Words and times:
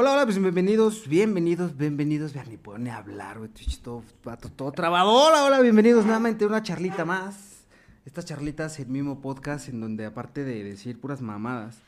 Hola, 0.00 0.12
hola, 0.12 0.24
pues 0.26 0.40
bienvenidos, 0.40 1.08
bienvenidos, 1.08 1.76
bienvenidos. 1.76 2.32
Vean, 2.32 2.48
ni 2.48 2.56
puedo 2.56 2.78
ni 2.78 2.88
hablar, 2.88 3.38
güey, 3.38 3.50
todo, 3.82 4.04
todo, 4.22 4.36
todo 4.36 4.70
trabado. 4.70 5.10
Hola, 5.10 5.42
hola, 5.42 5.60
bienvenidos 5.60 6.04
nuevamente 6.04 6.44
a 6.44 6.46
una 6.46 6.62
charlita 6.62 7.04
más. 7.04 7.64
Estas 8.06 8.24
charlitas, 8.24 8.78
el 8.78 8.86
mismo 8.86 9.20
podcast, 9.20 9.68
en 9.68 9.80
donde 9.80 10.06
aparte 10.06 10.44
de 10.44 10.62
decir 10.62 11.00
puras 11.00 11.20
mamadas, 11.20 11.78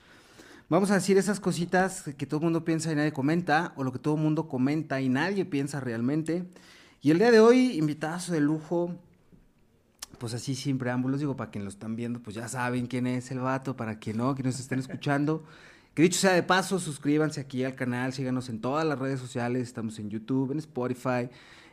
vamos 0.68 0.90
a 0.90 0.94
decir 0.94 1.18
esas 1.18 1.38
cositas 1.38 2.02
que 2.18 2.26
todo 2.26 2.40
el 2.40 2.44
mundo 2.46 2.64
piensa 2.64 2.90
y 2.90 2.96
nadie 2.96 3.12
comenta, 3.12 3.74
o 3.76 3.84
lo 3.84 3.92
que 3.92 4.00
todo 4.00 4.16
el 4.16 4.22
mundo 4.22 4.48
comenta 4.48 5.00
y 5.00 5.08
nadie 5.08 5.44
piensa 5.44 5.78
realmente. 5.78 6.48
Y 7.02 7.12
el 7.12 7.18
día 7.18 7.30
de 7.30 7.38
hoy, 7.38 7.78
invitados 7.78 8.28
de 8.28 8.40
lujo, 8.40 8.92
pues 10.18 10.34
así 10.34 10.56
sin 10.56 10.78
preámbulos, 10.78 11.20
digo, 11.20 11.36
para 11.36 11.52
quien 11.52 11.62
lo 11.62 11.70
están 11.70 11.94
viendo, 11.94 12.20
pues 12.20 12.34
ya 12.34 12.48
saben 12.48 12.88
quién 12.88 13.06
es 13.06 13.30
el 13.30 13.38
vato, 13.38 13.76
para 13.76 14.00
quien 14.00 14.16
no, 14.16 14.34
que 14.34 14.42
nos 14.42 14.58
estén 14.58 14.80
escuchando. 14.80 15.44
Que 15.94 16.02
dicho 16.02 16.20
sea 16.20 16.34
de 16.34 16.44
paso, 16.44 16.78
suscríbanse 16.78 17.40
aquí 17.40 17.64
al 17.64 17.74
canal, 17.74 18.12
síganos 18.12 18.48
en 18.48 18.60
todas 18.60 18.86
las 18.86 18.96
redes 18.96 19.18
sociales, 19.18 19.62
estamos 19.62 19.98
en 19.98 20.08
YouTube, 20.08 20.52
en 20.52 20.58
Spotify, 20.58 21.28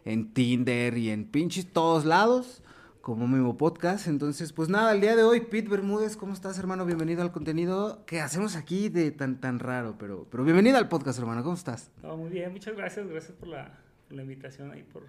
en 0.05 0.33
Tinder 0.33 0.97
y 0.97 1.11
en 1.11 1.25
pinches 1.25 1.71
todos 1.71 2.03
lados, 2.03 2.63
como 3.01 3.27
mismo 3.27 3.57
podcast. 3.57 4.07
Entonces, 4.07 4.53
pues 4.53 4.69
nada, 4.69 4.91
el 4.91 5.01
día 5.01 5.15
de 5.15 5.21
hoy, 5.21 5.41
Pete 5.41 5.69
Bermúdez, 5.69 6.17
¿cómo 6.17 6.33
estás, 6.33 6.57
hermano? 6.57 6.83
Bienvenido 6.83 7.21
al 7.21 7.31
contenido 7.31 8.05
que 8.07 8.19
hacemos 8.19 8.55
aquí 8.55 8.89
de 8.89 9.11
tan 9.11 9.39
tan 9.39 9.59
raro, 9.59 9.97
pero, 9.99 10.25
pero 10.31 10.43
bienvenido 10.43 10.79
al 10.79 10.89
podcast, 10.89 11.19
hermano, 11.19 11.43
¿cómo 11.43 11.55
estás? 11.55 11.91
Muy 12.01 12.31
bien, 12.31 12.51
muchas 12.51 12.75
gracias, 12.75 13.07
gracias 13.07 13.37
por 13.37 13.49
la, 13.49 13.77
por 14.07 14.17
la 14.17 14.23
invitación 14.23 14.75
y 14.75 14.81
por 14.81 15.03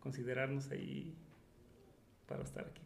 considerarnos 0.00 0.70
ahí 0.70 1.14
para 2.26 2.42
estar 2.42 2.66
aquí. 2.66 2.82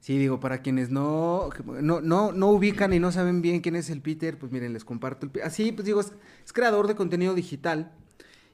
Sí, 0.00 0.16
digo, 0.16 0.38
para 0.40 0.62
quienes 0.62 0.90
no, 0.90 1.50
no, 1.64 2.00
no, 2.00 2.32
no, 2.32 2.50
ubican 2.50 2.92
y 2.92 3.00
no 3.00 3.10
saben 3.10 3.42
bien 3.42 3.60
quién 3.60 3.76
es 3.76 3.90
el 3.90 4.00
Peter, 4.00 4.38
pues 4.38 4.52
miren, 4.52 4.72
les 4.72 4.84
comparto. 4.84 5.28
El, 5.32 5.42
así, 5.42 5.72
pues 5.72 5.84
digo, 5.84 6.00
es, 6.00 6.12
creador 6.52 6.86
de 6.86 6.94
contenido 6.94 7.34
digital. 7.34 7.92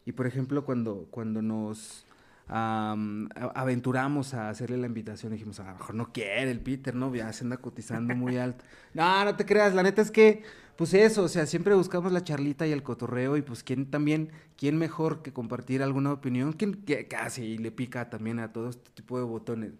Y 0.06 0.12
por 0.12 0.26
ejemplo, 0.26 0.64
cuando, 0.64 1.06
cuando 1.10 1.42
nos 1.42 2.06
aventuramos 2.46 4.34
a 4.34 4.50
hacerle 4.50 4.76
la 4.76 4.86
invitación, 4.86 5.32
dijimos, 5.32 5.60
a 5.60 5.64
lo 5.64 5.78
mejor 5.78 5.94
no 5.94 6.12
quiere 6.12 6.50
el 6.50 6.60
Peter, 6.60 6.94
¿no? 6.94 7.14
Ya 7.14 7.32
se 7.32 7.44
anda 7.44 7.56
cotizando 7.56 8.14
muy 8.14 8.36
alto. 8.36 8.64
No, 8.94 9.24
no 9.24 9.34
te 9.34 9.44
creas, 9.44 9.74
la 9.74 9.82
neta 9.82 10.02
es 10.02 10.12
que, 10.12 10.44
pues 10.76 10.94
eso, 10.94 11.24
o 11.24 11.28
sea, 11.28 11.46
siempre 11.46 11.74
buscamos 11.74 12.12
la 12.12 12.22
charlita 12.22 12.64
y 12.64 12.70
el 12.70 12.84
cotorreo 12.84 13.36
y 13.36 13.42
pues 13.42 13.64
quién 13.64 13.90
también, 13.90 14.30
quién 14.56 14.76
mejor 14.78 15.22
que 15.22 15.32
compartir 15.32 15.82
alguna 15.82 16.12
opinión, 16.12 16.52
quién 16.52 16.74
que 16.74 17.08
casi 17.08 17.58
le 17.58 17.72
pica 17.72 18.08
también 18.08 18.38
a 18.38 18.52
todo 18.52 18.68
este 18.68 18.90
tipo 18.94 19.18
de 19.18 19.24
botones. 19.24 19.72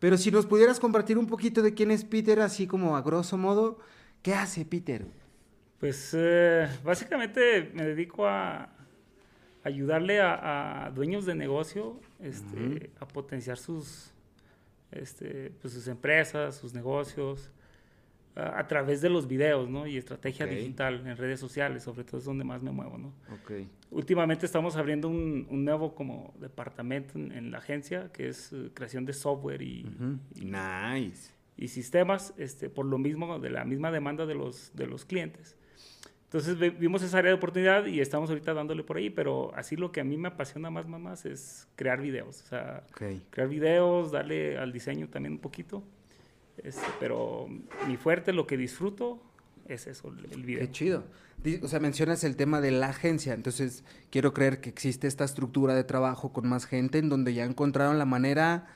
Pero 0.00 0.16
si 0.16 0.30
nos 0.30 0.46
pudieras 0.46 0.80
compartir 0.80 1.18
un 1.18 1.26
poquito 1.26 1.62
de 1.62 1.74
quién 1.74 1.90
es 1.90 2.04
Peter, 2.04 2.40
así 2.40 2.66
como 2.66 2.96
a 2.96 3.02
grosso 3.02 3.36
modo, 3.36 3.78
¿qué 4.22 4.34
hace 4.34 4.64
Peter? 4.64 5.06
Pues 5.78 6.14
eh, 6.18 6.66
básicamente 6.82 7.70
me 7.74 7.84
dedico 7.84 8.26
a 8.26 8.70
ayudarle 9.62 10.20
a, 10.20 10.90
dueños 10.94 11.26
de 11.26 11.34
negocio 11.34 12.00
este, 12.18 12.90
a 12.98 13.06
potenciar 13.06 13.58
sus, 13.58 14.10
este, 14.90 15.52
pues 15.60 15.74
sus 15.74 15.86
empresas, 15.86 16.56
sus 16.56 16.72
negocios, 16.72 17.50
a, 18.34 18.66
través 18.66 19.00
de 19.00 19.10
los 19.10 19.26
videos, 19.26 19.68
¿no? 19.68 19.86
Y 19.86 19.96
estrategia 19.96 20.46
digital 20.46 21.06
en 21.06 21.16
redes 21.16 21.40
sociales, 21.40 21.82
sobre 21.82 22.04
todo 22.04 22.18
es 22.18 22.24
donde 22.24 22.44
más 22.44 22.62
me 22.62 22.70
muevo, 22.70 22.96
¿no? 22.96 23.12
Okay. 23.42 23.68
Últimamente 23.90 24.46
estamos 24.46 24.76
abriendo 24.76 25.08
un, 25.08 25.46
nuevo 25.64 25.94
como 25.94 26.34
departamento 26.38 27.18
en, 27.18 27.50
la 27.50 27.58
agencia 27.58 28.10
que 28.12 28.28
es 28.28 28.52
eh, 28.52 28.70
creación 28.72 29.04
de 29.04 29.12
software 29.12 29.62
y, 29.62 29.84
nice. 30.36 31.32
y 31.56 31.68
sistemas, 31.68 32.32
este, 32.36 32.70
por 32.70 32.86
lo 32.86 32.98
mismo, 32.98 33.38
de 33.38 33.50
la 33.50 33.64
misma 33.64 33.90
demanda 33.90 34.26
de 34.26 34.34
los, 34.34 34.70
de 34.74 34.86
los 34.86 35.04
clientes. 35.04 35.56
Entonces 36.24 36.78
vimos 36.78 37.02
esa 37.02 37.18
área 37.18 37.30
de 37.30 37.36
oportunidad 37.36 37.86
y 37.86 38.00
estamos 38.00 38.30
ahorita 38.30 38.54
dándole 38.54 38.84
por 38.84 38.98
ahí, 38.98 39.10
pero 39.10 39.52
así 39.56 39.74
lo 39.74 39.90
que 39.90 40.00
a 40.00 40.04
mí 40.04 40.16
me 40.16 40.28
apasiona 40.28 40.70
más, 40.70 40.86
más, 40.86 41.26
es 41.26 41.66
crear 41.74 42.00
videos. 42.00 42.42
O 42.42 42.46
sea, 42.46 42.84
crear 43.30 43.48
videos, 43.48 44.12
darle 44.12 44.56
al 44.56 44.72
diseño 44.72 45.08
también 45.08 45.32
un 45.32 45.40
poquito. 45.40 45.82
Este, 46.62 46.86
pero 46.98 47.48
mi 47.86 47.96
fuerte, 47.96 48.32
lo 48.32 48.46
que 48.46 48.56
disfruto, 48.56 49.22
es 49.66 49.86
eso, 49.86 50.12
el 50.32 50.42
video. 50.42 50.60
Qué 50.60 50.70
chido. 50.70 51.04
O 51.62 51.68
sea, 51.68 51.80
mencionas 51.80 52.22
el 52.24 52.36
tema 52.36 52.60
de 52.60 52.70
la 52.70 52.88
agencia, 52.88 53.32
entonces 53.32 53.82
quiero 54.10 54.34
creer 54.34 54.60
que 54.60 54.68
existe 54.68 55.06
esta 55.06 55.24
estructura 55.24 55.74
de 55.74 55.84
trabajo 55.84 56.32
con 56.32 56.46
más 56.46 56.66
gente 56.66 56.98
en 56.98 57.08
donde 57.08 57.32
ya 57.32 57.44
encontraron 57.44 57.98
la 57.98 58.04
manera 58.04 58.66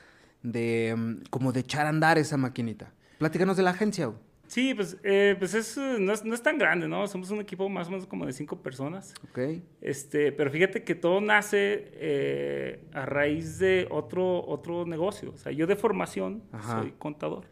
de 0.41 0.95
mm, 0.97 1.29
como 1.29 1.51
de 1.51 1.59
echar 1.59 1.85
a 1.85 1.89
andar 1.89 2.17
esa 2.17 2.37
maquinita. 2.37 2.91
Platícanos 3.19 3.55
de 3.57 3.63
la 3.63 3.71
agencia. 3.71 4.11
Sí, 4.47 4.73
pues, 4.73 4.97
eh, 5.03 5.35
pues 5.37 5.53
es, 5.53 5.77
no, 5.77 6.13
es, 6.13 6.43
tan 6.43 6.57
grande, 6.57 6.87
¿no? 6.87 7.07
Somos 7.07 7.31
un 7.31 7.41
equipo 7.41 7.67
más 7.67 7.87
o 7.87 7.91
menos 7.91 8.05
como 8.05 8.25
de 8.25 8.33
cinco 8.33 8.61
personas. 8.61 9.13
Ok. 9.29 9.39
Este, 9.81 10.31
pero 10.31 10.51
fíjate 10.51 10.83
que 10.83 10.93
todo 10.93 11.19
nace 11.19 11.91
eh, 11.93 12.79
a 12.93 13.05
raíz 13.05 13.57
de 13.57 13.87
otro, 13.89 14.45
otro 14.45 14.85
negocio. 14.85 15.31
O 15.33 15.37
sea, 15.37 15.51
yo 15.51 15.65
de 15.65 15.75
formación 15.75 16.43
soy 16.63 16.93
contador. 16.97 17.45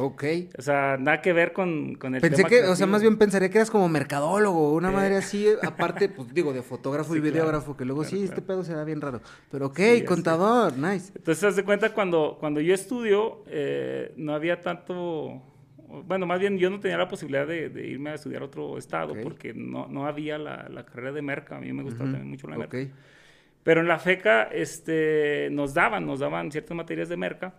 Ok. 0.00 0.24
O 0.56 0.62
sea, 0.62 0.96
nada 0.96 1.20
que 1.20 1.32
ver 1.32 1.52
con, 1.52 1.96
con 1.96 2.14
el 2.14 2.20
Pensé 2.20 2.44
que, 2.44 2.62
o 2.62 2.76
sea, 2.76 2.86
más 2.86 3.02
bien 3.02 3.18
pensaría 3.18 3.50
que 3.50 3.58
eras 3.58 3.70
como 3.70 3.88
mercadólogo, 3.88 4.72
una 4.72 4.92
madre 4.92 5.16
así, 5.16 5.48
aparte, 5.60 6.08
pues 6.16 6.32
digo, 6.32 6.52
de 6.52 6.62
fotógrafo 6.62 7.16
y 7.16 7.20
videógrafo, 7.20 7.76
que 7.76 7.84
luego 7.84 8.04
sí, 8.04 8.22
este 8.22 8.40
pedo 8.40 8.62
será 8.62 8.84
bien 8.84 9.00
raro. 9.00 9.20
Pero 9.50 9.66
ok, 9.66 9.80
contador, 10.06 10.78
nice. 10.78 11.12
Entonces, 11.16 11.42
haz 11.42 11.56
de 11.56 11.64
cuenta, 11.64 11.92
cuando, 11.92 12.36
cuando 12.38 12.60
yo 12.60 12.74
estudio, 12.74 13.42
eh, 13.48 14.12
no 14.16 14.34
había 14.34 14.60
tanto, 14.60 15.42
bueno, 16.06 16.26
más 16.26 16.38
bien 16.38 16.58
yo 16.58 16.70
no 16.70 16.78
tenía 16.78 16.96
la 16.96 17.08
posibilidad 17.08 17.46
de, 17.46 17.66
irme 17.88 18.10
a 18.10 18.14
estudiar 18.14 18.42
a 18.42 18.44
otro 18.44 18.78
estado, 18.78 19.14
porque 19.20 19.52
no, 19.52 19.88
no 19.88 20.06
había 20.06 20.38
la, 20.38 20.68
la, 20.68 20.84
carrera 20.84 21.10
de 21.10 21.22
merca, 21.22 21.56
a 21.56 21.60
mí 21.60 21.72
me 21.72 21.82
gustaba 21.82 22.04
también 22.04 22.30
mucho 22.30 22.46
la 22.46 22.56
merca. 22.56 22.78
Pero 23.64 23.80
en 23.80 23.88
la 23.88 23.98
FECA, 23.98 24.44
este, 24.44 25.48
nos 25.50 25.74
daban, 25.74 26.06
nos 26.06 26.20
daban 26.20 26.52
ciertas 26.52 26.76
materias 26.76 27.08
de 27.08 27.16
merca, 27.16 27.54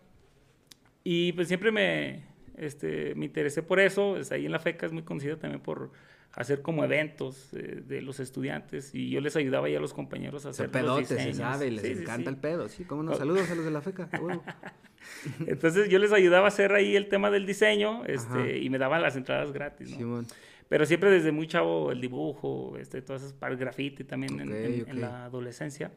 y 1.04 1.34
pues 1.34 1.48
siempre 1.48 1.72
me, 1.72 2.24
este, 2.58 3.16
me 3.16 3.26
interesé 3.26 3.64
por 3.64 3.80
eso. 3.80 4.18
Es 4.18 4.32
ahí 4.32 4.46
en 4.46 4.52
la 4.52 4.60
FECA 4.60 4.86
es 4.86 4.92
muy 4.92 5.04
conocida 5.04 5.38
también 5.38 5.62
por 5.62 5.92
hacer 6.34 6.62
como 6.62 6.84
eventos 6.84 7.50
eh, 7.54 7.82
de 7.86 8.02
los 8.02 8.20
estudiantes 8.20 8.94
y 8.94 9.10
yo 9.10 9.20
les 9.20 9.36
ayudaba 9.36 9.68
ya 9.68 9.80
a 9.80 9.82
los 9.82 9.94
compañeros 9.94 10.46
a 10.46 10.50
hacer 10.50 10.70
pedotes, 10.70 11.08
se 11.08 11.34
sabe, 11.34 11.72
les 11.72 12.00
encanta 12.00 12.30
el 12.30 12.38
pedo, 12.38 12.70
sí, 12.70 12.84
como 12.84 13.02
unos 13.02 13.18
saludos 13.18 13.50
a 13.50 13.56
los 13.56 13.66
de 13.66 13.72
la 13.72 13.82
FECA. 13.82 14.10
Entonces 15.48 15.90
yo 15.90 15.98
les 15.98 16.12
ayudaba 16.12 16.46
a 16.46 16.48
hacer 16.50 16.74
ahí 16.74 16.96
el 16.96 17.10
tema 17.10 17.32
del 17.32 17.46
diseño 17.46 18.06
este, 18.06 18.60
y 18.60 18.70
me 18.70 18.78
daban 18.78 19.02
las 19.02 19.16
entradas 19.16 19.52
gratis, 19.52 19.98
¿no? 19.98 20.24
Pero 20.68 20.86
siempre 20.86 21.10
desde 21.10 21.32
muy 21.32 21.48
chavo 21.48 21.92
el 21.92 22.00
dibujo, 22.00 22.78
este, 22.80 23.02
todas 23.02 23.24
esas 23.24 23.34
para 23.34 23.54
el 23.54 23.60
grafiti 23.60 24.04
también 24.04 24.40
en, 24.40 25.02
la 25.02 25.26
adolescencia. 25.26 25.92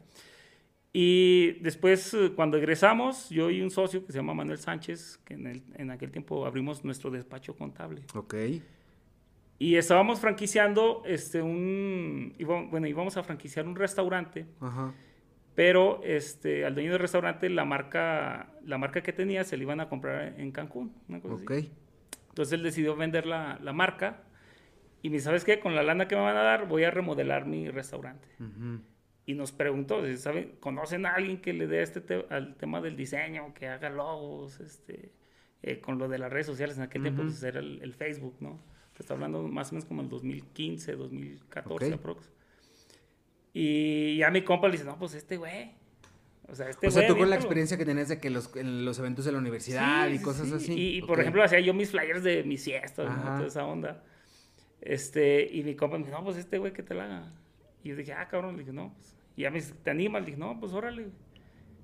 Y 0.95 1.53
después, 1.53 2.13
eh, 2.13 2.33
cuando 2.35 2.57
egresamos, 2.57 3.27
yo 3.31 3.49
y 3.49 3.61
un 3.61 3.71
socio 3.71 4.05
que 4.05 4.11
se 4.11 4.19
llama 4.19 4.35
Manuel 4.35 4.59
Sánchez, 4.59 5.19
que 5.25 5.33
en, 5.33 5.47
el, 5.47 5.63
en 5.73 5.89
aquel 5.89 6.11
tiempo 6.11 6.45
abrimos 6.45 6.85
nuestro 6.85 7.09
despacho 7.09 7.55
contable. 7.55 8.03
Ok. 8.13 8.35
Y 9.57 9.75
estábamos 9.75 10.19
franquiciando 10.19 11.01
este, 11.05 11.41
un... 11.41 12.35
bueno, 12.69 12.85
íbamos 12.85 13.17
a 13.17 13.23
franquiciar 13.23 13.67
un 13.67 13.75
restaurante. 13.75 14.45
Ajá. 14.59 14.93
Pero 15.55 16.01
este, 16.03 16.63
al 16.63 16.75
dueño 16.75 16.91
del 16.91 16.99
restaurante, 16.99 17.49
la 17.49 17.65
marca, 17.65 18.51
la 18.63 18.77
marca 18.77 19.01
que 19.01 19.13
tenía 19.13 19.43
se 19.43 19.57
la 19.57 19.63
iban 19.63 19.79
a 19.79 19.89
comprar 19.89 20.39
en 20.39 20.51
Cancún. 20.51 20.93
Una 21.07 21.21
cosa 21.21 21.35
okay. 21.35 21.71
Entonces 22.29 22.53
él 22.53 22.63
decidió 22.63 22.95
vender 22.95 23.25
la, 23.25 23.59
la, 23.61 23.73
marca. 23.73 24.23
Y 25.01 25.09
me 25.09 25.19
¿sabes 25.19 25.43
qué? 25.43 25.59
Con 25.59 25.75
la 25.75 25.81
lana 25.81 26.07
que 26.07 26.15
me 26.15 26.21
van 26.21 26.37
a 26.37 26.43
dar, 26.43 26.67
voy 26.67 26.83
a 26.83 26.91
remodelar 26.91 27.47
mi 27.47 27.69
restaurante. 27.69 28.27
Uh 28.39 28.92
y 29.25 29.35
nos 29.35 29.51
preguntó, 29.51 30.01
¿saben? 30.17 30.55
¿conocen 30.59 31.05
a 31.05 31.15
alguien 31.15 31.41
que 31.41 31.53
le 31.53 31.67
dé 31.67 31.81
este 31.81 32.25
al 32.29 32.55
tema 32.55 32.81
del 32.81 32.97
diseño, 32.97 33.53
que 33.53 33.67
haga 33.67 33.89
logos, 33.89 34.59
este, 34.59 35.11
eh, 35.61 35.79
con 35.79 35.97
lo 35.97 36.09
de 36.09 36.17
las 36.17 36.31
redes 36.31 36.45
sociales? 36.45 36.77
En 36.77 36.83
aquel 36.83 37.03
tiempo 37.03 37.23
pues, 37.23 37.41
era 37.43 37.59
el, 37.59 37.93
Facebook, 37.93 38.35
¿no? 38.39 38.59
está 38.99 39.15
hablando 39.15 39.41
más 39.43 39.71
o 39.71 39.75
menos 39.75 39.85
como 39.85 40.01
el 40.01 40.09
2015, 40.09 40.95
2014 40.95 41.93
aprox. 41.93 42.29
Y 43.53 44.17
ya 44.17 44.29
mi 44.29 44.43
compa 44.43 44.67
le 44.67 44.73
dice, 44.73 44.83
no, 44.83 44.97
pues 44.97 45.13
este 45.13 45.37
güey. 45.37 45.71
O 46.47 46.55
sea, 46.55 46.69
este 46.69 46.87
o 46.87 46.91
sea 46.91 47.07
tú 47.07 47.17
con 47.17 47.29
la 47.29 47.35
experiencia 47.35 47.77
que 47.77 47.85
tenías 47.85 48.09
de 48.09 48.19
que 48.19 48.29
los, 48.29 48.53
en 48.55 48.83
los 48.83 48.99
eventos 48.99 49.25
de 49.25 49.31
la 49.31 49.37
universidad 49.37 50.09
y 50.09 50.19
cosas 50.19 50.51
así. 50.51 50.73
Y, 50.97 51.01
por 51.01 51.19
ejemplo, 51.19 51.43
hacía 51.43 51.59
yo 51.59 51.73
mis 51.73 51.91
flyers 51.91 52.23
de 52.23 52.43
mis 52.43 52.63
siestas, 52.63 53.15
¿no? 53.17 53.23
Toda 53.23 53.47
esa 53.47 53.65
onda. 53.65 54.03
Este, 54.81 55.47
y 55.51 55.63
mi 55.63 55.75
compa 55.75 55.97
me 55.97 56.03
dice, 56.03 56.15
no, 56.15 56.23
pues 56.23 56.37
este 56.37 56.57
güey 56.57 56.73
que 56.73 56.83
te 56.83 56.93
la 56.93 57.05
haga. 57.05 57.31
Y 57.83 57.89
yo 57.89 57.95
dije, 57.95 58.13
ah, 58.13 58.27
cabrón, 58.27 58.53
le 58.53 58.59
dije, 58.59 58.73
no, 58.73 58.93
pues, 58.93 59.15
y 59.35 59.41
ya 59.43 59.51
me 59.51 59.57
dice, 59.57 59.73
¿te 59.83 59.91
animas? 59.91 60.21
Le 60.21 60.27
dije, 60.27 60.37
no, 60.37 60.59
pues 60.59 60.73
órale. 60.73 61.07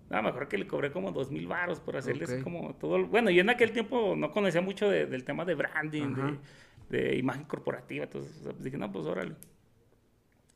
Nada, 0.10 0.24
mejor 0.24 0.48
que 0.48 0.58
le 0.58 0.66
cobré 0.66 0.92
como 0.92 1.12
dos 1.12 1.30
mil 1.30 1.46
baros 1.46 1.80
por 1.80 1.96
hacerles 1.96 2.44
como 2.44 2.74
todo. 2.76 3.06
Bueno, 3.06 3.30
yo 3.30 3.42
en 3.42 3.50
aquel 3.50 3.72
tiempo 3.72 4.16
no 4.16 4.32
conocía 4.32 4.62
mucho 4.62 4.90
del 4.90 5.24
tema 5.24 5.46
de 5.46 5.54
branding, 5.54 6.38
de, 6.90 7.16
imagen 7.16 7.44
corporativa. 7.44 8.06
Entonces 8.06 8.42
pues 8.44 8.64
dije, 8.64 8.78
no, 8.78 8.92
pues 8.92 9.06
órale. 9.06 9.36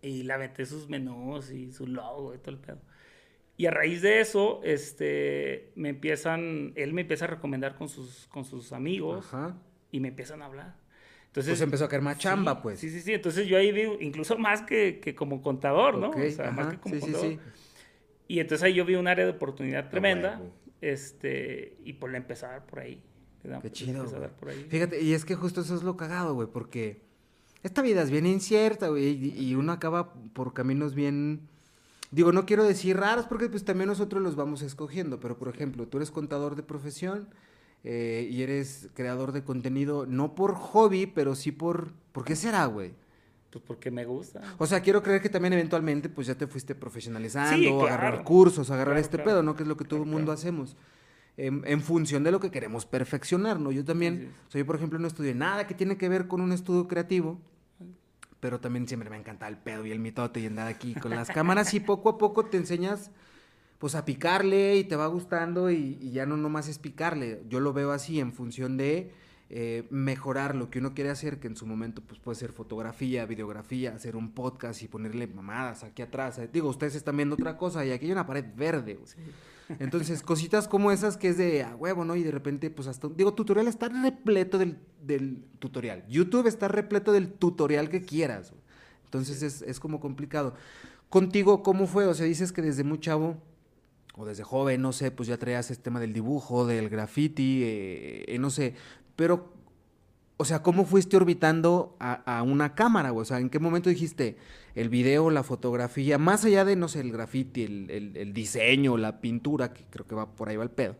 Y 0.01 0.23
le 0.23 0.33
aventé 0.33 0.65
sus 0.65 0.89
menús 0.89 1.51
y 1.51 1.71
su 1.71 1.85
logo 1.85 2.33
y 2.33 2.39
todo 2.39 2.51
el 2.51 2.57
pedo. 2.57 2.81
Y 3.55 3.67
a 3.67 3.71
raíz 3.71 4.01
de 4.01 4.19
eso, 4.21 4.61
este, 4.63 5.71
me 5.75 5.89
empiezan, 5.89 6.73
él 6.75 6.93
me 6.93 7.01
empieza 7.01 7.25
a 7.25 7.27
recomendar 7.27 7.75
con 7.75 7.87
sus, 7.87 8.27
con 8.27 8.45
sus 8.45 8.73
amigos 8.73 9.31
y 9.91 9.99
me 9.99 10.07
empiezan 10.07 10.41
a 10.41 10.45
hablar. 10.45 10.82
Entonces, 11.33 11.53
pues 11.53 11.61
empezó 11.61 11.85
a 11.85 11.89
caer 11.89 12.03
más 12.03 12.19
chamba, 12.19 12.61
pues. 12.61 12.79
Sí, 12.79 12.91
sí, 12.91 13.01
sí. 13.01 13.11
Entonces 13.11 13.47
yo 13.47 13.57
ahí 13.57 13.71
vi, 13.71 13.87
incluso 14.01 14.37
más 14.37 14.61
que, 14.61 14.99
que 14.99 15.15
como 15.15 15.41
contador, 15.41 15.97
¿no? 15.97 16.11
o 16.11 16.29
sea, 16.29 16.51
más 16.51 16.67
que 16.67 16.77
como 16.77 16.99
contador. 16.99 17.39
Y 18.27 18.39
entonces 18.39 18.63
ahí 18.63 18.75
yo 18.75 18.85
vi 18.85 18.93
un 18.93 19.07
área 19.07 19.25
de 19.25 19.31
oportunidad 19.31 19.89
tremenda. 19.89 20.39
este, 20.79 21.75
y 21.83 21.93
por 21.93 22.11
la 22.11 22.17
empezar 22.17 22.67
por 22.67 22.81
ahí. 22.81 23.01
Qué 23.63 23.71
chido. 23.71 24.05
Fíjate, 24.69 25.01
y 25.01 25.13
es 25.13 25.25
que 25.25 25.33
justo 25.33 25.61
eso 25.61 25.75
es 25.75 25.81
lo 25.81 25.97
cagado, 25.97 26.35
güey, 26.35 26.47
porque 26.47 27.01
esta 27.63 27.81
vida 27.81 28.03
es 28.03 28.11
bien 28.11 28.27
incierta, 28.27 28.89
güey, 28.89 29.33
y 29.35 29.55
uno 29.55 29.71
acaba 29.71 30.13
por 30.33 30.53
caminos 30.53 30.93
bien. 30.93 31.49
Digo, 32.11 32.31
no 32.31 32.45
quiero 32.45 32.63
decir 32.63 32.97
raros 32.97 33.25
porque 33.25 33.49
pues 33.49 33.65
también 33.65 33.87
nosotros 33.87 34.21
los 34.21 34.35
vamos 34.35 34.61
escogiendo, 34.61 35.19
pero 35.19 35.35
por 35.35 35.47
ejemplo, 35.47 35.87
tú 35.87 35.97
eres 35.97 36.11
contador 36.11 36.55
de 36.55 36.61
profesión 36.61 37.27
eh, 37.83 38.27
y 38.31 38.41
eres 38.41 38.89
creador 38.93 39.31
de 39.31 39.43
contenido, 39.43 40.05
no 40.05 40.35
por 40.35 40.55
hobby, 40.55 41.05
pero 41.07 41.35
sí 41.35 41.51
por... 41.51 41.91
¿Por 42.11 42.23
qué 42.23 42.35
será, 42.35 42.65
güey? 42.65 42.93
Pues 43.49 43.63
porque 43.65 43.91
me 43.91 44.05
gusta. 44.05 44.41
O 44.57 44.65
sea, 44.65 44.81
quiero 44.81 45.01
creer 45.03 45.21
que 45.21 45.29
también 45.29 45.53
eventualmente 45.53 46.09
pues 46.09 46.27
ya 46.27 46.35
te 46.35 46.47
fuiste 46.47 46.75
profesionalizando, 46.75 47.85
agarrar 47.85 48.23
cursos, 48.23 48.69
agarrar 48.71 48.97
este 48.97 49.19
pedo, 49.19 49.43
¿no? 49.43 49.55
Que 49.55 49.63
es 49.63 49.69
lo 49.69 49.77
que 49.77 49.85
todo 49.85 50.01
el 50.01 50.09
mundo 50.09 50.31
hacemos 50.31 50.75
en, 51.37 51.81
función 51.81 52.23
de 52.23 52.31
lo 52.31 52.39
que 52.39 52.51
queremos 52.51 52.85
perfeccionar, 52.85 53.59
¿no? 53.59 53.71
Yo 53.71 53.83
también, 53.83 54.31
soy, 54.49 54.63
por 54.63 54.75
ejemplo, 54.75 54.99
no 54.99 55.07
estudié 55.07 55.33
nada 55.33 55.67
que 55.67 55.73
tiene 55.73 55.97
que 55.97 56.09
ver 56.09 56.27
con 56.27 56.41
un 56.41 56.51
estudio 56.51 56.87
creativo, 56.87 57.39
pero 58.39 58.59
también 58.59 58.87
siempre 58.87 59.09
me 59.09 59.17
encanta 59.17 59.47
el 59.47 59.57
pedo 59.57 59.85
y 59.85 59.91
el 59.91 59.99
mitote 59.99 60.39
y 60.39 60.45
andar 60.45 60.67
aquí 60.67 60.93
con 60.93 61.11
las 61.11 61.29
cámaras 61.29 61.73
y 61.73 61.79
poco 61.79 62.09
a 62.09 62.17
poco 62.17 62.45
te 62.45 62.57
enseñas 62.57 63.09
pues 63.83 63.95
a 63.95 64.05
picarle 64.05 64.77
y 64.77 64.85
te 64.85 64.95
va 64.95 65.07
gustando 65.07 65.69
y, 65.69 66.09
ya 66.13 66.25
no 66.25 66.37
nomás 66.37 66.69
es 66.69 66.79
picarle. 66.79 67.43
Yo 67.49 67.59
lo 67.59 67.73
veo 67.73 67.91
así 67.91 68.21
en 68.21 68.31
función 68.31 68.77
de 68.77 69.11
eh, 69.49 69.83
mejorar 69.89 70.55
lo 70.55 70.69
que 70.69 70.79
uno 70.79 70.93
quiere 70.93 71.09
hacer, 71.09 71.41
que 71.41 71.47
en 71.47 71.57
su 71.57 71.65
momento 71.65 72.01
pues 72.01 72.17
puede 72.21 72.37
ser 72.37 72.53
fotografía, 72.53 73.25
videografía, 73.25 73.93
hacer 73.93 74.15
un 74.15 74.31
podcast 74.31 74.81
y 74.83 74.87
ponerle 74.87 75.27
mamadas 75.27 75.83
aquí 75.83 76.01
atrás. 76.01 76.39
Digo, 76.53 76.69
ustedes 76.69 76.95
están 76.95 77.17
viendo 77.17 77.35
otra 77.35 77.57
cosa 77.57 77.85
y 77.85 77.91
aquí 77.91 78.05
hay 78.05 78.13
una 78.13 78.25
pared 78.25 78.45
verde. 78.55 78.97
Entonces, 79.79 80.21
cositas 80.21 80.69
como 80.69 80.89
esas 80.93 81.17
que 81.17 81.27
es 81.27 81.37
de 81.37 81.63
a 81.63 81.75
huevo, 81.75 82.05
¿no? 82.05 82.15
Y 82.15 82.23
de 82.23 82.31
repente, 82.31 82.69
pues 82.69 82.87
hasta, 82.87 83.09
digo, 83.09 83.33
tutorial 83.33 83.67
está 83.67 83.89
repleto 83.89 84.57
del, 84.57 84.77
del 85.01 85.43
tutorial. 85.59 86.05
YouTube 86.07 86.47
está 86.47 86.69
repleto 86.69 87.11
del 87.11 87.33
tutorial 87.33 87.89
que 87.89 88.01
quieras. 88.01 88.53
Entonces 89.03 89.43
es, 89.43 89.61
es, 89.61 89.81
como 89.81 89.99
complicado. 89.99 90.53
Contigo, 91.09 91.63
¿cómo 91.63 91.85
fue? 91.85 92.07
O 92.07 92.13
sea, 92.13 92.25
dices 92.25 92.53
que 92.53 92.61
desde 92.61 92.85
muy 92.85 93.01
chavo, 93.01 93.41
o 94.15 94.25
desde 94.25 94.43
joven, 94.43 94.81
no 94.81 94.93
sé, 94.93 95.11
pues 95.11 95.27
ya 95.27 95.37
traías 95.37 95.71
este 95.71 95.83
tema 95.83 95.99
del 95.99 96.13
dibujo, 96.13 96.65
del 96.65 96.89
graffiti, 96.89 97.63
eh, 97.63 98.25
eh, 98.27 98.39
no 98.39 98.49
sé, 98.49 98.75
pero 99.15 99.53
o 100.37 100.45
sea, 100.45 100.61
¿cómo 100.61 100.85
fuiste 100.85 101.15
orbitando 101.15 101.95
a, 101.99 102.43
una 102.43 102.75
cámara? 102.75 103.13
O 103.13 103.23
sea, 103.23 103.39
¿en 103.39 103.49
qué 103.49 103.59
momento 103.59 103.89
dijiste 103.89 104.35
el 104.75 104.89
video, 104.89 105.29
la 105.29 105.43
fotografía, 105.43 106.17
más 106.17 106.43
allá 106.43 106.65
de, 106.65 106.75
no 106.75 106.87
sé, 106.87 106.99
el 107.01 107.11
graffiti, 107.11 107.63
el, 107.63 108.33
diseño, 108.33 108.97
la 108.97 109.21
pintura, 109.21 109.73
que 109.73 109.85
creo 109.89 110.05
que 110.05 110.15
va 110.15 110.35
por 110.35 110.49
ahí 110.49 110.57
va 110.57 110.63
el 110.63 110.71
pedo? 110.71 110.97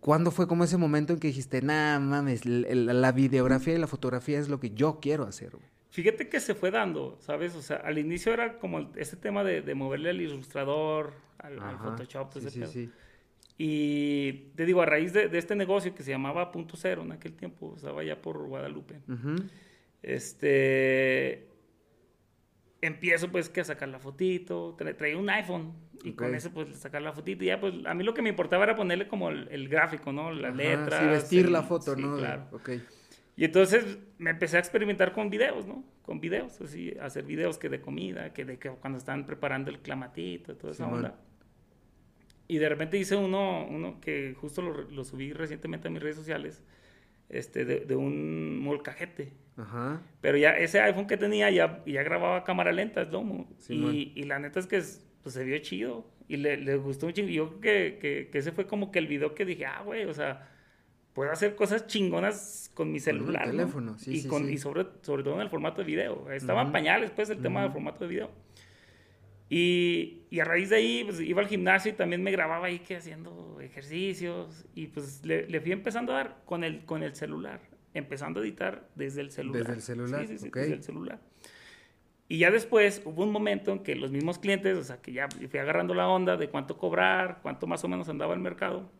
¿Cuándo 0.00 0.30
fue 0.30 0.46
como 0.46 0.64
ese 0.64 0.76
momento 0.76 1.12
en 1.12 1.18
que 1.18 1.28
dijiste, 1.28 1.60
nah, 1.60 1.98
mames, 1.98 2.46
la, 2.46 3.12
videografía 3.12 3.74
y 3.74 3.78
la 3.78 3.86
fotografía 3.86 4.38
es 4.38 4.48
lo 4.48 4.60
que 4.60 4.70
yo 4.70 5.00
quiero 5.00 5.24
hacer? 5.24 5.56
Fíjate 5.90 6.28
que 6.28 6.40
se 6.40 6.54
fue 6.54 6.70
dando, 6.70 7.18
¿sabes? 7.20 7.54
O 7.54 7.62
sea, 7.62 7.76
al 7.76 7.98
inicio 7.98 8.32
era 8.32 8.58
como 8.58 8.90
ese 8.96 9.16
tema 9.16 9.44
de, 9.44 9.74
moverle 9.74 10.10
al 10.10 10.20
ilustrador, 10.20 11.12
al, 11.44 11.78
Photoshop, 11.78 12.36
ese 12.36 12.50
pedo. 12.50 12.70
Sí, 12.70 12.86
sí. 12.86 12.92
Y 13.56 14.32
te 14.56 14.64
digo, 14.66 14.82
a 14.82 14.86
raíz 14.86 15.12
de, 15.12 15.30
este 15.32 15.54
negocio 15.54 15.94
que 15.94 16.02
se 16.02 16.10
llamaba 16.10 16.50
Punto 16.50 16.76
Cero 16.76 17.02
en 17.02 17.12
aquel 17.12 17.34
tiempo, 17.34 17.74
estaba 17.76 18.02
ya 18.02 18.20
por 18.20 18.44
Guadalupe, 18.46 19.00
este, 20.02 21.46
empiezo 22.80 23.30
pues 23.30 23.48
que 23.48 23.60
a 23.60 23.64
sacar 23.64 23.88
la 23.88 24.00
fotito, 24.00 24.76
traía 24.98 25.16
un 25.16 25.30
iPhone 25.30 25.72
y 26.02 26.12
con 26.12 26.34
eso 26.34 26.50
pues 26.50 26.76
sacar 26.76 27.00
la 27.00 27.12
fotito 27.12 27.44
y 27.44 27.46
ya 27.46 27.60
pues 27.60 27.74
a 27.86 27.94
mí 27.94 28.02
lo 28.02 28.12
que 28.12 28.22
me 28.22 28.28
importaba 28.28 28.64
era 28.64 28.74
ponerle 28.74 29.06
como 29.06 29.30
el, 29.30 29.68
gráfico, 29.68 30.12
¿no? 30.12 30.32
Las 30.32 30.54
letras. 30.54 31.00
Sí, 31.00 31.06
vestir 31.06 31.50
la 31.50 31.62
foto, 31.62 31.94
¿no? 31.94 32.16
Claro. 32.16 32.48
Y 33.36 33.44
entonces 33.44 33.98
me 34.18 34.30
empecé 34.30 34.56
a 34.56 34.60
experimentar 34.60 35.12
con 35.12 35.30
videos, 35.30 35.66
¿no? 35.66 35.84
Con 36.02 36.20
videos, 36.20 36.60
así, 36.60 36.94
hacer 37.00 37.24
videos 37.24 37.56
que 37.58 37.68
de 37.68 37.80
comida, 37.80 38.32
que 38.32 38.44
de 38.44 38.58
que 38.58 38.68
cuando 38.70 38.98
están 38.98 39.26
preparando 39.26 39.70
el 39.70 39.78
clamatito, 39.78 40.56
toda 40.56 40.72
esa 40.72 40.86
onda. 40.86 41.18
Y 42.46 42.58
de 42.58 42.68
repente 42.68 42.98
hice 42.98 43.16
uno, 43.16 43.66
uno 43.66 44.00
que 44.00 44.34
justo 44.38 44.62
lo, 44.62 44.82
lo 44.90 45.04
subí 45.04 45.32
recientemente 45.32 45.88
a 45.88 45.90
mis 45.90 46.02
redes 46.02 46.16
sociales, 46.16 46.62
este, 47.28 47.64
de, 47.64 47.80
de 47.80 47.96
un 47.96 48.58
molcajete. 48.58 49.32
Ajá. 49.56 50.02
Pero 50.20 50.36
ya 50.36 50.50
ese 50.56 50.80
iPhone 50.80 51.06
que 51.06 51.16
tenía 51.16 51.50
ya, 51.50 51.82
ya 51.86 52.02
grababa 52.02 52.44
cámara 52.44 52.72
lenta, 52.72 53.02
es 53.02 53.10
lomo. 53.10 53.48
y, 53.68 54.12
y, 54.14 54.24
la 54.24 54.38
neta 54.38 54.60
es 54.60 54.66
que 54.66 54.82
pues, 55.22 55.34
se 55.34 55.44
vio 55.44 55.58
chido. 55.58 56.06
Y 56.26 56.38
le, 56.38 56.56
le 56.56 56.76
gustó 56.76 57.06
mucho. 57.06 57.22
Y 57.22 57.34
yo 57.34 57.48
creo 57.48 57.60
que, 57.60 57.98
que, 57.98 58.28
que, 58.30 58.38
ese 58.38 58.52
fue 58.52 58.66
como 58.66 58.90
que 58.90 58.98
el 58.98 59.06
video 59.06 59.34
que 59.34 59.44
dije, 59.44 59.66
ah, 59.66 59.82
güey, 59.84 60.04
o 60.04 60.14
sea, 60.14 60.48
puedo 61.12 61.30
hacer 61.30 61.54
cosas 61.54 61.86
chingonas 61.86 62.70
con 62.74 62.92
mi 62.92 63.00
celular. 63.00 63.44
Con 63.44 63.50
teléfono, 63.52 63.98
sí, 63.98 64.12
y, 64.12 64.20
sí, 64.20 64.28
con, 64.28 64.50
y 64.50 64.58
sobre, 64.58 64.86
sobre 65.02 65.22
todo 65.22 65.34
en 65.34 65.40
el 65.42 65.50
formato 65.50 65.82
de 65.82 65.86
video. 65.86 66.30
Estaban 66.30 66.72
pañales, 66.72 67.10
pues, 67.10 67.30
el 67.30 67.40
tema 67.40 67.62
del 67.62 67.72
formato 67.72 68.00
de 68.04 68.08
video. 68.08 68.30
Y, 69.56 70.26
y, 70.30 70.40
a 70.40 70.44
raíz 70.44 70.70
de 70.70 70.76
ahí, 70.76 71.04
pues 71.04 71.20
iba 71.20 71.40
al 71.40 71.46
gimnasio 71.46 71.92
y 71.92 71.94
también 71.94 72.24
me 72.24 72.32
grababa 72.32 72.66
ahí 72.66 72.80
que 72.80 72.96
haciendo 72.96 73.60
ejercicios. 73.60 74.66
Y 74.74 74.88
pues 74.88 75.24
le, 75.24 75.46
le, 75.48 75.60
fui 75.60 75.70
empezando 75.70 76.10
a 76.12 76.16
dar 76.16 76.42
con 76.44 76.64
el, 76.64 76.84
con 76.84 77.04
el 77.04 77.14
celular. 77.14 77.60
Empezando 77.92 78.40
a 78.40 78.42
editar 78.42 78.88
desde 78.96 79.20
el 79.20 79.30
celular. 79.30 79.60
Desde 79.60 79.74
el 79.74 79.82
celular. 79.82 80.26
Sí, 80.26 80.38
sí, 80.38 80.50
desde 80.52 80.72
el 80.72 80.82
celular. 80.82 81.20
Y 82.26 82.38
ya 82.38 82.50
después 82.50 83.00
hubo 83.04 83.22
un 83.22 83.30
momento 83.30 83.70
en 83.70 83.84
que 83.84 83.94
los 83.94 84.10
mismos 84.10 84.40
clientes, 84.40 84.76
o 84.76 84.82
sea, 84.82 85.00
que 85.00 85.12
ya 85.12 85.28
fui 85.28 85.60
agarrando 85.60 85.94
la 85.94 86.08
onda 86.08 86.36
de 86.36 86.48
cuánto 86.48 86.76
cobrar, 86.76 87.38
cuánto 87.40 87.68
más 87.68 87.84
o 87.84 87.88
menos 87.88 88.08
andaba 88.08 88.34
el 88.34 88.40
mercado. 88.40 88.90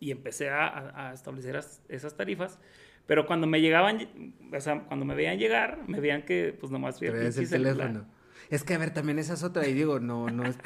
Y 0.00 0.12
empecé 0.12 0.48
a, 0.48 1.08
a 1.10 1.12
establecer 1.12 1.60
esas 1.90 2.16
tarifas. 2.16 2.58
Pero 3.06 3.26
cuando 3.26 3.46
me 3.46 3.60
llegaban, 3.60 4.32
o 4.50 4.60
sea, 4.60 4.80
cuando 4.84 5.04
me 5.04 5.14
veían 5.14 5.38
llegar, 5.38 5.86
me 5.86 6.00
veían 6.00 6.22
que 6.22 6.56
pues 6.58 6.72
nomás 6.72 6.98
fui 6.98 7.08
el 7.08 7.34
teléfono. 7.50 8.06
Es 8.52 8.64
que, 8.64 8.74
a 8.74 8.78
ver, 8.78 8.92
también 8.92 9.18
esa 9.18 9.32
es 9.32 9.42
otra. 9.42 9.66
Y 9.66 9.72
digo, 9.72 9.98
no, 9.98 10.28
no 10.28 10.44
es. 10.44 10.56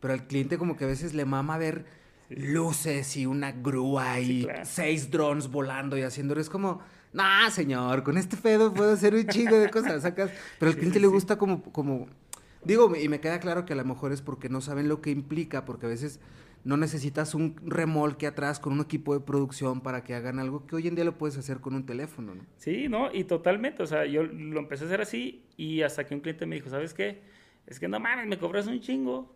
Pero 0.00 0.14
al 0.14 0.26
cliente, 0.26 0.56
como 0.56 0.78
que 0.78 0.84
a 0.84 0.86
veces 0.86 1.12
le 1.12 1.26
mama 1.26 1.58
ver 1.58 1.84
luces 2.30 3.18
y 3.18 3.26
una 3.26 3.52
grúa 3.52 4.18
y 4.18 4.48
seis 4.64 5.10
drones 5.10 5.50
volando 5.50 5.98
y 5.98 6.02
haciendo. 6.02 6.34
Es 6.40 6.48
como. 6.48 6.80
Nah, 7.12 7.50
señor, 7.50 8.02
con 8.02 8.16
este 8.16 8.38
pedo 8.38 8.72
puedo 8.72 8.92
hacer 8.92 9.14
un 9.14 9.26
chingo 9.26 9.58
de 9.58 9.68
cosas, 9.70 10.02
sacas. 10.02 10.30
Pero 10.58 10.70
al 10.70 10.76
cliente 10.78 11.00
le 11.00 11.06
gusta 11.06 11.36
como, 11.36 11.62
como, 11.64 12.06
digo, 12.64 12.94
y 12.96 13.08
me 13.08 13.20
queda 13.20 13.40
claro 13.40 13.66
que 13.66 13.74
a 13.74 13.76
lo 13.76 13.84
mejor 13.84 14.12
es 14.12 14.22
porque 14.22 14.48
no 14.48 14.62
saben 14.62 14.88
lo 14.88 15.02
que 15.02 15.10
implica, 15.10 15.66
porque 15.66 15.84
a 15.84 15.88
veces 15.90 16.20
no 16.64 16.76
necesitas 16.76 17.34
un 17.34 17.56
remolque 17.64 18.26
atrás 18.26 18.60
con 18.60 18.72
un 18.72 18.80
equipo 18.80 19.14
de 19.14 19.20
producción 19.20 19.80
para 19.80 20.04
que 20.04 20.14
hagan 20.14 20.38
algo 20.38 20.66
que 20.66 20.76
hoy 20.76 20.88
en 20.88 20.94
día 20.94 21.04
lo 21.04 21.16
puedes 21.16 21.36
hacer 21.38 21.60
con 21.60 21.74
un 21.74 21.86
teléfono, 21.86 22.34
¿no? 22.34 22.42
Sí, 22.56 22.88
no, 22.88 23.12
y 23.12 23.24
totalmente, 23.24 23.82
o 23.82 23.86
sea, 23.86 24.04
yo 24.04 24.22
lo 24.22 24.60
empecé 24.60 24.84
a 24.84 24.86
hacer 24.88 25.00
así 25.00 25.44
y 25.56 25.82
hasta 25.82 26.04
que 26.06 26.14
un 26.14 26.20
cliente 26.20 26.46
me 26.46 26.56
dijo, 26.56 26.70
¿sabes 26.70 26.94
qué? 26.94 27.22
Es 27.66 27.78
que 27.78 27.88
no 27.88 28.00
mames, 28.00 28.26
me 28.26 28.38
cobras 28.38 28.66
un 28.66 28.80
chingo 28.80 29.34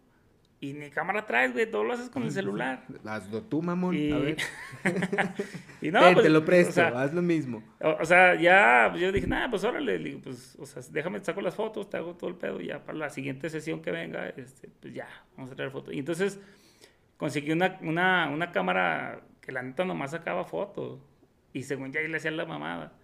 y 0.63 0.75
ni 0.75 0.91
cámara 0.91 1.27
traes, 1.27 1.53
güey, 1.53 1.69
todo 1.69 1.83
lo 1.83 1.93
haces 1.93 2.09
con 2.09 2.23
el 2.23 2.31
celular. 2.31 2.87
Hazlo 3.05 3.43
tú, 3.43 3.61
mamón, 3.61 3.97
a 4.13 4.19
ver. 4.19 4.37
y 5.83 5.91
no, 5.91 6.07
te, 6.07 6.15
pues, 6.15 6.31
lo 6.31 6.45
presto, 6.45 6.83
haz 6.83 7.13
lo 7.13 7.21
mismo. 7.21 7.65
O, 7.81 8.05
sea, 8.05 8.37
ya 8.37 8.95
yo 8.97 9.11
dije, 9.11 9.27
nada, 9.27 9.51
pues 9.51 9.65
órale, 9.65 9.99
digo, 9.99 10.21
pues, 10.23 10.57
o 10.61 10.65
sea, 10.65 10.81
déjame, 10.93 11.19
saco 11.19 11.41
las 11.41 11.57
fotos, 11.57 11.91
te 11.91 11.97
hago 11.97 12.15
todo 12.15 12.31
el 12.31 12.37
pedo 12.37 12.61
y 12.61 12.69
ya 12.69 12.85
para 12.85 12.97
la 12.97 13.11
siguiente 13.11 13.51
sesión 13.51 13.83
que 13.83 13.91
venga, 13.91 14.29
este, 14.29 14.69
pues 14.81 14.95
ya, 14.95 15.09
vamos 15.37 15.51
a 15.51 15.57
traer 15.57 15.73
fotos. 15.73 15.95
Y 15.95 15.99
entonces 15.99 16.39
conseguí 17.23 17.53
una, 17.53 17.79
una, 17.83 18.29
una 18.31 18.51
cámara 18.51 19.21
que 19.41 19.53
la 19.53 19.63
neta 19.63 19.85
nomás 19.85 20.11
sacaba 20.11 20.45
fotos. 20.45 20.99
Y 21.53 21.63
según 21.63 21.93
ya 21.93 22.01
le 22.01 22.17
hacía 22.17 22.33
la 22.33 22.47
mamada. 22.47 22.95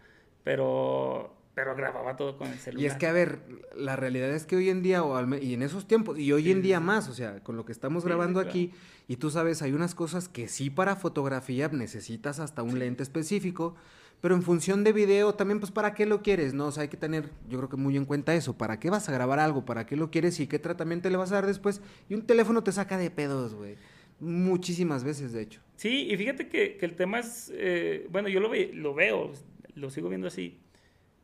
Pero, 0.42 1.36
pero 1.54 1.76
grababa 1.76 2.16
todo 2.16 2.36
con 2.36 2.48
el 2.48 2.58
celular. 2.58 2.82
Y 2.82 2.86
es 2.86 2.96
que, 2.96 3.06
a 3.06 3.12
ver, 3.12 3.38
la 3.76 3.94
realidad 3.94 4.30
es 4.30 4.44
que 4.44 4.56
hoy 4.56 4.70
en 4.70 4.82
día, 4.82 5.04
o 5.04 5.36
y 5.36 5.54
en 5.54 5.62
esos 5.62 5.86
tiempos, 5.86 6.18
y 6.18 6.32
hoy 6.32 6.50
en 6.50 6.62
día 6.62 6.80
más, 6.80 7.08
o 7.08 7.14
sea, 7.14 7.44
con 7.44 7.56
lo 7.56 7.64
que 7.64 7.70
estamos 7.70 8.04
grabando 8.04 8.40
aquí, 8.40 8.72
y 9.06 9.18
tú 9.18 9.30
sabes, 9.30 9.62
hay 9.62 9.72
unas 9.72 9.94
cosas 9.94 10.28
que 10.28 10.48
sí 10.48 10.68
para 10.68 10.96
fotografía 10.96 11.68
necesitas 11.68 12.40
hasta 12.40 12.64
un 12.64 12.80
lente 12.80 13.04
específico, 13.04 13.76
pero 14.20 14.34
en 14.34 14.42
función 14.42 14.82
de 14.82 14.92
video 14.92 15.36
también, 15.36 15.60
pues, 15.60 15.70
¿para 15.70 15.94
qué 15.94 16.06
lo 16.06 16.22
quieres? 16.22 16.54
No, 16.54 16.66
o 16.66 16.72
sea, 16.72 16.82
hay 16.82 16.88
que 16.88 16.96
tener, 16.96 17.30
yo 17.48 17.58
creo 17.58 17.68
que 17.68 17.76
muy 17.76 17.96
en 17.96 18.04
cuenta 18.04 18.34
eso, 18.34 18.58
¿para 18.58 18.80
qué 18.80 18.90
vas 18.90 19.08
a 19.08 19.12
grabar 19.12 19.38
algo? 19.38 19.64
¿Para 19.64 19.86
qué 19.86 19.94
lo 19.94 20.10
quieres 20.10 20.40
y 20.40 20.48
qué 20.48 20.58
tratamiento 20.58 21.08
le 21.08 21.16
vas 21.16 21.30
a 21.30 21.36
dar 21.36 21.46
después? 21.46 21.80
Y 22.08 22.14
un 22.14 22.22
teléfono 22.22 22.64
te 22.64 22.72
saca 22.72 22.98
de 22.98 23.12
pedos, 23.12 23.54
güey. 23.54 23.76
Muchísimas 24.20 25.04
veces, 25.04 25.32
de 25.32 25.42
hecho. 25.42 25.60
Sí, 25.76 26.08
y 26.10 26.16
fíjate 26.16 26.48
que, 26.48 26.76
que 26.76 26.86
el 26.86 26.94
tema 26.94 27.20
es, 27.20 27.52
eh, 27.54 28.06
bueno, 28.10 28.28
yo 28.28 28.40
lo, 28.40 28.48
ve, 28.48 28.70
lo 28.74 28.94
veo, 28.94 29.32
lo 29.74 29.90
sigo 29.90 30.08
viendo 30.08 30.26
así. 30.26 30.58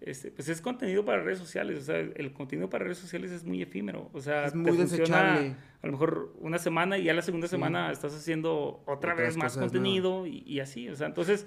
Este, 0.00 0.30
pues 0.30 0.48
es 0.50 0.60
contenido 0.60 1.02
para 1.04 1.22
redes 1.22 1.38
sociales, 1.38 1.78
o 1.78 1.82
sea, 1.82 1.98
el 1.98 2.32
contenido 2.34 2.68
para 2.68 2.84
redes 2.84 2.98
sociales 2.98 3.30
es 3.30 3.42
muy 3.42 3.62
efímero, 3.62 4.10
o 4.12 4.20
sea, 4.20 4.44
es 4.44 4.54
muy 4.54 4.76
desechable. 4.76 5.56
A 5.80 5.86
lo 5.86 5.92
mejor 5.92 6.34
una 6.40 6.58
semana 6.58 6.98
y 6.98 7.04
ya 7.04 7.14
la 7.14 7.22
segunda 7.22 7.48
semana 7.48 7.90
estás 7.90 8.14
haciendo 8.14 8.82
otra 8.86 9.14
vez 9.14 9.38
más 9.38 9.56
contenido 9.56 10.26
y, 10.26 10.42
y, 10.46 10.60
así, 10.60 10.90
o 10.90 10.94
sea, 10.94 11.06
entonces 11.06 11.46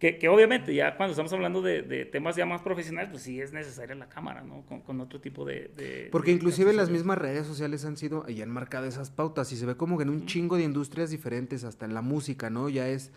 Que, 0.00 0.16
que, 0.16 0.30
obviamente 0.30 0.74
ya 0.74 0.96
cuando 0.96 1.10
estamos 1.10 1.30
hablando 1.34 1.60
de, 1.60 1.82
de, 1.82 2.06
temas 2.06 2.34
ya 2.34 2.46
más 2.46 2.62
profesionales, 2.62 3.10
pues 3.10 3.22
sí 3.22 3.38
es 3.38 3.52
necesaria 3.52 3.94
la 3.94 4.08
cámara, 4.08 4.40
¿no? 4.42 4.62
Con, 4.62 4.80
con 4.80 4.98
otro 4.98 5.20
tipo 5.20 5.44
de... 5.44 5.70
de 5.76 6.08
Porque 6.10 6.32
inclusive 6.32 6.72
las 6.72 6.88
mismas 6.88 7.18
redes 7.18 7.46
sociales 7.46 7.84
han 7.84 7.98
sido 7.98 8.24
y 8.26 8.40
han 8.40 8.48
marcado 8.48 8.86
esas 8.86 9.10
pautas 9.10 9.52
y 9.52 9.56
se 9.56 9.66
ve 9.66 9.76
como 9.76 9.98
que 9.98 10.04
en 10.04 10.08
un 10.08 10.24
chingo 10.24 10.56
de 10.56 10.62
industrias 10.62 11.10
diferentes, 11.10 11.64
hasta 11.64 11.84
en 11.84 11.92
la 11.92 12.00
música, 12.00 12.48
¿no? 12.48 12.70
Ya 12.70 12.88
es, 12.88 13.12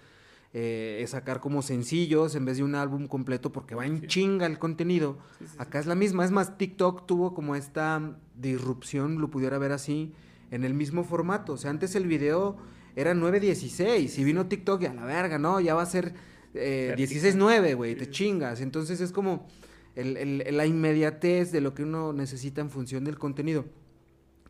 eh, 0.51 0.99
es 1.01 1.11
sacar 1.11 1.39
como 1.39 1.61
sencillos 1.61 2.35
en 2.35 2.43
vez 2.43 2.57
de 2.57 2.63
un 2.63 2.75
álbum 2.75 3.07
completo 3.07 3.53
porque 3.53 3.75
va 3.75 3.85
en 3.85 4.05
chinga 4.07 4.45
el 4.45 4.59
contenido. 4.59 5.17
Acá 5.57 5.79
es 5.79 5.85
la 5.85 5.95
misma, 5.95 6.25
es 6.25 6.31
más, 6.31 6.57
TikTok 6.57 7.05
tuvo 7.05 7.33
como 7.33 7.55
esta 7.55 8.17
disrupción, 8.35 9.21
lo 9.21 9.29
pudiera 9.29 9.57
ver 9.57 9.71
así, 9.71 10.11
en 10.51 10.65
el 10.65 10.73
mismo 10.73 11.05
formato. 11.05 11.53
O 11.53 11.57
sea, 11.57 11.69
antes 11.69 11.95
el 11.95 12.07
video 12.07 12.57
era 12.97 13.13
9.16 13.13 14.19
y 14.19 14.23
vino 14.25 14.47
TikTok 14.47 14.81
y 14.81 14.87
a 14.87 14.93
la 14.93 15.05
verga, 15.05 15.39
¿no? 15.39 15.61
Ya 15.61 15.75
va 15.75 15.81
a 15.81 15.85
ser 15.85 16.13
eh, 16.53 16.95
16-9, 16.97 17.75
güey, 17.75 17.95
te 17.95 18.09
chingas. 18.09 18.61
Entonces 18.61 19.01
es 19.01 19.11
como 19.11 19.47
el, 19.95 20.43
la 20.55 20.65
inmediatez 20.65 21.51
de 21.51 21.61
lo 21.61 21.73
que 21.73 21.83
uno 21.83 22.13
necesita 22.13 22.61
en 22.61 22.69
función 22.69 23.03
del 23.03 23.17
contenido 23.17 23.65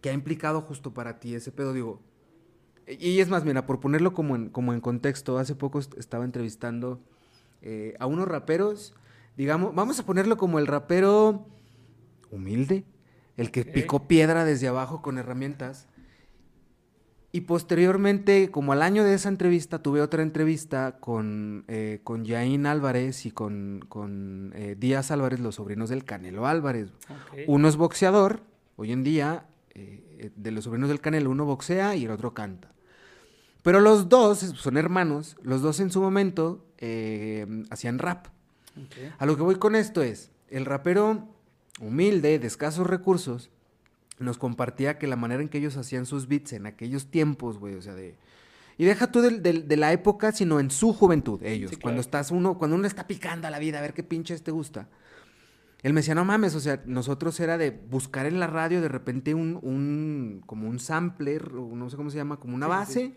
que 0.01 0.09
ha 0.09 0.13
implicado 0.13 0.61
justo 0.61 0.93
para 0.93 1.19
ti 1.19 1.33
ese 1.33 1.51
pedo, 1.51 1.73
digo. 1.73 2.01
Y 2.87 3.19
es 3.19 3.29
más, 3.29 3.45
mira, 3.45 3.65
por 3.65 3.79
ponerlo 3.79 4.13
como 4.13 4.35
en, 4.35 4.49
como 4.49 4.73
en 4.73 4.81
contexto, 4.81 5.37
hace 5.37 5.55
poco 5.55 5.79
estaba 5.79 6.25
entrevistando 6.25 7.01
eh, 7.61 7.95
a 7.99 8.05
unos 8.05 8.27
raperos, 8.27 8.93
digamos, 9.37 9.73
vamos 9.73 9.97
a 9.99 10.05
ponerlo 10.05 10.35
como 10.35 10.59
el 10.59 10.67
rapero 10.67 11.47
humilde, 12.29 12.83
el 13.37 13.51
que 13.51 13.63
picó 13.63 14.07
piedra 14.07 14.43
desde 14.43 14.67
abajo 14.67 15.01
con 15.01 15.17
herramientas. 15.17 15.87
Y 17.35 17.41
posteriormente, 17.41 18.51
como 18.51 18.73
al 18.73 18.83
año 18.83 19.03
de 19.03 19.15
esa 19.15 19.27
entrevista, 19.27 19.81
tuve 19.81 20.01
otra 20.01 20.21
entrevista 20.21 20.97
con, 20.99 21.65
eh, 21.67 21.99
con 22.03 22.25
Yain 22.25 22.67
Álvarez 22.67 23.25
y 23.25 23.31
con, 23.31 23.83
con 23.89 24.53
eh, 24.55 24.75
Díaz 24.77 25.09
Álvarez, 25.09 25.39
los 25.39 25.55
sobrinos 25.55 25.89
del 25.89 26.05
Canelo 26.05 26.45
Álvarez. 26.45 26.89
Uno 27.47 27.67
es 27.67 27.75
boxeador, 27.75 28.41
hoy 28.75 28.91
en 28.91 29.03
día, 29.03 29.47
eh, 29.71 30.29
de 30.35 30.51
los 30.51 30.65
sobrinos 30.65 30.89
del 30.89 31.01
Canelo, 31.01 31.31
uno 31.31 31.43
boxea 31.45 31.95
y 31.95 32.05
el 32.05 32.11
otro 32.11 32.35
canta. 32.35 32.71
Pero 33.63 33.79
los 33.79 34.09
dos 34.09 34.37
son 34.37 34.77
hermanos, 34.77 35.35
los 35.41 35.63
dos 35.63 35.79
en 35.79 35.89
su 35.89 36.01
momento 36.01 36.63
hacían 37.71 37.97
rap. 37.97 38.27
A 39.17 39.25
lo 39.25 39.35
que 39.35 39.41
voy 39.41 39.55
con 39.55 39.75
esto 39.75 40.03
es, 40.03 40.29
el 40.49 40.65
rapero 40.65 41.29
humilde, 41.81 42.37
de 42.37 42.45
escasos 42.45 42.85
recursos, 42.85 43.49
nos 44.23 44.37
compartía 44.37 44.97
que 44.97 45.07
la 45.07 45.15
manera 45.15 45.41
en 45.41 45.49
que 45.49 45.59
ellos 45.59 45.77
hacían 45.77 46.05
sus 46.05 46.27
beats 46.27 46.53
en 46.53 46.65
aquellos 46.65 47.11
tiempos, 47.11 47.59
güey, 47.59 47.75
o 47.75 47.81
sea, 47.81 47.93
de... 47.93 48.15
Y 48.77 48.85
deja 48.85 49.11
tú 49.11 49.21
de, 49.21 49.29
de, 49.39 49.77
la 49.77 49.93
época, 49.93 50.31
sino 50.31 50.59
en 50.59 50.71
su 50.71 50.93
juventud, 50.93 51.43
ellos. 51.43 51.73
Cuando 51.79 52.01
estás 52.01 52.31
uno, 52.31 52.57
cuando 52.57 52.75
uno 52.75 52.87
está 52.87 53.05
picando 53.05 53.47
a 53.47 53.51
la 53.51 53.59
vida, 53.59 53.77
a 53.77 53.81
ver 53.81 53.93
qué 53.93 54.01
pinches 54.01 54.43
te 54.43 54.49
gusta. 54.49 54.87
Él 55.83 55.93
me 55.93 55.99
decía, 55.99 56.15
no 56.15 56.25
mames, 56.25 56.55
o 56.55 56.59
sea, 56.59 56.81
nosotros 56.85 57.39
era 57.39 57.57
de 57.57 57.69
buscar 57.69 58.25
en 58.25 58.39
la 58.39 58.47
radio 58.47 58.81
de 58.81 58.87
repente 58.87 59.35
un, 59.35 59.59
un 59.61 60.41
como 60.47 60.67
un 60.69 60.79
sampler, 60.79 61.51
o 61.55 61.75
no 61.75 61.89
sé 61.89 61.97
cómo 61.97 62.09
se 62.09 62.17
llama, 62.17 62.39
como 62.39 62.55
una 62.55 62.67
base, 62.67 63.13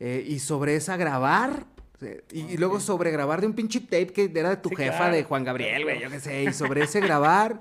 eh, 0.00 0.24
y 0.26 0.38
sobre 0.38 0.76
esa 0.76 0.96
grabar, 0.96 1.66
y, 2.32 2.56
luego 2.56 2.80
sobre 2.80 3.10
grabar 3.10 3.40
de 3.40 3.48
un 3.48 3.54
pinche 3.54 3.80
tape 3.80 4.08
que 4.08 4.32
era 4.34 4.50
de 4.50 4.56
tu 4.56 4.70
jefa, 4.70 5.10
de 5.10 5.24
Juan 5.24 5.44
Gabriel, 5.44 5.82
güey, 5.82 6.00
yo 6.00 6.08
qué 6.08 6.20
sé, 6.20 6.44
y 6.44 6.52
sobre 6.54 6.84
ese 6.84 7.00
grabar... 7.02 7.60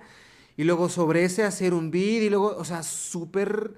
Y 0.58 0.64
luego 0.64 0.90
sobre 0.90 1.26
ese 1.26 1.44
hacer 1.44 1.74
un 1.74 1.92
beat 1.92 2.24
y 2.24 2.30
luego, 2.30 2.56
o 2.56 2.64
sea, 2.66 2.84
súper 2.84 3.74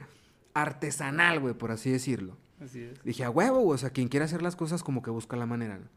artesanal, 0.53 1.39
güey, 1.39 1.53
por 1.53 1.71
así 1.71 1.89
decirlo. 1.89 2.37
Así 2.59 2.81
es. 2.81 3.03
Dije, 3.03 3.23
a 3.23 3.29
huevo, 3.29 3.67
o 3.67 3.77
sea, 3.77 3.91
quien 3.91 4.07
quiera 4.07 4.25
hacer 4.25 4.41
las 4.41 4.55
cosas 4.55 4.83
como 4.83 5.01
que 5.01 5.09
busca 5.09 5.37
la 5.37 5.45
manera, 5.45 5.77
¿no? 5.77 5.87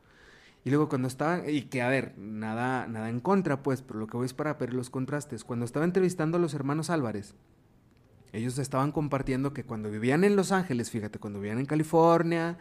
Y 0.62 0.70
luego 0.70 0.88
cuando 0.90 1.08
estaba, 1.08 1.48
y 1.48 1.62
que 1.62 1.80
a 1.80 1.88
ver, 1.88 2.18
nada, 2.18 2.86
nada 2.86 3.08
en 3.08 3.20
contra, 3.20 3.62
pues, 3.62 3.80
pero 3.80 3.98
lo 3.98 4.06
que 4.06 4.18
voy 4.18 4.26
es 4.26 4.34
para 4.34 4.54
ver 4.54 4.74
los 4.74 4.90
contrastes. 4.90 5.42
Cuando 5.42 5.64
estaba 5.64 5.86
entrevistando 5.86 6.36
a 6.36 6.40
los 6.40 6.52
hermanos 6.52 6.90
Álvarez, 6.90 7.34
ellos 8.32 8.58
estaban 8.58 8.92
compartiendo 8.92 9.54
que 9.54 9.64
cuando 9.64 9.90
vivían 9.90 10.22
en 10.22 10.36
Los 10.36 10.52
Ángeles, 10.52 10.90
fíjate, 10.90 11.18
cuando 11.18 11.40
vivían 11.40 11.58
en 11.58 11.66
California, 11.66 12.58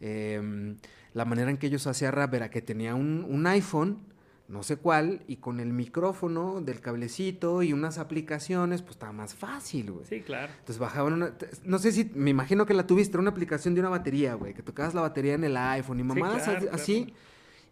em, 0.00 0.76
la 1.14 1.24
manera 1.24 1.50
en 1.50 1.56
que 1.56 1.68
ellos 1.68 1.86
hacían 1.86 2.12
rap 2.12 2.34
era 2.34 2.50
que 2.50 2.62
tenía 2.62 2.94
un, 2.94 3.24
un 3.28 3.46
iPhone 3.46 3.98
no 4.48 4.62
sé 4.62 4.76
cuál, 4.76 5.22
y 5.26 5.36
con 5.36 5.58
el 5.58 5.72
micrófono 5.72 6.60
del 6.60 6.80
cablecito 6.80 7.62
y 7.62 7.72
unas 7.72 7.98
aplicaciones, 7.98 8.82
pues 8.82 8.92
estaba 8.92 9.12
más 9.12 9.34
fácil, 9.34 9.90
güey. 9.90 10.06
Sí, 10.06 10.20
claro. 10.20 10.52
Entonces 10.52 10.78
bajaban 10.78 11.14
una, 11.14 11.32
no 11.64 11.78
sé 11.80 11.90
si, 11.90 12.10
me 12.14 12.30
imagino 12.30 12.64
que 12.64 12.74
la 12.74 12.86
tuviste, 12.86 13.18
una 13.18 13.30
aplicación 13.30 13.74
de 13.74 13.80
una 13.80 13.88
batería, 13.88 14.34
güey, 14.34 14.54
que 14.54 14.62
tocabas 14.62 14.94
la 14.94 15.00
batería 15.00 15.34
en 15.34 15.44
el 15.44 15.56
iPhone 15.56 15.98
y 15.98 16.04
mamadas 16.04 16.46
así. 16.70 17.12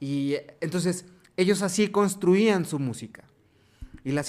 Y 0.01 0.35
entonces 0.61 1.07
ellos 1.37 1.63
así 1.63 1.89
construían 1.89 2.65
su 2.65 2.81
música. 2.81 3.25
Y 4.03 4.11
la, 4.11 4.25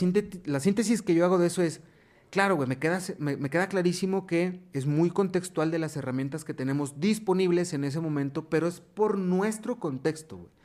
la 0.45 0.59
síntesis 0.59 1.01
que 1.01 1.15
yo 1.15 1.25
hago 1.25 1.39
de 1.39 1.47
eso 1.47 1.63
es, 1.63 1.81
claro, 2.29 2.55
güey, 2.55 2.69
me 2.69 2.77
queda, 2.77 3.01
me, 3.17 3.37
me 3.37 3.49
queda 3.49 3.67
clarísimo 3.69 4.27
que 4.27 4.61
es 4.71 4.85
muy 4.85 5.09
contextual 5.09 5.71
de 5.71 5.79
las 5.79 5.97
herramientas 5.97 6.45
que 6.45 6.53
tenemos 6.53 6.99
disponibles 6.99 7.73
en 7.73 7.85
ese 7.85 7.99
momento, 7.99 8.49
pero 8.49 8.67
es 8.67 8.81
por 8.81 9.17
nuestro 9.17 9.79
contexto, 9.79 10.37
güey. 10.37 10.55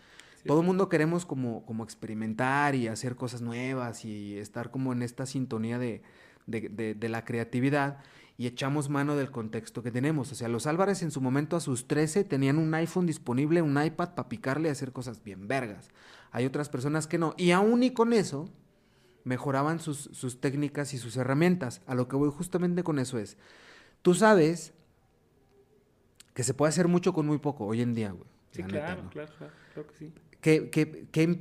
Todo 0.47 0.61
el 0.61 0.67
mundo 0.67 0.89
queremos 0.89 1.27
como, 1.27 1.65
como 1.67 1.85
experimentar 1.85 2.75
y 2.75 2.89
hacer 2.89 3.17
cosas 3.17 3.43
nuevas 3.43 4.05
y 4.05 4.39
estar 4.39 4.71
como 4.71 4.93
en 4.93 5.03
esta 5.03 5.27
sintonía 5.27 5.79
de, 5.79 6.03
la 6.47 7.25
creatividad 7.25 7.99
y 8.39 8.47
echamos 8.47 8.89
mano 8.89 9.17
del 9.17 9.31
contexto 9.31 9.83
que 9.83 9.91
tenemos. 9.91 10.33
O 10.33 10.35
sea, 10.35 10.49
los 10.49 10.67
Álvarez 10.67 11.03
en 11.03 11.11
su 11.11 11.21
momento 11.21 11.57
a 11.57 11.61
sus 11.61 11.87
13 11.87 12.25
tenían 12.25 12.57
un 12.59 12.73
iPhone 12.75 13.07
disponible, 13.07 13.61
un 13.61 13.83
iPad 13.83 14.15
para 14.15 14.29
picarle 14.29 14.69
y 14.69 14.73
hacer 14.73 14.93
cosas 14.93 15.23
bien 15.23 15.47
vergas. 15.47 15.91
Hay 16.31 16.47
otras 16.47 16.71
personas 16.71 17.07
que 17.07 17.19
no. 17.19 17.35
Y 17.37 17.51
aún 17.51 17.83
y 17.83 17.91
con 17.93 18.15
eso, 18.15 18.49
mejoraban 19.25 19.79
sus, 19.79 20.09
sus 20.13 20.41
técnicas 20.41 20.95
y 20.95 20.99
sus 20.99 21.19
herramientas. 21.19 21.83
A 21.87 21.95
lo 21.95 22.09
que 22.09 22.17
voy 22.17 22.31
justamente 22.31 22.83
con 22.83 22.99
eso 22.99 23.19
es, 23.19 23.37
tú 24.01 24.15
sabes 24.15 24.73
que 26.33 26.45
se 26.45 26.55
puede 26.55 26.71
hacer 26.71 26.89
mucho 26.89 27.13
con 27.13 27.27
muy 27.27 27.39
poco 27.39 27.67
hoy 27.67 27.83
en 27.83 27.93
día, 27.93 28.13
güey. 28.13 28.29
Sí, 28.53 28.63
claro, 28.63 29.09
claro, 29.11 29.33
claro 29.37 29.87
que 29.87 29.95
sí 29.95 30.13
que, 30.41 30.71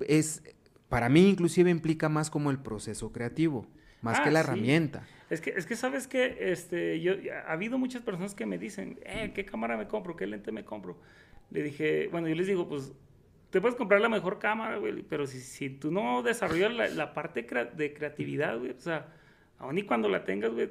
es, 0.08 0.44
para 0.89 1.10
mí 1.10 1.29
inclusive 1.29 1.70
implica 1.70 2.10
más 2.10 2.29
como 2.29 2.51
el 2.51 2.60
proceso 2.60 3.12
creativo, 3.12 3.68
más 4.01 4.20
que 4.20 4.29
ah, 4.29 4.32
la 4.32 4.39
herramienta. 4.41 5.06
Es 5.29 5.41
que, 5.41 5.51
es 5.51 5.65
que 5.65 5.75
sabes 5.75 6.08
que 6.08 6.51
este, 6.51 7.00
yo, 7.01 7.13
ha 7.46 7.51
habido 7.51 7.77
muchas 7.77 8.01
personas 8.01 8.34
que 8.34 8.46
me 8.46 8.58
dicen, 8.58 9.00
eh, 9.06 9.32
¿qué 9.34 9.46
cámara 9.46 9.77
me 9.77 9.88
compro? 9.88 10.15
¿Qué 10.15 10.25
lente 10.25 10.51
me 10.51 10.65
compro? 10.65 10.98
Le 11.51 11.63
dije, 11.63 12.08
bueno, 12.12 12.27
yo 12.27 12.36
les 12.36 12.48
digo, 12.48 12.68
pues, 12.68 12.94
te 13.50 13.62
puedes 13.62 13.75
comprar 13.75 14.01
la 14.01 14.10
mejor 14.10 14.39
cámara, 14.39 14.77
güey, 14.77 15.03
pero 15.03 15.27
si, 15.27 15.39
si 15.39 15.70
tú 15.70 15.91
no 15.91 16.24
desarrollas 16.24 16.74
la, 16.74 16.88
la 16.89 17.13
parte 17.13 17.46
de 17.75 17.94
creatividad, 17.94 18.58
güey, 18.58 18.72
o 18.72 18.79
sea, 18.79 19.08
aún 19.58 19.77
y 19.77 19.84
cuando 19.84 20.10
la 20.10 20.24
tengas, 20.24 20.51
güey, 20.51 20.70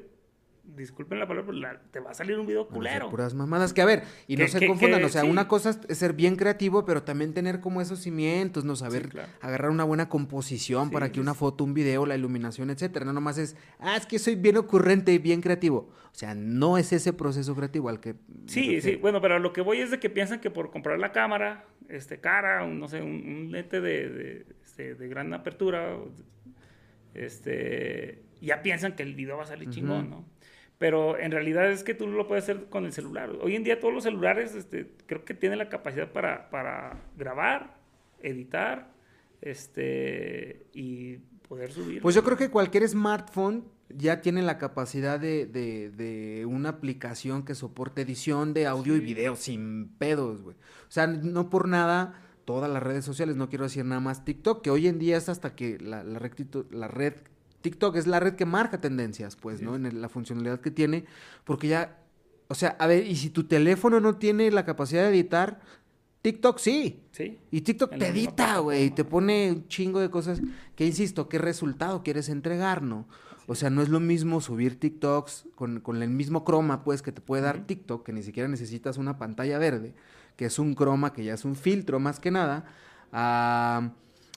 disculpen 0.76 1.18
la 1.18 1.26
palabra, 1.26 1.80
te 1.90 2.00
va 2.00 2.10
a 2.10 2.14
salir 2.14 2.38
un 2.38 2.46
video 2.46 2.68
culero. 2.68 3.10
puras 3.10 3.34
mamadas. 3.34 3.72
Que 3.72 3.82
a 3.82 3.86
ver, 3.86 4.02
y 4.26 4.36
no 4.36 4.46
se 4.48 4.66
confundan, 4.66 5.02
o 5.04 5.08
sea, 5.08 5.24
una 5.24 5.48
cosa 5.48 5.78
es 5.88 5.98
ser 5.98 6.12
bien 6.12 6.36
creativo, 6.36 6.84
pero 6.84 7.02
también 7.02 7.34
tener 7.34 7.60
como 7.60 7.80
esos 7.80 8.00
cimientos, 8.00 8.64
no 8.64 8.76
saber 8.76 9.10
agarrar 9.40 9.70
una 9.70 9.84
buena 9.84 10.08
composición 10.08 10.90
para 10.90 11.10
que 11.10 11.20
una 11.20 11.34
foto, 11.34 11.64
un 11.64 11.74
video, 11.74 12.06
la 12.06 12.16
iluminación, 12.16 12.70
etcétera. 12.70 13.04
No 13.04 13.12
nomás 13.12 13.38
es, 13.38 13.56
ah, 13.78 13.96
es 13.96 14.06
que 14.06 14.18
soy 14.18 14.34
bien 14.34 14.56
ocurrente 14.56 15.12
y 15.12 15.18
bien 15.18 15.40
creativo. 15.40 15.90
O 16.12 16.14
sea, 16.18 16.34
no 16.34 16.78
es 16.78 16.92
ese 16.92 17.12
proceso 17.12 17.54
creativo 17.54 17.88
al 17.88 18.00
que. 18.00 18.16
Sí, 18.46 18.80
sí, 18.80 18.96
bueno, 18.96 19.20
pero 19.20 19.38
lo 19.38 19.52
que 19.52 19.60
voy 19.60 19.80
es 19.80 19.90
de 19.90 19.98
que 19.98 20.10
piensan 20.10 20.40
que 20.40 20.50
por 20.50 20.70
comprar 20.70 20.98
la 20.98 21.12
cámara, 21.12 21.64
este, 21.88 22.18
cara, 22.20 22.64
un, 22.64 22.78
no 22.78 22.88
sé, 22.88 23.02
un, 23.02 23.50
lente 23.50 23.80
de, 23.80 24.08
de, 24.08 24.46
este, 24.64 24.94
de 24.94 25.08
gran 25.08 25.32
apertura, 25.32 25.96
este, 27.14 28.22
ya 28.40 28.62
piensan 28.62 28.94
que 28.94 29.02
el 29.02 29.14
video 29.14 29.36
va 29.36 29.44
a 29.44 29.46
salir 29.46 29.70
chingón, 29.70 30.10
¿no? 30.10 30.24
Pero 30.78 31.18
en 31.18 31.32
realidad 31.32 31.70
es 31.70 31.82
que 31.82 31.94
tú 31.94 32.06
lo 32.06 32.28
puedes 32.28 32.44
hacer 32.44 32.66
con 32.68 32.86
el 32.86 32.92
celular. 32.92 33.30
Hoy 33.42 33.56
en 33.56 33.64
día 33.64 33.80
todos 33.80 33.92
los 33.92 34.04
celulares 34.04 34.54
este, 34.54 34.92
creo 35.06 35.24
que 35.24 35.34
tienen 35.34 35.58
la 35.58 35.68
capacidad 35.68 36.12
para, 36.12 36.50
para 36.50 37.02
grabar, 37.16 37.74
editar 38.20 38.92
este, 39.40 40.66
y 40.72 41.16
poder 41.48 41.72
subir. 41.72 42.00
Pues 42.00 42.14
yo 42.14 42.22
creo 42.22 42.36
que 42.36 42.50
cualquier 42.50 42.88
smartphone 42.88 43.64
ya 43.88 44.20
tiene 44.20 44.42
la 44.42 44.58
capacidad 44.58 45.18
de, 45.18 45.46
de, 45.46 45.90
de 45.90 46.46
una 46.46 46.68
aplicación 46.68 47.44
que 47.44 47.54
soporte 47.54 48.02
edición 48.02 48.54
de 48.54 48.66
audio 48.66 48.94
y 48.94 49.00
video 49.00 49.34
sin 49.34 49.88
pedos, 49.98 50.42
güey. 50.42 50.56
O 50.56 50.90
sea, 50.90 51.06
no 51.06 51.50
por 51.50 51.66
nada 51.66 52.22
todas 52.44 52.70
las 52.70 52.82
redes 52.82 53.04
sociales, 53.04 53.36
no 53.36 53.48
quiero 53.48 53.64
decir 53.64 53.84
nada 53.84 54.00
más 54.00 54.24
TikTok, 54.24 54.62
que 54.62 54.70
hoy 54.70 54.86
en 54.86 54.98
día 54.98 55.16
es 55.16 55.28
hasta 55.28 55.54
que 55.54 55.78
la, 55.78 56.02
la, 56.02 56.20
la 56.70 56.88
red 56.88 57.14
TikTok 57.60 57.96
es 57.96 58.06
la 58.06 58.20
red 58.20 58.34
que 58.34 58.46
marca 58.46 58.80
tendencias, 58.80 59.36
pues, 59.36 59.60
¿no? 59.62 59.76
En 59.76 60.00
la 60.00 60.08
funcionalidad 60.08 60.60
que 60.60 60.70
tiene, 60.70 61.04
porque 61.44 61.68
ya, 61.68 61.98
o 62.48 62.54
sea, 62.54 62.76
a 62.78 62.86
ver, 62.86 63.06
y 63.06 63.16
si 63.16 63.30
tu 63.30 63.44
teléfono 63.44 64.00
no 64.00 64.16
tiene 64.16 64.50
la 64.50 64.64
capacidad 64.64 65.02
de 65.02 65.10
editar, 65.10 65.60
TikTok 66.22 66.58
sí. 66.58 67.02
Sí. 67.12 67.38
Y 67.50 67.62
TikTok 67.62 67.96
te 67.96 68.08
edita, 68.08 68.58
güey, 68.58 68.90
te 68.90 69.04
pone 69.04 69.50
un 69.52 69.68
chingo 69.68 70.00
de 70.00 70.10
cosas 70.10 70.40
que, 70.74 70.86
insisto, 70.86 71.28
¿qué 71.28 71.38
resultado 71.38 72.02
quieres 72.02 72.28
entregar, 72.28 72.82
no? 72.82 73.06
O 73.46 73.54
sea, 73.54 73.70
no 73.70 73.80
es 73.80 73.88
lo 73.88 73.98
mismo 73.98 74.40
subir 74.40 74.78
TikToks 74.78 75.46
con, 75.54 75.80
con 75.80 76.02
el 76.02 76.10
mismo 76.10 76.44
croma, 76.44 76.84
pues, 76.84 77.02
que 77.02 77.12
te 77.12 77.20
puede 77.20 77.42
dar 77.42 77.66
TikTok, 77.66 78.04
que 78.04 78.12
ni 78.12 78.22
siquiera 78.22 78.48
necesitas 78.48 78.98
una 78.98 79.18
pantalla 79.18 79.58
verde, 79.58 79.94
que 80.36 80.44
es 80.44 80.58
un 80.58 80.74
croma, 80.74 81.12
que 81.12 81.24
ya 81.24 81.34
es 81.34 81.44
un 81.44 81.56
filtro 81.56 81.98
más 81.98 82.20
que 82.20 82.30
nada, 82.30 82.66
a, 83.10 83.92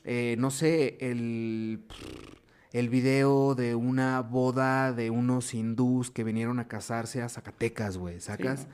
eh, 0.05 0.35
no 0.39 0.49
sé, 0.49 0.97
el, 1.01 1.83
el 2.73 2.89
video 2.89 3.55
de 3.55 3.75
una 3.75 4.21
boda 4.21 4.93
de 4.93 5.09
unos 5.09 5.53
hindús 5.53 6.09
que 6.11 6.23
vinieron 6.23 6.59
a 6.59 6.67
casarse 6.67 7.21
a 7.21 7.29
Zacatecas, 7.29 7.97
güey, 7.97 8.21
¿sacas? 8.21 8.67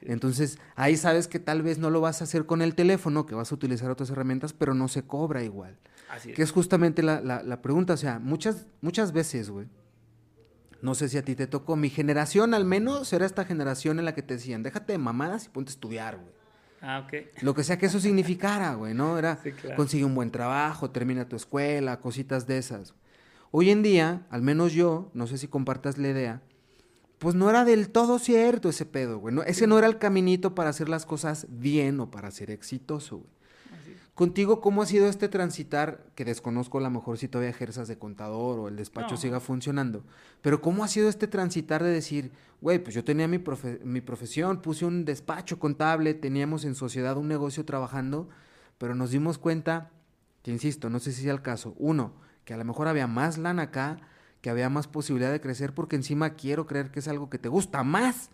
Entonces, 0.00 0.58
ahí 0.74 0.96
sabes 0.96 1.28
que 1.28 1.38
tal 1.38 1.62
vez 1.62 1.78
no 1.78 1.90
lo 1.90 2.00
vas 2.00 2.20
a 2.20 2.24
hacer 2.24 2.46
con 2.46 2.60
el 2.62 2.74
teléfono, 2.74 3.26
que 3.26 3.34
vas 3.34 3.52
a 3.52 3.54
utilizar 3.54 3.90
otras 3.90 4.10
herramientas, 4.10 4.52
pero 4.52 4.74
no 4.74 4.88
se 4.88 5.02
cobra 5.04 5.44
igual. 5.44 5.78
Así 6.10 6.30
es. 6.30 6.36
Que 6.36 6.42
es 6.42 6.50
justamente 6.50 7.02
la, 7.02 7.20
la, 7.20 7.42
la 7.42 7.62
pregunta, 7.62 7.92
o 7.92 7.96
sea, 7.96 8.18
muchas, 8.18 8.66
muchas 8.80 9.12
veces, 9.12 9.50
güey, 9.50 9.68
no 10.80 10.96
sé 10.96 11.08
si 11.08 11.16
a 11.16 11.24
ti 11.24 11.36
te 11.36 11.46
tocó. 11.46 11.76
Mi 11.76 11.88
generación, 11.88 12.54
al 12.54 12.64
menos, 12.64 13.12
era 13.12 13.24
esta 13.24 13.44
generación 13.44 14.00
en 14.00 14.04
la 14.04 14.14
que 14.14 14.22
te 14.22 14.34
decían, 14.34 14.64
déjate 14.64 14.92
de 14.92 14.98
mamadas 14.98 15.46
y 15.46 15.48
ponte 15.50 15.70
a 15.70 15.74
estudiar, 15.74 16.16
güey. 16.16 16.32
Ah, 16.80 17.06
ok. 17.06 17.42
Lo 17.42 17.54
que 17.54 17.62
sea 17.62 17.78
que 17.78 17.86
eso 17.86 18.00
significara, 18.00 18.74
güey, 18.74 18.92
¿no? 18.92 19.16
Era 19.16 19.38
consigue 19.76 20.04
un 20.04 20.16
buen 20.16 20.32
trabajo, 20.32 20.90
termina 20.90 21.28
tu 21.28 21.36
escuela, 21.36 22.00
cositas 22.00 22.48
de 22.48 22.58
esas. 22.58 22.92
Hoy 23.52 23.70
en 23.70 23.82
día, 23.82 24.26
al 24.30 24.40
menos 24.42 24.72
yo, 24.72 25.10
no 25.12 25.26
sé 25.26 25.36
si 25.36 25.46
compartas 25.46 25.98
la 25.98 26.08
idea, 26.08 26.42
pues 27.18 27.34
no 27.34 27.50
era 27.50 27.64
del 27.66 27.90
todo 27.90 28.18
cierto 28.18 28.70
ese 28.70 28.86
pedo, 28.86 29.18
güey. 29.18 29.36
ese 29.46 29.66
no 29.66 29.78
era 29.78 29.86
el 29.86 29.98
caminito 29.98 30.54
para 30.54 30.70
hacer 30.70 30.88
las 30.88 31.06
cosas 31.06 31.46
bien 31.50 32.00
o 32.00 32.10
para 32.10 32.30
ser 32.30 32.50
exitoso, 32.50 33.18
güey. 33.18 33.30
Contigo, 34.14 34.60
¿cómo 34.60 34.82
ha 34.82 34.86
sido 34.86 35.06
este 35.06 35.28
transitar? 35.28 36.04
Que 36.14 36.26
desconozco 36.26 36.78
a 36.78 36.82
lo 36.82 36.90
mejor 36.90 37.16
si 37.16 37.28
todavía 37.28 37.50
ejerzas 37.50 37.88
de 37.88 37.98
contador 37.98 38.58
o 38.58 38.68
el 38.68 38.76
despacho 38.76 39.16
siga 39.16 39.40
funcionando. 39.40 40.04
Pero 40.42 40.60
¿cómo 40.60 40.84
ha 40.84 40.88
sido 40.88 41.08
este 41.08 41.28
transitar 41.28 41.82
de 41.82 41.90
decir, 41.90 42.30
güey, 42.60 42.78
pues 42.78 42.94
yo 42.94 43.04
tenía 43.04 43.26
mi, 43.26 43.42
mi 43.84 44.00
profesión, 44.02 44.60
puse 44.60 44.84
un 44.84 45.06
despacho 45.06 45.58
contable, 45.58 46.12
teníamos 46.12 46.64
en 46.64 46.74
sociedad 46.74 47.16
un 47.16 47.26
negocio 47.26 47.64
trabajando, 47.64 48.28
pero 48.76 48.94
nos 48.94 49.10
dimos 49.12 49.38
cuenta, 49.38 49.90
que 50.42 50.50
insisto, 50.50 50.90
no 50.90 50.98
sé 50.98 51.12
si 51.12 51.22
sea 51.22 51.32
el 51.32 51.42
caso, 51.42 51.74
uno, 51.78 52.12
que 52.44 52.54
a 52.54 52.56
lo 52.56 52.64
mejor 52.64 52.88
había 52.88 53.06
más 53.06 53.38
lana 53.38 53.62
acá, 53.62 53.98
que 54.40 54.50
había 54.50 54.68
más 54.68 54.88
posibilidad 54.88 55.30
de 55.30 55.40
crecer, 55.40 55.72
porque 55.72 55.96
encima 55.96 56.30
quiero 56.30 56.66
creer 56.66 56.90
que 56.90 57.00
es 57.00 57.08
algo 57.08 57.30
que 57.30 57.38
te 57.38 57.48
gusta 57.48 57.82
más 57.82 58.30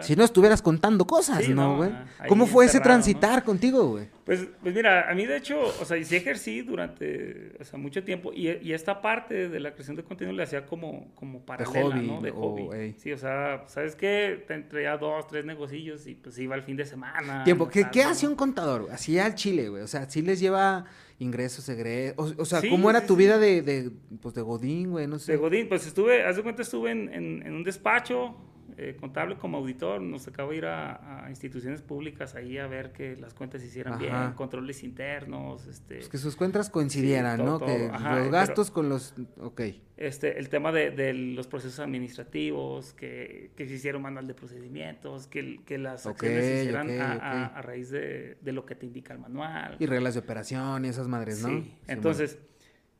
si 0.00 0.16
no 0.16 0.24
estuvieras 0.24 0.62
contando 0.62 1.06
cosas, 1.06 1.46
¿no, 1.48 1.76
güey? 1.76 1.90
¿Cómo 2.26 2.46
fue 2.46 2.66
ese 2.66 2.80
transitar 2.80 3.44
contigo, 3.44 3.88
güey? 3.88 4.08
Pues, 4.24 4.46
pues 4.62 4.74
mira, 4.74 5.10
a 5.10 5.14
mí 5.14 5.26
de 5.26 5.36
hecho, 5.36 5.58
o 5.80 5.84
sea, 5.84 6.02
sí 6.02 6.16
ejercí 6.16 6.62
durante 6.62 7.56
o 7.60 7.64
sea, 7.64 7.78
mucho 7.78 8.04
tiempo 8.04 8.32
y, 8.32 8.48
y, 8.48 8.72
esta 8.72 9.00
parte 9.00 9.48
de 9.48 9.60
la 9.60 9.72
creación 9.72 9.96
de 9.96 10.04
contenido 10.04 10.36
le 10.36 10.42
hacía 10.42 10.66
como, 10.66 11.14
como 11.14 11.40
paralela, 11.40 11.78
de 11.78 11.82
hobby, 11.82 12.06
¿no? 12.06 12.20
De 12.20 12.30
hobby. 12.30 12.94
Sí, 12.98 13.12
o 13.12 13.18
sea, 13.18 13.64
¿sabes 13.68 13.94
qué? 13.96 14.44
Te 14.46 14.58
traía 14.62 14.96
dos, 14.96 15.26
tres 15.26 15.44
negocios 15.44 16.06
y 16.06 16.14
pues 16.14 16.38
iba 16.38 16.54
el 16.54 16.62
fin 16.62 16.76
de 16.76 16.84
semana. 16.84 17.44
Tiempo. 17.44 17.68
¿Qué, 17.68 17.86
¿qué 17.90 18.04
hacía 18.04 18.28
un 18.28 18.36
contador? 18.36 18.88
Hacía 18.90 19.24
al 19.26 19.34
Chile, 19.34 19.68
güey. 19.68 19.82
O 19.82 19.88
sea, 19.88 20.08
sí 20.08 20.22
les 20.22 20.40
lleva 20.40 20.84
ingresos, 21.18 21.68
egresos. 21.68 22.34
O, 22.38 22.44
sea, 22.44 22.60
¿cómo 22.68 22.90
era 22.90 23.06
tu 23.06 23.16
vida 23.16 23.38
de, 23.38 23.62
de, 23.62 23.90
pues, 24.20 24.34
de 24.34 24.42
Godín, 24.42 24.90
güey? 24.90 25.06
No 25.06 25.18
sé. 25.18 25.32
De 25.32 25.38
Godín, 25.38 25.68
pues 25.68 25.86
estuve, 25.86 26.24
haz 26.24 26.36
de 26.36 26.42
cuenta, 26.42 26.62
estuve 26.62 26.90
en, 26.90 27.12
en, 27.12 27.46
en 27.46 27.54
un 27.54 27.64
despacho 27.64 28.36
eh, 28.80 28.94
contable 28.94 29.36
como 29.36 29.58
auditor, 29.58 30.00
nos 30.00 30.24
tocaba 30.24 30.54
ir 30.54 30.64
a, 30.64 31.26
instituciones 31.28 31.82
públicas 31.82 32.36
ahí 32.36 32.58
a 32.58 32.68
ver 32.68 32.92
que 32.92 33.16
las 33.16 33.34
cuentas 33.34 33.60
se 33.60 33.66
hicieran 33.66 33.98
bien, 33.98 34.34
controles 34.36 34.84
internos. 34.84 35.66
Este, 35.66 35.96
pues 35.96 36.08
que 36.08 36.18
sus 36.18 36.36
cuentas 36.36 36.70
coincidieran, 36.70 37.44
¿no? 37.44 37.58
que 37.58 37.88
los 37.88 38.30
gastos 38.30 38.70
con 38.70 38.88
los... 38.88 39.14
Ok. 39.40 39.62
Este, 39.96 40.38
el 40.38 40.48
tema 40.48 40.70
de, 40.70 41.12
los 41.12 41.48
procesos 41.48 41.80
administrativos, 41.80 42.94
que, 42.94 43.50
que, 43.56 43.66
se 43.66 43.74
hicieron 43.74 44.00
manual 44.00 44.28
de 44.28 44.34
procedimientos, 44.34 45.26
que, 45.26 45.58
que 45.64 45.76
las 45.76 46.06
acciones 46.06 46.44
se 46.44 46.60
hicieran 46.60 46.88
a, 47.00 47.60
raíz 47.60 47.90
de, 47.90 48.38
lo 48.44 48.64
que 48.64 48.76
te 48.76 48.86
indica 48.86 49.12
el 49.12 49.18
manual. 49.18 49.74
Y 49.80 49.86
reglas 49.86 50.14
de 50.14 50.20
operación 50.20 50.84
y 50.84 50.88
esas 50.88 51.08
madres, 51.08 51.42
¿no? 51.42 51.48
Sí, 51.48 51.74
entonces 51.88 52.38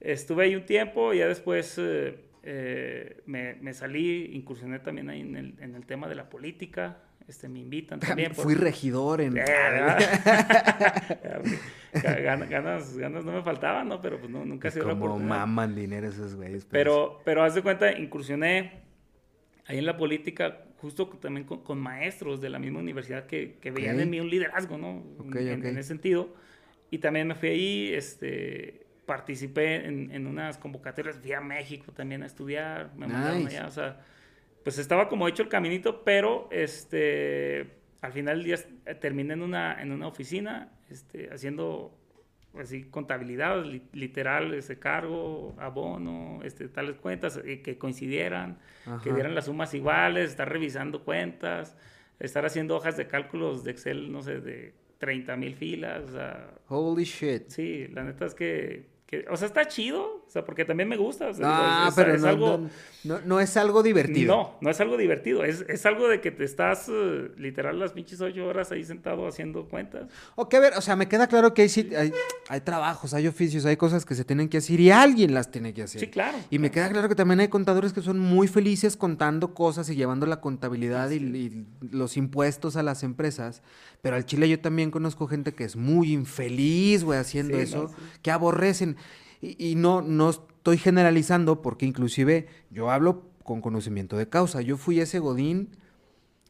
estuve 0.01 0.47
ahí 0.47 0.57
un 0.57 0.67
tiempo 0.67 1.15
y 1.15 1.19
ya 1.19 1.29
después... 1.29 1.77
Eh, 1.79 2.25
eh, 2.43 3.23
me, 3.27 3.55
me, 3.55 3.75
salí, 3.75 4.31
incursioné 4.35 4.79
también 4.79 5.11
ahí 5.11 5.21
en 5.21 5.37
el, 5.37 5.55
en 5.61 5.75
el, 5.75 5.85
tema 5.87 6.09
de 6.09 6.15
la 6.15 6.31
política. 6.31 6.99
Este, 7.27 7.49
me 7.49 7.59
invitan 7.61 8.01
también. 8.01 8.35
Fui 8.35 8.55
regidor 8.55 9.21
en... 9.21 9.35
ganas, 11.93 12.49
ganas, 12.97 13.25
no 13.25 13.33
me 13.33 13.43
faltaban, 13.43 13.89
¿no? 13.89 14.01
Pero 14.01 14.19
pues 14.19 14.31
no, 14.31 14.45
nunca 14.45 14.71
se 14.71 14.81
dio 14.81 14.99
Como 14.99 15.19
maman 15.19 15.75
dinero 15.75 16.09
esos 16.09 16.37
güeyes. 16.37 16.65
Pues. 16.65 16.73
Pero, 16.73 17.21
pero 17.25 17.43
haz 17.43 17.55
de 17.55 17.63
cuenta, 17.63 17.93
incursioné 17.93 18.83
ahí 19.67 19.79
en 19.79 19.87
la 19.87 19.97
política, 19.97 20.65
justo 20.79 21.09
también 21.21 21.47
con, 21.47 21.79
maestros 21.79 22.41
de 22.41 22.51
la 22.51 22.59
misma 22.59 22.79
universidad 22.81 23.27
que, 23.27 23.59
que 23.61 23.71
veían 23.71 24.01
en 24.01 24.11
mí 24.11 24.21
un 24.21 24.31
liderazgo, 24.31 24.79
¿no? 24.79 25.05
en, 25.35 25.67
en, 25.67 25.79
ese 25.79 25.89
sentido. 25.89 26.35
Y 26.91 26.99
también 26.99 27.27
me 27.27 27.35
fui 27.35 27.51
ahí, 27.51 27.93
este 27.93 28.88
participé 29.09 29.87
en, 29.87 30.13
en, 30.13 30.27
unas 30.27 30.59
convocatorias, 30.59 31.17
fui 31.17 31.33
a 31.33 31.41
México 31.41 31.93
también 31.93 32.23
a 32.23 32.27
estudiar, 32.27 32.91
me 32.95 33.07
mandaron 33.07 33.47
allá, 33.47 33.67
o 33.67 33.71
sea, 33.71 34.01
pues 34.63 34.79
estaba 34.79 35.09
como 35.09 35.27
hecho 35.27 35.43
el 35.43 35.49
caminito, 35.49 36.05
pero 36.05 36.47
este, 36.53 37.79
al 38.03 38.13
final 38.13 38.37
del 38.37 38.45
día 38.45 38.57
eh, 38.85 38.95
terminé 38.95 39.33
en 39.33 39.43
una, 39.43 39.81
en 39.81 39.93
una 39.93 40.07
oficina, 40.07 40.71
este, 40.91 41.31
haciendo 41.33 41.99
así 42.59 42.85
contabilidad 42.85 43.65
literal, 43.93 44.53
ese 44.53 44.79
cargo, 44.79 45.55
abono, 45.59 46.41
este, 46.45 46.69
tales 46.69 46.97
cuentas 46.99 47.41
eh, 47.43 47.63
que 47.63 47.79
coincidieran, 47.79 48.59
que 49.03 49.13
dieran 49.13 49.35
las 49.35 49.47
sumas 49.47 49.73
iguales, 49.73 50.31
estar 50.31 50.51
revisando 50.51 51.03
cuentas, 51.03 51.77
estar 52.21 52.45
haciendo 52.45 52.77
hojas 52.77 52.99
de 52.99 53.07
cálculos 53.07 53.65
de 53.65 53.71
Excel, 53.71 54.13
no 54.13 54.23
sé, 54.23 54.41
de 54.41 54.75
30 54.99 55.37
mil 55.37 55.55
filas. 55.55 56.05
O 56.05 56.13
sea, 56.13 56.51
Holy 56.69 57.05
shit. 57.05 57.49
Sí, 57.49 57.89
la 57.89 58.05
neta 58.05 58.27
es 58.27 58.35
que 58.35 58.98
o 59.31 59.37
sea, 59.39 59.47
está 59.47 59.67
chido, 59.67 60.23
o 60.27 60.31
sea, 60.31 60.45
porque 60.45 60.67
también 60.67 60.87
me 60.87 60.99
gusta. 60.99 61.31
no, 61.33 61.89
pero 61.97 62.19
no, 62.19 62.29
algo, 62.29 62.69
no, 63.05 63.41
es 63.41 63.57
algo 63.57 63.83
divertido. 63.83 64.37
No, 64.37 64.59
no 64.61 64.71
es 64.71 64.79
algo 64.83 64.99
divertido. 64.99 65.45
Es, 65.45 65.65
es 65.67 65.87
algo 65.87 66.09
de 66.09 66.21
que 66.21 66.31
te 66.31 66.45
estás 66.45 66.91
eh, 66.93 67.31
literal 67.39 67.79
las 67.79 67.93
pinches 67.93 68.21
ocho 68.21 68.47
horas 68.47 68.71
ahí 68.71 68.85
sentado 68.85 69.27
haciendo 69.27 69.67
cuentas. 69.67 70.11
Ok, 70.35 70.53
a 70.53 70.61
ver, 70.61 70.75
o 70.77 70.83
sea, 70.83 70.95
me 70.95 71.09
queda 71.09 71.27
claro 71.27 71.55
que 71.55 71.63
hay, 71.63 71.71
hay, 71.97 72.13
hay, 72.51 72.61
trabajos, 72.61 73.15
hay 73.15 73.27
oficios, 73.27 73.65
hay 73.65 73.79
cosas 73.79 74.05
que 74.05 74.15
se 74.15 74.27
tienen 74.27 74.51
que 74.51 74.59
hacer 74.59 74.79
y 74.79 74.91
alguien 74.91 75.33
las 75.33 75.51
tiene 75.51 75.73
que 75.73 75.85
hacer. 75.85 76.01
Sí, 76.03 76.09
claro. 76.09 76.37
Y 76.51 76.59
me 76.59 76.71
queda 76.71 76.91
claro 76.91 77.09
que 77.09 77.15
también 77.15 77.41
hay 77.41 77.49
contadores 77.49 77.95
que 77.95 78.03
son 78.03 78.19
muy 78.19 78.47
felices 78.47 78.99
contando 78.99 79.55
cosas 79.55 79.89
y 79.89 79.97
llevando 79.97 80.27
la 80.27 80.43
contabilidad 80.43 81.11
y, 81.13 81.65
los 81.91 82.19
impuestos 82.19 82.77
a 82.77 82.83
las 82.83 83.03
empresas. 83.03 83.63
Pero 84.03 84.17
al 84.17 84.27
Chile 84.27 84.51
yo 84.51 84.61
también 84.61 84.91
conozco 84.91 85.27
gente 85.27 85.55
que 85.55 85.65
es 85.65 85.77
muy 85.77 86.13
infeliz, 86.13 87.05
güey, 87.05 87.19
haciendo 87.19 87.57
eso, 87.57 87.91
que 88.21 88.31
aborrecen. 88.31 88.98
Y, 89.41 89.75
no, 89.77 90.03
no 90.03 90.31
estoy 90.31 90.79
generalizando 90.79 91.63
porque 91.63 91.87
inclusive 91.87 92.49
yo 92.71 92.91
hablo 92.91 93.23
con 93.45 93.61
conocimiento 93.61 94.17
de 94.17 94.29
causa. 94.29 94.61
Yo 94.63 94.77
fui 94.77 95.01
ese 95.01 95.21
godín 95.21 95.71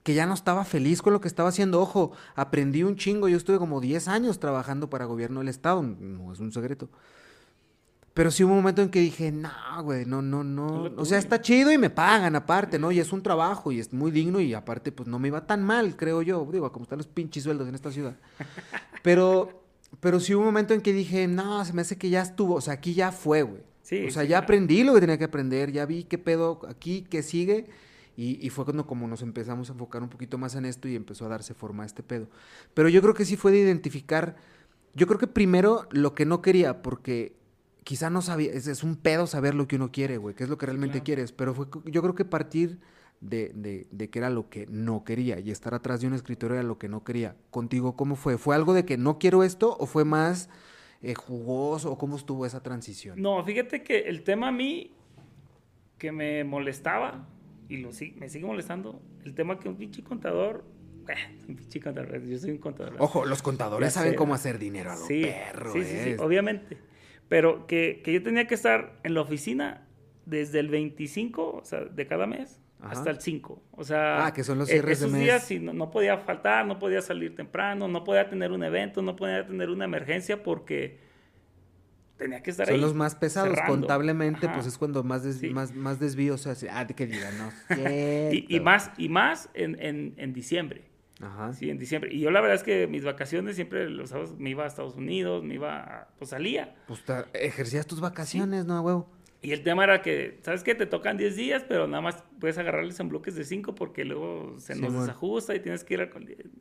que 0.03 0.14
ya 0.14 0.27
no 0.27 0.35
estaba 0.35 0.64
feliz 0.64 1.03
con 1.03 1.12
lo 1.12 1.20
que 1.20 1.29
estaba 1.29 1.51
haciendo. 1.51 1.81
Ojo, 1.81 2.12
aprendí 2.35 2.83
un 2.83 2.96
chingo. 2.96 3.29
Yo 3.29 3.37
estuve 3.37 3.59
como 3.59 3.81
10 3.81 4.09
años 4.09 4.40
trabajando 4.40 4.88
para 4.88 5.05
gobierno 5.05 5.40
del 5.40 5.48
Estado. 5.48 5.83
No 5.83 6.33
es 6.33 6.40
un 6.40 6.51
secreto. 6.51 6.88
Pero 8.14 8.33
sí 8.33 8.42
hubo 8.42 8.53
un 8.53 8.59
momento 8.59 8.83
en 8.83 8.88
que 8.88 8.98
dije, 8.98 9.31
no, 9.31 9.51
güey, 9.85 10.05
no, 10.05 10.22
no, 10.22 10.42
no. 10.42 10.90
O 10.96 11.05
sea, 11.05 11.18
está 11.18 11.40
chido 11.40 11.70
y 11.70 11.79
me 11.79 11.88
pagan 11.88 12.35
aparte, 12.35 12.77
¿no? 12.77 12.90
Y 12.90 12.98
es 12.98 13.12
un 13.12 13.22
trabajo 13.22 13.70
y 13.70 13.79
es 13.79 13.92
muy 13.92 14.11
digno 14.11 14.40
y 14.40 14.55
aparte, 14.55 14.90
pues 14.90 15.09
no 15.09 15.20
me 15.20 15.29
iba 15.29 15.46
tan 15.46 15.62
mal, 15.62 15.94
creo 15.94 16.22
yo. 16.22 16.44
Digo, 16.51 16.72
como 16.72 16.83
están 16.83 16.98
los 16.98 17.07
pinches 17.07 17.44
sueldos 17.44 17.68
en 17.68 17.77
esta 17.77 17.92
ciudad. 17.92 18.16
Pero 19.05 19.67
pero 20.01 20.20
sí 20.20 20.35
hubo 20.35 20.40
un 20.40 20.46
momento 20.46 20.74
en 20.74 20.81
que 20.81 20.92
dije, 20.92 21.27
no, 21.27 21.64
se 21.64 21.72
me 21.72 21.83
hace 21.83 21.96
que 21.96 22.11
ya 22.11 22.22
estuvo, 22.22 22.55
o 22.55 22.61
sea, 22.61 22.74
aquí 22.74 22.94
ya 22.94 23.12
fue, 23.12 23.42
güey. 23.42 23.62
Sí, 23.83 24.07
o 24.07 24.11
sea, 24.11 24.24
ya 24.24 24.38
aprendí 24.38 24.85
lo 24.85 24.92
que 24.94 25.01
tenía 25.01 25.16
que 25.16 25.24
aprender, 25.24 25.72
ya 25.72 25.87
vi 25.87 26.05
qué 26.05 26.18
pedo 26.18 26.61
aquí, 26.68 27.07
qué 27.09 27.22
sigue. 27.22 27.66
Y, 28.16 28.44
y, 28.44 28.51
fue 28.51 28.64
cuando 28.64 28.85
como 28.85 29.07
nos 29.07 29.22
empezamos 29.22 29.70
a 29.70 29.72
enfocar 29.72 30.03
un 30.03 30.09
poquito 30.09 30.38
más 30.38 30.57
en 30.57 30.64
esto 30.64 30.88
y 30.88 30.96
empezó 30.96 31.27
a 31.27 31.29
darse 31.29 31.55
forma 31.55 31.85
a 31.85 31.87
este 31.87 32.03
pedo. 32.03 32.29
Pero 32.74 32.88
yo 32.88 33.01
creo 33.01 33.14
que 33.14 33.24
sí 33.24 33.37
fue 33.37 33.53
de 33.53 33.59
identificar, 33.59 34.37
yo 34.94 35.07
creo 35.07 35.20
que 35.20 35.29
primero 35.29 35.87
lo 35.92 36.14
que 36.14 36.27
no 36.27 36.42
quería, 36.42 36.83
porque 36.83 37.37
quizá 37.85 38.11
no 38.11 38.20
sabía, 38.20 38.53
es, 38.53 38.83
un 38.83 38.96
pedo 38.96 39.27
saber 39.27 39.55
lo 39.55 39.66
que 39.68 39.77
uno 39.77 39.90
quiere, 39.90 40.18
güey, 40.18 40.35
qué 40.35 40.44
es 40.44 40.51
lo 40.51 40.59
que 40.59 40.66
realmente 40.66 41.03
quieres, 41.03 41.33
pero 41.33 41.55
fue 41.55 41.68
yo 41.87 42.03
creo 42.03 42.14
que 42.14 42.27
partir 42.27 42.81
de, 43.20 43.52
de, 43.54 43.87
de, 43.90 44.11
que 44.11 44.18
era 44.18 44.31
lo 44.31 44.48
que 44.48 44.66
no 44.66 45.04
quería 45.04 45.40
y 45.40 45.50
estar 45.50 45.74
atrás 45.74 46.00
de 46.00 46.07
un 46.07 46.14
escritorio 46.14 46.57
era 46.57 46.62
lo 46.62 46.78
que 46.78 46.88
no 46.88 47.04
quería. 47.04 47.37
Contigo, 47.50 47.96
¿cómo 47.96 48.16
fue? 48.16 48.38
¿Fue 48.38 48.54
algo 48.54 48.74
de 48.74 48.85
que 48.85 48.96
no 48.96 49.18
quiero 49.18 49.42
esto 49.42 49.76
o 49.78 49.87
fue 49.87 50.04
más 50.04 50.48
eh, 51.02 51.14
jugoso 51.14 51.92
o 51.92 51.98
cómo 51.98 52.16
estuvo 52.16 52.46
esa 52.46 52.62
transición? 52.62 53.20
No, 53.20 53.42
fíjate 53.44 53.83
que 53.83 54.00
el 54.00 54.22
tema 54.22 54.48
a 54.48 54.52
mí 54.52 54.92
que 55.98 56.12
me 56.12 56.44
molestaba 56.44 57.26
y 57.68 57.78
lo, 57.78 57.90
me 58.16 58.28
sigue 58.28 58.46
molestando, 58.46 59.02
el 59.24 59.35
tema 59.35 59.59
que 59.59 59.68
un 59.68 59.76
pinche 59.76 60.02
contador 60.02 60.64
eh, 61.09 61.14
un 61.48 61.57
pinche 61.57 61.81
contador, 61.81 62.22
yo 62.22 62.38
soy 62.38 62.50
un 62.50 62.59
contador. 62.59 62.94
Ojo, 62.98 63.24
los 63.24 63.42
contadores 63.42 63.94
saben 63.94 64.14
cómo 64.14 64.35
hacer 64.35 64.59
dinero 64.59 64.92
a 64.92 64.96
lo 64.96 65.07
sí, 65.07 65.22
perro. 65.22 65.72
Sí, 65.72 65.83
sí, 65.85 65.96
sí, 66.04 66.16
obviamente. 66.18 66.76
Pero 67.28 67.66
que, 67.66 68.00
que, 68.04 68.12
yo 68.12 68.22
tenía 68.22 68.46
que 68.46 68.54
estar 68.54 68.98
en 69.02 69.14
la 69.14 69.22
oficina 69.22 69.87
desde 70.26 70.61
el 70.61 70.68
25 70.68 71.61
o 71.62 71.64
sea, 71.64 71.85
de 71.85 72.07
cada 72.07 72.26
mes 72.26 72.61
hasta 72.81 73.11
el 73.11 73.21
5. 73.21 73.62
O 73.73 73.85
sea, 73.85 74.27
ah, 74.27 74.33
que 74.33 74.45
son 74.45 74.59
los 74.59 74.69
cierres 74.69 74.99
esos 74.99 75.12
días 75.12 75.45
sí, 75.45 75.59
no, 75.59 75.91
podía 75.91 76.19
faltar, 76.19 76.67
no 76.67 76.79
podía 76.79 77.03
salir 77.03 77.35
temprano, 77.35 77.88
no 77.88 78.05
podía 78.05 78.29
tener 78.29 78.53
un 78.53 78.62
evento, 78.62 79.03
no 79.03 79.17
podía 79.17 79.47
tener 79.47 79.71
una 79.71 79.85
emergencia 79.85 80.43
porque 80.43 80.99
tenía 82.17 82.43
que 82.43 82.51
estar 82.51 82.69
ahí. 82.69 82.75
Son 82.75 82.81
los 82.81 82.95
más 82.95 83.14
pesados. 83.14 83.59
Contablemente, 83.67 84.49
pues 84.49 84.67
es 84.67 84.79
cuando 84.79 85.03
más, 85.03 85.25
más, 85.51 85.75
más 85.75 85.99
desvíos 85.99 86.43
se 86.43 86.51
hace. 86.51 86.71
Ah, 86.71 86.87
que 86.87 87.07
diga, 87.07 87.31
no. 87.33 87.77
y, 88.33 88.47
y, 88.49 88.61
más, 88.61 88.91
y 88.97 89.09
más 89.09 89.49
en, 89.55 89.81
en, 89.81 90.14
en 90.17 90.33
diciembre. 90.33 90.85
Ajá. 91.21 91.53
Sí, 91.53 91.69
en 91.69 91.79
diciembre. 91.79 92.12
Y 92.12 92.21
yo 92.21 92.31
la 92.31 92.41
verdad 92.41 92.57
es 92.57 92.62
que 92.62 92.87
mis 92.87 93.05
vacaciones 93.05 93.57
siempre 93.57 93.91
los 93.91 94.11
sábados 94.11 94.37
me 94.38 94.51
iba 94.51 94.64
a 94.64 94.67
Estados 94.69 94.95
Unidos, 94.95 95.43
me 95.43 95.55
iba, 95.55 96.09
pues 96.19 96.31
salía. 96.31 96.77
Pues 96.87 97.03
ejercías 97.33 97.87
tus 97.87 98.01
vacaciones, 98.01 98.67
¿no, 98.67 98.81
huevo? 98.83 99.11
Y 99.40 99.53
el 99.53 99.62
tema 99.62 99.85
era 99.85 100.03
que, 100.03 100.40
¿sabes 100.42 100.64
qué? 100.64 100.74
Te 100.74 100.87
tocan 100.87 101.16
10 101.16 101.37
días, 101.37 101.64
pero 101.68 101.87
nada 101.87 102.01
más 102.01 102.24
puedes 102.40 102.59
agarrarles 102.59 102.98
en 102.98 103.09
bloques 103.09 103.37
de 103.37 103.44
5 103.44 103.74
porque 103.74 104.05
luego 104.05 104.59
se 104.59 104.74
nos 104.74 104.92
desajusta 104.92 105.55
y 105.55 105.61
tienes 105.61 105.85
que 105.85 105.94
ir 105.94 106.01
a... 106.01 106.11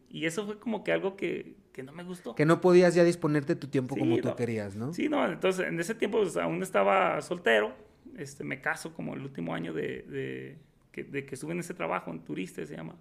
Y 0.09 0.25
eso 0.25 0.45
fue 0.45 0.59
como 0.59 0.83
que 0.83 0.91
algo 0.91 1.15
que, 1.15 1.55
que, 1.73 1.81
no 1.81 1.91
me 1.91 2.03
gustó. 2.03 2.35
Que 2.35 2.45
no 2.45 2.61
podías 2.61 2.93
ya 2.93 3.03
disponerte 3.03 3.55
tu 3.55 3.67
tiempo 3.67 3.95
como 3.97 4.17
tú 4.19 4.35
querías, 4.35 4.75
¿no? 4.75 4.93
Sí, 4.93 5.09
no, 5.09 5.25
entonces 5.27 5.67
en 5.67 5.79
ese 5.79 5.95
tiempo 5.95 6.19
pues, 6.19 6.37
aún 6.37 6.61
estaba 6.61 7.19
soltero, 7.21 7.73
este, 8.15 8.43
me 8.43 8.61
caso 8.61 8.93
como 8.93 9.15
el 9.15 9.21
último 9.21 9.55
año 9.55 9.73
de, 9.73 10.03
de, 10.03 10.57
que, 10.91 11.03
de 11.03 11.25
que 11.25 11.33
estuve 11.33 11.53
en 11.53 11.59
ese 11.59 11.73
trabajo, 11.73 12.11
en 12.11 12.19
Turiste 12.19 12.67
se 12.67 12.75
llama. 12.75 12.95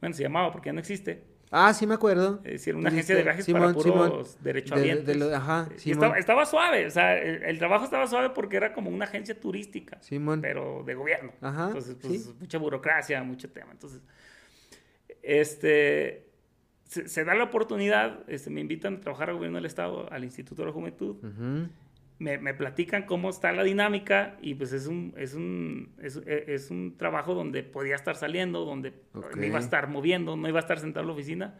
Bueno, 0.00 0.14
se 0.14 0.22
llamaba 0.22 0.52
porque 0.52 0.68
ya 0.68 0.72
no 0.74 0.80
existe. 0.80 1.24
Ah, 1.50 1.74
sí 1.74 1.86
me 1.86 1.94
acuerdo. 1.94 2.40
Es 2.44 2.52
decir, 2.52 2.76
una 2.76 2.90
agencia 2.90 3.16
de 3.16 3.22
viajes 3.24 3.46
para 3.50 3.72
puros 3.72 4.36
derechohabientes. 4.40 5.20
ajá, 5.32 5.68
estaba, 5.84 6.18
estaba, 6.18 6.46
suave, 6.46 6.86
o 6.86 6.90
sea, 6.90 7.18
el, 7.18 7.58
trabajo 7.58 7.84
estaba 7.84 8.06
suave 8.06 8.30
porque 8.30 8.56
era 8.56 8.72
como 8.72 8.90
una 8.90 9.04
agencia 9.06 9.38
turística, 9.38 10.00
Simón. 10.00 10.40
pero 10.40 10.84
de 10.84 10.94
gobierno. 10.94 11.32
Ajá, 11.40 11.66
Entonces, 11.68 11.96
pues, 12.00 12.34
mucha 12.38 12.58
burocracia, 12.58 13.22
mucho 13.24 13.50
tema. 13.50 13.72
Entonces, 13.72 14.00
este, 15.22 16.28
se, 16.84 17.24
da 17.24 17.34
la 17.34 17.44
oportunidad, 17.44 18.20
este, 18.28 18.50
me 18.50 18.60
invitan 18.60 18.96
a 18.96 19.00
trabajar 19.00 19.30
al 19.30 19.36
gobierno 19.36 19.56
del 19.56 19.66
Estado, 19.66 20.10
al 20.12 20.22
Instituto 20.22 20.62
de 20.62 20.66
la 20.66 20.72
Juventud. 20.72 21.16
Ajá 21.24 21.68
me, 22.20 22.36
me, 22.36 22.52
platican 22.52 23.04
cómo 23.04 23.30
está 23.30 23.50
la 23.50 23.64
dinámica 23.64 24.36
y 24.42 24.54
pues 24.54 24.74
es 24.74 24.86
un, 24.86 25.14
es 25.16 25.34
un, 25.34 25.94
es, 26.02 26.16
es 26.26 26.70
un 26.70 26.96
trabajo 26.98 27.34
donde 27.34 27.62
podía 27.62 27.94
estar 27.94 28.14
saliendo, 28.14 28.66
donde 28.66 28.92
me 29.34 29.46
iba 29.46 29.56
a 29.56 29.62
estar 29.62 29.88
moviendo, 29.88 30.36
no 30.36 30.46
iba 30.46 30.58
a 30.58 30.60
estar 30.60 30.78
sentado 30.78 31.02
en 31.02 31.06
la 31.08 31.12
oficina. 31.14 31.58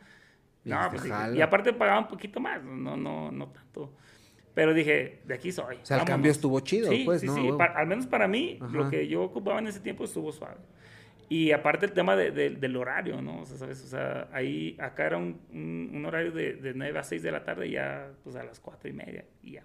No, 0.64 0.78
pues, 0.90 1.10
y 1.34 1.40
aparte 1.40 1.72
pagaba 1.72 2.00
un 2.00 2.08
poquito 2.08 2.40
más, 2.40 2.62
no, 2.62 2.94
no, 2.94 3.32
no 3.32 3.48
tanto. 3.48 3.94
Pero 4.52 4.74
dije, 4.74 5.22
de 5.24 5.34
aquí 5.34 5.50
soy. 5.50 5.76
O 5.76 5.86
sea, 5.86 5.98
el 5.98 6.04
cambio 6.04 6.30
estuvo 6.30 6.60
chido, 6.60 6.90
pues, 7.06 7.22
sí, 7.22 7.26
¿no? 7.26 7.34
Sí, 7.34 7.50
al 7.58 7.86
menos 7.86 8.06
para 8.06 8.28
mí, 8.28 8.58
lo 8.70 8.90
que 8.90 9.08
yo 9.08 9.22
ocupaba 9.22 9.60
en 9.60 9.68
ese 9.68 9.80
tiempo 9.80 10.04
estuvo 10.04 10.30
suave. 10.30 10.58
Y 11.30 11.52
aparte 11.52 11.86
el 11.86 11.92
tema 11.92 12.16
de, 12.16 12.32
del 12.32 12.76
horario, 12.76 13.22
¿no? 13.22 13.40
O 13.40 13.46
sea, 13.46 13.56
¿sabes? 13.56 13.82
O 13.82 13.86
sea, 13.86 14.28
ahí, 14.32 14.76
acá 14.78 15.06
era 15.06 15.16
un, 15.16 15.40
un, 15.94 16.04
horario 16.04 16.32
de, 16.32 16.54
de 16.54 16.74
9 16.74 16.98
a 16.98 17.02
6 17.02 17.22
de 17.22 17.32
la 17.32 17.44
tarde 17.44 17.68
y 17.68 17.70
ya, 17.70 18.10
pues 18.24 18.36
a 18.36 18.42
las 18.42 18.60
4 18.60 18.90
y 18.90 18.92
media, 18.92 19.24
y 19.42 19.52
ya 19.52 19.62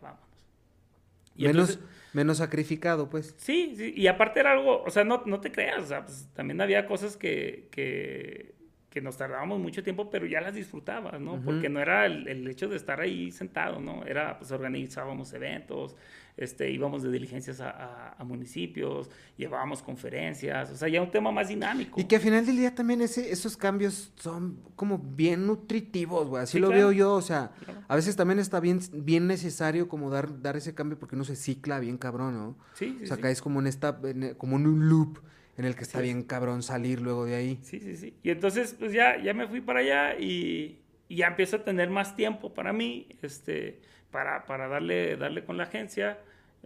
menos, 1.35 1.79
menos 2.13 2.37
sacrificado, 2.37 3.09
pues. 3.09 3.35
Sí, 3.37 3.73
sí, 3.75 3.93
y 3.95 4.07
aparte 4.07 4.39
era 4.39 4.53
algo, 4.53 4.83
o 4.83 4.89
sea, 4.89 5.03
no, 5.03 5.23
no 5.25 5.41
te 5.41 5.51
creas, 5.51 5.83
o 5.83 5.87
sea, 5.87 6.05
pues, 6.05 6.29
también 6.33 6.61
había 6.61 6.87
cosas 6.87 7.17
que, 7.17 7.67
que, 7.71 8.54
que, 8.95 9.01
nos 9.01 9.17
tardábamos 9.17 9.59
mucho 9.59 9.83
tiempo, 9.83 10.09
pero 10.09 10.25
ya 10.25 10.41
las 10.41 10.55
disfrutabas, 10.55 11.19
¿no? 11.19 11.41
Porque 11.43 11.69
no 11.69 11.79
era 11.79 12.05
el, 12.05 12.27
el, 12.27 12.47
hecho 12.47 12.67
de 12.67 12.77
estar 12.77 13.01
ahí 13.01 13.31
sentado, 13.31 13.79
¿no? 13.79 14.05
Era, 14.05 14.39
pues 14.39 14.51
organizábamos 14.51 15.33
eventos, 15.33 15.95
este, 16.37 16.69
íbamos 16.71 17.03
de 17.03 17.11
diligencias 17.11 17.61
a, 17.61 18.15
municipios, 18.25 19.09
llevábamos 19.37 19.81
conferencias, 19.83 20.71
o 20.71 20.75
sea, 20.75 20.87
ya 20.87 21.01
un 21.01 21.11
tema 21.11 21.31
más 21.31 21.47
dinámico. 21.47 21.99
Y 22.01 22.05
que 22.05 22.15
al 22.15 22.21
final 22.21 22.45
del 22.45 22.57
día 22.57 22.73
también 22.73 23.01
ese, 23.01 23.31
esos 23.31 23.55
cambios 23.55 24.11
son 24.15 24.57
como 24.75 24.97
bien 24.97 25.45
nutritivos, 25.45 26.27
güey, 26.27 26.43
así 26.43 26.59
lo 26.59 26.69
veo 26.69 26.91
yo, 26.91 27.13
o 27.13 27.21
sea, 27.21 27.51
a 27.87 27.95
veces 27.95 28.15
también 28.15 28.39
está 28.39 28.59
bien, 28.59 28.79
bien 28.91 29.27
necesario 29.27 29.87
como 29.87 30.09
dar, 30.09 30.41
dar 30.41 30.57
ese 30.57 30.73
cambio 30.73 30.97
porque 30.97 31.15
uno 31.15 31.23
se 31.23 31.35
cicla 31.35 31.79
bien 31.79 31.97
cabrón, 31.97 32.33
¿no? 32.33 32.57
Sí, 32.73 32.95
sí 32.97 33.03
O 33.03 33.07
sea, 33.07 33.17
caes 33.17 33.41
como 33.41 33.59
en 33.59 33.67
esta, 33.67 33.99
como 34.37 34.57
en 34.57 34.67
un 34.67 34.89
loop 34.89 35.19
en 35.57 35.65
el 35.65 35.75
que 35.75 35.83
está 35.83 36.01
bien 36.01 36.23
cabrón 36.23 36.63
salir 36.63 37.01
luego 37.01 37.25
de 37.25 37.35
ahí. 37.35 37.59
Sí, 37.61 37.79
sí, 37.79 37.95
sí. 37.95 38.13
Y 38.23 38.29
entonces, 38.29 38.75
pues 38.77 38.91
ya, 38.91 39.21
ya 39.21 39.33
me 39.33 39.47
fui 39.47 39.61
para 39.61 39.79
allá 39.79 40.19
y, 40.19 40.79
y 41.07 41.17
ya 41.17 41.27
empiezo 41.27 41.57
a 41.57 41.63
tener 41.63 41.89
más 41.89 42.15
tiempo 42.15 42.53
para 42.53 42.73
mí, 42.73 43.07
este 43.21 43.79
para, 44.15 44.45
para 44.45 44.69
darle, 44.69 45.17
darle 45.17 45.43
con 45.43 45.57
la 45.57 45.63
agencia, 45.63 46.17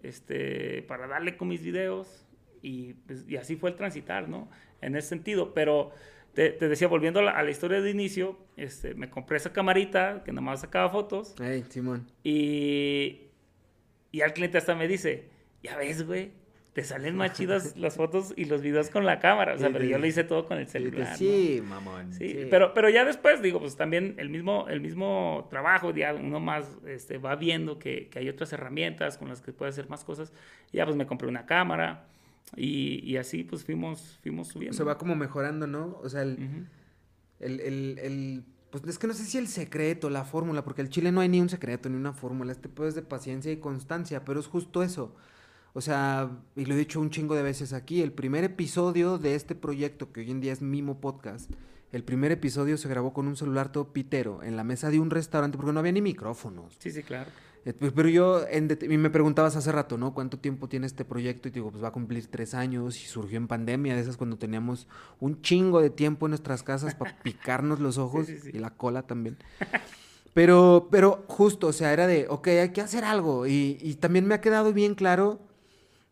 este, 0.04 0.84
para 0.84 1.08
darle 1.08 1.36
con 1.36 1.48
mis 1.48 1.64
videos 1.64 2.24
y, 2.62 2.94
pues, 2.94 3.26
y 3.28 3.38
así 3.38 3.56
fue 3.56 3.72
el 3.72 3.76
transitar, 3.76 4.30
¿no? 4.30 4.52
En 4.82 4.96
ese 4.96 5.08
sentido, 5.08 5.52
pero 5.56 5.92
te, 6.36 6.52
te 6.52 6.70
decía, 6.70 6.88
volviendo 6.88 7.22
a 7.22 7.24
la, 7.24 7.32
a 7.32 7.42
la, 7.42 7.50
historia 7.50 7.82
de 7.82 7.90
inicio, 7.90 8.38
este, 8.56 8.94
me 8.94 9.10
compré 9.10 9.38
esa 9.38 9.52
camarita 9.52 10.22
que 10.24 10.32
nada 10.32 10.44
más 10.44 10.62
sacaba 10.62 10.92
fotos. 10.92 11.34
Hey, 11.42 11.66
Simón. 11.70 12.06
Y, 12.24 13.22
y 14.12 14.22
al 14.22 14.34
cliente 14.34 14.60
hasta 14.60 14.76
me 14.76 14.88
dice, 14.88 15.30
ya 15.64 15.76
ves, 15.76 16.06
güey, 16.06 16.32
te 16.80 16.86
salen 16.86 17.18
más 17.18 17.34
chidas 17.38 17.76
las 17.76 17.98
fotos 17.98 18.34
y 18.38 18.46
los 18.46 18.62
videos 18.62 18.90
con 18.90 19.06
la 19.06 19.20
cámara. 19.20 19.54
O 19.56 19.58
sea, 19.58 19.70
pero 19.70 19.84
yo 19.84 19.98
lo 19.98 20.08
hice 20.08 20.24
todo 20.24 20.46
con 20.46 20.58
el 20.58 20.68
celular. 20.68 21.18
Sí, 21.18 21.62
mamón. 21.62 22.14
Sí, 22.14 22.48
Pero, 22.50 22.74
pero 22.74 22.90
ya 22.90 23.04
después, 23.04 23.42
digo, 23.42 23.60
pues 23.60 23.76
también 23.76 24.16
el 24.18 24.30
mismo, 24.30 24.66
el 24.70 24.80
mismo 24.80 25.46
trabajo, 25.50 25.94
ya 25.94 26.14
uno 26.14 26.40
más 26.40 26.78
este, 26.88 27.18
va 27.18 27.36
viendo 27.36 27.80
que, 27.80 28.08
que 28.08 28.20
hay 28.20 28.30
otras 28.30 28.54
herramientas 28.54 29.18
con 29.18 29.28
las 29.28 29.42
que 29.42 29.52
puede 29.52 29.70
hacer 29.70 29.90
más 29.90 30.06
cosas. 30.06 30.32
ya 30.72 30.86
pues 30.86 30.96
me 30.96 31.06
compré 31.06 31.28
una 31.28 31.46
cámara 31.46 32.08
y, 32.56 33.04
y, 33.04 33.18
así 33.18 33.44
pues 33.44 33.66
fuimos, 33.66 34.18
fuimos 34.24 34.48
subiendo. 34.48 34.78
Se 34.78 34.86
va 34.86 34.98
como 34.98 35.18
mejorando, 35.18 35.68
¿no? 35.68 36.00
O 36.02 36.08
sea, 36.08 36.22
el, 36.22 36.66
el, 37.42 37.60
el, 37.60 38.00
el, 38.00 38.44
pues 38.72 38.86
es 38.86 38.98
que 38.98 39.08
no 39.08 39.14
sé 39.14 39.26
si 39.26 39.38
el 39.38 39.50
secreto, 39.50 40.10
la 40.10 40.24
fórmula, 40.24 40.64
porque 40.64 40.82
el 40.82 40.90
chile 40.90 41.12
no 41.12 41.20
hay 41.20 41.28
ni 41.28 41.42
un 41.42 41.50
secreto, 41.50 41.90
ni 41.90 41.98
una 41.98 42.14
fórmula. 42.14 42.54
Este 42.54 42.70
pues 42.70 42.96
de 42.96 43.02
paciencia 43.02 43.52
y 43.52 43.58
constancia, 43.58 44.24
pero 44.24 44.40
es 44.40 44.48
justo 44.48 44.82
eso. 44.82 45.14
O 45.80 45.82
sea, 45.82 46.30
y 46.58 46.66
lo 46.66 46.74
he 46.74 46.78
dicho 46.78 47.00
un 47.00 47.10
chingo 47.10 47.36
de 47.36 47.42
veces 47.42 47.72
aquí, 47.72 48.02
el 48.02 48.12
primer 48.12 48.44
episodio 48.44 49.18
de 49.18 49.36
este 49.36 49.56
proyecto, 49.56 50.12
que 50.12 50.20
hoy 50.20 50.30
en 50.30 50.42
día 50.42 50.52
es 50.52 50.62
Mimo 50.62 51.00
Podcast, 51.00 51.50
el 51.94 52.04
primer 52.04 52.34
episodio 52.34 52.76
se 52.76 52.90
grabó 52.90 53.14
con 53.14 53.30
un 53.30 53.38
celular 53.38 53.72
todo 53.72 53.94
pitero 53.94 54.44
en 54.44 54.58
la 54.58 54.66
mesa 54.66 54.90
de 54.90 55.00
un 55.00 55.10
restaurante 55.10 55.58
porque 55.58 55.72
no 55.72 55.80
había 55.80 55.94
ni 55.94 56.02
micrófonos. 56.02 56.76
Sí, 56.80 56.92
sí, 56.92 57.02
claro. 57.02 57.32
Eh, 57.64 57.72
pero 57.72 58.10
yo, 58.10 58.46
en 58.50 58.78
me 59.02 59.10
preguntabas 59.10 59.56
hace 59.56 59.72
rato, 59.72 59.98
¿no? 59.98 60.14
¿Cuánto 60.14 60.38
tiempo 60.38 60.68
tiene 60.68 60.86
este 60.86 61.06
proyecto? 61.06 61.48
Y 61.48 61.52
te 61.52 61.60
digo, 61.60 61.72
pues 61.72 61.82
va 61.82 61.88
a 61.88 61.94
cumplir 61.94 62.28
tres 62.28 62.56
años 62.56 63.02
y 63.02 63.06
surgió 63.06 63.38
en 63.38 63.48
pandemia, 63.48 63.96
de 63.96 64.02
esas 64.02 64.18
cuando 64.18 64.38
teníamos 64.38 64.86
un 65.22 65.42
chingo 65.42 65.80
de 65.80 65.92
tiempo 65.92 66.26
en 66.26 66.32
nuestras 66.32 66.62
casas 66.62 66.94
para 66.94 67.18
picarnos 67.24 67.80
los 67.80 67.98
ojos 67.98 68.28
y 68.30 68.60
la 68.60 68.72
cola 68.72 69.04
también. 69.04 69.38
Pero, 70.34 70.90
pero 70.92 71.24
justo, 71.30 71.68
o 71.68 71.74
sea, 71.74 71.94
era 71.94 72.06
de, 72.06 72.28
ok, 72.28 72.50
hay 72.50 72.74
que 72.74 72.82
hacer 72.82 73.06
algo. 73.06 73.48
Y, 73.48 73.78
y 73.80 73.94
también 73.94 74.28
me 74.28 74.36
ha 74.36 74.42
quedado 74.42 74.74
bien 74.74 74.94
claro 74.94 75.48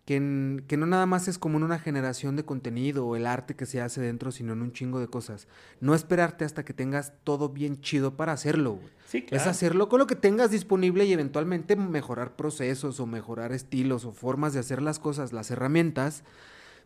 que, 0.07 0.63
que, 0.69 0.77
no 0.77 0.85
nada 0.85 1.05
más 1.05 1.27
es 1.27 1.37
como 1.37 1.57
en 1.57 1.65
una 1.65 1.79
generación 1.79 2.37
de 2.37 2.45
contenido 2.45 3.05
o 3.05 3.17
el 3.17 3.27
arte 3.27 3.57
que 3.57 3.65
se 3.65 3.81
hace 3.81 3.99
dentro, 3.99 4.31
sino 4.31 4.53
en 4.53 4.61
un 4.61 4.71
chingo 4.71 5.01
de 5.01 5.09
cosas. 5.09 5.49
No 5.81 5.93
esperarte 5.93 6.45
hasta 6.45 6.63
que 6.63 6.73
tengas 6.73 7.11
todo 7.25 7.49
bien 7.49 7.81
chido 7.81 8.15
para 8.15 8.31
hacerlo, 8.31 8.79
Sí, 9.05 9.23
claro. 9.23 9.41
Es 9.41 9.47
hacerlo 9.47 9.87
con 9.89 9.99
lo 9.99 10.07
que 10.07 10.15
tengas 10.15 10.51
disponible 10.51 11.05
y 11.05 11.13
eventualmente 11.13 11.75
mejorar 11.75 12.35
procesos 12.35 12.99
o 12.99 13.05
mejorar 13.05 13.51
estilos 13.51 14.05
o 14.05 14.13
formas 14.13 14.53
de 14.53 14.59
hacer 14.59 14.81
las 14.81 14.99
cosas, 14.99 15.33
las 15.33 15.51
herramientas 15.51 16.23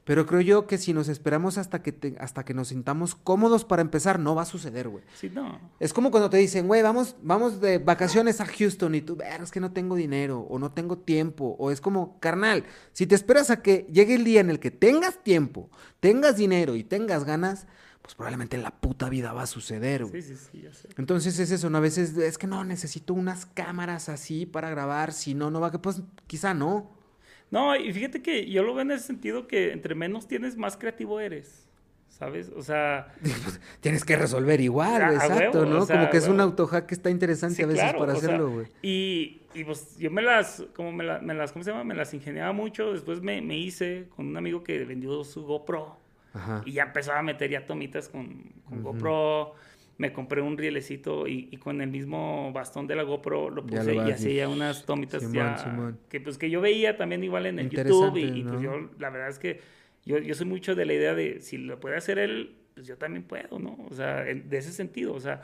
pero 0.04 0.26
creo 0.26 0.42
yo 0.42 0.68
que 0.68 0.78
si 0.78 0.94
nos 0.94 1.08
esperamos 1.10 1.58
hasta 1.58 1.84
que, 1.84 2.16
hasta 2.20 2.44
que 2.44 2.54
nos 2.54 2.70
sintamos 2.70 3.14
cómodos 3.16 3.66
para 3.66 3.84
empezar, 3.84 4.20
no 4.20 4.34
va 4.34 4.42
a 4.42 4.46
suceder, 4.46 4.90
güey. 4.90 5.04
Sí, 5.14 5.30
no. 5.30 5.60
Es 5.80 5.94
como 5.94 6.10
cuando 6.10 6.30
te 6.30 6.38
dicen, 6.38 6.68
güey, 6.68 6.82
vamos, 6.82 7.16
vamos 7.22 7.62
de 7.62 7.78
vacaciones 7.78 8.42
a 8.42 8.46
Houston 8.46 8.96
y 8.96 9.02
tú, 9.02 9.16
ver, 9.16 9.42
es 9.42 9.52
que 9.52 9.60
no 9.60 9.72
tengo 9.72 9.96
dinero 9.96 10.40
o 10.50 10.58
no 10.58 10.72
tengo 10.72 10.98
tiempo. 10.98 11.56
O 11.60 11.70
es 11.70 11.82
como, 11.82 12.20
carnal, 12.20 12.66
si 12.94 13.06
te 13.06 13.14
esperas 13.14 13.52
a 13.52 13.62
que 13.62 13.88
llegue 13.92 14.16
el 14.16 14.24
día 14.24 14.42
en 14.42 14.50
el 14.50 14.60
que 14.60 14.72
tengas 14.72 15.24
tiempo, 15.24 15.70
tengas 16.00 16.36
dinero 16.36 16.76
y 16.76 16.84
tengas 16.84 17.24
ganas, 17.24 17.68
pues 18.02 18.16
probablemente 18.16 18.56
en 18.56 18.64
la 18.64 18.72
puta 18.72 19.08
vida 19.08 19.34
va 19.34 19.44
a 19.44 19.48
suceder, 19.48 20.06
güey. 20.06 20.24
Sí, 20.24 20.36
sí, 20.36 20.48
sí, 20.52 20.62
ya 20.64 20.74
sé. 20.74 20.90
Entonces 20.98 21.38
es 21.38 21.52
eso, 21.52 21.70
¿no? 21.70 21.78
A 21.78 21.82
veces 21.82 22.18
es 22.18 22.40
que 22.40 22.48
no, 22.48 22.64
necesito 22.64 23.14
unas 23.14 23.46
cámaras 23.46 24.10
así 24.10 24.48
para 24.48 24.72
grabar, 24.72 25.14
si 25.14 25.36
no, 25.36 25.52
no 25.52 25.62
va, 25.62 25.72
que 25.72 25.80
pues 25.80 26.02
quizá 26.26 26.56
no. 26.56 27.00
No, 27.52 27.76
y 27.76 27.92
fíjate 27.92 28.22
que 28.22 28.50
yo 28.50 28.64
lo 28.64 28.74
veo 28.74 28.82
en 28.82 28.92
ese 28.92 29.06
sentido 29.06 29.46
que 29.46 29.74
entre 29.74 29.94
menos 29.94 30.28
tienes, 30.28 30.58
más 30.58 30.78
creativo 30.78 31.20
eres. 31.20 31.68
¿Sabes? 32.08 32.52
O 32.56 32.62
sea. 32.62 33.14
Tienes 33.82 34.06
que 34.06 34.16
resolver 34.16 34.62
igual, 34.62 35.14
exacto, 35.14 35.66
¿no? 35.66 35.88
como 35.88 36.10
que 36.10 36.18
es 36.18 36.28
un 36.28 36.40
autohack 36.40 36.86
que 36.86 36.94
está 36.94 37.10
interesante 37.10 37.64
a 37.64 37.66
veces 37.66 37.94
para 37.94 38.14
hacerlo, 38.14 38.52
güey. 38.52 38.68
Y, 38.82 39.42
y, 39.54 39.64
pues 39.64 39.98
yo 39.98 40.12
me 40.12 40.22
las, 40.22 40.64
como 40.76 40.92
me, 40.92 41.20
me, 41.22 41.34
las, 41.34 41.52
¿cómo 41.52 41.64
se 41.64 41.72
llama? 41.72 41.84
Me 41.84 41.96
las 41.96 42.14
ingeniaba 42.14 42.52
mucho. 42.52 42.94
Después 42.94 43.22
me, 43.22 43.42
me 43.42 43.58
hice 43.58 44.08
con 44.16 44.28
un 44.28 44.38
amigo 44.38 44.64
que 44.64 44.84
vendió 44.86 45.24
su 45.24 45.44
GoPro. 45.44 45.98
Ajá. 46.34 46.62
Y 46.66 46.74
ya 46.74 46.84
empezaba 46.84 47.20
a 47.20 47.24
meter 47.24 47.50
ya 47.50 47.66
tomitas 47.66 48.08
con, 48.08 48.52
con 48.66 48.84
GoPro 48.84 49.56
me 50.02 50.12
compré 50.12 50.42
un 50.42 50.58
rielecito 50.58 51.28
y, 51.28 51.56
con 51.58 51.80
el 51.80 51.90
mismo 51.90 52.52
bastón 52.52 52.88
de 52.88 52.96
la 52.96 53.04
GoPro 53.04 53.52
lo 53.52 53.64
puse 53.64 53.94
y 53.94 54.00
hacía 54.00 54.50
unas 54.50 54.84
tomitas 54.84 55.32
ya 55.32 55.94
que 56.10 56.20
pues 56.20 56.40
que 56.40 56.50
yo 56.50 56.60
veía 56.60 56.98
también 56.98 57.24
igual 57.24 57.46
en 57.46 57.60
el 57.60 57.70
YouTube 57.70 58.18
y, 58.18 58.42
pues 58.42 58.62
yo 58.62 58.90
la 58.98 59.12
verdad 59.12 59.30
es 59.30 59.38
que 59.38 59.62
yo, 60.04 60.18
yo 60.18 60.34
soy 60.34 60.48
mucho 60.48 60.74
de 60.74 60.86
la 60.86 60.94
idea 60.94 61.14
de 61.14 61.40
si 61.42 61.60
lo 61.60 61.80
puede 61.80 61.98
hacer 61.98 62.18
él 62.18 62.56
pues 62.74 62.88
yo 62.88 62.98
también 62.98 63.24
puedo, 63.24 63.60
¿no? 63.60 63.78
O 63.90 63.94
sea, 63.94 64.24
de 64.24 64.58
ese 64.58 64.72
sentido, 64.72 65.14
o 65.14 65.20
sea, 65.20 65.44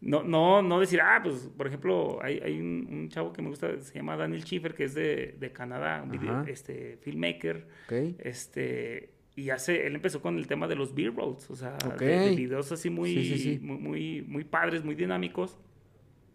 no, 0.00 0.24
no, 0.24 0.60
no 0.60 0.80
decir, 0.80 1.00
ah, 1.00 1.20
pues, 1.22 1.48
por 1.56 1.68
ejemplo, 1.68 2.18
hay, 2.20 2.40
hay 2.44 2.58
un, 2.58 3.08
chavo 3.10 3.32
que 3.32 3.42
me 3.42 3.48
gusta, 3.48 3.80
se 3.80 3.94
llama 3.94 4.16
Daniel 4.16 4.42
Schiffer, 4.42 4.74
que 4.74 4.82
es 4.82 4.94
de, 4.94 5.36
de 5.38 5.52
Canadá, 5.52 6.02
un 6.02 6.10
video, 6.10 6.42
este, 6.48 6.98
filmmaker, 7.00 7.68
este, 8.18 9.13
y 9.36 9.50
hace, 9.50 9.86
él 9.86 9.94
empezó 9.96 10.22
con 10.22 10.38
el 10.38 10.46
tema 10.46 10.68
de 10.68 10.76
los 10.76 10.94
B-rolls, 10.94 11.50
o 11.50 11.56
sea, 11.56 11.76
de, 11.98 12.34
videos 12.36 12.70
así 12.70 12.88
muy, 12.88 13.58
muy, 13.60 13.78
muy, 13.78 14.22
muy 14.22 14.44
padres, 14.44 14.84
muy 14.84 14.94
dinámicos. 14.94 15.58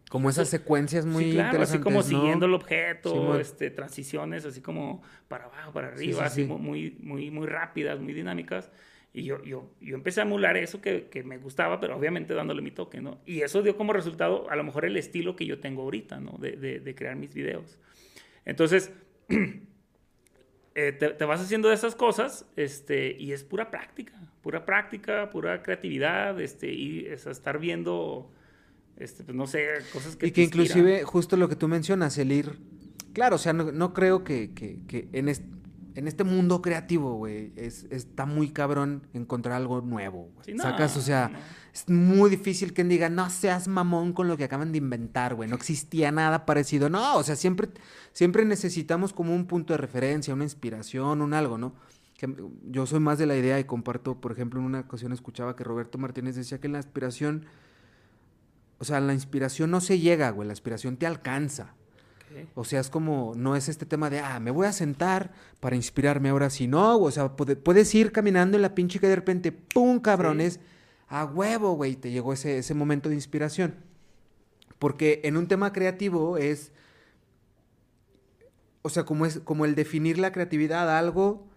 Como 0.10 0.30
esas 0.30 0.50
secuencias 0.50 1.06
muy 1.06 1.26
sí, 1.26 1.32
claro, 1.34 1.62
así 1.62 1.78
como 1.78 2.02
siguiendo 2.02 2.48
el 2.48 2.54
objeto, 2.56 3.40
este, 3.40 3.70
transiciones 3.70 4.44
así 4.44 4.60
como 4.60 5.04
para 5.28 5.46
abajo, 5.46 5.72
para 5.72 5.90
arriba, 5.90 6.26
así 6.26 6.44
muy, 6.44 6.98
muy, 7.00 7.30
muy 7.30 7.48
rápidas, 7.48 8.00
muy 8.00 8.14
dinámicas. 8.14 8.72
Y 9.14 9.24
yo, 9.24 9.44
yo, 9.44 9.72
yo 9.80 9.96
empecé 9.96 10.22
a 10.22 10.24
emular 10.24 10.58
eso 10.58 10.82
que, 10.82 11.10
que, 11.10 11.24
me 11.24 11.38
gustaba, 11.38 11.80
pero 11.80 11.96
obviamente 11.96 12.34
dándole 12.34 12.62
mi 12.62 12.72
toque, 12.72 13.02
¿no? 13.02 13.20
Y 13.26 13.42
eso 13.42 13.62
dio 13.62 13.78
como 13.78 13.94
resultado 13.94 14.50
a 14.50 14.56
lo 14.56 14.64
mejor 14.64 14.86
el 14.86 14.98
estilo 14.98 15.36
que 15.36 15.46
yo 15.46 15.60
tengo 15.60 15.84
ahorita, 15.84 16.20
¿no? 16.20 16.38
De, 16.40 16.52
de, 16.54 16.80
de 16.80 16.96
crear 16.96 17.16
mis 17.16 17.34
videos. 17.34 17.78
Entonces, 18.46 18.92
eh, 20.88 20.92
te, 20.94 21.10
te, 21.10 21.26
vas 21.26 21.42
haciendo 21.42 21.68
de 21.68 21.76
esas 21.76 21.96
cosas 21.96 22.46
este, 22.56 23.16
y 23.20 23.34
es 23.34 23.44
pura 23.44 23.70
práctica, 23.70 24.14
pura 24.42 24.66
práctica, 24.66 25.30
pura 25.30 25.62
creatividad, 25.62 26.40
este, 26.40 26.72
y 26.72 27.06
es 27.06 27.26
estar 27.28 27.60
viendo, 27.60 28.32
este, 28.98 29.24
pues 29.24 29.36
no 29.36 29.46
sé, 29.46 29.68
cosas 29.92 30.16
que... 30.16 30.28
Y 30.28 30.32
que 30.32 30.44
inclusive 30.44 31.04
justo 31.04 31.36
lo 31.38 31.50
que 31.50 31.56
tú 31.56 31.68
mencionas, 31.68 32.18
el 32.18 32.32
ir... 32.32 32.58
Claro, 33.14 33.36
o 33.36 33.40
sea, 33.40 33.54
no, 33.54 33.72
no 33.72 33.94
creo 33.94 34.24
que, 34.24 34.54
que, 34.54 34.80
que 34.88 35.10
en 35.14 35.30
este 35.30 35.60
en 35.96 36.08
este 36.08 36.24
mundo 36.24 36.62
creativo, 36.62 37.16
güey, 37.16 37.52
es, 37.58 37.86
está 37.90 38.26
muy 38.26 38.52
cabrón 38.52 39.08
encontrar 39.14 39.56
algo 39.56 39.82
nuevo. 39.82 40.32
¿Sacas? 40.58 40.96
O 40.96 41.02
sea, 41.02 41.30
es 41.80 41.90
muy 41.90 42.30
difícil 42.30 42.74
que 42.74 42.84
diga, 42.84 43.10
no 43.10 43.30
seas 43.30 43.68
mamón 43.68 44.14
con 44.14 44.28
lo 44.28 44.38
que 44.38 44.44
acaban 44.44 44.72
de 44.72 44.78
inventar, 44.78 45.36
güey. 45.36 45.50
No 45.50 45.56
existía 45.56 46.12
nada 46.12 46.46
parecido. 46.46 46.90
No, 46.90 47.18
o 47.18 47.24
sea, 47.24 47.36
siempre, 47.36 47.70
siempre 48.12 48.46
necesitamos 48.46 49.14
como 49.14 49.34
un 49.34 49.46
punto 49.46 49.74
de 49.74 49.78
referencia, 49.78 50.34
una 50.34 50.44
inspiración, 50.44 51.22
un 51.22 51.34
algo, 51.34 51.58
¿no? 51.58 51.74
Que 52.18 52.34
yo 52.64 52.86
soy 52.86 53.00
más 53.00 53.18
de 53.18 53.26
la 53.26 53.38
idea 53.38 53.60
y 53.60 53.64
comparto, 53.64 54.20
por 54.20 54.32
ejemplo, 54.32 54.60
en 54.60 54.66
una 54.66 54.82
ocasión 54.82 55.14
escuchaba 55.14 55.56
que 55.56 55.64
Roberto 55.64 55.98
Martínez 55.98 56.36
decía 56.36 56.60
que 56.60 56.68
la 56.68 56.80
inspiración, 56.80 57.46
o 58.80 58.84
sea, 58.84 59.00
la 59.00 59.14
inspiración 59.14 59.72
no 59.72 59.80
se 59.80 60.00
llega, 60.00 60.30
güey, 60.32 60.48
la 60.48 60.54
inspiración 60.54 60.98
te 60.98 61.08
alcanza. 61.08 61.76
O 62.54 62.64
sea, 62.64 62.80
es 62.80 62.90
como, 62.90 63.34
no 63.36 63.56
es 63.56 63.70
este 63.70 63.88
tema 63.88 64.10
de, 64.10 64.20
ah, 64.20 64.40
me 64.40 64.52
voy 64.52 64.68
a 64.68 64.72
sentar 64.72 65.32
para 65.60 65.76
inspirarme 65.76 66.30
ahora, 66.30 66.52
si 66.52 66.68
no, 66.68 67.00
o 67.00 67.10
sea, 67.10 67.36
puedes 67.36 67.96
ir 67.96 68.12
caminando 68.12 68.56
en 68.56 68.62
la 68.62 68.76
pinche 68.76 69.00
que 69.00 69.08
de 69.08 69.16
repente, 69.16 69.52
¡pum, 69.52 70.00
cabrones! 70.00 70.60
A 71.10 71.26
huevo, 71.26 71.74
güey, 71.74 71.96
te 71.96 72.12
llegó 72.12 72.34
ese, 72.34 72.60
ese 72.60 72.74
momento 72.74 73.10
de 73.10 73.16
inspiración. 73.16 73.76
Porque 74.78 75.22
en 75.24 75.36
un 75.36 75.48
tema 75.48 75.74
creativo 75.74 76.38
es, 76.38 76.72
o 78.82 78.90
sea, 78.90 79.04
como, 79.04 79.26
es, 79.26 79.40
como 79.40 79.66
el 79.66 79.76
definir 79.76 80.18
la 80.18 80.32
creatividad, 80.32 80.98
algo 80.98 81.48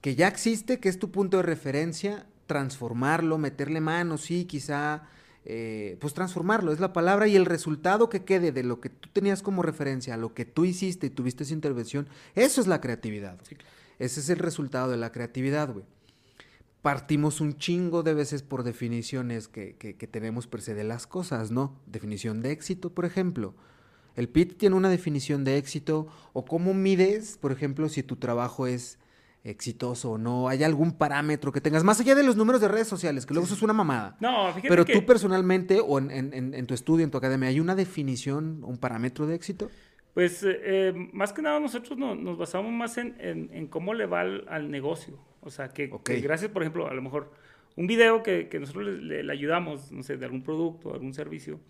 que 0.00 0.14
ya 0.14 0.28
existe, 0.28 0.78
que 0.78 0.88
es 0.88 0.98
tu 0.98 1.10
punto 1.10 1.38
de 1.38 1.42
referencia, 1.42 2.26
transformarlo, 2.46 3.38
meterle 3.38 3.80
mano, 3.80 4.18
sí, 4.18 4.44
quizá 4.44 5.04
eh, 5.44 5.96
pues 6.00 6.14
transformarlo, 6.14 6.72
es 6.72 6.80
la 6.80 6.92
palabra, 6.92 7.26
y 7.26 7.36
el 7.36 7.46
resultado 7.46 8.08
que 8.08 8.24
quede 8.24 8.52
de 8.52 8.62
lo 8.62 8.80
que 8.80 8.90
tú 8.90 9.08
tenías 9.12 9.42
como 9.42 9.62
referencia, 9.62 10.14
a 10.14 10.18
lo 10.18 10.34
que 10.34 10.44
tú 10.44 10.64
hiciste 10.64 11.06
y 11.06 11.10
tuviste 11.10 11.44
esa 11.44 11.54
intervención, 11.54 12.08
eso 12.34 12.60
es 12.60 12.66
la 12.66 12.80
creatividad. 12.80 13.38
Ese 13.98 14.20
es 14.20 14.30
el 14.30 14.38
resultado 14.38 14.90
de 14.90 14.96
la 14.96 15.12
creatividad, 15.12 15.72
güey. 15.72 15.84
Partimos 16.82 17.40
un 17.40 17.56
chingo 17.56 18.02
de 18.02 18.14
veces 18.14 18.42
por 18.42 18.62
definiciones 18.62 19.48
que, 19.48 19.76
que, 19.76 19.96
que 19.96 20.06
tenemos 20.06 20.46
per 20.46 20.62
se 20.62 20.74
de 20.74 20.84
las 20.84 21.06
cosas, 21.06 21.50
¿no? 21.50 21.78
Definición 21.86 22.40
de 22.40 22.52
éxito, 22.52 22.90
por 22.90 23.04
ejemplo. 23.04 23.54
El 24.16 24.28
PIT 24.28 24.56
tiene 24.56 24.76
una 24.76 24.88
definición 24.88 25.44
de 25.44 25.56
éxito, 25.56 26.08
o 26.32 26.44
cómo 26.44 26.74
mides, 26.74 27.38
por 27.38 27.52
ejemplo, 27.52 27.88
si 27.88 28.02
tu 28.02 28.16
trabajo 28.16 28.66
es 28.66 28.98
exitoso 29.44 30.12
o 30.12 30.18
no? 30.18 30.48
¿Hay 30.48 30.62
algún 30.64 30.92
parámetro 30.92 31.52
que 31.52 31.60
tengas? 31.60 31.84
Más 31.84 32.00
allá 32.00 32.14
de 32.14 32.22
los 32.22 32.36
números 32.36 32.60
de 32.60 32.68
redes 32.68 32.88
sociales, 32.88 33.26
que 33.26 33.34
luego 33.34 33.46
eso 33.46 33.54
es 33.54 33.62
una 33.62 33.72
mamada. 33.72 34.16
No, 34.20 34.48
fíjate 34.48 34.68
Pero 34.68 34.84
tú 34.84 35.04
personalmente 35.06 35.80
o 35.80 35.98
en, 35.98 36.66
tu 36.66 36.74
estudio, 36.74 37.04
en 37.04 37.10
tu 37.10 37.18
academia, 37.18 37.48
¿hay 37.48 37.60
una 37.60 37.74
definición, 37.74 38.62
un 38.64 38.78
parámetro 38.78 39.26
de 39.26 39.34
éxito? 39.34 39.70
Pues 40.14 40.42
eh, 40.42 40.60
eh, 40.62 41.08
más 41.12 41.32
que 41.32 41.40
nada 41.40 41.60
nosotros 41.60 41.96
nos 41.98 42.36
basamos 42.36 42.72
más 42.72 42.98
en, 42.98 43.66
cómo 43.68 43.94
le 43.94 44.06
va 44.06 44.20
al, 44.20 44.70
negocio. 44.70 45.18
O 45.40 45.50
sea, 45.50 45.68
que, 45.68 45.90
gracias, 46.22 46.50
por 46.50 46.62
ejemplo, 46.62 46.88
a 46.88 46.94
lo 46.94 47.02
mejor 47.02 47.32
un 47.76 47.86
video 47.86 48.22
que, 48.22 48.48
nosotros 48.60 48.86
le, 48.86 49.30
ayudamos, 49.32 49.90
no 49.92 50.02
sé, 50.02 50.16
de 50.16 50.24
algún 50.24 50.42
producto, 50.42 50.92
algún 50.92 51.14
servicio, 51.14 51.60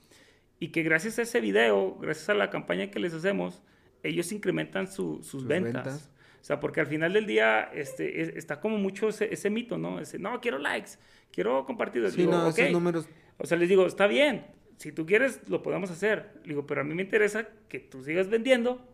y 0.59 0.69
que 0.69 0.83
gracias 0.83 1.19
a 1.19 1.23
ese 1.23 1.41
video, 1.41 1.97
gracias 2.01 2.29
a 2.29 2.35
la 2.35 2.51
campaña 2.51 2.91
que 2.91 2.99
les 2.99 3.15
hacemos, 3.15 3.63
ellos 4.03 4.33
incrementan 4.33 4.91
sus, 4.91 5.47
ventas. 5.47 6.11
O 6.41 6.45
sea, 6.45 6.59
porque 6.59 6.81
al 6.81 6.87
final 6.87 7.13
del 7.13 7.27
día 7.27 7.71
este, 7.75 8.39
está 8.39 8.61
como 8.61 8.79
mucho 8.79 9.09
ese, 9.09 9.51
mito, 9.51 9.79
¿no? 9.79 10.01
Ese, 10.01 10.19
no, 10.19 10.41
quiero 10.41 10.59
likes, 10.59 10.93
quiero 11.31 11.65
compartidos. 11.67 12.15
Sí, 12.15 12.27
no, 12.27 12.49
esos 12.49 12.71
números... 12.71 13.09
O 13.37 13.47
sea, 13.47 13.57
les 13.57 13.69
digo, 13.69 13.87
está 13.87 14.07
bien, 14.07 14.47
si 14.81 14.93
tú 14.93 15.05
quieres, 15.05 15.49
lo 15.49 15.63
podemos 15.63 15.91
hacer. 15.91 16.41
Digo, 16.45 16.67
pero 16.67 16.81
a 16.81 16.85
mí 16.85 16.95
me 16.95 17.03
interesa 17.03 17.49
que 17.69 17.79
tú 17.79 18.03
sigas 18.03 18.29
vendiendo 18.29 18.90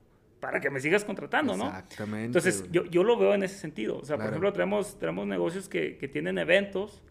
para 0.46 0.61
que 0.61 0.70
me 0.70 0.78
sigas 0.78 1.04
contratando, 1.04 1.56
¿no? 1.56 1.66
Exactamente. 1.66 2.26
Entonces, 2.26 2.70
yo, 2.70 2.85
yo, 2.85 3.02
lo 3.02 3.18
veo 3.18 3.35
en 3.35 3.42
ese 3.42 3.59
sentido. 3.59 3.98
O 3.98 4.04
sea, 4.04 4.16
por 4.16 4.26
ejemplo, 4.26 4.52
tenemos, 4.52 4.96
tenemos 4.96 5.26
negocios 5.26 5.68
que, 5.68 5.98
que 5.98 6.06
tienen 6.06 6.38
eventos, 6.38 7.02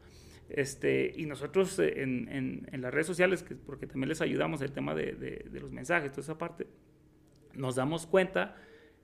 este, 0.48 1.12
y 1.14 1.26
nosotros 1.26 1.78
en, 1.80 2.30
en, 2.30 2.66
en, 2.72 2.82
las 2.82 2.94
redes 2.94 3.08
sociales, 3.08 3.44
que, 3.44 3.56
porque 3.56 3.88
también 3.88 4.08
les 4.08 4.22
ayudamos 4.22 4.62
el 4.62 4.72
tema 4.72 4.96
de, 4.96 5.12
de, 5.16 5.48
de 5.52 5.60
los 5.60 5.70
mensajes, 5.70 6.12
toda 6.12 6.22
esa 6.22 6.38
parte, 6.38 6.66
nos 7.54 7.76
damos 7.76 8.08
cuenta 8.08 8.56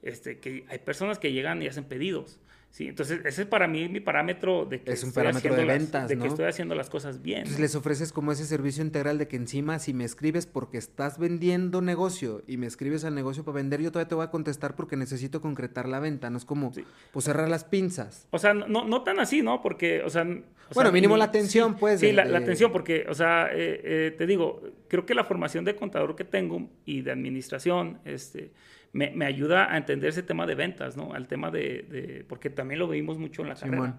este, 0.01 0.39
que 0.39 0.63
hay 0.69 0.79
personas 0.79 1.19
que 1.19 1.33
llegan 1.33 1.61
y 1.61 1.67
hacen 1.67 1.83
pedidos. 1.83 2.39
Sí, 2.71 2.87
entonces 2.87 3.19
ese 3.25 3.41
es 3.41 3.47
para 3.49 3.67
mí 3.67 3.89
mi 3.89 3.99
parámetro 3.99 4.65
de 4.65 4.81
que, 4.81 4.93
es 4.93 5.03
un 5.03 5.09
estoy, 5.09 5.23
parámetro 5.23 5.51
haciendo 5.51 5.73
de 5.73 5.77
ventas, 5.77 6.01
las, 6.03 6.09
de 6.09 6.17
que 6.17 6.27
estoy 6.27 6.45
haciendo 6.45 6.73
las 6.73 6.89
cosas 6.89 7.21
bien. 7.21 7.39
Entonces 7.39 7.59
les 7.59 7.75
ofreces 7.75 8.13
como 8.13 8.31
ese 8.31 8.45
servicio 8.45 8.81
integral 8.81 9.17
de 9.17 9.27
que 9.27 9.35
encima 9.35 9.77
si 9.77 9.93
me 9.93 10.05
escribes 10.05 10.45
porque 10.45 10.77
estás 10.77 11.19
vendiendo 11.19 11.81
negocio 11.81 12.43
y 12.47 12.55
me 12.55 12.67
escribes 12.67 13.03
al 13.03 13.13
negocio 13.13 13.43
para 13.43 13.55
vender, 13.55 13.81
yo 13.81 13.91
todavía 13.91 14.07
te 14.07 14.15
voy 14.15 14.23
a 14.23 14.29
contestar 14.29 14.77
porque 14.77 14.95
necesito 14.95 15.41
concretar 15.41 15.89
la 15.89 15.99
venta, 15.99 16.29
no 16.29 16.37
es 16.37 16.45
como 16.45 16.71
pues 17.11 17.25
cerrar 17.25 17.49
las 17.49 17.65
pinzas. 17.65 18.29
O 18.31 18.39
sea, 18.39 18.53
no, 18.53 18.85
no 18.85 19.03
tan 19.03 19.19
así, 19.19 19.41
¿no? 19.41 19.61
Porque, 19.61 20.01
o 20.03 20.09
sea... 20.09 20.25
bueno, 20.73 20.93
mínimo 20.93 21.17
la 21.17 21.25
atención, 21.25 21.75
pues. 21.75 21.99
Sí, 21.99 22.13
la, 22.13 22.23
atención, 22.37 22.71
porque, 22.71 23.05
o 23.09 23.13
sea, 23.13 23.49
eh, 23.51 23.81
eh, 23.83 24.15
te 24.17 24.25
digo, 24.25 24.61
creo 24.87 25.05
que 25.05 25.13
la 25.13 25.25
formación 25.25 25.65
de 25.65 25.75
contador 25.75 26.15
que 26.15 26.23
tengo 26.23 26.69
y 26.85 27.01
de 27.01 27.11
administración, 27.11 27.99
este 28.05 28.53
me, 28.93 29.11
me, 29.11 29.25
ayuda 29.25 29.71
a 29.73 29.77
entender 29.77 30.09
ese 30.09 30.23
tema 30.23 30.45
de 30.45 30.55
ventas, 30.55 30.97
¿no? 30.97 31.13
Al 31.13 31.27
tema 31.27 31.49
de, 31.49 31.85
de 31.89 32.25
porque 32.27 32.49
también 32.49 32.79
lo 32.79 32.87
vimos 32.87 33.17
mucho 33.17 33.41
en 33.41 33.49
la 33.49 33.55
carrera. 33.55 33.97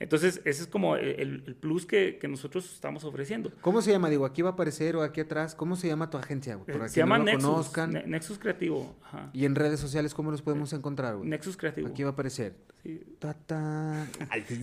Entonces, 0.00 0.40
ese 0.44 0.62
es 0.62 0.66
como 0.66 0.96
el, 0.96 1.42
el 1.46 1.54
plus 1.54 1.86
que, 1.86 2.18
que, 2.18 2.28
nosotros 2.28 2.72
estamos 2.72 3.04
ofreciendo. 3.04 3.52
¿Cómo 3.60 3.80
se 3.80 3.92
llama? 3.92 4.10
Digo, 4.10 4.26
aquí 4.26 4.42
va 4.42 4.50
a 4.50 4.52
aparecer 4.52 4.96
o 4.96 5.02
aquí 5.02 5.20
atrás. 5.20 5.54
¿Cómo 5.54 5.76
se 5.76 5.88
llama 5.88 6.10
tu 6.10 6.18
agencia? 6.18 6.58
Por 6.58 6.82
aquí 6.82 6.88
se 6.88 7.00
llama 7.00 7.18
Nexus, 7.18 7.44
conozcan. 7.44 8.02
Nexus 8.06 8.38
Creativo. 8.38 8.96
Ajá. 9.04 9.30
¿Y 9.32 9.44
en 9.44 9.54
redes 9.54 9.80
sociales 9.80 10.12
cómo 10.14 10.30
los 10.30 10.42
podemos 10.42 10.72
encontrar, 10.72 11.16
güey? 11.16 11.28
Nexus 11.28 11.56
Creativo. 11.56 11.88
Aquí 11.88 12.02
va 12.02 12.10
a 12.10 12.12
aparecer. 12.12 12.54
Sí. 12.82 13.00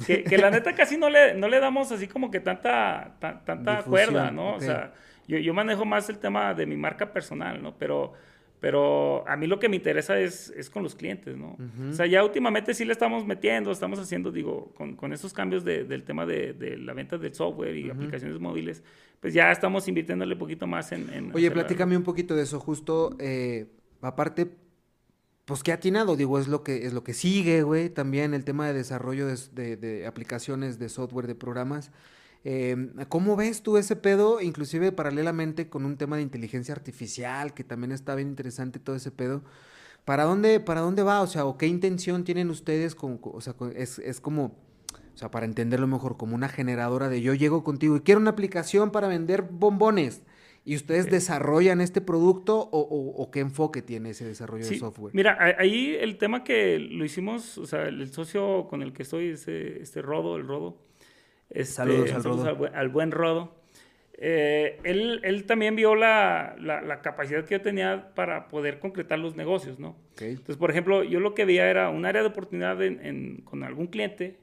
que, 0.05 0.23
que, 0.23 0.37
la 0.37 0.51
neta 0.51 0.75
casi 0.75 0.97
no 0.97 1.09
le, 1.09 1.33
no 1.33 1.47
le 1.47 1.59
damos 1.59 1.91
así 1.91 2.07
como 2.07 2.29
que 2.29 2.39
tanta, 2.39 3.15
tanta 3.19 3.83
cuerda, 3.83 4.29
¿no? 4.29 4.55
O 4.55 4.59
sea, 4.59 4.93
yo, 5.27 5.37
yo 5.37 5.53
manejo 5.53 5.85
más 5.85 6.09
el 6.09 6.19
tema 6.19 6.53
de 6.53 6.65
mi 6.65 6.75
marca 6.75 7.13
personal, 7.13 7.63
¿no? 7.63 7.77
Pero 7.77 8.13
pero 8.61 9.27
a 9.27 9.35
mí 9.37 9.47
lo 9.47 9.57
que 9.57 9.67
me 9.69 9.75
interesa 9.75 10.19
es, 10.19 10.53
es 10.55 10.69
con 10.69 10.83
los 10.83 10.93
clientes, 10.93 11.35
¿no? 11.35 11.57
O 11.89 11.93
sea, 11.93 12.05
ya 12.05 12.23
últimamente 12.23 12.75
sí 12.75 12.85
le 12.85 12.93
estamos 12.93 13.25
metiendo, 13.25 13.71
estamos 13.71 13.97
haciendo, 13.97 14.31
digo, 14.31 14.71
con, 14.75 14.95
con 14.95 15.11
esos 15.13 15.33
cambios 15.33 15.65
de, 15.65 15.83
del 15.83 16.03
tema 16.03 16.27
de, 16.27 16.53
de, 16.53 16.77
la 16.77 16.93
venta 16.93 17.17
del 17.17 17.33
software 17.33 17.75
y 17.75 17.89
aplicaciones 17.89 18.39
móviles, 18.39 18.83
pues 19.19 19.33
ya 19.33 19.51
estamos 19.51 19.87
invirtiéndole 19.87 20.33
un 20.33 20.39
poquito 20.39 20.67
más 20.67 20.91
en... 20.91 21.11
en 21.11 21.35
Oye, 21.35 21.49
platícame 21.49 21.97
un 21.97 22.03
poquito 22.03 22.35
de 22.35 22.43
eso, 22.43 22.59
justo, 22.59 23.15
eh, 23.17 23.65
aparte, 23.99 24.51
pues 25.45 25.63
qué 25.63 25.71
atinado, 25.71 26.15
digo, 26.15 26.37
es 26.37 26.47
lo 26.47 26.63
que, 26.63 26.85
es 26.85 26.93
lo 26.93 27.03
que 27.03 27.15
sigue, 27.15 27.63
güey, 27.63 27.89
también 27.89 28.35
el 28.35 28.45
tema 28.45 28.67
de 28.67 28.73
desarrollo 28.73 29.25
de, 29.25 29.75
de 29.75 30.05
aplicaciones, 30.05 30.77
de 30.77 30.87
software, 30.87 31.25
de 31.25 31.33
programas. 31.33 31.91
Eh, 32.43 32.75
¿Cómo 33.09 33.35
ves 33.35 33.61
tú 33.61 33.77
ese 33.77 33.95
pedo, 33.95 34.41
inclusive 34.41 34.91
paralelamente 34.91 35.69
con 35.69 35.85
un 35.85 35.97
tema 35.97 36.15
de 36.15 36.23
inteligencia 36.23 36.73
artificial, 36.73 37.53
que 37.53 37.63
también 37.63 37.91
está 37.91 38.15
bien 38.15 38.29
interesante 38.29 38.79
todo 38.79 38.95
ese 38.95 39.11
pedo? 39.11 39.43
¿Para 40.05 40.23
dónde, 40.23 40.59
para 40.59 40.81
dónde 40.81 41.03
va? 41.03 41.21
O 41.21 41.27
sea, 41.27 41.45
¿o 41.45 41.57
qué 41.57 41.67
intención 41.67 42.23
tienen 42.23 42.49
ustedes? 42.49 42.95
Con, 42.95 43.19
o 43.21 43.41
sea, 43.41 43.53
es, 43.75 43.99
es 43.99 44.19
como, 44.19 44.55
o 45.13 45.17
sea, 45.17 45.29
para 45.29 45.45
entenderlo 45.45 45.85
mejor, 45.85 46.17
como 46.17 46.35
una 46.35 46.49
generadora 46.49 47.09
de 47.09 47.21
yo 47.21 47.35
llego 47.35 47.63
contigo 47.63 47.95
y 47.97 48.01
quiero 48.01 48.19
una 48.19 48.31
aplicación 48.31 48.91
para 48.91 49.07
vender 49.07 49.43
bombones. 49.43 50.23
¿Y 50.63 50.75
ustedes 50.75 51.09
desarrollan 51.09 51.81
este 51.81 52.01
producto 52.01 52.69
o, 52.71 52.79
o, 52.79 53.31
qué 53.31 53.39
enfoque 53.39 53.81
tiene 53.81 54.11
ese 54.11 54.25
desarrollo 54.25 54.63
de 54.67 54.77
software? 54.77 55.11
Mira, 55.15 55.35
ahí 55.57 55.95
el 55.99 56.19
tema 56.19 56.43
que 56.43 56.77
lo 56.77 57.03
hicimos, 57.03 57.57
o 57.57 57.65
sea, 57.65 57.87
el 57.87 58.07
socio 58.11 58.67
con 58.69 58.83
el 58.83 58.93
que 58.93 59.01
estoy, 59.01 59.29
este, 59.29 59.81
este 59.81 60.03
Rodo, 60.03 60.37
el 60.37 60.45
Rodo, 60.47 60.77
Este, 61.51 61.73
saludos 61.73 62.11
al 62.11 62.23
Rodo. 62.23 62.45
Al, 62.45 62.55
buen, 62.55 62.75
al 62.75 62.89
buen 62.89 63.11
Rodo. 63.11 63.61
Eh, 64.23 64.79
él, 64.83 65.19
él, 65.23 65.45
también 65.45 65.75
vio 65.75 65.95
la, 65.95 66.55
la, 66.59 66.81
la, 66.81 67.01
capacidad 67.01 67.43
que 67.43 67.55
yo 67.55 67.61
tenía 67.61 68.13
para 68.13 68.49
poder 68.49 68.77
concretar 68.77 69.17
los 69.17 69.35
negocios, 69.35 69.79
¿no? 69.79 69.97
Okay. 70.13 70.31
Entonces, 70.31 70.57
por 70.57 70.69
ejemplo, 70.69 71.03
yo 71.03 71.19
lo 71.19 71.33
que 71.33 71.43
veía 71.43 71.67
era 71.67 71.89
un 71.89 72.05
área 72.05 72.21
de 72.21 72.27
oportunidad 72.27 72.81
en, 72.83 73.03
en, 73.03 73.37
con 73.37 73.63
algún 73.63 73.87
cliente 73.87 74.37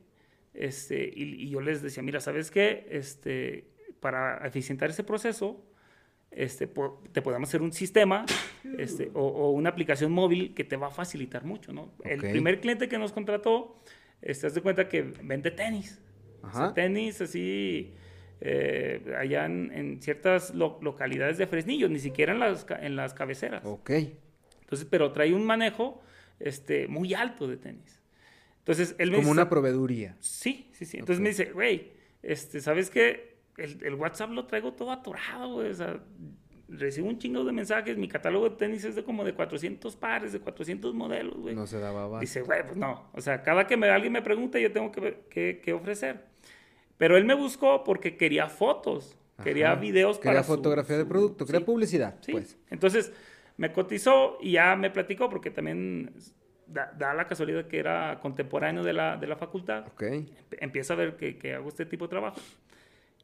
este, 0.52 1.08
y, 1.14 1.44
y, 1.44 1.50
yo 1.50 1.60
les 1.60 1.80
decía, 1.80 2.02
mira, 2.02 2.18
¿sabes 2.18 2.50
qué? 2.50 2.88
Este, 2.90 3.68
para 4.00 4.44
eficientar 4.44 4.90
ese 4.90 5.04
proceso, 5.04 5.64
este, 6.32 6.66
po 6.66 7.00
te 7.12 7.22
podemos 7.22 7.48
hacer 7.48 7.62
un 7.62 7.72
sistema 7.72 8.26
este, 8.78 9.12
o, 9.14 9.22
o, 9.22 9.52
una 9.52 9.70
aplicación 9.70 10.10
móvil 10.10 10.54
que 10.54 10.64
te 10.64 10.76
va 10.76 10.88
a 10.88 10.90
facilitar 10.90 11.44
mucho, 11.44 11.72
¿no? 11.72 11.92
Okay. 12.00 12.14
El 12.14 12.20
primer 12.20 12.60
cliente 12.60 12.88
que 12.88 12.98
nos 12.98 13.12
contrató, 13.12 13.78
este, 14.20 14.48
haz 14.48 14.54
de 14.54 14.60
cuenta 14.60 14.88
que 14.88 15.02
vende 15.22 15.52
tenis. 15.52 16.00
Ajá. 16.42 16.58
O 16.58 16.64
sea, 16.66 16.74
tenis 16.74 17.20
así 17.20 17.94
eh, 18.40 19.16
allá 19.18 19.46
en, 19.46 19.72
en 19.72 20.02
ciertas 20.02 20.54
lo 20.54 20.78
localidades 20.80 21.38
de 21.38 21.46
Fresnillo, 21.46 21.88
ni 21.88 21.98
siquiera 21.98 22.32
en 22.32 22.38
las, 22.38 22.66
en 22.80 22.94
las 22.94 23.14
cabeceras. 23.14 23.64
Ok. 23.64 23.90
Entonces, 24.60 24.86
pero 24.88 25.12
trae 25.12 25.34
un 25.34 25.44
manejo 25.44 26.02
este, 26.38 26.86
muy 26.86 27.14
alto 27.14 27.48
de 27.48 27.56
tenis. 27.56 28.00
Entonces, 28.58 28.94
él 28.98 29.10
me 29.10 29.16
Como 29.16 29.28
dice, 29.28 29.32
una 29.32 29.48
proveeduría. 29.48 30.16
Sí, 30.20 30.70
sí, 30.72 30.84
sí. 30.84 30.98
Entonces 30.98 31.16
okay. 31.16 31.22
me 31.22 31.28
dice, 31.30 31.52
güey, 31.52 31.92
este, 32.22 32.60
¿sabes 32.60 32.90
qué? 32.90 33.38
El, 33.56 33.82
el, 33.82 33.94
WhatsApp 33.94 34.30
lo 34.30 34.46
traigo 34.46 34.72
todo 34.74 34.92
atorado, 34.92 35.54
güey. 35.54 35.70
O 35.70 35.74
sea, 35.74 36.00
recibo 36.68 37.08
un 37.08 37.18
chingo 37.18 37.44
de 37.44 37.52
mensajes. 37.52 37.96
Mi 37.96 38.08
catálogo 38.08 38.48
de 38.48 38.56
tenis 38.56 38.84
es 38.84 38.94
de 38.94 39.02
como 39.02 39.24
de 39.24 39.34
400 39.34 39.96
pares, 39.96 40.32
de 40.32 40.40
400 40.40 40.94
modelos, 40.94 41.36
güey. 41.38 41.54
No 41.54 41.66
se 41.66 41.78
daba 41.78 42.04
abasto. 42.04 42.20
Dice, 42.20 42.42
güey, 42.42 42.62
pues 42.64 42.76
no. 42.76 43.10
O 43.14 43.20
sea, 43.20 43.42
cada 43.42 43.66
que 43.66 43.76
me, 43.76 43.88
alguien 43.88 44.12
me 44.12 44.22
pregunta, 44.22 44.58
yo 44.58 44.70
tengo 44.72 44.92
que, 44.92 45.24
que, 45.30 45.60
que 45.62 45.72
ofrecer. 45.72 46.24
Pero 46.96 47.16
él 47.16 47.24
me 47.24 47.34
buscó 47.34 47.84
porque 47.84 48.16
quería 48.16 48.48
fotos, 48.48 49.16
Ajá. 49.34 49.44
quería 49.44 49.74
videos 49.76 50.18
quería 50.18 50.32
para 50.32 50.44
fotografía 50.44 50.96
su, 50.96 51.02
de 51.02 51.06
producto, 51.06 51.46
quería 51.46 51.60
sí, 51.60 51.64
publicidad, 51.64 52.16
sí. 52.20 52.32
pues. 52.32 52.58
Entonces, 52.70 53.12
me 53.56 53.72
cotizó 53.72 54.38
y 54.40 54.52
ya 54.52 54.76
me 54.76 54.90
platicó 54.90 55.30
porque 55.30 55.50
también 55.50 56.12
da, 56.66 56.92
da, 56.98 57.14
la 57.14 57.26
casualidad 57.26 57.66
que 57.66 57.78
era 57.78 58.18
contemporáneo 58.20 58.82
de 58.82 58.92
la, 58.92 59.16
de 59.16 59.26
la 59.26 59.36
facultad. 59.36 59.86
Okay. 59.94 60.28
Empieza 60.58 60.94
a 60.94 60.96
ver 60.96 61.16
que, 61.16 61.38
que, 61.38 61.54
hago 61.54 61.68
este 61.68 61.86
tipo 61.86 62.06
de 62.06 62.10
trabajo. 62.10 62.40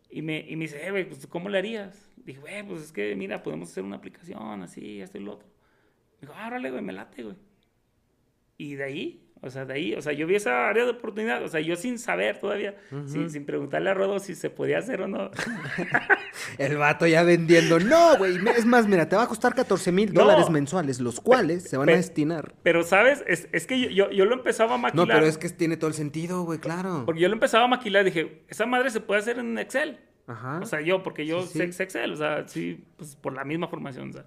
Y 0.09 0.23
me, 0.23 0.39
y 0.49 0.55
me 0.57 0.65
dice, 0.65 0.87
eh, 0.87 0.91
güey, 0.91 1.09
pues, 1.09 1.27
¿cómo 1.27 1.49
le 1.49 1.59
harías? 1.59 2.14
Dije, 2.25 2.41
güey, 2.41 2.63
pues 2.67 2.83
es 2.83 2.93
que, 2.93 3.15
mira, 3.17 3.43
podemos 3.43 3.71
hacer 3.71 3.85
una 3.85 3.97
aplicación 3.97 4.63
así, 4.63 5.01
esto 5.01 5.19
y 5.19 5.23
lo 5.23 5.35
otro. 5.35 5.49
Me 6.21 6.29
dijo, 6.29 6.35
árale, 6.35 6.71
güey, 6.71 6.83
me 6.83 6.93
late, 6.93 7.23
güey. 7.23 7.37
Y 8.57 8.77
de 8.77 8.85
ahí, 8.85 9.25
o 9.43 9.51
sea, 9.51 9.67
de 9.67 9.75
ahí, 9.75 9.95
o 9.95 10.01
sea, 10.01 10.15
yo 10.15 10.27
vi 10.27 10.37
esa 10.37 10.69
área 10.69 10.85
de 10.85 10.93
oportunidad, 10.93 11.43
o 11.43 11.49
sea, 11.49 11.61
yo 11.61 11.77
sin 11.77 11.99
saber 11.99 12.39
todavía, 12.39 12.77
uh 12.91 12.95
-huh. 12.95 13.09
sin, 13.09 13.29
sin, 13.29 13.45
preguntarle 13.45 13.91
a 13.91 13.95
Rodo 13.95 14.19
si 14.19 14.35
se 14.35 14.49
podía 14.49 14.79
hacer 14.79 15.03
o 15.03 15.09
no. 15.09 15.31
El 16.59 16.79
vato 16.79 17.07
ya 17.07 17.25
vendiendo, 17.25 17.79
no, 17.79 18.17
güey, 18.17 18.39
es 18.57 18.65
más, 18.65 18.87
mira, 18.87 19.07
te 19.07 19.17
va 19.17 19.25
a 19.25 19.29
costar 19.29 19.55
14 19.55 19.93
mil 19.93 20.15
no. 20.15 20.23
dólares 20.23 20.49
mensuales, 20.49 20.99
los 20.99 21.21
cuales 21.21 21.65
se 21.65 21.77
van 21.77 21.91
a 21.91 21.93
destinar. 21.93 22.55
Pero, 22.63 22.85
¿sabes? 22.85 23.23
Es, 23.27 23.49
es 23.53 23.67
que 23.67 23.79
yo, 23.79 23.91
yo, 23.91 24.11
yo, 24.11 24.25
lo 24.25 24.35
empezaba 24.35 24.77
a 24.77 24.79
maquilar. 24.79 25.09
No, 25.09 25.13
pero 25.13 25.27
es 25.27 25.37
que 25.37 25.51
tiene 25.51 25.77
todo 25.77 25.89
el 25.89 25.95
sentido, 25.95 26.45
güey, 26.45 26.59
claro. 26.59 27.03
Porque 27.05 27.21
yo 27.21 27.29
lo 27.29 27.35
empezaba 27.35 27.65
a 27.65 27.69
maquilar 27.69 28.05
dije, 28.05 28.45
esa 28.49 28.65
madre 28.65 28.89
se 28.89 29.01
puede 29.01 29.21
hacer 29.21 29.39
en 29.39 29.59
Excel. 29.59 29.99
Ajá. 30.27 30.61
O 30.63 30.67
sea, 30.67 30.81
yo, 30.81 31.03
porque 31.03 31.27
yo 31.27 31.43
sí, 31.43 31.59
sé, 31.59 31.73
sí. 31.73 31.83
Excel, 31.83 32.13
o 32.13 32.17
sea, 32.17 32.49
sí, 32.49 32.85
pues 32.97 33.17
por 33.17 33.33
la 33.35 33.45
misma 33.45 33.69
formación, 33.69 34.11
o 34.11 34.13
sea. 34.13 34.25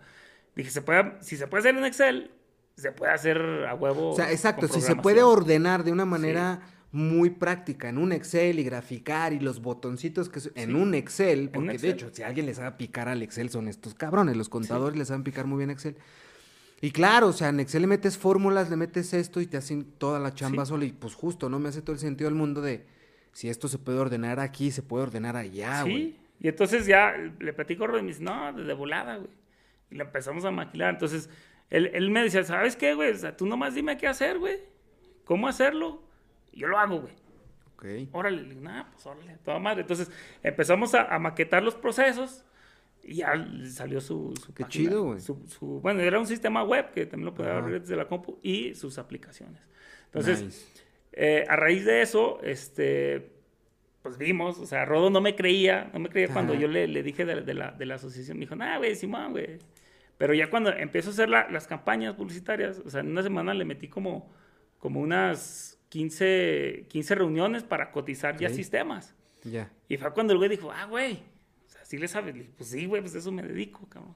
Dije, 0.55 0.69
se 0.71 0.81
puede, 0.81 1.13
si 1.21 1.37
se 1.37 1.47
puede 1.47 1.61
hacer 1.61 1.77
en 1.77 1.85
Excel, 1.85 2.31
se 2.75 2.91
puede 2.91 3.11
hacer 3.11 3.37
a 3.67 3.75
huevo. 3.75 4.11
O 4.11 4.15
sea, 4.15 4.31
exacto, 4.31 4.67
si 4.67 4.81
se 4.81 4.95
puede 4.95 5.21
ordenar 5.21 5.83
de 5.83 5.91
una 5.91 6.05
manera 6.05 6.61
sí. 6.63 6.87
muy 6.91 7.29
práctica 7.29 7.89
en 7.89 7.97
un 7.97 8.11
Excel 8.11 8.59
y 8.59 8.63
graficar 8.63 9.33
y 9.33 9.39
los 9.39 9.61
botoncitos 9.61 10.29
que 10.29 10.39
en 10.55 10.75
un 10.75 10.93
Excel, 10.93 11.49
porque 11.49 11.59
un 11.59 11.69
Excel. 11.71 11.89
de 11.89 11.95
hecho, 11.95 12.09
si 12.11 12.23
alguien 12.23 12.45
les 12.45 12.57
sabe 12.57 12.71
picar 12.77 13.07
al 13.07 13.21
Excel 13.21 13.49
son 13.49 13.67
estos 13.67 13.93
cabrones, 13.93 14.35
los 14.37 14.49
contadores 14.49 14.97
les 14.97 15.07
saben 15.07 15.23
picar 15.23 15.45
muy 15.45 15.57
bien 15.57 15.69
Excel. 15.69 15.95
Y 16.81 16.91
claro, 16.91 17.29
o 17.29 17.33
sea, 17.33 17.49
en 17.49 17.59
Excel 17.59 17.81
le 17.81 17.87
metes 17.87 18.17
fórmulas, 18.17 18.69
le 18.69 18.75
metes 18.75 19.13
esto 19.13 19.41
y 19.41 19.47
te 19.47 19.57
hacen 19.57 19.83
toda 19.97 20.19
la 20.19 20.33
chamba 20.33 20.65
sola 20.65 20.85
y 20.85 20.91
pues 20.91 21.15
justo, 21.15 21.49
¿no? 21.49 21.59
Me 21.59 21.69
hace 21.69 21.81
todo 21.81 21.93
el 21.93 21.99
sentido 21.99 22.29
del 22.29 22.37
mundo 22.37 22.61
de 22.61 22.85
si 23.37 23.49
esto 23.49 23.67
se 23.67 23.77
puede 23.77 23.99
ordenar 23.99 24.39
aquí, 24.39 24.71
se 24.71 24.81
puede 24.81 25.03
ordenar 25.03 25.35
allá, 25.37 25.83
güey. 25.83 25.95
Sí, 25.95 26.19
y 26.39 26.47
entonces 26.47 26.87
ya 26.87 27.13
le 27.39 27.53
platico 27.53 27.83
a 27.83 27.87
Rod 27.87 27.99
y 27.99 28.01
me 28.01 28.07
dice, 28.07 28.23
no, 28.23 28.51
de 28.51 28.73
volada, 28.73 29.17
güey. 29.17 29.29
Y 29.91 29.95
le 29.95 30.05
empezamos 30.05 30.43
a 30.43 30.49
maquilar, 30.49 30.95
entonces 30.95 31.29
él, 31.69 31.91
él, 31.93 32.09
me 32.09 32.23
decía, 32.23 32.43
¿sabes 32.43 32.75
qué, 32.75 32.95
güey? 32.95 33.11
O 33.11 33.15
sea, 33.15 33.37
tú 33.37 33.45
nomás 33.45 33.75
dime 33.75 33.95
qué 33.95 34.07
hacer, 34.07 34.39
güey. 34.39 34.57
¿Cómo 35.23 35.47
hacerlo? 35.47 36.01
Y 36.51 36.61
yo 36.61 36.67
lo 36.67 36.79
hago, 36.79 37.01
güey. 37.01 37.13
Ok. 37.75 38.09
Órale, 38.11 38.41
le 38.41 38.49
digo, 38.49 38.61
nah, 38.61 38.85
pues 38.91 39.05
órale, 39.05 39.37
toda 39.45 39.59
madre. 39.59 39.81
Entonces 39.81 40.09
empezamos 40.41 40.95
a, 40.95 41.03
a 41.03 41.19
maquetar 41.19 41.61
los 41.61 41.75
procesos 41.75 42.43
y 43.03 43.17
ya 43.17 43.33
salió 43.65 44.01
su, 44.01 44.33
su 44.43 44.51
Qué 44.55 44.63
página, 44.63 44.89
chido, 44.89 45.03
güey. 45.03 45.19
Su, 45.19 45.45
su, 45.47 45.79
bueno, 45.81 46.01
era 46.01 46.17
un 46.19 46.25
sistema 46.25 46.63
web 46.63 46.89
que 46.91 47.05
también 47.05 47.27
lo 47.27 47.35
podía 47.35 47.55
abrir 47.55 47.81
desde 47.81 47.97
la 47.97 48.07
compu 48.07 48.39
y 48.41 48.73
sus 48.73 48.97
aplicaciones. 48.97 49.61
Entonces, 50.05 50.41
Nice. 50.41 50.86
Eh, 51.19 51.45
a 51.47 51.55
raíz 51.55 51.83
de 51.83 52.03
eso, 52.03 52.39
este, 52.43 53.31
pues 54.03 54.19
vimos, 54.19 54.59
o 54.59 54.67
sea, 54.67 54.85
Rodo 54.85 55.09
no 55.09 55.19
me 55.19 55.35
creía, 55.35 55.89
no 55.91 55.99
me 55.99 56.09
creía 56.09 56.27
cuando 56.27 56.53
yo 56.53 56.67
le, 56.67 56.87
le 56.87 57.01
dije 57.01 57.25
de, 57.25 57.41
de, 57.41 57.53
la, 57.55 57.71
de 57.71 57.85
la 57.87 57.95
asociación. 57.95 58.37
Me 58.37 58.45
dijo, 58.45 58.55
nah, 58.55 58.77
güey, 58.77 58.95
Simón, 58.95 59.31
güey. 59.31 59.57
Pero 60.19 60.35
ya 60.35 60.51
cuando 60.51 60.71
empiezo 60.71 61.09
a 61.09 61.13
hacer 61.13 61.27
la, 61.27 61.49
las 61.49 61.65
campañas 61.65 62.13
publicitarias, 62.13 62.79
o 62.85 62.89
sea, 62.91 62.99
en 62.99 63.09
una 63.09 63.23
semana 63.23 63.55
le 63.55 63.65
metí 63.65 63.87
como, 63.87 64.31
como 64.77 64.99
unas 64.99 65.79
15, 65.89 66.85
15 66.87 67.15
reuniones 67.15 67.63
para 67.63 67.91
cotizar 67.91 68.37
ya 68.37 68.49
sistemas. 68.49 69.15
Ya. 69.43 69.71
Y 69.89 69.97
fue 69.97 70.13
cuando 70.13 70.33
el 70.33 70.37
güey 70.37 70.51
dijo, 70.51 70.71
ah, 70.71 70.85
güey, 70.85 71.23
o 71.65 71.69
sea, 71.69 71.83
sí 71.83 71.97
le 71.97 72.07
sabes. 72.07 72.35
Pues 72.55 72.69
sí, 72.69 72.85
güey, 72.85 73.01
pues 73.01 73.15
eso 73.15 73.31
me 73.31 73.41
dedico, 73.41 73.87
cabrón. 73.89 74.13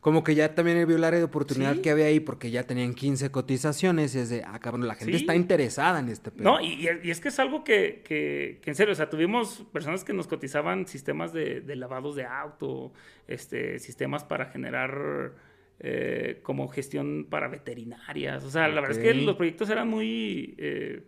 Como 0.00 0.24
que 0.24 0.34
ya 0.34 0.54
también 0.54 0.86
vio 0.86 0.96
el 0.96 1.04
área 1.04 1.18
de 1.18 1.24
oportunidad 1.26 1.74
Sí. 1.74 1.82
que 1.82 1.90
había 1.90 2.06
ahí 2.06 2.20
porque 2.20 2.50
ya 2.50 2.62
tenían 2.64 2.94
15 2.94 3.30
cotizaciones. 3.30 4.14
Y 4.14 4.20
es 4.20 4.30
de, 4.30 4.42
ah, 4.46 4.58
cabrón, 4.58 4.88
la 4.88 4.94
gente 4.94 5.12
Sí. 5.12 5.20
está 5.20 5.34
interesada 5.34 6.00
en 6.00 6.08
este 6.08 6.30
pedo. 6.30 6.44
No, 6.44 6.60
y, 6.60 6.88
y- 7.02 7.10
es 7.10 7.20
que 7.20 7.28
es 7.28 7.38
algo 7.38 7.64
que, 7.64 8.02
que, 8.02 8.60
que 8.62 8.70
en 8.70 8.76
serio, 8.76 8.92
o 8.92 8.94
sea, 8.94 9.10
tuvimos 9.10 9.66
personas 9.72 10.02
que 10.02 10.14
nos 10.14 10.26
cotizaban 10.26 10.86
sistemas 10.86 11.34
de, 11.34 11.60
de 11.60 11.76
lavados 11.76 12.16
de 12.16 12.24
auto, 12.24 12.94
este, 13.28 13.78
sistemas 13.78 14.24
para 14.24 14.46
generar 14.46 15.32
eh, 15.80 16.40
como 16.42 16.68
gestión 16.68 17.26
para 17.28 17.48
veterinarias. 17.48 18.42
O 18.44 18.50
sea, 18.50 18.68
la 18.68 18.80
verdad 18.80 18.98
es 18.98 18.98
que 19.02 19.14
los 19.14 19.36
proyectos 19.36 19.68
eran 19.70 19.88
muy... 19.88 20.54
eh, 20.58 21.02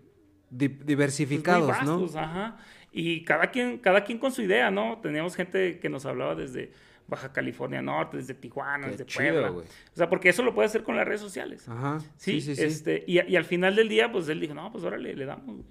Di- 0.50 0.68
pues, 0.68 0.86
diversificados, 0.86 1.62
muy 1.66 1.70
vastos, 1.78 2.14
¿no? 2.14 2.20
Ajá. 2.20 2.58
Y 2.92 3.24
cada 3.24 3.50
quien, 3.50 3.78
cada 3.78 4.04
quien 4.04 4.18
con 4.18 4.32
su 4.32 4.42
idea, 4.42 4.70
¿no? 4.70 4.98
Teníamos 5.02 5.34
gente 5.34 5.78
que 5.78 5.88
nos 5.88 6.04
hablaba 6.04 6.34
desde 6.34 6.72
Baja 7.12 7.32
California 7.32 7.80
Norte, 7.80 8.16
desde 8.16 8.34
Tijuana, 8.34 8.86
Qué 8.86 8.90
desde 8.92 9.06
chido, 9.06 9.22
Puebla. 9.32 9.48
güey. 9.50 9.66
O 9.66 9.96
sea, 9.96 10.08
porque 10.08 10.28
eso 10.30 10.42
lo 10.42 10.52
puede 10.54 10.66
hacer 10.66 10.82
con 10.82 10.96
las 10.96 11.06
redes 11.06 11.20
sociales. 11.20 11.68
Ajá. 11.68 12.00
Sí, 12.16 12.40
Sí, 12.40 12.40
sí, 12.40 12.56
sí. 12.56 12.62
Este, 12.64 13.04
y, 13.06 13.20
y 13.30 13.36
al 13.36 13.44
final 13.44 13.76
del 13.76 13.88
día, 13.88 14.10
pues 14.10 14.28
él 14.28 14.40
dijo, 14.40 14.54
no, 14.54 14.72
pues 14.72 14.82
órale, 14.84 15.14
le 15.14 15.24
damos, 15.24 15.56
güey, 15.56 15.66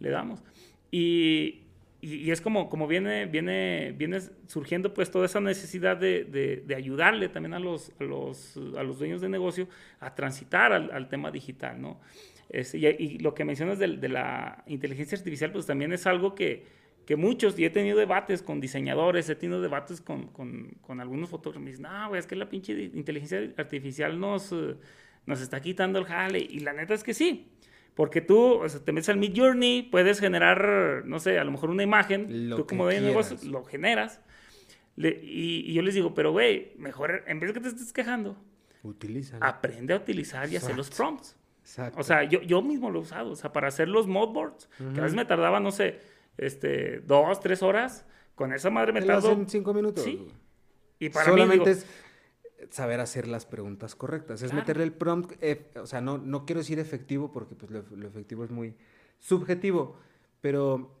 le 0.00 0.10
damos. 0.10 0.42
Y, 0.90 1.62
y, 2.00 2.14
y 2.16 2.30
es 2.30 2.40
como, 2.40 2.68
como 2.68 2.86
viene, 2.86 3.26
viene, 3.26 3.92
viene 3.96 4.20
surgiendo 4.46 4.94
pues 4.94 5.10
toda 5.10 5.26
esa 5.26 5.40
necesidad 5.40 5.96
de, 5.96 6.24
de, 6.24 6.62
de 6.66 6.74
ayudarle 6.74 7.28
también 7.28 7.54
a 7.54 7.58
los, 7.58 7.92
a, 8.00 8.04
los, 8.04 8.56
a 8.78 8.82
los 8.82 8.98
dueños 8.98 9.20
de 9.20 9.28
negocio 9.28 9.68
a 10.00 10.14
transitar 10.14 10.72
al, 10.72 10.90
al 10.92 11.08
tema 11.08 11.30
digital, 11.30 11.80
¿no? 11.80 12.00
Este, 12.48 12.78
y, 12.78 12.86
y 12.86 13.18
lo 13.18 13.34
que 13.34 13.44
mencionas 13.44 13.78
de, 13.80 13.88
de 13.96 14.08
la 14.08 14.62
inteligencia 14.68 15.18
artificial, 15.18 15.50
pues 15.50 15.66
también 15.66 15.92
es 15.92 16.06
algo 16.06 16.34
que, 16.36 16.64
que 17.06 17.16
muchos, 17.16 17.58
y 17.58 17.64
he 17.64 17.70
tenido 17.70 17.96
debates 17.98 18.42
con 18.42 18.60
diseñadores, 18.60 19.28
he 19.30 19.36
tenido 19.36 19.62
debates 19.62 20.00
con, 20.00 20.26
con, 20.28 20.72
con 20.82 21.00
algunos 21.00 21.30
fotógrafos, 21.30 21.62
me 21.64 21.70
dicen, 21.70 21.84
no, 21.84 22.08
güey, 22.08 22.18
es 22.18 22.26
que 22.26 22.34
la 22.36 22.48
pinche 22.48 22.72
inteligencia 22.94 23.40
artificial 23.56 24.18
nos, 24.18 24.50
eh, 24.52 24.74
nos 25.24 25.40
está 25.40 25.60
quitando 25.60 25.98
el 26.00 26.04
jale. 26.04 26.40
Y 26.40 26.60
la 26.60 26.72
neta 26.72 26.94
es 26.94 27.04
que 27.04 27.14
sí, 27.14 27.52
porque 27.94 28.20
tú 28.20 28.54
o 28.60 28.68
sea, 28.68 28.84
te 28.84 28.90
metes 28.92 29.08
al 29.08 29.18
Mid 29.18 29.32
Journey, 29.36 29.82
puedes 29.84 30.18
generar, 30.20 31.04
no 31.06 31.20
sé, 31.20 31.38
a 31.38 31.44
lo 31.44 31.52
mejor 31.52 31.70
una 31.70 31.84
imagen, 31.84 32.50
Lo 32.50 32.56
tú 32.56 32.66
como 32.66 32.86
de 32.88 33.00
negocio 33.00 33.38
lo 33.48 33.62
generas. 33.64 34.20
Le- 34.96 35.20
y, 35.22 35.60
y 35.70 35.74
yo 35.74 35.82
les 35.82 35.94
digo, 35.94 36.12
pero 36.12 36.32
güey, 36.32 36.72
mejor, 36.76 37.22
en 37.28 37.38
vez 37.38 37.50
de 37.50 37.54
que 37.54 37.60
te 37.60 37.68
estés 37.68 37.92
quejando, 37.92 38.36
Utilizan. 38.82 39.42
aprende 39.44 39.92
a 39.94 39.96
utilizar 39.96 40.50
y 40.50 40.56
hacer 40.56 40.76
los 40.76 40.88
Exacto. 40.88 41.04
prompts. 41.04 41.36
Exacto. 41.62 42.00
O 42.00 42.02
sea, 42.02 42.24
yo, 42.24 42.42
yo 42.42 42.62
mismo 42.62 42.90
lo 42.90 42.98
he 42.98 43.02
usado, 43.02 43.30
o 43.30 43.36
sea, 43.36 43.52
para 43.52 43.68
hacer 43.68 43.88
los 43.88 44.06
modboards, 44.06 44.68
que 44.78 45.00
a 45.00 45.02
veces 45.02 45.14
me 45.14 45.24
tardaba, 45.24 45.60
no 45.60 45.70
sé, 45.72 45.98
este, 46.38 47.00
dos, 47.00 47.40
tres 47.40 47.62
horas, 47.62 48.04
con 48.34 48.52
esa 48.52 48.70
madre 48.70 48.92
me 48.92 49.02
tardo. 49.02 49.30
hacen 49.30 49.48
cinco 49.48 49.72
minutos. 49.74 50.04
Sí. 50.04 50.26
Y 50.98 51.08
para 51.10 51.26
Solamente 51.26 51.70
mí, 51.70 51.74
digo, 51.74 51.86
es 52.68 52.74
saber 52.74 53.00
hacer 53.00 53.28
las 53.28 53.46
preguntas 53.46 53.94
correctas. 53.94 54.42
Es 54.42 54.50
Claro. 54.50 54.62
meterle 54.62 54.84
el 54.84 54.92
prompt, 54.92 55.32
eh, 55.42 55.70
o 55.80 55.86
sea, 55.86 56.00
no, 56.00 56.18
no 56.18 56.44
quiero 56.46 56.60
decir 56.60 56.78
efectivo 56.78 57.32
porque 57.32 57.54
pues, 57.54 57.70
lo, 57.70 57.82
lo 57.96 58.08
efectivo 58.08 58.44
es 58.44 58.50
muy 58.50 58.74
subjetivo, 59.18 59.98
pero 60.40 60.92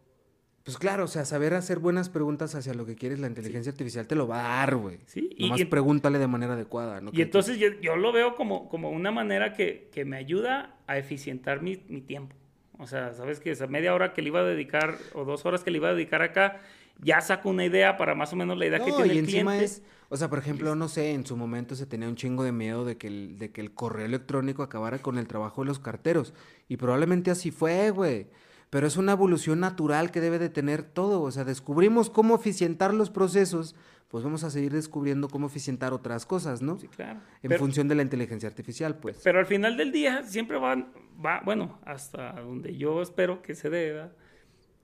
pues 0.64 0.78
claro, 0.78 1.04
o 1.04 1.06
sea, 1.06 1.24
saber 1.24 1.54
hacer 1.54 1.78
buenas 1.78 2.08
preguntas 2.08 2.56
hacia 2.56 2.74
lo 2.74 2.84
que 2.86 2.96
quieres, 2.96 3.20
la 3.20 3.28
inteligencia 3.28 3.70
artificial 3.70 4.08
te 4.08 4.16
lo 4.16 4.26
va 4.26 4.40
a 4.40 4.58
dar, 4.66 4.74
güey. 4.76 4.98
Sí, 5.06 5.30
y- 5.36 5.44
Nomás 5.44 5.60
y- 5.60 5.64
pregúntale 5.66 6.18
de 6.18 6.26
manera 6.26 6.54
adecuada, 6.54 7.00
¿no? 7.00 7.10
y 7.14 7.22
entonces 7.22 7.58
yo, 7.58 7.68
yo 7.80 7.94
lo 7.96 8.10
veo 8.12 8.34
como, 8.34 8.68
como 8.68 8.90
una 8.90 9.12
manera 9.12 9.52
que, 9.52 9.88
que 9.92 10.04
me 10.04 10.16
ayuda 10.16 10.76
a 10.88 10.98
eficientar 10.98 11.62
mi, 11.62 11.84
mi 11.88 12.00
tiempo. 12.00 12.34
O 12.78 12.86
sea, 12.86 13.14
sabes 13.14 13.40
que 13.40 13.50
esa 13.50 13.66
media 13.66 13.94
hora 13.94 14.12
que 14.12 14.22
le 14.22 14.28
iba 14.28 14.40
a 14.40 14.44
dedicar 14.44 14.96
o 15.14 15.24
dos 15.24 15.46
horas 15.46 15.64
que 15.64 15.70
le 15.70 15.78
iba 15.78 15.88
a 15.88 15.94
dedicar 15.94 16.22
acá, 16.22 16.60
ya 17.02 17.20
saco 17.20 17.48
una 17.48 17.64
idea 17.64 17.96
para 17.96 18.14
más 18.14 18.32
o 18.32 18.36
menos 18.36 18.58
la 18.58 18.66
idea 18.66 18.78
que 18.78 18.92
tiene 18.92 19.08
y 19.08 19.10
el 19.10 19.18
encima 19.18 19.52
cliente. 19.52 19.64
es, 19.64 19.82
o 20.08 20.16
sea, 20.16 20.28
por 20.28 20.38
ejemplo, 20.38 20.74
no 20.74 20.88
sé, 20.88 21.12
en 21.12 21.26
su 21.26 21.36
momento 21.36 21.74
se 21.74 21.86
tenía 21.86 22.08
un 22.08 22.16
chingo 22.16 22.44
de 22.44 22.52
miedo 22.52 22.84
de 22.84 22.96
que 22.96 23.08
el, 23.08 23.38
de 23.38 23.50
que 23.50 23.60
el 23.60 23.72
correo 23.74 24.06
electrónico 24.06 24.62
acabara 24.62 24.98
con 24.98 25.18
el 25.18 25.26
trabajo 25.26 25.62
de 25.62 25.66
los 25.66 25.78
carteros. 25.78 26.32
Y 26.68 26.76
probablemente 26.76 27.30
así 27.30 27.50
fue, 27.50 27.90
güey. 27.90 28.28
Pero 28.70 28.86
es 28.86 28.96
una 28.96 29.12
evolución 29.12 29.60
natural 29.60 30.10
que 30.10 30.20
debe 30.20 30.38
de 30.38 30.48
tener 30.48 30.82
todo. 30.82 31.22
O 31.22 31.30
sea, 31.30 31.44
descubrimos 31.44 32.10
cómo 32.10 32.36
eficientar 32.36 32.94
los 32.94 33.10
procesos, 33.10 33.74
pues 34.16 34.24
vamos 34.24 34.44
a 34.44 34.50
seguir 34.50 34.72
descubriendo 34.72 35.28
cómo 35.28 35.46
eficientar 35.46 35.92
otras 35.92 36.24
cosas, 36.24 36.62
¿no? 36.62 36.78
Sí, 36.78 36.88
claro. 36.88 37.20
En 37.42 37.50
Pero- 37.50 37.58
función 37.60 37.86
de 37.86 37.94
la 37.96 38.00
inteligencia 38.02 38.48
artificial, 38.48 38.96
pues. 38.96 39.20
Pero 39.22 39.38
al 39.38 39.44
final 39.44 39.76
del 39.76 39.92
día 39.92 40.22
siempre 40.22 40.56
va, 40.56 40.74
va 41.22 41.42
bueno, 41.44 41.78
hasta 41.84 42.32
donde 42.40 42.74
yo 42.78 43.02
espero 43.02 43.42
que 43.42 43.54
se 43.54 43.68
dé, 43.68 43.92
¿verdad? 43.92 44.12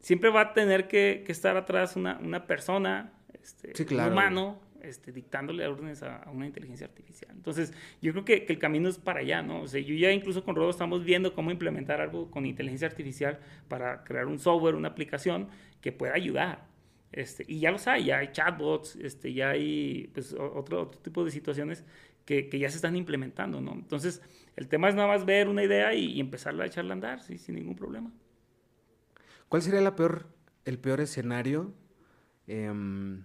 siempre 0.00 0.28
va 0.28 0.42
a 0.42 0.52
tener 0.52 0.86
que, 0.86 1.22
que 1.24 1.32
estar 1.32 1.56
atrás 1.56 1.96
una, 1.96 2.18
una 2.18 2.46
persona, 2.46 3.14
este, 3.32 3.72
Sí, 3.74 3.86
claro. 3.86 4.08
un 4.08 4.12
humano, 4.18 4.60
este, 4.82 5.12
dictándole 5.12 5.66
órdenes 5.66 6.02
a, 6.02 6.16
a 6.18 6.30
una 6.30 6.44
inteligencia 6.44 6.86
artificial. 6.86 7.30
Entonces, 7.34 7.72
yo 8.02 8.12
creo 8.12 8.26
que, 8.26 8.44
que 8.44 8.52
el 8.52 8.58
camino 8.58 8.90
es 8.90 8.98
para 8.98 9.20
allá, 9.20 9.40
¿no? 9.40 9.62
O 9.62 9.66
sea, 9.66 9.80
yo 9.80 9.94
ya 9.94 10.12
incluso 10.12 10.44
con 10.44 10.56
Rodo 10.56 10.68
estamos 10.68 11.04
viendo 11.04 11.34
cómo 11.34 11.50
implementar 11.50 12.02
algo 12.02 12.30
con 12.30 12.44
inteligencia 12.44 12.86
artificial 12.86 13.38
para 13.68 14.04
crear 14.04 14.26
un 14.26 14.38
software, 14.38 14.74
una 14.74 14.88
aplicación 14.88 15.48
que 15.80 15.90
pueda 15.90 16.12
ayudar. 16.12 16.70
Este, 17.12 17.44
y 17.46 17.60
ya 17.60 17.70
los 17.70 17.86
hay, 17.86 18.06
ya 18.06 18.18
hay 18.18 18.32
chatbots, 18.32 18.96
este, 18.96 19.34
ya 19.34 19.50
hay 19.50 20.10
pues, 20.14 20.32
otro, 20.32 20.82
otro 20.82 21.00
tipo 21.00 21.24
de 21.24 21.30
situaciones 21.30 21.84
que, 22.24 22.48
que 22.48 22.58
ya 22.58 22.70
se 22.70 22.76
están 22.76 22.96
implementando, 22.96 23.60
¿no? 23.60 23.72
Entonces, 23.72 24.22
el 24.56 24.68
tema 24.68 24.88
es 24.88 24.94
nada 24.94 25.08
más 25.08 25.26
ver 25.26 25.48
una 25.48 25.62
idea 25.62 25.92
y, 25.94 26.06
y 26.12 26.20
empezarla 26.20 26.64
a 26.64 26.66
echarla 26.66 26.92
a 26.92 26.94
andar, 26.94 27.20
sí, 27.20 27.36
sin 27.36 27.56
ningún 27.56 27.76
problema. 27.76 28.10
¿Cuál 29.48 29.60
sería 29.60 29.82
la 29.82 29.94
peor, 29.94 30.26
el 30.64 30.78
peor 30.78 31.02
escenario? 31.02 31.74
Em, 32.46 33.24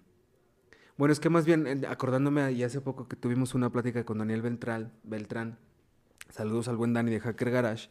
bueno, 0.98 1.14
es 1.14 1.22
que 1.22 1.30
más 1.30 1.46
bien, 1.46 1.86
acordándome 1.86 2.52
y 2.52 2.64
hace 2.64 2.82
poco 2.82 3.08
que 3.08 3.16
tuvimos 3.16 3.56
una 3.56 3.72
plática 3.72 4.04
con 4.04 4.18
Daniel 4.18 4.42
Beltrán, 4.42 4.92
Beltrán, 5.04 5.58
saludos 6.30 6.68
al 6.68 6.76
buen 6.76 6.94
Dani 6.94 7.12
de 7.12 7.22
Hacker 7.22 7.52
Garage, 7.52 7.90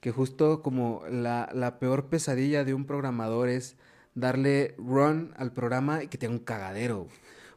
que 0.00 0.10
justo 0.10 0.62
como 0.62 1.02
la, 1.10 1.48
la 1.54 1.78
peor 1.78 2.08
pesadilla 2.10 2.64
de 2.64 2.74
un 2.74 2.84
programador 2.84 3.48
es 3.48 3.76
darle 4.20 4.74
run 4.78 5.32
al 5.36 5.52
programa 5.52 6.02
y 6.02 6.08
que 6.08 6.18
tenga 6.18 6.34
un 6.34 6.40
cagadero. 6.40 7.06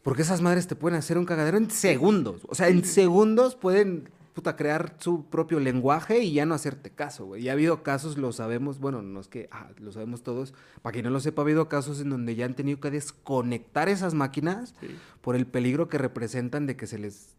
Porque 0.03 0.23
esas 0.23 0.41
madres 0.41 0.67
te 0.67 0.75
pueden 0.75 0.97
hacer 0.97 1.17
un 1.17 1.25
cagadero 1.25 1.57
en 1.57 1.69
segundos. 1.69 2.41
O 2.49 2.55
sea, 2.55 2.69
en 2.69 2.83
segundos 2.83 3.55
pueden 3.55 4.09
puta, 4.33 4.55
crear 4.55 4.95
su 4.99 5.25
propio 5.25 5.59
lenguaje 5.59 6.19
y 6.19 6.33
ya 6.33 6.45
no 6.45 6.55
hacerte 6.55 6.89
caso, 6.89 7.25
güey. 7.25 7.43
Y 7.43 7.49
ha 7.49 7.51
habido 7.51 7.83
casos, 7.83 8.17
lo 8.17 8.31
sabemos, 8.31 8.79
bueno, 8.79 9.01
no 9.01 9.19
es 9.19 9.27
que 9.27 9.49
ah, 9.51 9.69
lo 9.77 9.91
sabemos 9.91 10.23
todos, 10.23 10.53
para 10.81 10.93
quien 10.93 11.05
no 11.05 11.11
lo 11.11 11.19
sepa, 11.19 11.41
ha 11.41 11.43
habido 11.45 11.67
casos 11.67 11.99
en 12.01 12.09
donde 12.09 12.35
ya 12.35 12.45
han 12.45 12.55
tenido 12.55 12.79
que 12.79 12.91
desconectar 12.91 13.89
esas 13.89 14.13
máquinas 14.13 14.73
Sí. 14.79 14.87
por 15.21 15.35
el 15.35 15.45
peligro 15.45 15.89
que 15.89 15.97
representan 15.97 16.65
de 16.65 16.75
que 16.77 16.87
se 16.87 16.97
les... 16.97 17.35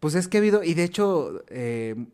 Pues 0.00 0.14
es 0.14 0.28
que 0.28 0.38
ha 0.38 0.40
habido, 0.40 0.62
y 0.62 0.74
de 0.74 0.84
hecho, 0.84 1.44
eh, 1.48 2.06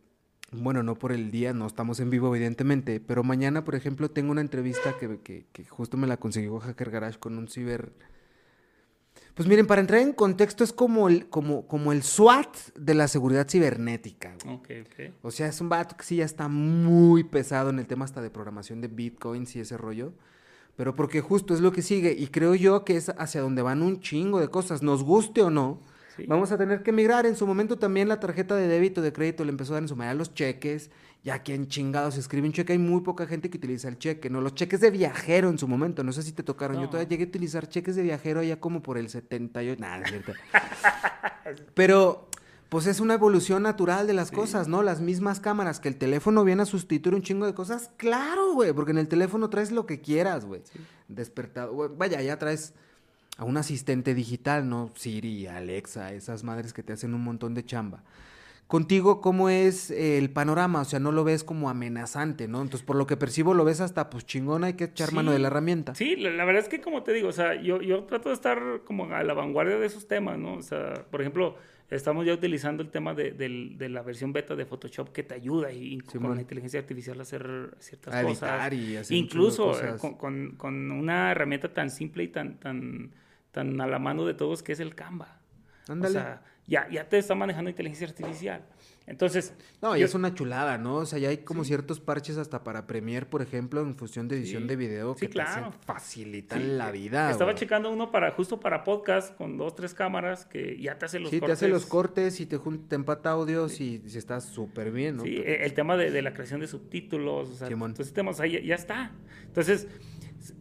bueno, 0.53 0.82
no 0.82 0.94
por 0.96 1.12
el 1.12 1.30
día, 1.30 1.53
no 1.53 1.66
estamos 1.66 1.98
en 2.00 2.11
vivo 2.11 2.34
evidentemente, 2.34 3.00
pero 3.00 3.22
mañana, 3.24 3.64
por 3.64 3.74
ejemplo, 3.74 4.11
tengo 4.11 4.32
una 4.32 4.40
entrevista 4.42 4.96
que, 4.98 5.18
que- 5.20 5.46
que 5.53 5.64
justo 5.64 5.96
me 5.96 6.07
la 6.07 6.16
consiguió 6.18 6.59
Hacker 6.61 6.90
Garage 6.90 7.18
con 7.18 7.38
un 7.38 7.48
ciber... 7.48 7.92
Pues 9.34 9.48
miren, 9.48 9.66
para 9.66 9.80
entrar 9.80 10.00
en 10.03 10.12
contexto 10.12 10.62
es 10.62 10.74
como 10.74 11.09
el, 11.09 11.26
como, 11.30 11.66
como 11.66 11.92
el 11.92 12.03
SWAT 12.03 12.55
de 12.78 12.92
la 12.92 13.09
seguridad 13.09 13.48
cibernética. 13.48 14.36
güey. 14.44 14.57
Ok, 14.57 14.68
ok. 14.86 15.14
O 15.22 15.30
sea, 15.30 15.46
es 15.46 15.59
un 15.62 15.70
vato 15.70 15.96
que 15.96 16.05
sí 16.05 16.16
ya 16.16 16.26
está 16.26 16.48
muy 16.48 17.24
pesado 17.24 17.70
en 17.70 17.78
el 17.78 17.86
tema 17.86 18.05
hasta 18.05 18.20
de 18.20 18.28
programación 18.28 18.82
de 18.82 18.88
bitcoins 18.88 19.57
y 19.57 19.61
ese 19.61 19.78
rollo. 19.78 20.12
Pero 20.76 20.94
porque 20.94 21.22
justo 21.22 21.55
es 21.55 21.61
lo 21.61 21.72
que 21.72 21.80
sigue. 21.80 22.12
Y 22.12 22.26
creo 22.26 22.55
yo 22.55 22.84
que 22.84 22.96
es 22.98 23.09
hacia 23.16 23.40
donde 23.40 23.62
van 23.62 23.82
un 23.82 24.00
chingo 24.00 24.38
de 24.38 24.48
cosas. 24.48 24.82
Nos 24.82 25.03
guste 25.03 25.40
o 25.40 25.48
no. 25.48 25.80
Sí. 26.16 26.24
Vamos 26.26 26.52
a 26.52 26.58
tener 26.58 26.82
que 26.82 26.92
migrar. 26.92 27.26
En 27.26 27.36
su 27.36 27.46
momento 27.46 27.78
también 27.78 28.08
la 28.08 28.20
tarjeta 28.20 28.54
de 28.54 28.68
débito, 28.68 29.02
de 29.02 29.12
crédito, 29.12 29.44
le 29.44 29.50
empezó 29.50 29.72
a 29.72 29.74
dar 29.76 29.82
en 29.82 29.88
su 29.88 29.96
mayoría 29.96 30.18
los 30.18 30.34
cheques. 30.34 30.90
Ya 31.24 31.42
que 31.44 31.54
en 31.54 31.68
chingados 31.68 32.14
se 32.14 32.20
escribe 32.20 32.48
un 32.48 32.52
cheque. 32.52 32.72
Hay 32.72 32.80
muy 32.80 33.00
poca 33.02 33.26
gente 33.26 33.48
que 33.48 33.56
utiliza 33.56 33.86
el 33.88 33.96
cheque, 33.96 34.28
¿no? 34.28 34.40
Los 34.40 34.56
cheques 34.56 34.80
de 34.80 34.90
viajero 34.90 35.50
en 35.50 35.58
su 35.58 35.68
momento. 35.68 36.02
No 36.02 36.12
sé 36.12 36.22
si 36.24 36.32
te 36.32 36.42
tocaron. 36.42 36.80
Yo 36.80 36.88
todavía 36.88 37.08
llegué 37.08 37.24
a 37.24 37.26
utilizar 37.28 37.68
cheques 37.68 37.94
de 37.94 38.02
viajero 38.02 38.42
ya 38.42 38.58
como 38.58 38.82
por 38.82 38.98
el 38.98 39.08
78. 39.08 39.80
Nada, 39.80 39.98
no 39.98 40.04
es 40.04 40.10
cierto. 40.10 40.32
Pero, 41.74 42.28
pues 42.68 42.86
es 42.86 42.98
una 42.98 43.14
evolución 43.14 43.62
natural 43.62 44.06
de 44.06 44.14
las 44.14 44.32
cosas, 44.32 44.66
¿no? 44.66 44.82
Las 44.82 45.00
mismas 45.00 45.38
cámaras, 45.38 45.78
que 45.78 45.88
el 45.88 45.96
teléfono 45.96 46.42
viene 46.42 46.62
a 46.62 46.66
sustituir 46.66 47.14
un 47.14 47.22
chingo 47.22 47.46
de 47.46 47.54
cosas. 47.54 47.90
Claro, 47.96 48.54
güey, 48.54 48.72
porque 48.72 48.90
en 48.90 48.98
el 48.98 49.08
teléfono 49.08 49.48
traes 49.48 49.70
lo 49.70 49.86
que 49.86 50.00
quieras, 50.00 50.44
güey. 50.44 50.62
Despertado. 51.06 51.72
güey, 51.72 51.90
Vaya, 51.96 52.20
ya 52.20 52.38
traes 52.38 52.74
a 53.37 53.45
un 53.45 53.57
asistente 53.57 54.14
digital, 54.14 54.68
¿no? 54.68 54.91
Siri, 54.95 55.47
Alexa, 55.47 56.12
esas 56.12 56.45
madres 56.45 56.72
que 56.72 56.83
te 56.83 56.93
hacen 56.93 57.14
un 57.14 57.22
montón 57.22 57.55
de 57.55 57.64
chamba. 57.64 58.03
Contigo, 58.72 59.20
¿cómo 59.20 59.50
es 59.50 59.90
el 59.90 60.30
panorama? 60.30 60.80
O 60.80 60.84
sea, 60.86 60.98
no 60.98 61.12
lo 61.12 61.24
ves 61.24 61.44
como 61.44 61.68
amenazante, 61.68 62.48
¿no? 62.48 62.62
Entonces, 62.62 62.86
por 62.86 62.96
lo 62.96 63.06
que 63.06 63.18
percibo, 63.18 63.52
lo 63.52 63.66
ves 63.66 63.82
hasta, 63.82 64.08
pues, 64.08 64.24
chingón, 64.24 64.64
hay 64.64 64.72
que 64.72 64.84
echar 64.84 65.12
mano 65.12 65.30
de 65.30 65.38
la 65.38 65.48
herramienta. 65.48 65.94
Sí, 65.94 66.16
la, 66.16 66.30
la 66.30 66.46
verdad 66.46 66.62
es 66.62 66.70
que 66.70 66.80
como 66.80 67.02
te 67.02 67.12
digo, 67.12 67.28
o 67.28 67.32
sea, 67.32 67.54
yo, 67.60 67.82
yo 67.82 68.04
trato 68.04 68.30
de 68.30 68.34
estar 68.34 68.80
como 68.86 69.12
a 69.12 69.22
la 69.24 69.34
vanguardia 69.34 69.76
de 69.78 69.84
esos 69.84 70.08
temas, 70.08 70.38
¿no? 70.38 70.54
O 70.54 70.62
sea, 70.62 71.04
por 71.10 71.20
ejemplo, 71.20 71.56
estamos 71.90 72.24
ya 72.24 72.32
utilizando 72.32 72.82
el 72.82 72.88
tema 72.88 73.12
de, 73.12 73.32
de 73.32 73.88
la 73.90 74.00
versión 74.00 74.32
beta 74.32 74.56
de 74.56 74.64
Photoshop 74.64 75.12
que 75.12 75.22
te 75.22 75.34
ayuda 75.34 75.70
y, 75.70 75.98
con 76.00 76.34
la 76.34 76.40
inteligencia 76.40 76.80
artificial 76.80 77.18
a 77.18 77.22
hacer 77.24 77.74
ciertas 77.78 78.14
A 78.14 78.22
cosas. 78.22 78.72
y 78.72 78.96
hacer 78.96 79.14
Incluso 79.14 79.72
eh, 79.72 79.90
cosas. 79.92 80.00
con, 80.00 80.14
con- 80.14 80.52
con 80.56 80.90
una 80.92 81.30
herramienta 81.30 81.74
tan 81.74 81.90
simple 81.90 82.22
y 82.24 82.28
tan, 82.28 82.58
tan, 82.58 83.10
tan 83.50 83.78
a 83.82 83.86
la 83.86 83.98
mano 83.98 84.24
de 84.24 84.32
todos 84.32 84.62
que 84.62 84.72
es 84.72 84.80
el 84.80 84.94
Canva. 84.94 85.40
Ándale. 85.88 86.08
O 86.18 86.22
sea, 86.22 86.42
ya, 86.72 86.88
ya 86.90 87.06
te 87.08 87.18
está 87.18 87.34
manejando 87.34 87.68
inteligencia 87.70 88.06
artificial. 88.08 88.64
Entonces, 89.06 89.52
No, 89.82 89.94
y 89.96 90.00
yo- 90.00 90.06
es 90.06 90.14
una 90.14 90.32
chulada, 90.32 90.78
¿no? 90.78 90.96
O 90.96 91.06
sea, 91.06 91.18
ya 91.18 91.28
hay 91.28 91.38
como 91.38 91.64
ciertos 91.64 91.98
parches 92.00 92.38
hasta 92.38 92.62
para 92.64 92.86
Premiere, 92.86 93.26
por 93.26 93.42
ejemplo, 93.42 93.82
en 93.82 93.94
función 93.96 94.26
de 94.28 94.36
edición 94.36 94.62
Sí. 94.62 94.68
de 94.68 94.76
video 94.76 95.14
Sí, 95.14 95.26
que 95.26 95.32
te 95.34 95.42
hacen- 95.42 95.62
claro. 95.64 95.76
facilitan 95.84 96.60
Sí, 96.62 96.66
la 96.68 96.90
vida. 96.92 97.30
Estaba 97.30 97.54
checando 97.54 97.90
uno 97.90 98.10
para 98.10 98.30
justo 98.30 98.58
para 98.60 98.84
podcast 98.84 99.36
con 99.36 99.58
dos, 99.58 99.74
tres 99.74 99.92
cámaras 99.92 100.46
que 100.46 100.78
ya 100.80 100.96
te 100.98 101.04
hace 101.06 101.18
los 101.18 101.30
Sí, 101.30 101.40
cortes. 101.40 101.58
te 101.58 101.64
hace 101.66 101.72
los 101.72 101.84
cortes 101.84 102.40
y 102.40 102.46
te, 102.46 102.58
te 102.88 102.94
empata 102.94 103.30
audios 103.32 103.80
y, 103.80 104.00
y 104.06 104.16
está 104.16 104.40
súper 104.40 104.92
bien, 104.92 105.16
¿no? 105.16 105.24
Sí, 105.24 105.36
e- 105.36 105.64
el 105.64 105.74
tema 105.74 105.96
de, 105.96 106.10
de 106.10 106.22
la 106.22 106.32
creación 106.32 106.60
de 106.60 106.68
subtítulos, 106.68 107.50
o 107.50 107.54
sea, 107.54 107.68
entonces 107.68 108.12
temas 108.14 108.38
ahí 108.40 108.52
ya, 108.52 108.60
ya 108.60 108.74
está. 108.76 109.10
Entonces, 109.46 109.88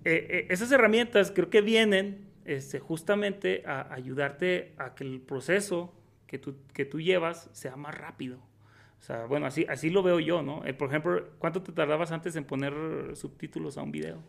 eh, 0.03 0.27
eh, 0.29 0.47
esas 0.49 0.71
herramientas 0.71 1.31
creo 1.33 1.49
que 1.49 1.61
vienen 1.61 2.27
este, 2.43 2.79
justamente 2.79 3.61
a 3.67 3.93
ayudarte 3.93 4.73
a 4.79 4.95
que 4.95 5.03
el 5.03 5.21
proceso 5.21 5.93
que 6.31 6.39
tú, 6.39 6.55
que 6.73 6.85
tú 6.85 7.01
llevas 7.01 7.49
sea 7.51 7.75
más 7.75 7.93
rápido. 7.93 8.37
O 8.37 9.03
sea, 9.03 9.25
bueno, 9.25 9.47
así, 9.47 9.65
así 9.67 9.89
lo 9.89 10.01
veo 10.01 10.21
yo, 10.21 10.41
¿no? 10.41 10.63
Eh, 10.65 10.73
por 10.73 10.87
ejemplo, 10.87 11.27
¿cuánto 11.39 11.61
te 11.61 11.73
tardabas 11.73 12.13
antes 12.13 12.37
en 12.37 12.45
poner 12.45 12.73
subtítulos 13.15 13.77
a 13.77 13.81
un 13.83 13.91
video? 13.91 14.23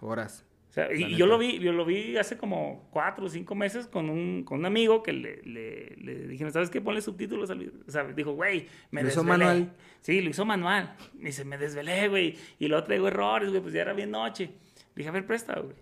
Horas. 0.00 0.46
O 0.70 0.72
sea, 0.72 0.90
y, 0.90 1.04
y 1.04 1.16
yo 1.16 1.26
lo 1.26 1.36
neta. 1.36 1.52
vi, 1.52 1.58
yo 1.62 1.72
lo 1.72 1.84
vi 1.84 2.16
hace 2.16 2.38
como 2.38 2.88
cuatro 2.90 3.26
o 3.26 3.28
cinco 3.28 3.54
meses 3.54 3.86
con 3.86 4.08
un, 4.08 4.42
con 4.44 4.60
un 4.60 4.64
amigo 4.64 5.02
que 5.02 5.12
le, 5.12 5.42
le, 5.42 5.96
le 5.96 6.28
dije, 6.28 6.50
¿sabes 6.50 6.70
qué? 6.70 6.80
Ponle 6.80 7.02
subtítulos 7.02 7.50
al 7.50 7.58
video. 7.58 7.72
O 7.86 7.90
sea, 7.90 8.04
dijo, 8.04 8.32
güey, 8.32 8.68
me 8.90 9.02
Lo 9.02 9.08
hizo 9.08 9.20
desvelé. 9.20 9.44
manual. 9.44 9.72
Sí, 10.00 10.22
lo 10.22 10.30
hizo 10.30 10.46
manual. 10.46 10.96
Me 11.12 11.26
dice, 11.26 11.44
me 11.44 11.58
desvelé, 11.58 12.08
güey. 12.08 12.38
Y 12.58 12.68
luego 12.68 12.84
traigo 12.84 13.06
errores, 13.08 13.50
güey, 13.50 13.60
pues 13.60 13.74
ya 13.74 13.82
era 13.82 13.92
bien 13.92 14.10
noche. 14.10 14.44
Le 14.46 14.52
dije, 14.94 15.10
a 15.10 15.12
ver, 15.12 15.26
presta, 15.26 15.60
güey. 15.60 15.76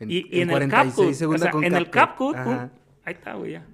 En, 0.00 0.10
y, 0.10 0.26
y 0.30 0.40
en, 0.40 0.48
el 0.50 0.70
46 0.70 1.18
CapCut, 1.18 1.34
o 1.34 1.38
sea, 1.38 1.52
en 1.66 1.74
el 1.74 1.90
CapCut, 1.90 2.36
ahí 3.04 3.14
está, 3.14 3.34
güey, 3.34 3.52
ya. 3.52 3.66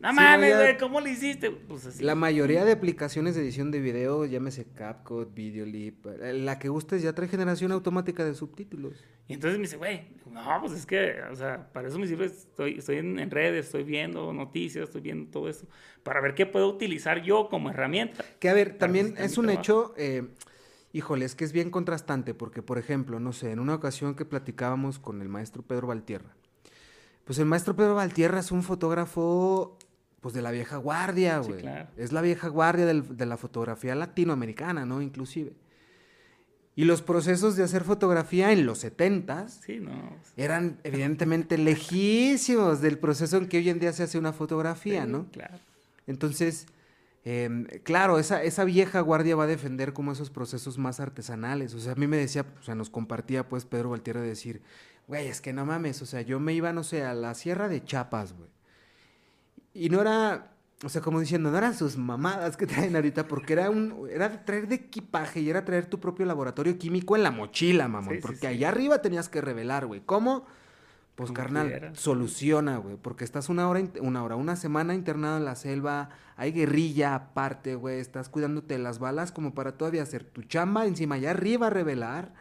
No 0.00 0.08
Sí, 0.08 0.14
mames, 0.16 0.56
güey, 0.56 0.78
¿cómo 0.78 1.00
le 1.00 1.10
hiciste? 1.10 1.50
Pues 1.50 1.84
así. 1.84 2.02
La 2.02 2.14
mayoría 2.14 2.64
de 2.64 2.72
aplicaciones 2.72 3.34
de 3.34 3.42
edición 3.42 3.70
de 3.70 3.80
video, 3.80 4.24
llámese 4.24 4.64
CapCut, 4.64 5.34
Videolip, 5.34 6.06
la 6.06 6.58
que 6.58 6.70
gustes 6.70 7.02
ya 7.02 7.12
trae 7.12 7.28
generación 7.28 7.70
automática 7.70 8.24
de 8.24 8.34
subtítulos. 8.34 9.04
Y 9.28 9.34
entonces 9.34 9.58
me 9.58 9.64
dice, 9.64 9.76
güey, 9.76 10.08
no, 10.32 10.42
pues 10.60 10.72
es 10.72 10.86
que, 10.86 11.16
o 11.30 11.36
sea, 11.36 11.70
para 11.72 11.88
eso 11.88 11.98
me 11.98 12.06
sirve, 12.06 12.24
estoy, 12.24 12.78
estoy 12.78 12.96
en, 12.96 13.18
en 13.18 13.30
redes, 13.30 13.66
estoy 13.66 13.84
viendo 13.84 14.32
noticias, 14.32 14.84
estoy 14.84 15.02
viendo 15.02 15.30
todo 15.30 15.50
eso, 15.50 15.66
para 16.02 16.22
ver 16.22 16.34
qué 16.34 16.46
puedo 16.46 16.68
utilizar 16.68 17.22
yo 17.22 17.48
como 17.50 17.68
herramienta. 17.68 18.24
Que 18.38 18.48
a 18.48 18.54
ver, 18.54 18.78
también 18.78 19.14
es 19.18 19.36
un 19.36 19.50
hecho, 19.50 19.92
eh, 19.98 20.28
híjole, 20.94 21.26
es 21.26 21.34
que 21.34 21.44
es 21.44 21.52
bien 21.52 21.70
contrastante, 21.70 22.32
porque 22.32 22.62
por 22.62 22.78
ejemplo, 22.78 23.20
no 23.20 23.34
sé, 23.34 23.50
en 23.52 23.60
una 23.60 23.74
ocasión 23.74 24.14
que 24.14 24.24
platicábamos 24.24 24.98
con 24.98 25.20
el 25.20 25.28
maestro 25.28 25.62
Pedro 25.62 25.88
Valtierra, 25.88 26.34
pues 27.24 27.38
el 27.38 27.46
maestro 27.46 27.76
Pedro 27.76 27.94
Valtierra 27.94 28.40
es 28.40 28.50
un 28.50 28.62
fotógrafo, 28.64 29.78
pues 30.20 30.34
de 30.34 30.42
la 30.42 30.50
vieja 30.50 30.76
guardia, 30.76 31.42
Sí, 31.42 31.48
güey. 31.50 31.60
claro. 31.62 31.88
Es 31.96 32.12
la 32.12 32.20
vieja 32.20 32.48
guardia 32.48 32.86
del- 32.86 33.16
de 33.16 33.26
la 33.26 33.36
fotografía 33.36 33.94
latinoamericana, 33.94 34.84
¿no? 34.84 35.00
Inclusive. 35.02 35.52
Y 36.76 36.84
los 36.84 37.02
procesos 37.02 37.56
de 37.56 37.64
hacer 37.64 37.84
fotografía 37.84 38.52
en 38.52 38.64
los 38.64 38.78
setentas 38.78 39.60
Sí, 39.66 39.80
no. 39.80 39.92
eran 40.36 40.78
evidentemente 40.84 41.58
lejísimos 41.58 42.80
del 42.80 42.98
proceso 42.98 43.36
en 43.38 43.48
que 43.48 43.58
hoy 43.58 43.68
en 43.68 43.80
día 43.80 43.92
se 43.92 44.02
hace 44.04 44.18
una 44.18 44.32
fotografía, 44.32 45.04
Sí, 45.04 45.10
¿no? 45.10 45.26
Claro. 45.30 45.58
Entonces, 46.06 46.66
Em, 47.22 47.66
claro, 47.82 48.18
esa, 48.18 48.42
esa 48.42 48.64
vieja 48.64 49.00
guardia 49.02 49.36
va 49.36 49.44
a 49.44 49.46
defender 49.46 49.92
como 49.92 50.10
esos 50.10 50.30
procesos 50.30 50.78
más 50.78 51.00
artesanales. 51.00 51.74
O 51.74 51.78
sea, 51.78 51.92
a 51.92 51.94
mí 51.96 52.06
me 52.06 52.16
decía, 52.16 52.46
o 52.58 52.62
sea, 52.62 52.74
nos 52.74 52.88
compartía 52.88 53.46
pues 53.46 53.66
Pedro 53.66 53.90
Valtierra 53.90 54.22
de 54.22 54.28
decir, 54.28 54.62
güey, 55.06 55.26
es 55.28 55.42
que 55.42 55.52
no 55.52 55.66
mames, 55.66 56.00
o 56.00 56.06
sea, 56.06 56.22
yo 56.22 56.40
me 56.40 56.54
iba, 56.54 56.72
no 56.72 56.82
sé, 56.82 57.04
a 57.04 57.12
la 57.12 57.34
Sierra 57.34 57.68
de 57.68 57.84
Chiapas, 57.84 58.32
güey. 58.32 58.48
Y 59.74 59.88
no 59.88 60.00
era, 60.00 60.52
o 60.84 60.88
sea, 60.88 61.00
como 61.00 61.20
diciendo, 61.20 61.50
no 61.50 61.58
eran 61.58 61.74
sus 61.74 61.96
mamadas 61.96 62.56
que 62.56 62.66
traen 62.66 62.96
ahorita, 62.96 63.28
porque 63.28 63.52
era 63.52 63.70
un, 63.70 64.08
era 64.10 64.44
traer 64.44 64.68
de 64.68 64.76
equipaje 64.76 65.40
y 65.40 65.50
era 65.50 65.64
traer 65.64 65.86
tu 65.86 66.00
propio 66.00 66.26
laboratorio 66.26 66.78
químico 66.78 67.16
en 67.16 67.22
la 67.22 67.30
mochila, 67.30 67.88
mamón. 67.88 68.18
porque 68.20 68.46
allá 68.46 68.68
arriba 68.68 69.02
tenías 69.02 69.28
que 69.28 69.40
revelar, 69.40 69.86
güey. 69.86 70.00
¿Cómo? 70.04 70.46
Pues 71.20 71.32
carnal, 71.32 71.90
soluciona, 71.92 72.78
güey, 72.78 72.96
porque 72.96 73.24
estás 73.24 73.50
una 73.50 73.68
hora, 73.68 73.82
una 74.00 74.24
hora, 74.24 74.36
una 74.36 74.56
semana 74.56 74.94
internado 74.94 75.36
en 75.36 75.44
la 75.44 75.54
selva, 75.54 76.08
hay 76.36 76.50
guerrilla 76.50 77.14
aparte, 77.14 77.74
güey, 77.74 78.00
estás 78.00 78.30
cuidándote 78.30 78.72
de 78.72 78.80
las 78.80 79.00
balas 79.00 79.30
como 79.30 79.52
para 79.52 79.72
todavía 79.72 80.02
hacer 80.02 80.24
tu 80.24 80.42
chamba 80.44 80.86
encima, 80.86 81.16
allá 81.16 81.32
arriba 81.32 81.68
revelar, 81.68 82.32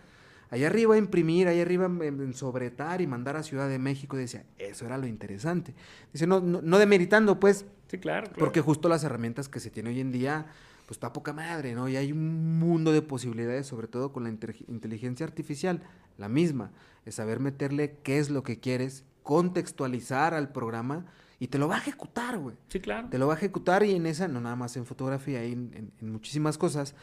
allá 0.49 0.67
arriba 0.67 0.97
imprimir, 0.97 1.47
allá 1.47 1.61
arriba 1.61 1.89
sobretar 2.33 3.01
y 3.01 3.07
mandar 3.07 3.35
a 3.35 3.43
Ciudad 3.43 3.69
de 3.69 3.79
México, 3.79 4.17
decía, 4.17 4.45
eso 4.57 4.85
era 4.85 4.97
lo 4.97 5.07
interesante. 5.07 5.73
Dice, 6.11 6.27
no, 6.27 6.39
no, 6.39 6.61
no 6.61 6.79
demeritando, 6.79 7.39
pues, 7.39 7.65
sí, 7.87 7.97
claro, 7.97 8.27
claro, 8.27 8.39
porque 8.39 8.61
justo 8.61 8.89
las 8.89 9.03
herramientas 9.03 9.49
que 9.49 9.59
se 9.59 9.69
tiene 9.69 9.89
hoy 9.89 9.99
en 9.99 10.11
día, 10.11 10.47
pues 10.85 10.97
está 10.97 11.13
poca 11.13 11.33
madre, 11.33 11.75
¿no? 11.75 11.87
Y 11.87 11.95
hay 11.95 12.11
un 12.11 12.59
mundo 12.59 12.91
de 12.91 13.01
posibilidades, 13.01 13.67
sobre 13.67 13.87
todo 13.87 14.11
con 14.11 14.23
la 14.23 14.29
inteligencia 14.29 15.25
artificial, 15.25 15.81
la 16.17 16.29
misma, 16.29 16.71
es 17.05 17.15
saber 17.15 17.39
meterle 17.39 17.97
qué 18.03 18.19
es 18.19 18.29
lo 18.29 18.43
que 18.43 18.59
quieres, 18.59 19.05
contextualizar 19.23 20.33
al 20.33 20.51
programa 20.51 21.05
y 21.39 21.47
te 21.47 21.57
lo 21.57 21.67
va 21.67 21.75
a 21.75 21.77
ejecutar, 21.77 22.39
güey. 22.39 22.55
Sí, 22.67 22.79
claro. 22.79 23.09
Te 23.09 23.17
lo 23.17 23.27
va 23.27 23.35
a 23.35 23.37
ejecutar 23.37 23.83
y 23.83 23.93
en 23.93 24.05
esa, 24.07 24.27
no 24.27 24.41
nada 24.41 24.55
más 24.55 24.75
en 24.75 24.85
fotografía, 24.85 25.43
en, 25.43 25.93
en 26.01 26.11
muchísimas 26.11 26.57
cosas. 26.57 26.95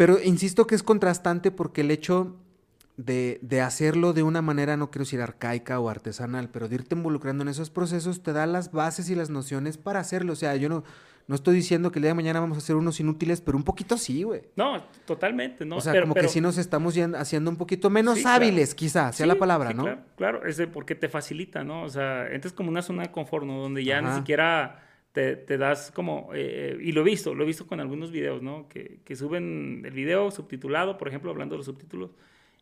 Pero 0.00 0.18
insisto 0.18 0.66
que 0.66 0.74
es 0.74 0.82
contrastante 0.82 1.50
porque 1.50 1.82
el 1.82 1.90
hecho 1.90 2.34
de, 2.96 3.38
de, 3.42 3.60
hacerlo 3.60 4.14
de 4.14 4.22
una 4.22 4.40
manera, 4.40 4.78
no 4.78 4.90
quiero 4.90 5.04
decir 5.04 5.20
arcaica 5.20 5.78
o 5.78 5.90
artesanal, 5.90 6.48
pero 6.48 6.68
de 6.70 6.76
irte 6.76 6.94
involucrando 6.94 7.42
en 7.42 7.48
esos 7.48 7.68
procesos 7.68 8.22
te 8.22 8.32
da 8.32 8.46
las 8.46 8.72
bases 8.72 9.10
y 9.10 9.14
las 9.14 9.28
nociones 9.28 9.76
para 9.76 10.00
hacerlo. 10.00 10.32
O 10.32 10.36
sea, 10.36 10.56
yo 10.56 10.70
no, 10.70 10.84
no 11.26 11.34
estoy 11.34 11.54
diciendo 11.54 11.92
que 11.92 11.98
el 11.98 12.04
día 12.04 12.12
de 12.12 12.14
mañana 12.14 12.40
vamos 12.40 12.56
a 12.56 12.60
hacer 12.60 12.76
unos 12.76 12.98
inútiles, 12.98 13.42
pero 13.42 13.58
un 13.58 13.62
poquito 13.62 13.98
sí, 13.98 14.22
güey. 14.22 14.40
No, 14.56 14.82
totalmente, 15.04 15.66
¿no? 15.66 15.76
O 15.76 15.80
sea, 15.82 16.00
como 16.00 16.14
que 16.14 16.28
sí 16.28 16.40
nos 16.40 16.56
estamos 16.56 16.96
haciendo 16.96 17.50
un 17.50 17.58
poquito 17.58 17.90
menos 17.90 18.24
hábiles, 18.24 18.74
quizás, 18.74 19.16
sea 19.16 19.26
la 19.26 19.34
palabra, 19.34 19.74
¿no? 19.74 19.82
Claro, 19.82 20.00
claro, 20.16 20.46
es 20.46 20.58
porque 20.72 20.94
te 20.94 21.10
facilita, 21.10 21.62
¿no? 21.62 21.82
O 21.82 21.90
sea, 21.90 22.24
entonces 22.28 22.54
como 22.54 22.70
una 22.70 22.80
zona 22.80 23.02
de 23.02 23.10
confort, 23.10 23.44
¿no? 23.44 23.60
Donde 23.60 23.84
ya 23.84 24.00
ni 24.00 24.16
siquiera 24.16 24.80
te, 25.12 25.36
te, 25.36 25.58
das 25.58 25.90
como, 25.90 26.30
eh, 26.34 26.78
y 26.80 26.92
lo 26.92 27.00
he 27.00 27.04
visto, 27.04 27.34
lo 27.34 27.44
he 27.44 27.46
visto 27.46 27.66
con 27.66 27.80
algunos 27.80 28.12
videos, 28.12 28.42
¿no? 28.42 28.68
Que, 28.68 29.00
que 29.04 29.16
suben 29.16 29.82
el 29.84 29.92
video 29.92 30.30
subtitulado, 30.30 30.98
por 30.98 31.08
ejemplo, 31.08 31.30
hablando 31.30 31.54
de 31.54 31.58
los 31.58 31.66
subtítulos, 31.66 32.10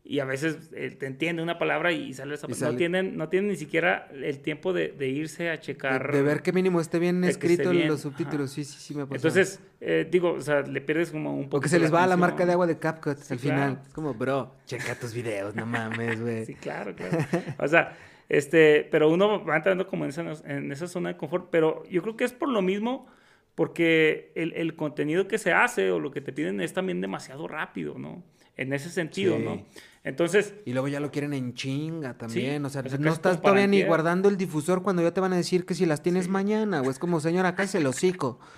y 0.09 0.21
a 0.21 0.25
veces 0.25 0.71
eh, 0.73 0.91
te 0.99 1.05
entiende 1.05 1.43
una 1.43 1.59
palabra 1.59 1.93
y 1.93 2.15
sale 2.15 2.35
esa 2.35 2.49
palabra. 2.49 2.73
No 2.73 2.79
tienen, 2.79 3.17
no 3.19 3.29
tienen 3.29 3.51
ni 3.51 3.57
siquiera 3.57 4.09
el 4.11 4.39
tiempo 4.39 4.73
de, 4.73 4.89
de 4.89 5.09
irse 5.09 5.51
a 5.51 5.61
checar. 5.61 6.11
De, 6.11 6.23
ver 6.23 6.41
que 6.41 6.51
mínimo 6.51 6.81
esté 6.81 6.99
bien 6.99 7.23
escrito 7.25 7.73
en 7.73 7.87
los 7.87 8.01
subtítulos, 8.01 8.51
sí, 8.51 8.65
sí, 8.65 8.79
sí 8.79 8.95
me 8.95 9.05
pasa. 9.05 9.17
Entonces, 9.17 9.61
eh, 9.83 10.09
digo, 10.11 10.33
o 10.33 10.41
sea, 10.41 10.63
le 10.63 10.81
pierdes 10.81 11.11
como 11.11 11.35
un 11.35 11.45
poco. 11.45 11.51
Porque 11.51 11.69
se 11.69 11.79
les 11.79 11.93
va 11.93 12.05
a 12.05 12.07
la 12.07 12.17
marca 12.17 12.47
de 12.47 12.53
agua 12.53 12.67
de 12.67 12.79
CapCut 12.79 13.19
al 13.31 13.39
final. 13.39 13.83
Es 13.87 13.93
como, 13.93 14.15
bro, 14.15 14.55
checa 14.65 14.95
tus 14.95 15.13
videos, 15.13 15.55
no 15.55 15.67
mames, 15.67 16.23
güey. 16.23 16.47
sí, 16.47 16.55
claro, 16.55 16.95
claro. 16.95 17.19
O 17.59 17.69
sea, 17.69 17.95
este, 18.29 18.87
pero 18.91 19.11
uno 19.11 19.45
va 19.45 19.57
entrando 19.57 19.87
como 19.87 20.05
en 20.05 20.11
esa, 20.11 20.23
en 20.45 20.71
esa 20.73 20.87
zona 20.87 21.11
de 21.11 21.17
confort, 21.17 21.49
pero 21.51 21.85
yo 21.91 22.03
creo 22.03 22.17
que 22.17 22.25
es 22.25 22.33
por 22.33 22.49
lo 22.49 22.63
mismo 22.63 23.07
porque 23.55 24.31
el, 24.37 24.53
el 24.53 24.77
contenido 24.77 25.27
que 25.27 25.39
se 25.39 25.53
hace 25.53 25.91
o 25.91 25.99
lo 25.99 26.11
que 26.11 26.21
te 26.21 26.33
piden 26.33 26.61
es 26.61 26.73
también 26.73 27.01
demasiado 27.01 27.49
rápido, 27.49 27.99
¿no? 27.99 28.23
En 28.57 28.73
ese 28.73 28.91
sentido, 28.91 29.39
¿no? 29.39 29.65
Entonces. 30.05 30.55
Y 30.65 30.73
luego 30.73 30.89
ya 30.89 31.01
lo 31.01 31.11
quieren 31.11 31.33
en 31.33 31.55
chinga 31.55 32.17
también. 32.17 32.65
o 32.65 32.71
sea, 32.71 32.83
no 32.83 33.13
estás 33.13 33.41
todavía 33.41 33.67
ni 33.67 33.83
guardando 33.83 34.29
el 34.29 34.37
difusor 34.37 34.83
cuando 34.83 35.03
ya 35.03 35.13
te 35.13 35.21
van 35.21 35.33
a 35.33 35.37
decir 35.37 35.67
que 35.67 35.75
si 35.75 35.87
las 35.87 36.03
tienes 36.03 36.29
mañana. 36.29 36.83
O 36.83 36.91
es 36.91 36.99
como, 36.99 37.21
señor, 37.21 37.47
acá 37.47 37.65
es 37.65 37.75
el 37.75 37.87
hocico. 37.87 38.39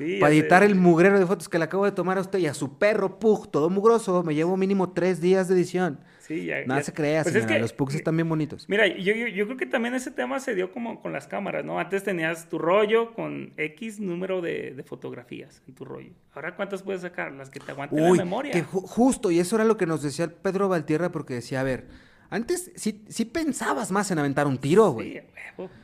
Sí, 0.00 0.16
para 0.18 0.32
editar 0.32 0.62
el 0.62 0.76
mugrero 0.76 1.18
de 1.18 1.26
fotos 1.26 1.50
que 1.50 1.58
le 1.58 1.64
acabo 1.64 1.84
de 1.84 1.92
tomar 1.92 2.16
a 2.16 2.22
usted 2.22 2.38
y 2.38 2.46
a 2.46 2.54
su 2.54 2.78
perro, 2.78 3.18
pug, 3.18 3.50
todo 3.50 3.68
mugroso, 3.68 4.22
me 4.22 4.34
llevo 4.34 4.56
mínimo 4.56 4.92
tres 4.92 5.20
días 5.20 5.46
de 5.46 5.54
edición. 5.56 6.00
Sí, 6.30 6.44
ya. 6.44 6.64
Nada 6.64 6.80
se 6.84 6.92
crea, 6.92 7.24
pues 7.24 7.34
señora, 7.34 7.58
los 7.58 7.72
pugs 7.72 7.96
están 7.96 8.16
bien 8.16 8.28
bonitos. 8.28 8.64
Mira, 8.68 8.86
yo, 8.86 9.12
yo, 9.12 9.26
yo, 9.26 9.46
creo 9.46 9.56
que 9.56 9.66
también 9.66 9.96
ese 9.96 10.12
tema 10.12 10.38
se 10.38 10.54
dio 10.54 10.70
como 10.70 11.02
con 11.02 11.12
las 11.12 11.26
cámaras, 11.26 11.64
¿no? 11.64 11.80
Antes 11.80 12.04
tenías 12.04 12.48
tu 12.48 12.56
rollo 12.56 13.14
con 13.14 13.52
X 13.56 13.98
número 13.98 14.40
de, 14.40 14.70
de 14.70 14.82
fotografías 14.84 15.60
en 15.66 15.74
tu 15.74 15.84
rollo. 15.84 16.12
Ahora, 16.32 16.54
¿cuántas 16.54 16.84
puedes 16.84 17.02
sacar? 17.02 17.32
Las 17.32 17.50
que 17.50 17.58
te 17.58 17.72
aguanten 17.72 18.00
la 18.00 18.12
memoria. 18.12 18.52
Que 18.52 18.62
justo, 18.62 19.32
y 19.32 19.40
eso 19.40 19.56
era 19.56 19.64
lo 19.64 19.76
que 19.76 19.86
nos 19.86 20.04
decía 20.04 20.28
Pedro 20.28 20.68
Valtierra, 20.68 21.10
porque 21.10 21.34
decía, 21.34 21.62
a 21.62 21.64
ver, 21.64 21.88
antes 22.30 22.70
sí, 22.76 23.04
sí 23.08 23.24
pensabas 23.24 23.90
más 23.90 24.10
en 24.10 24.18
aventar 24.18 24.46
un 24.46 24.58
tiro, 24.58 24.92
güey. 24.92 25.12
Sí, 25.12 25.20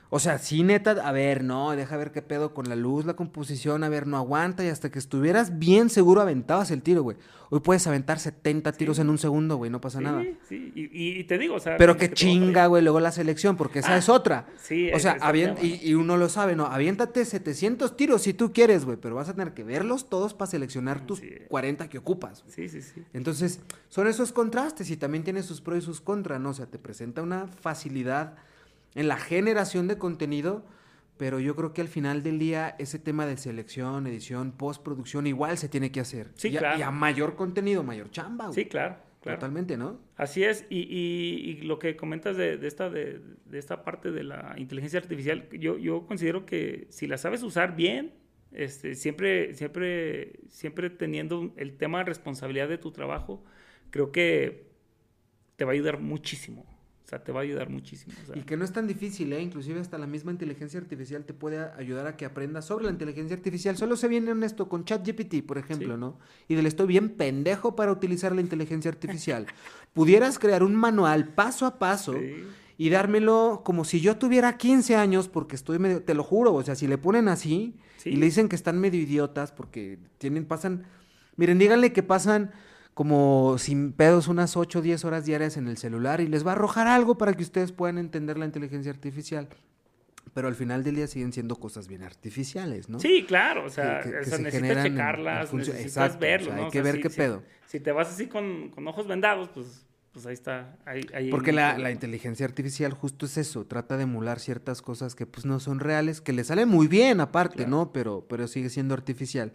o 0.08 0.20
sea, 0.20 0.38
sí, 0.38 0.62
neta, 0.62 0.92
a 0.92 1.10
ver, 1.12 1.42
no, 1.42 1.72
deja 1.72 1.96
ver 1.96 2.12
qué 2.12 2.22
pedo 2.22 2.54
con 2.54 2.68
la 2.68 2.76
luz, 2.76 3.04
la 3.04 3.14
composición, 3.14 3.82
a 3.82 3.88
ver, 3.88 4.06
no 4.06 4.16
aguanta. 4.16 4.64
Y 4.64 4.68
hasta 4.68 4.90
que 4.90 5.00
estuvieras 5.00 5.58
bien 5.58 5.90
seguro 5.90 6.20
aventabas 6.20 6.70
el 6.70 6.82
tiro, 6.82 7.02
güey. 7.02 7.16
Hoy 7.48 7.60
puedes 7.60 7.86
aventar 7.86 8.18
70 8.18 8.72
tiros 8.72 8.98
en 8.98 9.08
un 9.08 9.18
segundo, 9.18 9.56
güey, 9.56 9.70
no 9.70 9.80
pasa 9.80 10.00
nada. 10.00 10.24
Sí, 10.48 10.72
y, 10.74 11.20
y, 11.20 11.24
te 11.24 11.38
digo, 11.38 11.54
o 11.56 11.60
sea. 11.60 11.76
Pero 11.76 11.96
que 11.96 12.12
chinga, 12.12 12.66
güey, 12.66 12.82
luego 12.82 12.98
la 12.98 13.12
selección, 13.12 13.56
porque 13.56 13.80
esa 13.80 13.94
ah, 13.94 13.98
es 13.98 14.08
otra. 14.08 14.46
Sí, 14.56 14.90
O 14.92 14.98
sea, 14.98 15.18
y, 15.62 15.90
y, 15.90 15.94
uno 15.94 16.16
lo 16.16 16.28
sabe, 16.28 16.56
¿no? 16.56 16.66
Aviéntate 16.66 17.24
700 17.24 17.96
tiros 17.96 18.22
si 18.22 18.34
tú 18.34 18.52
quieres, 18.52 18.84
güey, 18.84 18.96
pero 18.96 19.14
vas 19.14 19.28
a 19.28 19.34
tener 19.34 19.54
que 19.54 19.62
verlos 19.62 20.08
todos 20.08 20.34
para 20.34 20.50
seleccionar 20.50 21.06
tus 21.06 21.22
40 21.48 21.88
que 21.88 21.98
ocupas. 21.98 22.44
Sí, 22.48 22.68
sí, 22.68 22.82
sí. 22.82 23.04
Entonces, 23.12 23.60
son 23.88 24.08
esos 24.08 24.32
contrastes 24.32 24.90
y 24.90 24.96
también 24.96 25.22
tiene 25.22 25.42
sus 25.42 25.60
pros 25.60 25.78
y 25.78 25.82
sus 25.82 26.00
contras, 26.00 26.35
¿no? 26.38 26.50
O 26.50 26.54
sea, 26.54 26.66
te 26.66 26.78
presenta 26.78 27.22
una 27.22 27.46
facilidad 27.46 28.36
en 28.94 29.08
la 29.08 29.16
generación 29.16 29.88
de 29.88 29.98
contenido, 29.98 30.64
pero 31.16 31.38
yo 31.40 31.56
creo 31.56 31.72
que 31.72 31.80
al 31.80 31.88
final 31.88 32.22
del 32.22 32.38
día 32.38 32.74
ese 32.78 32.98
tema 32.98 33.26
de 33.26 33.36
selección, 33.36 34.06
edición, 34.06 34.52
postproducción 34.52 35.26
igual 35.26 35.58
se 35.58 35.68
tiene 35.68 35.92
que 35.92 36.00
hacer. 36.00 36.30
Sí, 36.34 36.48
y 36.48 36.56
claro. 36.56 36.78
y 36.78 36.82
a 36.82 36.90
mayor 36.90 37.36
contenido, 37.36 37.82
mayor 37.82 38.10
chamba. 38.10 38.52
Sí, 38.52 38.66
claro. 38.66 38.96
Claro. 39.22 39.38
Totalmente, 39.38 39.76
¿no? 39.76 39.98
Así 40.16 40.44
es, 40.44 40.66
y, 40.70 40.78
y, 40.78 41.62
lo 41.62 41.80
que 41.80 41.96
comentas 41.96 42.36
de, 42.36 42.58
de 42.58 42.68
esta, 42.68 42.90
de, 42.90 43.20
de, 43.46 43.58
esta 43.58 43.82
parte 43.82 44.12
de 44.12 44.22
la 44.22 44.54
inteligencia 44.56 45.00
artificial, 45.00 45.48
yo, 45.50 45.78
yo 45.78 46.06
considero 46.06 46.46
que 46.46 46.86
si 46.90 47.08
la 47.08 47.18
sabes 47.18 47.42
usar 47.42 47.74
bien, 47.74 48.12
este, 48.52 48.94
siempre, 48.94 49.52
siempre, 49.54 50.38
siempre 50.48 50.90
teniendo 50.90 51.52
el 51.56 51.76
tema 51.76 51.98
de 51.98 52.04
responsabilidad 52.04 52.68
de 52.68 52.78
tu 52.78 52.92
trabajo, 52.92 53.42
creo 53.90 54.12
que 54.12 54.65
te 55.56 55.64
va 55.64 55.72
a 55.72 55.74
ayudar 55.74 56.00
muchísimo. 56.00 56.64
O 57.06 57.08
sea, 57.08 57.22
te 57.22 57.30
va 57.30 57.38
a 57.38 57.42
ayudar 57.44 57.70
muchísimo. 57.70 58.14
Y 58.34 58.40
que 58.40 58.56
no 58.56 58.64
es 58.64 58.72
tan 58.72 58.88
difícil, 58.88 59.32
¿eh? 59.32 59.40
Inclusive 59.40 59.78
hasta 59.78 59.96
la 59.96 60.08
misma 60.08 60.32
inteligencia 60.32 60.80
artificial 60.80 61.24
te 61.24 61.34
puede 61.34 61.70
ayudar 61.78 62.08
a 62.08 62.16
que 62.16 62.24
aprendas 62.24 62.64
sobre 62.64 62.86
la 62.86 62.90
inteligencia 62.90 63.36
artificial. 63.36 63.76
Solo 63.76 63.94
se 63.94 64.08
viene 64.08 64.32
en 64.32 64.42
esto 64.42 64.68
con 64.68 64.84
ChatGPT, 64.84 65.46
por 65.46 65.56
ejemplo, 65.56 65.96
¿no? 65.96 66.18
Y 66.48 66.56
del 66.56 66.66
estoy 66.66 66.88
bien 66.88 67.10
pendejo 67.10 67.76
para 67.76 67.92
utilizar 67.92 68.34
la 68.34 68.40
inteligencia 68.40 68.90
artificial. 68.90 69.46
Pudieras 69.94 70.40
crear 70.40 70.64
un 70.64 70.74
manual 70.74 71.28
paso 71.28 71.66
a 71.66 71.78
paso 71.78 72.16
y 72.76 72.90
dármelo 72.90 73.62
como 73.64 73.84
si 73.84 74.00
yo 74.00 74.16
tuviera 74.16 74.58
15 74.58 74.96
años, 74.96 75.28
porque 75.28 75.54
estoy 75.54 75.78
medio, 75.78 76.02
te 76.02 76.12
lo 76.12 76.24
juro, 76.24 76.54
o 76.54 76.62
sea, 76.64 76.74
si 76.74 76.88
le 76.88 76.98
ponen 76.98 77.28
así 77.28 77.76
y 78.04 78.16
le 78.16 78.26
dicen 78.26 78.48
que 78.48 78.56
están 78.56 78.80
medio 78.80 79.00
idiotas 79.00 79.52
porque 79.52 80.00
tienen, 80.18 80.44
pasan, 80.44 80.86
miren, 81.36 81.58
díganle 81.58 81.92
que 81.92 82.02
pasan 82.02 82.50
como 82.96 83.58
sin 83.58 83.92
pedos 83.92 84.26
unas 84.26 84.56
8 84.56 84.78
o 84.78 84.82
10 84.82 85.04
horas 85.04 85.26
diarias 85.26 85.58
en 85.58 85.68
el 85.68 85.76
celular 85.76 86.22
y 86.22 86.28
les 86.28 86.46
va 86.46 86.52
a 86.52 86.54
arrojar 86.54 86.86
algo 86.86 87.18
para 87.18 87.34
que 87.34 87.42
ustedes 87.42 87.70
puedan 87.70 87.98
entender 87.98 88.38
la 88.38 88.46
inteligencia 88.46 88.90
artificial. 88.90 89.50
Pero 90.32 90.48
al 90.48 90.54
final 90.54 90.82
del 90.82 90.94
día 90.94 91.06
siguen 91.06 91.30
siendo 91.30 91.56
cosas 91.56 91.88
bien 91.88 92.02
artificiales, 92.02 92.88
¿no? 92.88 92.98
Sí, 92.98 93.26
claro, 93.28 93.66
o 93.66 93.68
sea, 93.68 94.00
necesitas 94.02 94.82
checarlas, 94.82 95.52
necesitas 95.52 96.18
verlo, 96.18 96.54
Hay 96.54 96.70
que 96.70 96.80
ver 96.80 97.02
qué 97.02 97.10
pedo. 97.10 97.42
Si 97.66 97.80
te 97.80 97.92
vas 97.92 98.08
así 98.08 98.28
con, 98.28 98.70
con 98.70 98.88
ojos 98.88 99.06
vendados, 99.06 99.50
pues, 99.50 99.84
pues 100.12 100.24
ahí 100.24 100.32
está. 100.32 100.78
Ahí, 100.86 101.28
Porque 101.30 101.52
la, 101.52 101.76
la, 101.76 101.90
inteligencia 101.90 102.46
artificial 102.46 102.94
justo 102.94 103.26
es 103.26 103.36
eso, 103.36 103.66
trata 103.66 103.98
de 103.98 104.04
emular 104.04 104.40
ciertas 104.40 104.80
cosas 104.80 105.14
que 105.14 105.26
pues 105.26 105.44
no 105.44 105.60
son 105.60 105.80
reales, 105.80 106.22
que 106.22 106.32
le 106.32 106.44
sale 106.44 106.64
muy 106.64 106.88
bien 106.88 107.20
aparte, 107.20 107.66
¿no? 107.66 107.92
Pero, 107.92 108.24
pero 108.26 108.48
sigue 108.48 108.70
siendo 108.70 108.94
artificial. 108.94 109.52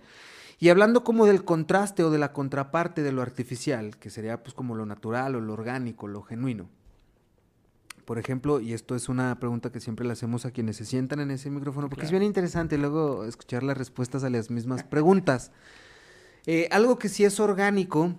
Y 0.62 0.70
hablando 0.70 1.04
como 1.04 1.26
del 1.26 1.44
contraste 1.44 2.04
o 2.04 2.12
de 2.12 2.20
la 2.20 2.34
contraparte 2.34 3.02
de 3.02 3.12
lo 3.12 3.24
artificial, 3.24 3.98
que 3.98 4.12
sería 4.12 4.44
pues 4.44 4.54
como 4.54 4.76
lo 4.76 4.86
natural 4.86 5.36
o 5.36 5.42
lo 5.42 5.54
orgánico, 5.54 6.08
lo 6.08 6.22
genuino. 6.22 6.70
Por 8.06 8.20
ejemplo, 8.20 8.62
y 8.62 8.74
esto 8.74 8.96
es 8.96 9.10
una 9.10 9.40
pregunta 9.40 9.72
que 9.72 9.80
siempre 9.80 10.06
le 10.06 10.14
hacemos 10.14 10.46
a 10.46 10.52
quienes 10.52 10.78
se 10.78 10.86
sientan 10.86 11.20
en 11.20 11.32
ese 11.32 11.50
micrófono, 11.50 11.90
porque 11.90 12.06
es 12.06 12.12
bien 12.12 12.22
interesante 12.22 12.78
luego 12.78 13.26
escuchar 13.26 13.64
las 13.64 13.76
respuestas 13.76 14.24
a 14.24 14.30
las 14.30 14.50
mismas 14.52 14.84
preguntas. 14.84 15.52
Eh, 16.48 16.68
algo 16.72 16.98
que 16.98 17.08
sí 17.08 17.24
es 17.24 17.40
orgánico, 17.40 18.16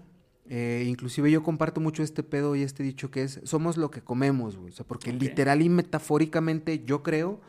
eh, 0.48 0.84
inclusive 0.86 1.28
yo 1.28 1.42
comparto 1.42 1.80
mucho 1.80 2.04
este 2.04 2.22
pedo 2.22 2.54
y 2.54 2.62
este 2.62 2.84
dicho 2.84 3.10
que 3.10 3.24
es, 3.24 3.40
somos 3.42 3.76
lo 3.76 3.90
que 3.90 4.00
comemos, 4.00 4.54
O 4.54 4.70
sea, 4.70 4.86
porque 4.86 5.12
literal 5.12 5.60
y 5.60 5.68
metafóricamente 5.68 6.84
yo 6.84 7.02
creo 7.02 7.40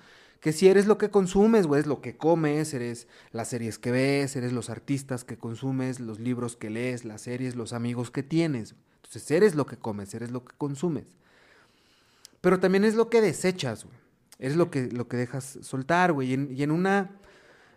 Que 0.43 0.51
si 0.51 0.67
eres 0.67 0.87
lo 0.87 0.97
que 0.97 1.09
consumes, 1.09 1.67
güey, 1.67 1.79
es 1.79 1.87
lo 1.87 2.01
que 2.01 2.17
comes, 2.17 2.73
eres 2.73 3.07
las 3.31 3.47
series 3.47 3.79
que 3.79 3.91
ves, 3.91 4.35
eres 4.35 4.51
los 4.51 4.69
artistas 4.69 5.23
que 5.23 5.37
consumes, 5.37 6.01
los 6.01 6.19
libros 6.19 6.57
que 6.57 6.69
lees, 6.69 7.05
las 7.05 7.21
series, 7.21 7.55
los 7.55 7.71
amigos 7.71 8.11
que 8.11 8.23
tienes. 8.23 8.75
Entonces, 8.97 9.31
eres 9.31 9.55
lo 9.55 9.65
que 9.65 9.77
comes, 9.77 10.13
eres 10.13 10.31
lo 10.31 10.43
que 10.43 10.53
consumes. 10.57 11.05
Pero 12.41 12.59
también 12.59 12.83
es 12.83 12.95
lo 12.95 13.09
que 13.09 13.21
desechas, 13.21 13.85
güey. 13.85 13.95
Es 14.37 14.57
lo 14.57 14.69
que, 14.69 14.87
lo 14.87 15.07
que 15.07 15.15
dejas 15.15 15.59
soltar, 15.61 16.11
güey. 16.11 16.31
Y 16.31 16.33
en, 16.33 16.51
y 16.51 16.63
en 16.63 16.71
una 16.71 17.11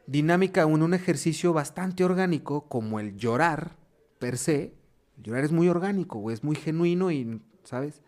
dinámica, 0.09 0.63
en 0.63 0.83
un 0.83 0.93
ejercicio 0.93 1.53
bastante 1.53 2.03
orgánico, 2.03 2.67
como 2.67 2.99
el 2.99 3.17
llorar, 3.17 3.77
per 4.19 4.39
se, 4.39 4.75
llorar 5.23 5.45
es 5.45 5.53
muy 5.53 5.69
orgánico, 5.69 6.19
güey, 6.19 6.35
es 6.35 6.43
muy 6.43 6.57
genuino 6.57 7.13
y, 7.13 7.41
¿sabes? 7.63 8.01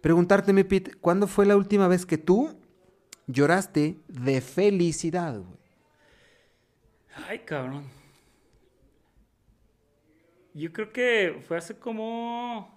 Preguntarte, 0.00 0.54
mi 0.54 0.64
Pete, 0.64 0.94
¿cuándo 0.94 1.26
fue 1.26 1.44
la 1.44 1.54
última 1.54 1.86
vez 1.86 2.06
que 2.06 2.16
tú 2.16 2.56
lloraste 3.28 3.98
de 4.08 4.40
felicidad, 4.40 5.38
güey? 5.38 5.58
Ay, 7.28 7.38
cabrón. 7.40 7.84
Yo 10.54 10.72
creo 10.72 10.92
que 10.92 11.40
fue 11.46 11.56
hace 11.56 11.78
como 11.78 12.76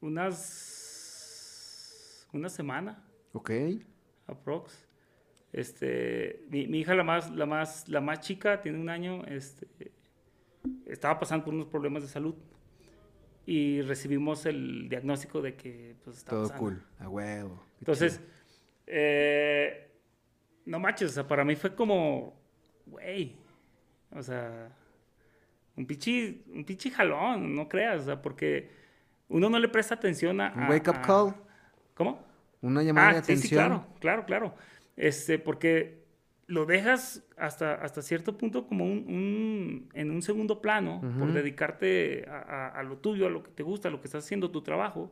unas 0.00 0.72
una 2.32 2.48
semana. 2.48 3.02
Ok. 3.32 3.50
Aprox. 4.26 4.86
Este, 5.52 6.44
mi, 6.48 6.66
mi, 6.66 6.80
hija 6.80 6.94
la 6.94 7.04
más, 7.04 7.30
la 7.30 7.44
más, 7.44 7.88
la 7.88 8.00
más 8.00 8.20
chica 8.20 8.62
tiene 8.62 8.78
un 8.80 8.88
año, 8.88 9.24
este, 9.26 9.68
estaba 10.86 11.20
pasando 11.20 11.44
por 11.44 11.52
unos 11.52 11.66
problemas 11.66 12.02
de 12.02 12.08
salud 12.08 12.34
y 13.46 13.82
recibimos 13.82 14.46
el 14.46 14.88
diagnóstico 14.88 15.40
de 15.42 15.56
que 15.56 15.96
pues 16.04 16.18
estaba 16.18 16.42
todo 16.42 16.58
cool, 16.58 16.82
a 16.98 17.08
huevo. 17.08 17.62
Entonces, 17.80 18.20
eh, 18.86 19.90
no 20.64 20.78
manches, 20.78 21.10
o 21.10 21.14
sea, 21.14 21.26
para 21.26 21.44
mí 21.44 21.56
fue 21.56 21.74
como, 21.74 22.40
güey, 22.86 23.36
o 24.10 24.22
sea, 24.22 24.70
un 25.76 25.86
pichi, 25.86 26.44
un 26.54 26.64
pichi 26.64 26.90
jalón, 26.90 27.54
no 27.54 27.68
creas, 27.68 28.02
o 28.02 28.04
sea, 28.04 28.22
porque 28.22 28.70
uno 29.28 29.48
no 29.48 29.58
le 29.58 29.68
presta 29.68 29.94
atención 29.94 30.40
a... 30.40 30.52
Un 30.54 30.68
wake 30.68 30.88
up 30.88 31.00
call. 31.00 31.34
¿Cómo? 31.94 32.24
Una 32.60 32.82
llamada 32.82 33.08
ah, 33.08 33.12
de 33.14 33.18
atención. 33.18 33.48
Sí, 33.48 33.54
claro, 33.54 33.86
claro, 33.98 34.24
claro. 34.26 34.54
Este, 34.96 35.38
porque 35.38 36.01
lo 36.52 36.66
dejas 36.66 37.24
hasta, 37.38 37.74
hasta 37.76 38.02
cierto 38.02 38.36
punto 38.36 38.66
como 38.66 38.84
un, 38.84 38.98
un 39.08 39.88
en 39.94 40.10
un 40.10 40.20
segundo 40.20 40.60
plano 40.60 41.00
uh 41.02 41.06
-huh. 41.06 41.18
por 41.18 41.32
dedicarte 41.32 42.26
a, 42.28 42.40
a, 42.40 42.68
a, 42.68 42.82
lo 42.82 42.98
tuyo, 42.98 43.26
a 43.26 43.30
lo 43.30 43.42
que 43.42 43.50
te 43.50 43.62
gusta, 43.62 43.88
a 43.88 43.90
lo 43.90 44.02
que 44.02 44.06
estás 44.06 44.26
haciendo, 44.26 44.50
tu 44.50 44.60
trabajo. 44.60 45.10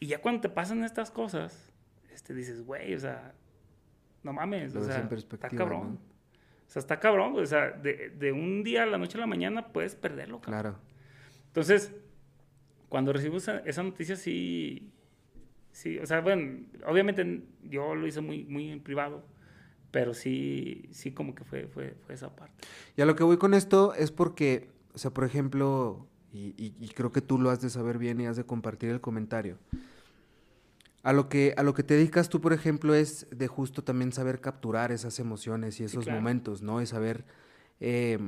Y 0.00 0.06
ya 0.06 0.22
cuando 0.22 0.40
te 0.40 0.48
pasan 0.48 0.82
estas 0.82 1.10
cosas, 1.10 1.74
este, 2.10 2.32
dices, 2.32 2.64
güey, 2.64 2.94
o 2.94 2.98
sea, 2.98 3.34
no 4.22 4.32
mames, 4.32 4.72
lo 4.72 4.80
o 4.80 4.84
sea, 4.84 5.06
está 5.10 5.50
cabrón. 5.50 5.88
¿no? 5.92 5.94
O 6.66 6.70
sea, 6.70 6.80
está 6.80 6.98
cabrón, 6.98 7.34
o 7.36 7.44
sea, 7.44 7.70
de, 7.70 8.08
de, 8.08 8.32
un 8.32 8.64
día 8.64 8.84
a 8.84 8.86
la 8.86 8.96
noche 8.96 9.18
a 9.18 9.20
la 9.20 9.26
mañana 9.26 9.68
puedes 9.68 9.94
perderlo, 9.94 10.40
cabrón. 10.40 10.62
Claro. 10.62 10.78
Entonces, 11.48 11.94
cuando 12.88 13.12
recibo 13.12 13.36
esa, 13.36 13.58
esa 13.58 13.82
noticia, 13.82 14.16
sí, 14.16 14.90
sí, 15.70 15.98
o 15.98 16.06
sea, 16.06 16.22
bueno, 16.22 16.64
obviamente 16.86 17.42
yo 17.62 17.94
lo 17.94 18.06
hice 18.06 18.22
muy, 18.22 18.44
muy 18.44 18.70
en 18.70 18.80
privado, 18.80 19.22
pero 19.90 20.14
sí, 20.14 20.88
sí 20.92 21.12
como 21.12 21.34
que 21.34 21.44
fue, 21.44 21.66
fue, 21.66 21.96
fue 22.04 22.14
esa 22.14 22.34
parte. 22.34 22.66
Y 22.96 23.02
a 23.02 23.06
lo 23.06 23.16
que 23.16 23.24
voy 23.24 23.38
con 23.38 23.54
esto 23.54 23.94
es 23.94 24.10
porque, 24.10 24.70
o 24.94 24.98
sea, 24.98 25.12
por 25.12 25.24
ejemplo, 25.24 26.06
y, 26.32 26.54
y, 26.56 26.74
y, 26.78 26.88
creo 26.88 27.10
que 27.10 27.22
tú 27.22 27.38
lo 27.38 27.50
has 27.50 27.60
de 27.60 27.70
saber 27.70 27.98
bien 27.98 28.20
y 28.20 28.26
has 28.26 28.36
de 28.36 28.44
compartir 28.44 28.90
el 28.90 29.00
comentario. 29.00 29.58
A 31.02 31.12
lo, 31.12 31.28
que, 31.28 31.54
a 31.56 31.62
lo 31.62 31.72
que 31.72 31.82
te 31.82 31.94
dedicas 31.94 32.28
tú, 32.28 32.40
por 32.40 32.52
ejemplo, 32.52 32.94
es 32.94 33.26
de 33.30 33.46
justo 33.46 33.82
también 33.82 34.12
saber 34.12 34.40
capturar 34.40 34.92
esas 34.92 35.18
emociones 35.20 35.80
y 35.80 35.84
esos 35.84 36.04
sí, 36.04 36.10
claro. 36.10 36.20
momentos, 36.20 36.60
¿no? 36.60 36.82
Y 36.82 36.86
saber 36.86 37.24
eh, 37.80 38.18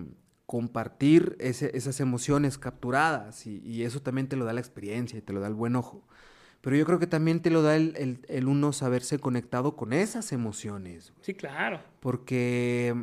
compartir 0.46 1.36
ese, 1.40 1.76
esas 1.76 2.00
emociones 2.00 2.56
capturadas 2.56 3.46
y, 3.46 3.58
y, 3.58 3.82
eso 3.82 4.00
también 4.00 4.28
te 4.28 4.36
lo 4.36 4.44
da 4.44 4.52
la 4.52 4.60
experiencia 4.60 5.18
y 5.18 5.22
te 5.22 5.32
lo 5.32 5.40
da 5.40 5.48
el 5.48 5.54
buen 5.54 5.76
ojo. 5.76 6.06
Pero 6.60 6.76
yo 6.76 6.84
creo 6.84 6.98
que 6.98 7.06
también 7.06 7.40
te 7.40 7.50
lo 7.50 7.62
da 7.62 7.76
el, 7.76 7.94
el, 7.96 8.20
el 8.28 8.46
uno 8.46 8.72
saberse 8.72 9.18
conectado 9.18 9.76
con 9.76 9.92
esas 9.92 10.32
emociones. 10.32 11.12
Sí, 11.22 11.34
claro. 11.34 11.80
Porque 12.00 12.94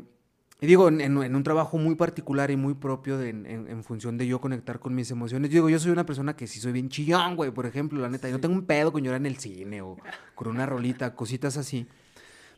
digo, 0.62 0.88
en, 0.88 1.01
en, 1.01 1.36
un 1.36 1.43
trabajo 1.43 1.78
muy 1.78 1.95
particular 1.95 2.51
y 2.51 2.55
muy 2.55 2.76
propio 2.76 3.18
de, 3.18 3.30
en, 3.30 3.45
en, 3.45 3.84
función 3.84 4.18
de 4.18 4.28
yo 4.28 4.41
conectar 4.41 4.80
con 4.80 4.95
mis 4.95 5.10
emociones. 5.12 5.51
Digo, 5.51 5.70
yo 5.70 5.80
soy 5.80 5.91
una 5.91 6.05
persona 6.05 6.36
que 6.36 6.47
sí 6.47 6.60
soy 6.60 6.72
bien 6.72 6.89
chillón, 6.89 7.36
güey, 7.36 7.51
por 7.51 7.66
ejemplo, 7.66 7.99
la 7.99 8.10
neta. 8.10 8.28
Sí. 8.28 8.32
Yo 8.32 8.38
no 8.38 8.41
tengo 8.41 8.55
un 8.55 8.66
pedo 8.66 8.91
con 8.91 9.03
llorar 9.03 9.22
en 9.22 9.26
el 9.28 9.38
cine 9.38 9.82
o 9.82 9.97
con 10.36 10.47
una 10.47 10.66
rolita, 10.66 11.16
cositas 11.16 11.58
así. 11.58 11.88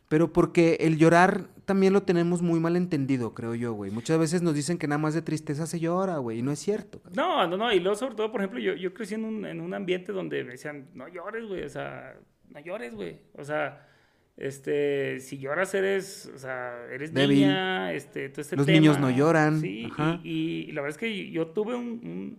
Pero 0.10 0.34
porque 0.34 0.78
el 0.82 0.98
llorar 0.98 1.48
también 1.66 1.94
lo 1.94 2.02
tenemos 2.02 2.42
muy 2.42 2.60
mal 2.60 2.76
entendido, 2.76 3.36
creo 3.36 3.54
yo, 3.54 3.74
güey. 3.74 3.92
Muchas 3.92 4.18
veces 4.18 4.42
nos 4.42 4.56
dicen 4.56 4.80
que 4.80 4.88
nada 4.88 4.98
más 4.98 5.14
de 5.14 5.22
tristeza 5.22 5.68
se 5.68 5.80
llora, 5.80 6.18
güey, 6.18 6.40
y 6.40 6.42
no 6.42 6.52
es 6.52 6.58
cierto. 6.58 7.00
Cabrón. 7.00 7.16
No, 7.16 7.48
no, 7.48 7.58
no. 7.58 7.72
Y 7.72 7.80
luego, 7.80 7.96
sobre 7.96 8.16
todo, 8.16 8.32
por 8.32 8.42
ejemplo, 8.42 8.60
yo, 8.60 8.74
yo 8.74 8.92
crecí 8.92 9.14
en 9.14 9.24
un, 9.24 9.46
en 9.46 9.62
un 9.62 9.72
ambiente 9.76 10.12
donde 10.12 10.44
me 10.44 10.54
decían, 10.54 10.90
no 10.96 11.08
llores, 11.08 11.46
güey, 11.46 11.64
o 11.64 11.70
sea, 11.70 12.16
no 12.50 12.60
llores, 12.60 12.96
güey. 12.96 13.20
O 13.38 13.44
sea, 13.44 13.88
este, 14.36 15.20
si 15.20 15.38
lloras 15.38 15.76
eres, 15.76 16.32
o 16.34 16.40
sea, 16.40 16.86
eres 16.92 17.14
Débil. 17.14 17.42
niña, 17.42 17.94
este, 17.94 18.30
todo 18.30 18.42
este 18.42 18.56
Los 18.56 18.66
tema, 18.66 18.80
niños 18.80 19.00
no 19.00 19.12
lloran. 19.12 19.62
Sí, 19.62 19.88
y, 20.24 20.72
la 20.72 20.82
verdad 20.82 20.96
es 20.96 20.98
que 20.98 21.30
yo 21.30 21.48
tuve 21.48 21.76
un, 21.76 21.86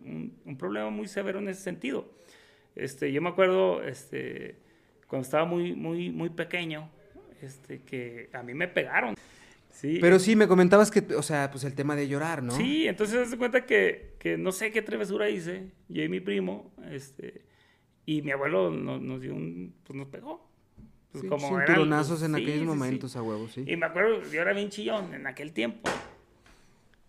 un, 0.05 0.41
un, 0.45 0.59
problema 0.59 0.91
muy 0.91 1.07
severo 1.07 1.39
en 1.39 1.49
ese 1.49 1.63
sentido. 1.63 2.11
Este, 2.75 3.13
yo 3.13 3.23
me 3.23 3.29
acuerdo, 3.29 3.81
este, 3.85 4.57
cuando 5.07 5.25
estaba 5.25 5.45
muy, 5.45 5.75
muy, 5.75 6.11
muy 6.11 6.31
pequeño, 6.31 6.91
este, 7.43 7.83
que 7.83 8.31
a 8.33 8.43
mí 8.43 8.55
me 8.55 8.69
pegaron. 8.69 9.15
Sí. 9.71 9.99
Pero 10.01 10.19
sí, 10.19 10.37
me 10.37 10.49
comentabas 10.49 10.91
que, 10.91 11.01
o 11.15 11.23
sea, 11.23 11.51
pues 11.51 11.65
el 11.65 11.75
tema 11.75 11.97
de 11.97 12.09
llorar, 12.09 12.43
¿no? 12.43 12.53
Sí, 12.57 12.87
entonces 12.87 13.31
se 13.31 13.39
cuenta 13.39 13.65
que, 13.65 14.15
que 14.19 14.37
no 14.37 14.53
sé 14.53 14.73
qué 14.73 14.83
travesura 14.83 15.31
hice, 15.31 15.71
yo 15.89 16.03
y 16.03 16.09
mi 16.09 16.21
primo, 16.21 16.73
este, 16.91 17.47
y 18.05 18.23
mi 18.23 18.33
abuelo 18.33 18.71
nos, 18.71 19.01
nos 19.01 19.21
dio 19.21 19.35
un, 19.35 19.75
pues 19.85 19.97
nos 19.97 20.09
pegó. 20.09 20.51
Pues 21.13 21.23
sí, 21.23 21.29
como 21.29 21.49
cinturonazos 21.49 22.21
eran, 22.21 22.37
en 22.37 22.43
aquellos 22.43 22.61
sí, 22.61 22.67
momentos, 22.67 23.13
sí, 23.13 23.19
a 23.19 23.23
huevo, 23.23 23.49
sí. 23.49 23.65
Y 23.67 23.77
me 23.77 23.87
acuerdo, 23.87 24.23
yo 24.31 24.41
era 24.43 24.53
bien 24.53 24.69
chillón 24.69 25.15
en 25.15 25.27
aquel 25.27 25.53
tiempo. 25.53 25.91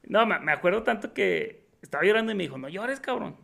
No, 0.07 0.25
me, 0.25 0.39
me 0.39 0.51
acuerdo 0.51 0.84
tanto 0.84 1.13
que 1.13 1.67
estaba 1.82 2.03
llorando 2.03 2.32
y 2.32 2.36
me 2.36 2.43
dijo, 2.43 2.57
no 2.57 2.69
llores, 2.69 2.99
cabrón. 2.99 3.36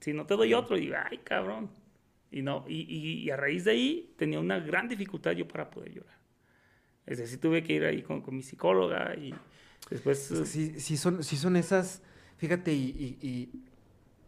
Si 0.00 0.12
no 0.12 0.26
te 0.26 0.34
doy 0.34 0.54
otro, 0.54 0.76
y 0.76 0.82
digo, 0.82 0.96
ay, 1.10 1.18
cabrón. 1.18 1.70
Y, 2.30 2.42
no, 2.42 2.64
y, 2.68 2.82
y, 2.82 3.24
y, 3.24 3.30
a 3.30 3.36
raíz 3.36 3.64
de 3.64 3.72
ahí 3.72 4.14
tenía 4.16 4.38
una 4.38 4.60
gran 4.60 4.88
dificultad 4.88 5.32
yo 5.32 5.48
para 5.48 5.68
poder 5.68 5.92
llorar. 5.92 6.18
Es 7.06 7.18
decir, 7.18 7.40
tuve 7.40 7.64
que 7.64 7.72
ir 7.72 7.84
ahí 7.84 8.02
con, 8.02 8.20
con 8.22 8.36
mi 8.36 8.42
psicóloga 8.42 9.16
y 9.16 9.34
después... 9.90 10.18
Sea, 10.18 10.44
sí, 10.44 10.78
sí, 10.78 10.96
son, 10.96 11.24
sí 11.24 11.36
son 11.36 11.56
esas, 11.56 12.02
fíjate, 12.36 12.72
y, 12.72 13.18
y, 13.20 13.50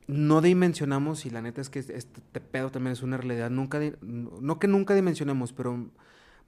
no 0.09 0.41
dimensionamos, 0.41 1.25
y 1.27 1.31
la 1.31 1.43
neta 1.43 1.61
es 1.61 1.71
que 1.71 1.79
este 1.79 2.41
pedo 2.41 2.71
también 2.71 2.93
es 2.93 3.03
una 3.03 3.17
realidad, 3.17 3.51
nunca, 3.51 3.81
no 4.01 4.59
que 4.59 4.67
nunca 4.67 4.95
dimensionemos, 4.95 5.53
pero 5.53 5.91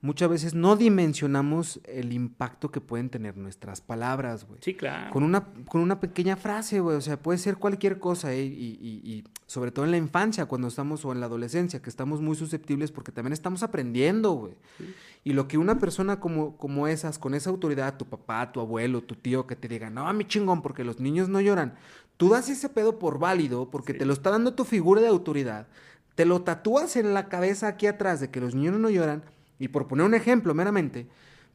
muchas 0.05 0.29
veces 0.29 0.53
no 0.53 0.77
dimensionamos 0.77 1.81
el 1.85 2.13
impacto 2.13 2.71
que 2.71 2.83
pueden 2.83 3.09
tener 3.09 3.39
nuestras 3.39 3.81
palabras, 3.81 4.47
güey. 4.47 4.61
Sí, 4.63 4.75
claro. 4.75 5.11
Con 5.11 5.23
una, 5.23 5.47
con 5.67 5.81
una 5.81 5.99
pequeña 5.99 6.37
frase, 6.37 6.81
güey, 6.81 6.99
o 6.99 7.01
sea, 7.01 7.17
puede 7.17 7.39
ser 7.39 7.57
cualquier 7.57 7.99
cosa, 7.99 8.35
¿eh? 8.35 8.45
y, 8.45 8.79
y, 8.83 9.01
y, 9.03 9.25
sobre 9.47 9.71
todo 9.71 9.87
en 9.87 9.91
la 9.91 9.97
infancia, 9.97 10.45
cuando 10.45 10.69
estamos, 10.69 11.07
o 11.07 11.13
en 11.13 11.21
la 11.21 11.27
adolescencia, 11.27 11.81
que 11.81 11.89
estamos 11.89 12.21
muy 12.21 12.37
susceptibles 12.37 12.93
porque 12.93 13.13
también 13.13 13.33
estamos 13.33 13.63
aprendiendo, 13.63 14.33
güey. 14.33 14.53
Sí. 14.77 14.95
Y 15.25 15.33
lo 15.33 15.49
que 15.49 15.57
una 15.57 15.79
persona 15.79 16.21
como, 16.21 16.59
como 16.59 16.87
esas, 16.87 17.19
con 17.19 17.33
esa 17.33 17.49
autoridad, 17.49 17.97
tu 17.97 18.05
papá, 18.05 18.53
tu 18.53 18.61
abuelo, 18.61 19.03
tu 19.03 19.15
tío, 19.15 19.47
que 19.47 19.57
te 19.57 19.69
diga, 19.69 19.89
no, 19.89 20.13
mi 20.13 20.27
chingón, 20.27 20.61
porque 20.61 20.85
los 20.85 21.01
niños 21.01 21.31
no 21.31 21.41
lloran, 21.41 21.77
tú 22.19 22.29
das 22.29 22.51
ese 22.51 22.69
pedo 22.69 22.99
por 22.99 23.19
válido, 23.19 23.71
porque 23.71 23.95
sí. 23.95 24.01
te 24.01 24.05
lo 24.05 24.13
está 24.13 24.29
dando 24.29 24.53
tu 24.53 24.67
figura 24.67 25.01
de 25.01 25.09
autoridad, 25.09 25.67
te 26.15 26.27
lo 26.27 26.43
tatúas 26.43 26.97
en 26.97 27.15
la 27.15 27.31
cabeza 27.31 27.69
aquí 27.69 27.87
atrás 27.87 28.21
de 28.21 28.29
que 28.29 28.41
los 28.41 28.55
niños 28.55 28.79
no 28.79 28.91
lloran, 28.91 29.23
y 29.65 29.69
por 29.69 29.89
poner 29.89 30.05
un 30.05 30.13
ejemplo 30.13 30.53
meramente, 30.53 31.07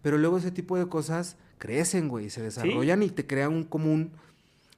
pero 0.02 0.18
luego 0.18 0.40
ese 0.40 0.50
tipo 0.50 0.78
de 0.78 0.88
cosas 0.88 1.38
crecen, 1.60 2.08
güey, 2.08 2.32
se 2.32 2.42
desarrollan 2.42 3.02
¿Sí? 3.02 3.06
y 3.06 3.10
te 3.12 3.28
crean 3.28 3.54
un 3.54 3.64
común, 3.64 4.14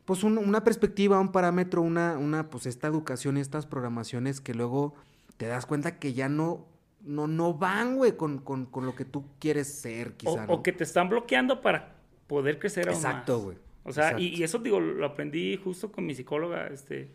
pues 0.03 0.23
un, 0.23 0.37
una 0.37 0.65
perspectiva, 0.65 1.17
un 1.17 1.31
parámetro, 1.31 1.81
una, 1.81 2.17
una, 2.17 2.49
pues 2.49 2.65
esta 2.65 2.87
educación 2.87 3.37
y 3.37 3.39
estas 3.39 3.65
programaciones 3.65 4.41
que 4.41 4.53
luego 4.53 4.95
te 5.37 5.47
das 5.47 5.65
cuenta 5.65 5.97
que 5.97 6.11
ya 6.13 6.27
no, 6.27 6.65
no, 7.05 7.27
no 7.27 7.53
van, 7.53 7.95
güey, 7.95 8.17
con, 8.17 8.39
con, 8.39 8.65
con, 8.65 8.85
lo 8.85 8.95
que 8.95 9.05
tú 9.05 9.23
quieres 9.39 9.73
ser, 9.73 10.13
quizá. 10.15 10.31
O, 10.31 10.47
¿no? 10.47 10.53
o, 10.55 10.63
que 10.63 10.73
te 10.73 10.83
están 10.83 11.07
bloqueando 11.07 11.61
para 11.61 11.95
poder 12.27 12.59
crecer 12.59 12.89
aún 12.89 12.97
Exacto, 12.97 13.39
güey. 13.39 13.57
O 13.85 13.93
sea, 13.93 14.19
y, 14.19 14.27
y, 14.35 14.43
eso 14.43 14.59
digo, 14.59 14.81
lo 14.81 15.05
aprendí 15.05 15.55
justo 15.55 15.89
con 15.89 16.05
mi 16.05 16.15
psicóloga, 16.15 16.67
este, 16.67 17.09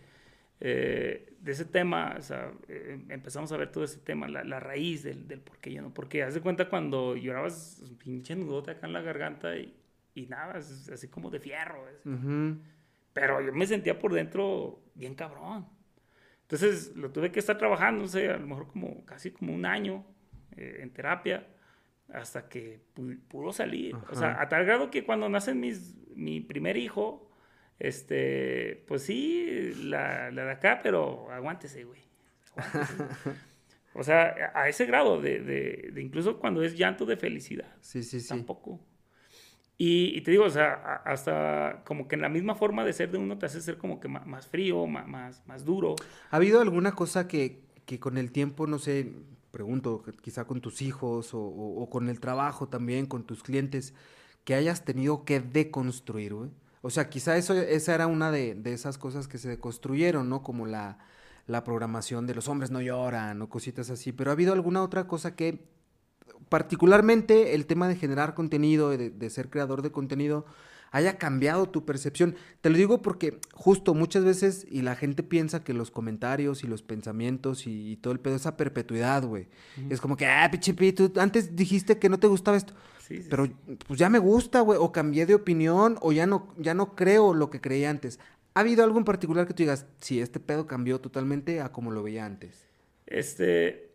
eh, 0.60 1.34
de 1.38 1.52
ese 1.52 1.64
tema, 1.64 2.14
o 2.18 2.22
sea, 2.22 2.52
eh, 2.68 2.98
empezamos 3.08 3.52
a 3.52 3.56
ver 3.56 3.70
todo 3.70 3.84
ese 3.84 3.98
tema, 3.98 4.26
la, 4.28 4.42
la 4.42 4.58
raíz 4.58 5.02
del, 5.02 5.28
del, 5.28 5.40
por 5.40 5.58
qué 5.58 5.72
yo 5.72 5.82
no, 5.82 5.92
porque 5.92 6.22
haz 6.22 6.34
de 6.34 6.40
cuenta 6.40 6.68
cuando 6.68 7.14
llorabas 7.16 7.82
un 7.88 7.96
pinche 7.96 8.34
nudote 8.34 8.70
acá 8.72 8.86
en 8.86 8.92
la 8.92 9.02
garganta 9.02 9.56
y, 9.56 9.74
y 10.14 10.26
nada, 10.26 10.58
es 10.58 10.88
así 10.88 11.08
como 11.08 11.30
de 11.30 11.40
fierro. 11.40 11.84
Uh 12.04 12.08
-huh. 12.08 12.58
Pero 13.12 13.40
yo 13.40 13.52
me 13.52 13.66
sentía 13.66 13.98
por 13.98 14.12
dentro 14.12 14.82
bien 14.94 15.14
cabrón. 15.14 15.66
Entonces 16.42 16.94
lo 16.96 17.10
tuve 17.10 17.32
que 17.32 17.40
estar 17.40 17.58
trabajando, 17.58 18.02
no 18.02 18.08
sé, 18.08 18.30
a 18.30 18.38
lo 18.38 18.46
mejor 18.46 18.68
como 18.68 19.04
casi 19.04 19.30
como 19.30 19.52
un 19.54 19.66
año 19.66 20.04
eh, 20.56 20.78
en 20.80 20.90
terapia 20.90 21.46
hasta 22.08 22.48
que 22.48 22.80
pudo 23.28 23.52
salir. 23.52 23.96
O 24.10 24.14
sea, 24.14 24.40
a 24.40 24.48
tal 24.48 24.64
grado 24.64 24.90
que 24.90 25.04
cuando 25.04 25.28
nace 25.28 25.54
mis, 25.54 25.96
mi 26.14 26.40
primer 26.40 26.76
hijo, 26.76 27.25
este, 27.78 28.84
pues 28.88 29.02
sí, 29.02 29.72
la, 29.82 30.30
la 30.30 30.44
de 30.44 30.52
acá, 30.52 30.80
pero 30.82 31.30
aguántese, 31.30 31.84
güey. 31.84 32.00
o 33.94 34.02
sea, 34.02 34.52
a 34.54 34.68
ese 34.68 34.86
grado 34.86 35.20
de, 35.20 35.40
de, 35.40 35.90
de, 35.92 36.02
incluso 36.02 36.38
cuando 36.38 36.62
es 36.62 36.76
llanto 36.76 37.04
de 37.04 37.16
felicidad. 37.16 37.74
Sí, 37.80 38.02
sí, 38.02 38.20
sí. 38.20 38.28
Tampoco. 38.28 38.80
Y, 39.78 40.22
te 40.22 40.30
digo, 40.30 40.44
o 40.44 40.50
sea, 40.50 41.02
hasta 41.04 41.82
como 41.84 42.08
que 42.08 42.14
en 42.14 42.22
la 42.22 42.30
misma 42.30 42.54
forma 42.54 42.82
de 42.82 42.94
ser 42.94 43.10
de 43.10 43.18
uno 43.18 43.36
te 43.36 43.44
hace 43.44 43.60
ser 43.60 43.76
como 43.76 44.00
que 44.00 44.08
más, 44.08 44.46
frío, 44.46 44.86
más, 44.86 45.42
más, 45.46 45.64
duro. 45.66 45.96
¿Ha 46.30 46.36
habido 46.36 46.62
alguna 46.62 46.92
cosa 46.92 47.28
que, 47.28 47.60
que, 47.84 48.00
con 48.00 48.16
el 48.16 48.32
tiempo, 48.32 48.66
no 48.66 48.78
sé, 48.78 49.12
pregunto, 49.50 50.02
quizá 50.22 50.46
con 50.46 50.62
tus 50.62 50.80
hijos 50.80 51.34
o, 51.34 51.40
o, 51.42 51.90
con 51.90 52.08
el 52.08 52.20
trabajo 52.20 52.68
también, 52.68 53.04
con 53.04 53.24
tus 53.24 53.42
clientes, 53.42 53.92
que 54.44 54.54
hayas 54.54 54.86
tenido 54.86 55.26
que 55.26 55.40
deconstruir, 55.40 56.32
güey? 56.32 56.50
O 56.86 56.90
sea, 56.90 57.08
quizá 57.08 57.36
eso, 57.36 57.54
esa 57.54 57.94
era 57.94 58.06
una 58.06 58.30
de, 58.30 58.54
de 58.54 58.72
esas 58.72 58.96
cosas 58.96 59.26
que 59.26 59.38
se 59.38 59.48
deconstruyeron, 59.48 60.28
¿no? 60.28 60.42
Como 60.42 60.66
la, 60.66 60.98
la 61.46 61.64
programación 61.64 62.26
de 62.26 62.34
los 62.34 62.48
hombres 62.48 62.70
no 62.70 62.80
lloran 62.80 63.42
o 63.42 63.48
cositas 63.48 63.90
así, 63.90 64.12
pero 64.12 64.30
¿ha 64.30 64.34
habido 64.34 64.52
alguna 64.52 64.82
otra 64.82 65.06
cosa 65.06 65.34
que 65.34 65.66
particularmente 66.48 67.54
el 67.54 67.66
tema 67.66 67.88
de 67.88 67.96
generar 67.96 68.34
contenido, 68.34 68.90
de, 68.90 69.30
ser 69.30 69.50
creador 69.50 69.82
de 69.82 69.90
contenido, 69.90 70.46
haya 70.92 71.18
cambiado 71.18 71.68
tu 71.68 71.84
percepción. 71.84 72.36
Te 72.60 72.70
lo 72.70 72.76
digo 72.76 73.02
porque 73.02 73.40
justo 73.52 73.94
muchas 73.94 74.24
veces 74.24 74.64
y 74.70 74.82
la 74.82 74.94
gente 74.94 75.22
piensa 75.22 75.64
que 75.64 75.74
los 75.74 75.90
comentarios 75.90 76.62
y 76.62 76.68
los 76.68 76.82
pensamientos 76.82 77.66
y, 77.66 77.96
todo 77.96 78.12
el 78.12 78.20
pedo 78.20 78.36
es 78.36 78.46
a 78.46 78.56
perpetuidad, 78.56 79.24
güey. 79.24 79.48
Es 79.90 80.00
como 80.00 80.16
que, 80.16 80.26
ah, 80.26 80.48
pichipi, 80.50 80.92
tú 80.92 81.12
antes 81.16 81.56
dijiste 81.56 81.98
que 81.98 82.08
no 82.08 82.18
te 82.18 82.28
gustaba 82.28 82.56
esto. 82.56 82.74
Pero 83.28 83.48
pues 83.86 83.98
ya 83.98 84.08
me 84.08 84.18
gusta, 84.18 84.60
güey, 84.60 84.78
o 84.80 84.92
cambié 84.92 85.26
de 85.26 85.34
opinión 85.34 85.98
o 86.00 86.12
ya 86.12 86.26
no, 86.26 86.54
ya 86.58 86.74
no 86.74 86.94
creo 86.94 87.34
lo 87.34 87.50
que 87.50 87.60
creía 87.60 87.90
antes. 87.90 88.18
¿Ha 88.54 88.60
habido 88.60 88.84
algo 88.84 88.98
en 88.98 89.04
particular 89.04 89.46
que 89.46 89.54
tú 89.54 89.62
digas, 89.62 89.86
sí, 90.00 90.20
este 90.20 90.40
pedo 90.40 90.66
cambió 90.66 91.00
totalmente 91.00 91.60
a 91.60 91.72
como 91.72 91.90
lo 91.90 92.02
veía 92.02 92.24
antes? 92.24 92.66
Este, 93.06 93.86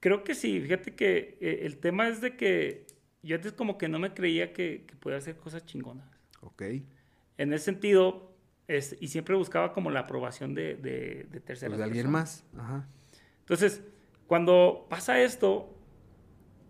Creo 0.00 0.22
que 0.22 0.34
sí, 0.34 0.60
fíjate 0.60 0.94
que 0.94 1.38
eh, 1.40 1.60
el 1.62 1.78
tema 1.78 2.08
es 2.08 2.20
de 2.20 2.36
que 2.36 2.86
yo 3.22 3.36
antes 3.36 3.52
como 3.52 3.78
que 3.78 3.88
no 3.88 3.98
me 3.98 4.14
creía 4.14 4.52
que, 4.52 4.84
que 4.86 4.94
podía 4.96 5.18
hacer 5.18 5.36
cosas 5.36 5.66
chingonas. 5.66 6.08
Ok. 6.40 6.62
En 7.36 7.52
ese 7.52 7.64
sentido, 7.64 8.32
es, 8.68 8.96
y 9.00 9.08
siempre 9.08 9.34
buscaba 9.34 9.72
como 9.72 9.90
la 9.90 10.00
aprobación 10.00 10.54
de, 10.54 10.76
de, 10.76 11.26
de 11.30 11.40
terceras 11.40 11.70
pues 11.70 11.78
de 11.78 11.84
alguien 11.84 12.10
más. 12.10 12.44
Ajá. 12.56 12.86
Entonces, 13.40 13.82
cuando 14.28 14.86
pasa 14.88 15.20
esto, 15.20 15.77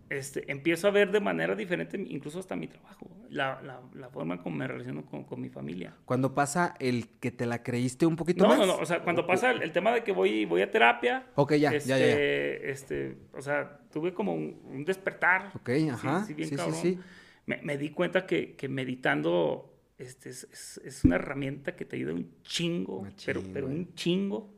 este, 0.09 0.51
empiezo 0.51 0.87
a 0.87 0.91
ver 0.91 1.11
de 1.11 1.19
manera 1.19 1.55
diferente 1.55 1.97
incluso 2.09 2.39
hasta 2.39 2.55
mi 2.55 2.67
trabajo, 2.67 3.07
la, 3.29 3.61
la, 3.61 3.79
la 3.93 4.09
forma 4.09 4.41
como 4.41 4.55
me 4.55 4.67
relaciono 4.67 5.05
con, 5.05 5.23
con, 5.23 5.39
mi 5.39 5.49
familia. 5.49 5.95
Cuando 6.05 6.33
pasa 6.33 6.75
el 6.79 7.09
que 7.19 7.29
te 7.29 7.45
la 7.45 7.61
creíste 7.61 8.07
un 8.07 8.15
poquito 8.15 8.47
más. 8.47 8.57
No, 8.57 8.65
no, 8.65 8.77
o 8.77 8.85
sea, 8.85 9.03
cuando 9.03 9.27
pasa 9.27 9.51
el, 9.51 9.71
tema 9.71 9.91
de 9.91 10.03
que 10.03 10.11
voy, 10.11 10.45
voy 10.45 10.63
a 10.63 10.71
terapia. 10.71 11.27
Ok, 11.35 11.53
ya, 11.53 11.71
este, 11.71 11.89
ya, 11.89 11.97
ya, 11.99 12.05
Este, 12.07 13.17
o 13.33 13.41
sea, 13.41 13.79
tuve 13.91 14.13
como 14.13 14.33
un, 14.33 14.83
despertar. 14.83 15.51
Ok, 15.55 15.69
ajá. 15.91 16.25
Sí, 16.25 16.33
sí, 16.35 16.57
sí, 16.57 16.71
sí, 16.73 16.99
Me, 17.45 17.61
me, 17.61 17.77
di 17.77 17.89
cuenta 17.89 18.25
que, 18.25 18.55
que 18.55 18.67
meditando 18.67 19.79
este, 19.99 20.29
es, 20.29 20.81
es, 20.83 21.03
una 21.03 21.17
herramienta 21.17 21.75
que 21.75 21.85
te 21.85 21.97
ayuda 21.97 22.13
un 22.13 22.33
chingo, 22.41 23.07
pero, 23.25 23.43
pero 23.53 23.67
un 23.67 23.93
chingo. 23.93 24.55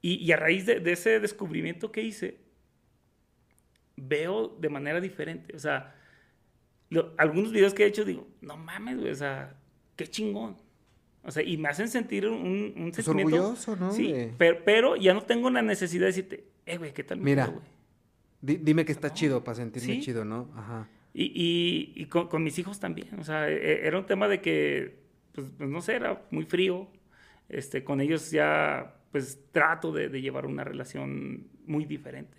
Y, 0.00 0.16
y 0.16 0.30
a 0.30 0.36
raíz 0.36 0.66
de, 0.66 0.78
de 0.78 0.92
ese 0.92 1.18
descubrimiento 1.18 1.90
que 1.90 2.02
hice, 2.02 2.51
veo 3.96 4.56
de 4.60 4.68
manera 4.68 5.00
diferente. 5.00 5.54
O 5.54 5.58
sea, 5.58 5.94
algunos 7.16 7.52
videos 7.52 7.74
que 7.74 7.84
he 7.84 7.86
hecho 7.86 8.04
digo, 8.04 8.28
no 8.40 8.56
mames, 8.56 8.98
güey, 8.98 9.10
o 9.10 9.14
sea, 9.14 9.56
qué 9.96 10.06
chingón. 10.06 10.56
O 11.24 11.30
sea, 11.30 11.42
y 11.42 11.56
me 11.56 11.68
hacen 11.68 11.88
sentir 11.88 12.26
un, 12.26 12.74
un 12.76 12.90
pues 12.92 13.06
orgulloso, 13.06 13.76
¿no? 13.76 13.92
Sí, 13.92 14.12
pero, 14.38 14.58
pero, 14.64 14.96
ya 14.96 15.14
no 15.14 15.22
tengo 15.22 15.50
la 15.50 15.62
necesidad 15.62 16.02
de 16.02 16.06
decirte, 16.06 16.44
eh, 16.66 16.78
güey, 16.78 16.92
¿qué 16.92 17.04
tal? 17.04 17.18
Mira, 17.18 17.46
güey? 17.46 17.62
dime 18.40 18.84
que 18.84 18.90
está 18.90 19.12
chido 19.14 19.44
para 19.44 19.54
sentirme 19.54 20.00
chido, 20.00 20.24
¿no? 20.24 20.50
Ajá. 20.56 20.88
Y, 21.14 21.24
y, 21.26 21.92
y 21.94 22.06
con, 22.06 22.26
con, 22.26 22.42
mis 22.42 22.58
hijos 22.58 22.80
también. 22.80 23.20
O 23.20 23.24
sea, 23.24 23.48
e, 23.48 23.54
e, 23.54 23.86
era 23.86 23.98
un 23.98 24.06
tema 24.06 24.26
de 24.26 24.40
que, 24.40 24.98
pues, 25.32 25.46
pues, 25.56 25.70
no 25.70 25.80
sé, 25.80 25.94
era 25.94 26.22
muy 26.30 26.44
frío. 26.44 26.88
Este, 27.48 27.84
con 27.84 28.00
ellos 28.00 28.30
ya, 28.32 28.96
pues, 29.12 29.38
trato 29.52 29.92
de, 29.92 30.08
de 30.08 30.20
llevar 30.20 30.46
una 30.46 30.64
relación 30.64 31.46
muy 31.66 31.84
diferente. 31.84 32.36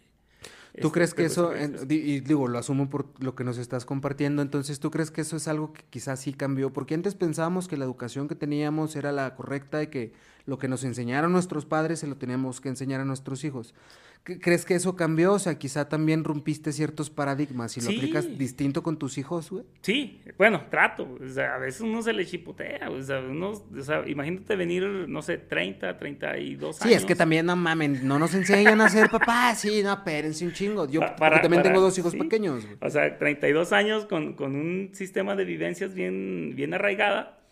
¿Tú 0.82 0.91
crees 0.91 1.13
que 1.13 1.26
eso, 1.26 1.51
y 1.88 2.19
digo, 2.21 2.47
lo 2.47 2.57
asumo 2.57 2.89
por 2.89 3.05
lo 3.19 3.36
que 3.36 3.43
nos 3.43 3.59
estás 3.59 3.86
compartiendo, 3.86 4.41
entonces 4.41 4.80
tú 4.80 4.89
crees 4.89 5.11
que 5.11 5.21
eso 5.21 5.38
es 5.38 5.47
algo 5.47 5.71
que 5.71 5.84
quizás 5.89 6.21
sí 6.21 6.34
cambió? 6.34 6.74
Porque 6.74 6.95
antes 6.95 7.13
pensábamos 7.13 7.67
que 7.67 7.78
la 7.78 7.86
educación 7.86 8.28
que 8.28 8.34
teníamos 8.34 8.95
era 8.95 9.11
la 9.11 9.36
correcta 9.36 9.84
y 9.84 9.88
que 9.88 10.13
lo 10.45 10.57
que 10.57 10.67
nos 10.67 10.84
enseñaron 10.84 11.32
nuestros 11.32 11.65
padres 11.65 11.99
se 11.99 12.07
lo 12.07 12.17
teníamos 12.17 12.59
que 12.59 12.69
enseñar 12.69 13.01
a 13.01 13.05
nuestros 13.05 13.43
hijos. 13.43 13.76
¿Crees 14.24 14.63
que 14.63 14.76
eso 14.76 14.95
cambió? 14.95 15.34
O 15.34 15.39
sea, 15.39 15.59
quizá 15.59 15.89
también 15.89 16.24
rompiste 16.24 16.71
ciertos 16.71 17.09
paradigmas 17.09 17.76
y 17.76 17.82
lo 17.82 17.89
aplicas 17.89 18.38
distinto 18.38 18.82
con 18.82 18.97
tus 18.97 19.17
hijos, 19.17 19.49
güey. 19.49 19.65
Sí, 19.82 20.21
bueno, 20.38 20.63
trato. 20.69 21.17
O 21.21 21.28
sea, 21.28 21.55
a 21.55 21.57
veces 21.57 21.82
uno 21.82 22.01
se 22.01 22.13
le 22.13 22.26
chipotea. 22.26 22.89
O 22.89 23.01
sea, 23.01 23.19
uno, 23.19 23.49
o 23.49 23.82
sea, 23.82 24.07
imagínate 24.07 24.55
venir, 24.55 24.84
no 25.09 25.21
sé, 25.21 25.39
30, 25.39 25.97
32 25.97 26.82
años. 26.82 26.89
Sí, 26.89 26.93
es 26.93 27.03
que 27.03 27.15
también, 27.15 27.45
no 27.45 27.57
mamen, 27.57 28.07
no 28.07 28.17
nos 28.17 28.34
enseñan 28.34 28.80
a 28.80 28.88
ser 28.88 29.09
papá. 29.09 29.53
Sí, 29.55 29.84
no, 29.84 29.91
espérense 29.91 30.45
un 30.45 30.53
chingo. 30.53 30.88
Yo 30.88 31.01
también 31.17 31.61
tengo 31.61 31.82
dos 31.82 31.97
hijos 31.97 32.15
pequeños. 32.15 32.65
Güey. 32.65 32.78
O 32.80 32.89
sea, 32.89 33.17
32 33.17 33.74
años 33.74 34.05
con, 34.05 34.36
con 34.36 34.55
un 34.55 34.91
sistema 34.93 35.36
de 35.36 35.43
vivencias 35.43 35.93
bien, 35.93 36.53
bien 36.55 36.74
arraigada 36.74 37.43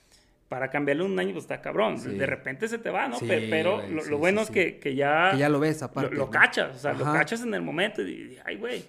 para 0.52 0.70
cambiarle 0.70 1.04
un 1.04 1.18
año, 1.18 1.32
pues 1.32 1.46
está 1.46 1.62
cabrón. 1.62 1.96
De 2.18 2.26
repente 2.26 2.68
se 2.68 2.78
te 2.78 2.90
va, 2.90 3.08
¿no? 3.08 3.18
pero 3.22 3.82
lo, 3.88 4.18
bueno 4.18 4.42
es 4.42 4.52
que, 4.52 4.80
que, 4.80 4.96
ya... 4.96 5.32
Que 5.32 5.38
ya 5.38 5.48
lo 5.48 5.62
ves 5.62 5.82
aparte. 5.82 6.14
Lo, 6.14 6.30
cachas, 6.30 6.76
o 6.76 6.78
sea, 6.78 6.92
lo 6.92 7.06
cachas 7.06 7.44
en 7.44 7.54
el 7.54 7.62
momento 7.62 8.06
y, 8.06 8.38
ay, 8.44 8.58
güey. 8.58 8.84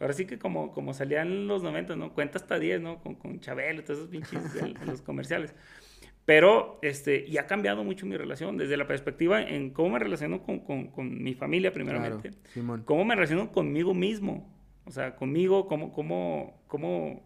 Ahora 0.00 0.12
sí 0.12 0.26
que 0.26 0.40
como, 0.40 0.72
como 0.72 0.92
salían 0.92 1.28
en 1.28 1.46
los 1.46 1.62
90, 1.62 1.94
¿no? 1.94 2.12
Cuenta 2.12 2.38
hasta 2.38 2.58
10, 2.58 2.80
¿no? 2.80 2.98
Con, 2.98 3.14
con 3.14 3.38
Chabelo 3.38 3.78
y 3.78 3.84
todos 3.84 4.00
esos 4.00 4.10
pinches 4.10 4.54
de, 4.54 4.74
los 4.86 5.02
comerciales. 5.02 5.54
Pero, 6.24 6.80
este, 6.82 7.24
y 7.28 7.38
ha 7.38 7.46
cambiado 7.46 7.84
mucho 7.84 8.06
mi 8.06 8.16
relación 8.16 8.56
desde 8.56 8.76
la 8.76 8.88
perspectiva 8.88 9.40
en 9.40 9.70
cómo 9.70 9.90
me 9.90 10.00
relaciono 10.00 10.42
con, 10.42 10.58
con, 10.58 10.88
con 10.88 11.22
mi 11.22 11.34
familia, 11.34 11.72
primeramente. 11.72 12.32
Claro, 12.54 12.82
cómo 12.84 13.04
me 13.04 13.14
relaciono 13.14 13.52
conmigo 13.52 13.94
mismo. 13.94 14.52
O 14.84 14.90
sea, 14.90 15.14
conmigo, 15.14 15.68
cómo, 15.68 15.92
cómo, 15.92 16.60
cómo 16.66 17.24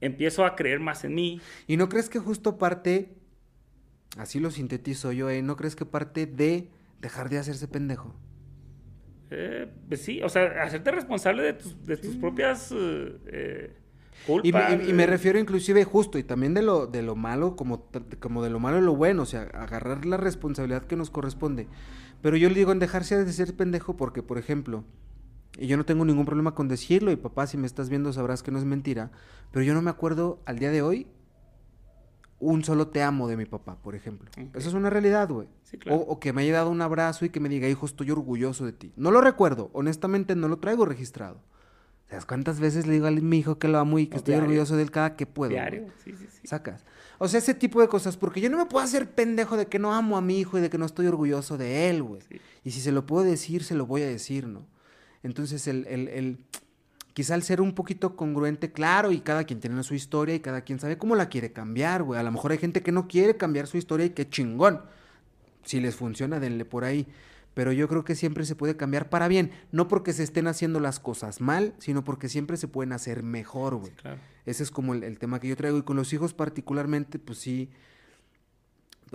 empiezo 0.00 0.44
a 0.44 0.56
creer 0.56 0.80
más 0.80 1.04
en 1.04 1.14
mí. 1.14 1.40
¿Y 1.66 1.76
no 1.76 1.88
crees 1.88 2.08
que 2.08 2.18
justo 2.18 2.58
parte, 2.58 3.14
así 4.16 4.40
lo 4.40 4.50
sintetizo 4.50 5.12
yo, 5.12 5.30
¿eh? 5.30 5.42
¿no 5.42 5.56
crees 5.56 5.76
que 5.76 5.86
parte 5.86 6.26
de 6.26 6.70
dejar 7.00 7.28
de 7.28 7.38
hacerse 7.38 7.68
pendejo? 7.68 8.14
Eh, 9.30 9.68
pues 9.88 10.02
sí, 10.02 10.22
o 10.22 10.28
sea, 10.28 10.62
hacerte 10.62 10.90
responsable 10.92 11.42
de 11.42 11.52
tus, 11.54 11.84
de 11.84 11.96
tus 11.96 12.16
propias 12.16 12.72
eh, 12.72 13.72
culpas. 14.26 14.72
Y, 14.86 14.92
me 14.92 15.06
refiero 15.06 15.38
inclusive 15.38 15.84
justo, 15.84 16.18
y 16.18 16.22
también 16.22 16.54
de 16.54 16.62
lo, 16.62 16.86
de 16.86 17.02
lo 17.02 17.16
malo, 17.16 17.56
como, 17.56 17.88
como 18.20 18.44
de 18.44 18.50
lo 18.50 18.60
malo 18.60 18.78
y 18.78 18.82
lo 18.82 18.94
bueno, 18.94 19.22
o 19.22 19.26
sea, 19.26 19.42
agarrar 19.42 20.06
la 20.06 20.16
responsabilidad 20.16 20.84
que 20.84 20.96
nos 20.96 21.10
corresponde. 21.10 21.66
Pero 22.22 22.36
yo 22.36 22.48
le 22.48 22.54
digo 22.54 22.72
en 22.72 22.78
dejarse 22.78 23.24
de 23.24 23.32
ser 23.32 23.54
pendejo 23.54 23.96
porque, 23.96 24.22
por 24.22 24.38
ejemplo, 24.38 24.84
y 25.58 25.66
yo 25.66 25.76
no 25.76 25.84
tengo 25.84 26.04
ningún 26.04 26.26
problema 26.26 26.54
con 26.54 26.68
decirlo, 26.68 27.10
y 27.10 27.16
papá, 27.16 27.46
si 27.46 27.56
me 27.56 27.66
estás 27.66 27.88
viendo 27.88 28.12
sabrás 28.12 28.42
que 28.42 28.50
no 28.50 28.58
es 28.58 28.64
mentira, 28.64 29.10
pero 29.52 29.64
yo 29.64 29.74
no 29.74 29.82
me 29.82 29.90
acuerdo 29.90 30.40
al 30.44 30.58
día 30.58 30.70
de 30.70 30.82
hoy 30.82 31.06
un 32.38 32.64
solo 32.64 32.88
te 32.88 33.02
amo 33.02 33.28
de 33.28 33.36
mi 33.36 33.46
papá, 33.46 33.76
por 33.76 33.94
ejemplo. 33.94 34.30
Eso 34.54 34.68
es 34.68 34.74
una 34.74 34.90
realidad, 34.90 35.28
güey. 35.28 35.48
o, 35.88 36.20
que 36.20 36.32
me 36.32 36.42
haya 36.42 36.54
dado 36.54 36.70
un 36.70 36.82
abrazo 36.82 37.24
y 37.24 37.30
que 37.30 37.40
me 37.40 37.48
diga, 37.48 37.68
hijo, 37.68 37.86
estoy 37.86 38.10
orgulloso 38.10 38.66
de 38.66 38.72
ti. 38.72 38.92
No 38.96 39.10
lo 39.10 39.20
recuerdo, 39.20 39.70
honestamente 39.72 40.36
no 40.36 40.48
lo 40.48 40.58
traigo 40.58 40.84
registrado. 40.84 41.40
¿Sabes 42.08 42.24
cuántas 42.24 42.60
veces 42.60 42.86
le 42.86 42.92
digo 42.92 43.06
a 43.08 43.10
mi 43.10 43.38
hijo 43.38 43.58
que 43.58 43.66
lo 43.66 43.78
amo 43.78 43.98
y 43.98 44.06
que 44.06 44.16
estoy 44.16 44.34
orgulloso 44.34 44.76
de 44.76 44.82
él 44.82 44.90
cada 44.92 45.16
que 45.16 45.26
puedo? 45.26 45.50
Diario, 45.50 45.88
sí, 46.04 46.12
sí, 46.16 46.26
sí. 46.30 46.46
Sacas. 46.46 46.84
O 47.18 47.26
sea, 47.26 47.38
ese 47.38 47.52
tipo 47.52 47.80
de 47.80 47.88
cosas, 47.88 48.16
porque 48.16 48.40
yo 48.40 48.48
no 48.48 48.58
me 48.58 48.66
puedo 48.66 48.84
hacer 48.84 49.10
pendejo 49.10 49.56
de 49.56 49.66
que 49.66 49.80
no 49.80 49.92
amo 49.92 50.16
a 50.16 50.20
mi 50.20 50.38
hijo 50.38 50.56
y 50.58 50.60
de 50.60 50.70
que 50.70 50.78
no 50.78 50.86
estoy 50.86 51.06
orgulloso 51.08 51.58
de 51.58 51.90
él, 51.90 52.04
güey. 52.04 52.22
Y 52.62 52.70
si 52.70 52.80
se 52.80 52.92
lo 52.92 53.06
puedo 53.06 53.24
decir, 53.24 53.64
se 53.64 53.74
lo 53.74 53.86
voy 53.86 54.02
a 54.02 54.06
decir, 54.06 54.46
¿no? 54.46 54.66
Entonces, 55.26 55.66
el, 55.66 55.86
el, 55.88 56.08
el, 56.08 56.38
quizá 57.12 57.34
el 57.34 57.42
ser 57.42 57.60
un 57.60 57.74
poquito 57.74 58.14
congruente, 58.14 58.70
claro, 58.70 59.10
y 59.10 59.20
cada 59.20 59.42
quien 59.42 59.58
tiene 59.58 59.82
su 59.82 59.94
historia 59.94 60.36
y 60.36 60.40
cada 60.40 60.60
quien 60.60 60.78
sabe 60.78 60.98
cómo 60.98 61.16
la 61.16 61.28
quiere 61.28 61.52
cambiar, 61.52 62.04
güey. 62.04 62.20
A 62.20 62.22
lo 62.22 62.30
mejor 62.30 62.52
hay 62.52 62.58
gente 62.58 62.80
que 62.80 62.92
no 62.92 63.08
quiere 63.08 63.36
cambiar 63.36 63.66
su 63.66 63.76
historia 63.76 64.06
y 64.06 64.10
qué 64.10 64.28
chingón. 64.28 64.82
Si 65.64 65.80
les 65.80 65.96
funciona, 65.96 66.38
denle 66.38 66.64
por 66.64 66.84
ahí. 66.84 67.08
Pero 67.54 67.72
yo 67.72 67.88
creo 67.88 68.04
que 68.04 68.14
siempre 68.14 68.44
se 68.44 68.54
puede 68.54 68.76
cambiar 68.76 69.08
para 69.08 69.26
bien. 69.26 69.50
No 69.72 69.88
porque 69.88 70.12
se 70.12 70.22
estén 70.22 70.46
haciendo 70.46 70.78
las 70.78 71.00
cosas 71.00 71.40
mal, 71.40 71.74
sino 71.78 72.04
porque 72.04 72.28
siempre 72.28 72.56
se 72.56 72.68
pueden 72.68 72.92
hacer 72.92 73.24
mejor, 73.24 73.74
güey. 73.76 73.92
Ese 74.44 74.62
es 74.62 74.70
como 74.70 74.94
el, 74.94 75.02
el 75.02 75.18
tema 75.18 75.40
que 75.40 75.48
yo 75.48 75.56
traigo. 75.56 75.78
Y 75.78 75.82
con 75.82 75.96
los 75.96 76.12
hijos 76.12 76.34
particularmente, 76.34 77.18
pues 77.18 77.38
sí 77.38 77.70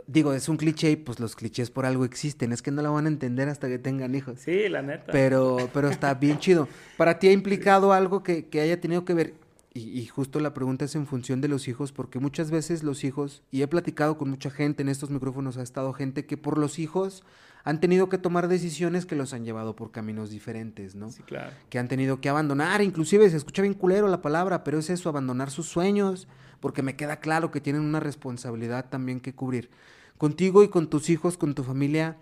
digo, 0.07 0.33
es 0.33 0.49
un 0.49 0.57
cliché 0.57 0.91
y 0.91 0.95
pues 0.95 1.19
los 1.19 1.35
clichés 1.35 1.69
por 1.69 1.85
algo 1.85 2.05
existen. 2.05 2.51
Es 2.51 2.61
que 2.61 2.71
no 2.71 2.81
la 2.81 2.89
van 2.89 3.05
a 3.05 3.09
entender 3.09 3.49
hasta 3.49 3.67
que 3.67 3.79
tengan 3.79 4.15
hijos. 4.15 4.39
Sí, 4.39 4.69
la 4.69 4.81
neta. 4.81 5.11
Pero, 5.11 5.69
pero 5.73 5.89
está 5.89 6.13
bien 6.13 6.39
chido. 6.39 6.67
¿Para 6.97 7.19
ti 7.19 7.27
ha 7.27 7.31
implicado 7.31 7.93
algo 7.93 8.23
que, 8.23 8.47
que 8.47 8.61
haya 8.61 8.79
tenido 8.79 9.05
que 9.05 9.13
ver? 9.13 9.33
Y, 9.73 9.99
y, 9.99 10.05
justo 10.05 10.41
la 10.41 10.53
pregunta 10.53 10.83
es 10.83 10.95
en 10.95 11.07
función 11.07 11.39
de 11.39 11.47
los 11.47 11.69
hijos, 11.69 11.93
porque 11.93 12.19
muchas 12.19 12.51
veces 12.51 12.83
los 12.83 13.05
hijos, 13.05 13.41
y 13.51 13.61
he 13.61 13.67
platicado 13.67 14.17
con 14.17 14.29
mucha 14.29 14.49
gente 14.49 14.81
en 14.81 14.89
estos 14.89 15.09
micrófonos, 15.09 15.55
ha 15.55 15.63
estado 15.63 15.93
gente 15.93 16.25
que 16.25 16.35
por 16.35 16.57
los 16.57 16.77
hijos 16.77 17.23
han 17.63 17.79
tenido 17.79 18.09
que 18.09 18.17
tomar 18.17 18.47
decisiones 18.47 19.05
que 19.05 19.15
los 19.15 19.33
han 19.33 19.45
llevado 19.45 19.75
por 19.75 19.91
caminos 19.91 20.29
diferentes, 20.29 20.95
¿no? 20.95 21.09
Sí, 21.09 21.23
claro. 21.23 21.51
Que 21.69 21.79
han 21.79 21.87
tenido 21.87 22.19
que 22.19 22.29
abandonar, 22.29 22.81
inclusive 22.81 23.29
se 23.29 23.37
escucha 23.37 23.61
bien 23.61 23.73
culero 23.73 24.07
la 24.09 24.21
palabra, 24.21 24.63
pero 24.65 24.79
es 24.79 24.89
eso, 24.89 25.07
abandonar 25.07 25.51
sus 25.51 25.67
sueños, 25.67 26.27
porque 26.61 26.81
me 26.81 26.95
queda 26.95 27.19
claro 27.19 27.51
que 27.51 27.59
tienen 27.59 27.81
una 27.81 27.99
responsabilidad 27.99 28.89
también 28.89 29.19
que 29.19 29.33
cubrir. 29.33 29.69
Contigo 30.17 30.63
y 30.63 30.69
con 30.69 30.89
tus 30.89 31.09
hijos, 31.09 31.35
con 31.37 31.53
tu 31.55 31.63
familia, 31.63 32.17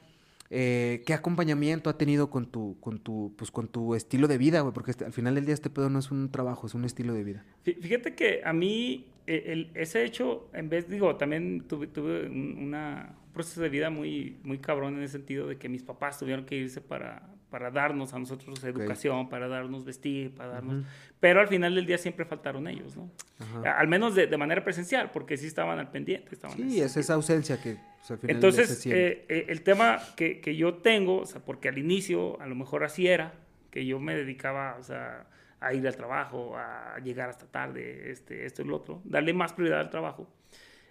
eh, 0.49 1.03
¿qué 1.05 1.13
acompañamiento 1.13 1.89
ha 1.89 1.97
tenido 1.97 2.29
con 2.29 2.47
tu, 2.47 2.79
con 2.79 2.99
tu, 2.99 3.33
pues, 3.37 3.51
con 3.51 3.67
tu 3.67 3.93
estilo 3.93 4.27
de 4.27 4.37
vida? 4.37 4.63
Porque 4.71 4.91
este, 4.91 5.05
al 5.05 5.13
final 5.13 5.35
del 5.35 5.45
día 5.45 5.53
este 5.53 5.69
pedo 5.69 5.89
no 5.89 5.99
es 5.99 6.09
un 6.09 6.31
trabajo, 6.31 6.65
es 6.65 6.73
un 6.73 6.85
estilo 6.85 7.13
de 7.13 7.23
vida. 7.23 7.45
Fíjate 7.63 8.15
que 8.15 8.41
a 8.43 8.53
mí 8.53 9.05
eh, 9.27 9.43
el, 9.47 9.69
ese 9.75 10.03
hecho, 10.03 10.49
en 10.53 10.69
vez, 10.69 10.89
digo, 10.89 11.15
también 11.17 11.65
tuve, 11.67 11.87
tuve 11.87 12.27
una, 12.27 13.15
un 13.27 13.33
proceso 13.33 13.61
de 13.61 13.69
vida 13.69 13.89
muy, 13.89 14.37
muy 14.43 14.57
cabrón 14.57 14.95
en 14.95 15.03
el 15.03 15.09
sentido 15.09 15.45
de 15.47 15.57
que 15.57 15.69
mis 15.69 15.83
papás 15.83 16.17
tuvieron 16.17 16.45
que 16.45 16.55
irse 16.55 16.81
para, 16.81 17.29
para 17.49 17.71
darnos 17.71 18.13
a 18.13 18.19
nosotros 18.19 18.63
educación, 18.63 19.17
okay. 19.17 19.31
para 19.31 19.47
darnos 19.47 19.83
vestir, 19.85 20.33
para 20.33 20.49
darnos... 20.53 20.75
Uh 20.75 20.79
-huh. 20.79 21.15
Pero 21.19 21.41
al 21.41 21.47
final 21.47 21.75
del 21.75 21.85
día 21.85 21.97
siempre 21.97 22.25
faltaron 22.25 22.67
ellos, 22.67 22.95
¿no? 22.95 23.09
Ajá. 23.39 23.79
Al 23.79 23.87
menos 23.87 24.15
de, 24.15 24.27
de, 24.27 24.37
manera 24.37 24.63
presencial, 24.63 25.11
porque 25.11 25.37
sí 25.37 25.47
estaban 25.47 25.79
al 25.79 25.91
pendiente. 25.91 26.29
Estaban 26.31 26.55
sí, 26.57 26.81
es 26.81 26.95
esa 26.95 27.15
ausencia 27.15 27.61
que 27.61 27.77
pues, 27.97 28.11
al 28.11 28.17
final 28.19 28.35
Entonces, 28.35 28.85
eh, 28.85 29.25
eh, 29.27 29.45
el 29.49 29.61
tema 29.61 29.99
que, 30.15 30.39
que, 30.39 30.55
yo 30.55 30.75
tengo, 30.75 31.21
o 31.21 31.25
sea, 31.25 31.41
porque 31.41 31.69
al 31.69 31.77
inicio 31.77 32.39
a 32.41 32.47
lo 32.47 32.55
mejor 32.55 32.83
así 32.83 33.07
era, 33.07 33.33
que 33.71 33.85
yo 33.85 33.99
me 33.99 34.15
dedicaba, 34.15 34.77
o 34.79 34.83
sea, 34.83 35.27
a 35.59 35.73
ir 35.73 35.85
al 35.87 35.95
trabajo, 35.95 36.55
a 36.57 36.97
llegar 37.03 37.29
hasta 37.29 37.45
tarde, 37.45 38.11
este, 38.11 38.45
esto 38.45 38.61
y 38.61 38.65
lo 38.65 38.77
otro, 38.77 39.01
darle 39.03 39.33
más 39.33 39.53
prioridad 39.53 39.81
al 39.81 39.89
trabajo. 39.89 40.27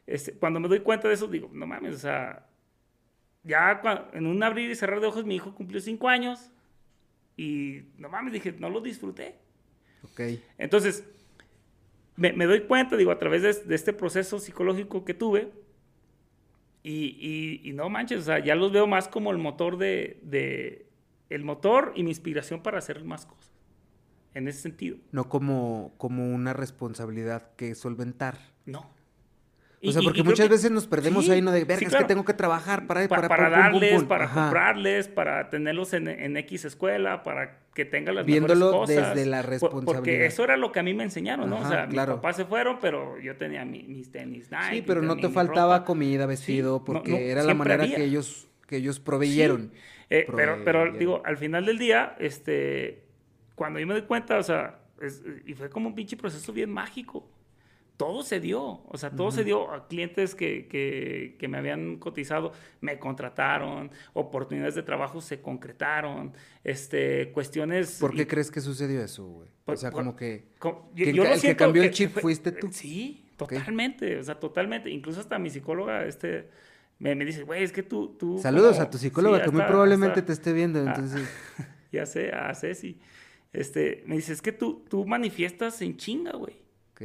Este, 0.08 0.32
cuando 0.32 0.58
me 0.58 0.68
doy 0.68 0.80
cuenta 0.80 1.06
de 1.06 1.14
eso, 1.14 1.26
digo, 1.26 1.50
no 1.52 1.66
mames, 1.66 1.94
o 1.94 1.98
sea, 1.98 2.47
ya 3.42 3.80
cuando, 3.80 4.08
en 4.12 4.26
un 4.26 4.42
abrir 4.42 4.70
y 4.70 4.74
cerrar 4.74 5.00
de 5.00 5.06
ojos 5.06 5.24
mi 5.24 5.36
hijo 5.36 5.54
cumplió 5.54 5.80
cinco 5.80 6.08
años 6.08 6.50
y 7.36 7.82
no 7.96 8.08
mames, 8.08 8.32
dije, 8.32 8.52
no 8.58 8.68
lo 8.68 8.80
disfruté. 8.80 9.36
Ok. 10.02 10.20
Entonces, 10.58 11.04
me, 12.16 12.32
me 12.32 12.46
doy 12.46 12.62
cuenta, 12.62 12.96
digo, 12.96 13.12
a 13.12 13.18
través 13.18 13.42
de, 13.42 13.52
de, 13.54 13.74
este 13.74 13.92
proceso 13.92 14.38
psicológico 14.40 15.04
que 15.04 15.14
tuve 15.14 15.52
y, 16.82 17.16
y, 17.20 17.68
y, 17.68 17.72
no 17.72 17.88
manches, 17.88 18.20
o 18.20 18.24
sea, 18.24 18.38
ya 18.40 18.54
los 18.54 18.72
veo 18.72 18.86
más 18.86 19.08
como 19.08 19.30
el 19.30 19.38
motor 19.38 19.78
de, 19.78 20.18
de, 20.22 20.86
el 21.30 21.44
motor 21.44 21.92
y 21.94 22.02
mi 22.02 22.10
inspiración 22.10 22.62
para 22.62 22.78
hacer 22.78 23.04
más 23.04 23.26
cosas. 23.26 23.52
En 24.34 24.46
ese 24.46 24.60
sentido. 24.60 24.98
No 25.10 25.28
como, 25.28 25.94
como 25.96 26.32
una 26.32 26.52
responsabilidad 26.52 27.54
que 27.56 27.74
solventar. 27.74 28.38
No. 28.66 28.90
O 29.80 29.92
sea, 29.92 30.02
porque 30.02 30.24
muchas 30.24 30.46
que, 30.46 30.52
veces 30.52 30.70
nos 30.72 30.88
perdemos 30.88 31.26
sí, 31.26 31.30
ahí, 31.30 31.40
¿no? 31.40 31.52
De 31.52 31.64
ver, 31.64 31.78
sí, 31.78 31.86
claro. 31.86 32.04
que 32.04 32.08
tengo 32.08 32.24
que 32.24 32.34
trabajar 32.34 32.86
para... 32.86 33.06
Para, 33.06 33.28
para, 33.28 33.48
para 33.48 33.50
darles, 33.50 33.92
pum, 33.92 34.00
pum, 34.00 34.08
para 34.08 34.24
Ajá. 34.24 34.42
comprarles, 34.42 35.08
para 35.08 35.50
tenerlos 35.50 35.92
en, 35.92 36.08
en, 36.08 36.36
X 36.36 36.64
escuela, 36.64 37.22
para 37.22 37.60
que 37.74 37.84
tengan 37.84 38.16
las 38.16 38.26
Viéndolo 38.26 38.72
mejores 38.72 38.96
cosas. 38.96 39.14
desde 39.14 39.30
la 39.30 39.42
responsabilidad. 39.42 39.94
Porque 39.94 40.26
eso 40.26 40.42
era 40.42 40.56
lo 40.56 40.72
que 40.72 40.80
a 40.80 40.82
mí 40.82 40.94
me 40.94 41.04
enseñaron, 41.04 41.48
¿no? 41.48 41.58
Ajá, 41.58 41.66
o 41.66 41.70
sea, 41.70 41.88
claro. 41.88 42.14
mis 42.14 42.16
papás 42.16 42.36
se 42.36 42.44
fueron, 42.44 42.78
pero 42.80 43.20
yo 43.20 43.36
tenía 43.36 43.64
mi, 43.64 43.84
mis 43.84 44.10
tenis 44.10 44.50
Nike. 44.50 44.76
Sí, 44.76 44.82
pero 44.84 45.00
no 45.00 45.16
te 45.16 45.28
faltaba 45.28 45.76
ropa. 45.76 45.86
comida, 45.86 46.26
vestido, 46.26 46.84
porque 46.84 47.10
no, 47.12 47.16
no, 47.16 47.22
era 47.22 47.44
la 47.44 47.54
manera 47.54 47.86
que 47.86 48.02
ellos, 48.02 48.48
que 48.66 48.78
ellos 48.78 48.98
proveyeron. 48.98 49.70
Eh, 50.10 50.26
pero, 50.34 50.58
pero, 50.64 50.92
digo, 50.92 51.22
al 51.24 51.36
final 51.36 51.66
del 51.66 51.78
día, 51.78 52.16
este, 52.18 53.04
cuando 53.54 53.78
yo 53.78 53.86
me 53.86 53.94
doy 53.94 54.02
cuenta, 54.02 54.38
o 54.38 54.42
sea, 54.42 54.80
es, 55.00 55.22
y 55.46 55.54
fue 55.54 55.70
como 55.70 55.88
un 55.88 55.94
pinche 55.94 56.16
proceso 56.16 56.52
bien 56.52 56.70
mágico 56.70 57.28
todo 57.98 58.22
se 58.22 58.38
dio, 58.38 58.80
o 58.86 58.96
sea, 58.96 59.10
todo 59.10 59.26
uh 59.26 59.30
-huh. 59.30 59.34
se 59.34 59.44
dio 59.44 59.72
a 59.72 59.88
clientes 59.88 60.36
que, 60.36 60.68
que, 60.68 61.36
que, 61.36 61.48
me 61.48 61.58
habían 61.58 61.96
cotizado, 61.96 62.52
me 62.80 63.00
contrataron, 63.00 63.90
oportunidades 64.12 64.76
de 64.76 64.84
trabajo 64.84 65.20
se 65.20 65.42
concretaron, 65.42 66.32
este, 66.62 67.32
cuestiones... 67.32 67.98
¿Por 67.98 68.14
qué 68.14 68.22
y, 68.22 68.26
crees 68.26 68.52
que 68.52 68.60
sucedió 68.60 69.02
eso, 69.02 69.26
güey? 69.26 69.48
O 69.66 69.76
sea, 69.76 69.90
como 69.90 70.14
que... 70.14 70.46
Como, 70.60 70.92
yo, 70.94 71.06
que, 71.06 71.12
yo 71.12 71.24
el 71.24 71.40
que 71.40 71.56
cambió 71.56 71.82
el 71.82 71.90
chip 71.90 72.12
fue, 72.12 72.22
fuiste 72.22 72.52
tú. 72.52 72.68
Sí, 72.70 73.32
totalmente, 73.36 74.06
okay. 74.06 74.18
o 74.18 74.22
sea, 74.22 74.38
totalmente. 74.38 74.90
Incluso 74.90 75.18
hasta 75.20 75.38
mi 75.40 75.50
psicóloga, 75.50 76.06
este... 76.06 76.48
Me, 77.00 77.16
me 77.16 77.24
dice, 77.24 77.42
güey, 77.42 77.64
es 77.64 77.72
que 77.72 77.82
tú... 77.82 78.16
tú 78.16 78.38
Saludos 78.38 78.76
como, 78.76 78.86
a 78.86 78.90
tu 78.90 78.98
psicóloga, 78.98 79.38
sí, 79.38 79.44
que 79.46 79.50
muy 79.50 79.62
probablemente 79.62 80.20
hasta, 80.20 80.26
te 80.26 80.32
esté 80.34 80.52
viendo, 80.52 80.78
entonces... 80.78 81.28
Ah, 81.58 81.66
ya 81.92 82.06
sé, 82.06 82.30
a 82.30 82.54
Ceci. 82.54 83.00
Este, 83.52 84.04
me 84.06 84.14
dice, 84.14 84.32
es 84.32 84.40
que 84.40 84.52
tú, 84.52 84.84
tú 84.88 85.04
manifiestas 85.04 85.82
en 85.82 85.96
chinga, 85.96 86.36
güey. 86.36 86.54
Ok. 86.92 87.02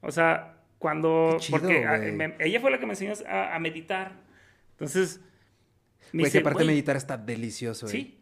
O 0.00 0.10
sea, 0.10 0.56
cuando... 0.78 1.36
Chido, 1.38 1.58
porque 1.58 1.86
a, 1.86 1.98
me, 1.98 2.34
ella 2.38 2.60
fue 2.60 2.70
la 2.70 2.78
que 2.78 2.86
me 2.86 2.92
enseñó 2.92 3.12
a, 3.28 3.54
a 3.54 3.58
meditar. 3.58 4.12
Entonces... 4.72 5.20
Me 6.12 6.22
güey, 6.22 6.32
que 6.32 6.38
aparte 6.38 6.64
meditar 6.64 6.96
está 6.96 7.16
delicioso, 7.16 7.86
eh. 7.86 7.90
Sí. 7.90 8.18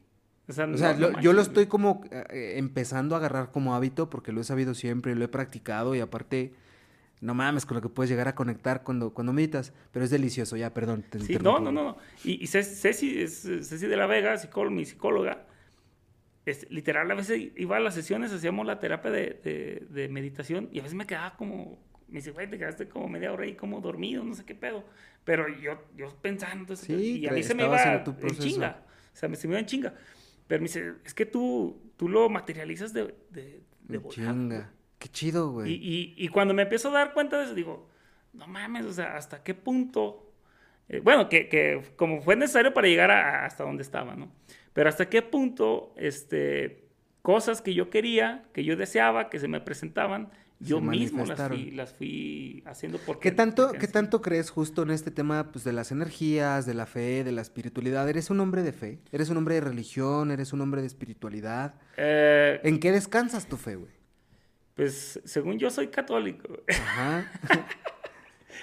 O 0.49 0.53
sea, 0.53 0.66
o 0.66 0.77
sea 0.77 0.93
no, 0.95 0.99
lo, 1.01 1.11
no 1.12 1.20
yo 1.20 1.33
lo 1.33 1.43
estoy 1.43 1.66
como 1.66 2.03
eh, 2.11 2.55
empezando 2.57 3.14
a 3.14 3.18
agarrar 3.18 3.51
como 3.53 3.74
hábito 3.74 4.11
porque 4.11 4.33
lo 4.33 4.41
he 4.41 4.45
sabido 4.45 4.74
siempre, 4.74 5.14
lo 5.14 5.24
he 5.24 5.29
practicado 5.29 5.95
y 5.95 6.01
aparte... 6.01 6.55
No 7.18 7.33
mames 7.33 7.64
con 7.64 7.77
lo 7.77 7.81
que 7.81 7.89
puedes 7.89 8.11
llegar 8.11 8.29
a 8.29 8.35
conectar 8.35 8.83
cuando, 8.83 9.14
cuando 9.14 9.33
meditas, 9.33 9.72
pero 9.91 10.05
es 10.05 10.11
delicioso, 10.11 10.55
ya, 10.55 10.74
perdón. 10.74 11.03
Te 11.03 11.18
sí, 11.18 11.39
no, 11.41 11.59
no, 11.59 11.72
no. 11.72 11.97
Y, 12.22 12.45
y 12.45 12.47
Ceci, 12.47 13.27
Ceci 13.27 13.87
de 13.87 13.97
la 13.97 14.07
Vega, 14.07 14.37
psicóloga, 14.37 14.77
mi 14.77 14.85
psicóloga, 14.85 15.45
es, 16.47 16.70
literal, 16.70 17.11
a 17.11 17.14
veces 17.14 17.51
iba 17.57 17.76
a 17.76 17.80
las 17.80 17.94
sesiones, 17.94 18.32
hacíamos 18.32 18.64
la 18.66 18.78
terapia 18.78 19.11
de, 19.11 19.40
de, 19.42 19.86
de, 19.90 20.09
meditación 20.09 20.68
y 20.72 20.78
a 20.78 20.82
veces 20.82 20.97
me 20.97 21.07
quedaba 21.07 21.36
como, 21.36 21.78
me 22.09 22.20
dice, 22.20 22.30
güey, 22.30 22.49
te 22.49 22.57
quedaste 22.57 22.88
como 22.88 23.09
media 23.09 23.32
hora 23.32 23.44
ahí 23.44 23.55
como 23.57 23.80
dormido, 23.80 24.22
no 24.22 24.32
sé 24.34 24.44
qué 24.44 24.55
pedo. 24.55 24.84
Pero 25.24 25.49
yo, 25.49 25.82
yo 25.97 26.09
pensando, 26.22 26.76
sí, 26.76 27.18
y 27.18 27.26
a 27.26 27.32
mí 27.32 27.42
se 27.42 27.55
me 27.55 27.64
iba 27.64 27.82
en, 27.82 28.05
en, 28.22 28.38
chinga, 28.38 28.84
o 29.12 29.16
sea, 29.16 29.28
me, 29.28 29.34
se 29.34 29.49
me 29.49 29.55
iba 29.55 29.61
en 29.61 29.66
chinga. 29.66 29.94
Pero 30.47 30.61
me 30.61 30.68
dice, 30.68 30.94
es 31.05 31.12
que 31.12 31.26
tú, 31.26 31.92
tú 31.97 32.09
lo 32.09 32.28
materializas 32.28 32.92
de, 32.92 33.12
de, 33.30 33.61
de 33.80 33.99
volar, 33.99 34.14
chinga. 34.14 34.72
Qué 35.01 35.09
chido, 35.09 35.51
güey. 35.51 35.72
Y, 35.72 35.74
y, 35.74 36.14
y, 36.24 36.28
cuando 36.28 36.55
me 36.55 36.62
empiezo 36.62 36.90
a 36.90 36.92
dar 36.92 37.12
cuenta 37.12 37.38
de 37.38 37.44
eso, 37.44 37.55
digo, 37.55 37.88
no 38.32 38.47
mames, 38.47 38.86
o 38.86 38.92
sea, 38.92 39.16
¿hasta 39.16 39.42
qué 39.42 39.55
punto? 39.55 40.32
Eh, 40.88 41.01
bueno, 41.01 41.28
que, 41.28 41.49
que, 41.49 41.82
como 41.97 42.22
fue 42.22 42.36
necesario 42.36 42.72
para 42.72 42.86
llegar 42.86 43.11
a, 43.11 43.44
hasta 43.44 43.64
donde 43.64 43.82
estaba, 43.82 44.14
¿no? 44.14 44.30
Pero 44.77 44.91
hasta 44.91 45.09
qué 45.09 45.22
punto, 45.22 45.95
este, 45.97 46.85
cosas 47.22 47.62
que 47.62 47.72
yo 47.72 47.89
quería, 47.89 48.45
que 48.53 48.62
yo 48.62 48.77
deseaba, 48.77 49.31
que 49.31 49.39
se 49.39 49.49
me 49.49 49.59
presentaban, 49.62 50.29
yo 50.61 50.83
mismo 50.83 51.24
las 51.24 51.49
fui, 51.49 51.70
las 51.70 51.95
fui, 51.95 52.62
haciendo 52.66 52.99
porque... 52.99 53.31
¿Qué 53.31 53.35
tanto, 53.35 53.72
¿Qué 53.72 53.89
tanto 53.89 54.20
crees 54.20 54.51
justo 54.51 54.83
en 54.83 54.91
este 54.91 55.11
tema 55.11 55.51
pues, 55.51 55.64
de 55.64 55.72
las 55.72 55.93
energías, 55.93 56.66
de 56.66 56.74
la 56.74 56.85
fe, 56.85 57.24
de 57.24 57.33
la 57.33 57.41
espiritualidad? 57.41 58.07
¿Eres 58.07 58.29
un 58.29 58.39
hombre 58.39 58.62
de 58.62 58.72
fe? 58.72 58.99
¿Eres 59.12 59.31
un 59.31 59.39
hombre 59.39 59.55
de 59.55 59.62
religión? 59.62 60.31
¿Eres 60.31 60.53
un 60.53 60.61
hombre 60.61 60.83
de 60.83 60.89
espiritualidad? 60.89 61.77
Eh, 61.97 62.61
¿En 62.62 62.79
qué 62.79 62.93
descansas 62.93 63.49
tu 63.49 63.57
fe, 63.57 63.77
güey? 63.77 63.93
Pues 64.74 65.22
según 65.24 65.59
yo 65.59 65.70
soy 65.70 65.87
católico. 65.89 66.49
Ajá. 66.68 67.33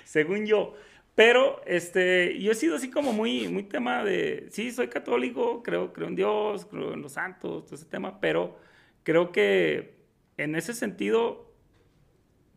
según 0.06 0.46
yo. 0.46 0.76
Pero 1.16 1.62
este, 1.66 2.40
yo 2.40 2.52
he 2.52 2.56
sido 2.56 2.76
así 2.76 2.90
como 2.90 3.14
muy, 3.14 3.48
muy 3.48 3.64
tema 3.64 4.04
de, 4.04 4.48
sí, 4.50 4.72
soy 4.72 4.88
católico, 4.88 5.62
creo, 5.62 5.94
creo 5.94 6.08
en 6.08 6.16
Dios, 6.16 6.66
creo 6.66 6.94
en 6.94 7.02
los 7.02 7.14
santos, 7.14 7.66
todo 7.66 7.76
ese 7.76 7.86
tema, 7.86 8.20
pero 8.20 8.58
creo 9.04 9.32
que 9.32 9.96
en 10.38 10.56
ese 10.56 10.74
sentido, 10.74 11.54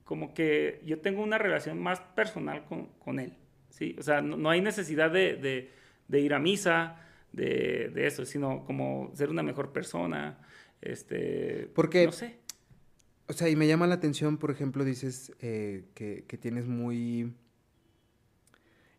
como 0.04 0.32
que 0.32 0.80
yo 0.86 1.00
tengo 1.00 1.22
una 1.22 1.36
relación 1.36 1.78
más 1.82 2.00
personal 2.00 2.64
con, 2.64 2.86
con 2.98 3.20
Él, 3.20 3.34
¿sí? 3.68 3.94
O 3.98 4.02
sea, 4.02 4.22
no, 4.22 4.38
no 4.38 4.48
hay 4.48 4.62
necesidad 4.62 5.10
de, 5.10 5.36
de, 5.36 5.70
de, 6.08 6.20
ir 6.20 6.32
a 6.32 6.38
misa, 6.38 6.98
de, 7.32 7.90
de, 7.92 8.06
eso, 8.06 8.24
sino 8.24 8.64
como 8.64 9.10
ser 9.14 9.28
una 9.28 9.42
mejor 9.42 9.72
persona, 9.72 10.38
este, 10.80 11.68
Porque, 11.74 12.06
no 12.06 12.12
sé. 12.12 12.38
O 13.28 13.32
sea, 13.32 13.48
y 13.48 13.56
me 13.56 13.66
llama 13.66 13.86
la 13.86 13.96
atención, 13.96 14.38
por 14.38 14.50
ejemplo, 14.50 14.84
dices 14.84 15.32
eh, 15.40 15.84
que, 15.94 16.24
que 16.26 16.38
tienes 16.38 16.66
muy 16.66 17.34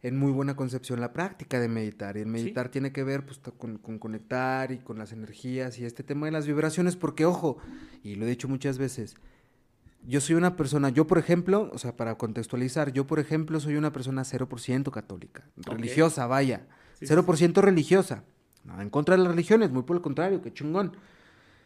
en 0.04 0.18
muy 0.18 0.32
buena 0.32 0.56
concepción 0.56 1.00
la 1.02 1.14
práctica 1.14 1.60
de 1.60 1.68
meditar. 1.68 2.18
Y 2.18 2.22
el 2.22 2.28
meditar 2.28 2.68
sí. 2.68 2.72
tiene 2.74 2.91
que 2.91 3.04
ver 3.04 3.26
pues, 3.26 3.39
con, 3.58 3.78
con, 3.78 4.00
conectar 4.00 4.72
y 4.72 4.78
con 4.78 4.98
las 4.98 5.12
energías 5.12 5.80
y 5.80 5.86
este 5.86 6.04
tema 6.04 6.28
de 6.28 6.32
las 6.32 6.45
vibraciones, 6.45 6.95
porque 6.95 7.26
ojo, 7.26 7.58
y 8.04 8.16
lo 8.16 8.26
he 8.26 8.30
dicho 8.30 8.48
muchas 8.48 8.78
veces, 8.78 9.16
yo 10.06 10.22
soy 10.22 10.36
una 10.36 10.56
persona, 10.56 10.89
yo 10.89 11.08
por 11.08 11.18
ejemplo, 11.18 11.70
o 11.74 11.78
sea, 11.78 11.98
para 11.98 12.18
contextualizar, 12.18 12.93
yo 12.93 13.08
por 13.08 13.20
ejemplo 13.20 13.60
soy 13.60 13.76
una 13.76 13.91
persona 13.91 14.24
0% 14.24 14.91
católica, 14.91 15.50
okay. 15.58 15.76
religiosa, 15.76 16.28
vaya, 16.28 16.68
sí, 17.00 17.06
0% 17.06 17.38
sí. 17.38 17.62
religiosa, 17.62 18.24
nada 18.64 18.84
en 18.84 18.89
contra 18.89 19.16
de 19.16 19.24
las 19.24 19.32
religiones, 19.32 19.72
muy 19.72 19.84
por 19.84 19.98
el 19.98 20.02
contrario, 20.02 20.41
qué 20.41 20.54
chingón. 20.54 20.93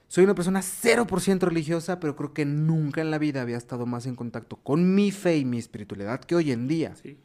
Soy 0.08 0.26
una 0.26 0.36
persona 0.36 0.60
0% 0.60 1.40
religiosa, 1.40 2.02
pero 2.02 2.18
creo 2.18 2.34
que 2.34 2.44
nunca 2.44 3.00
en 3.00 3.12
la 3.12 3.18
vida 3.18 3.42
había 3.42 3.56
estado 3.56 3.86
más 3.86 4.06
en 4.08 4.16
contacto 4.16 4.58
con 4.58 4.94
mi 4.94 5.12
fe 5.12 5.38
y 5.38 5.46
mi 5.46 5.58
espiritualidad 5.58 6.20
que 6.20 6.36
hoy 6.36 6.52
en 6.52 6.68
día. 6.68 6.96
Sí. 6.96 7.18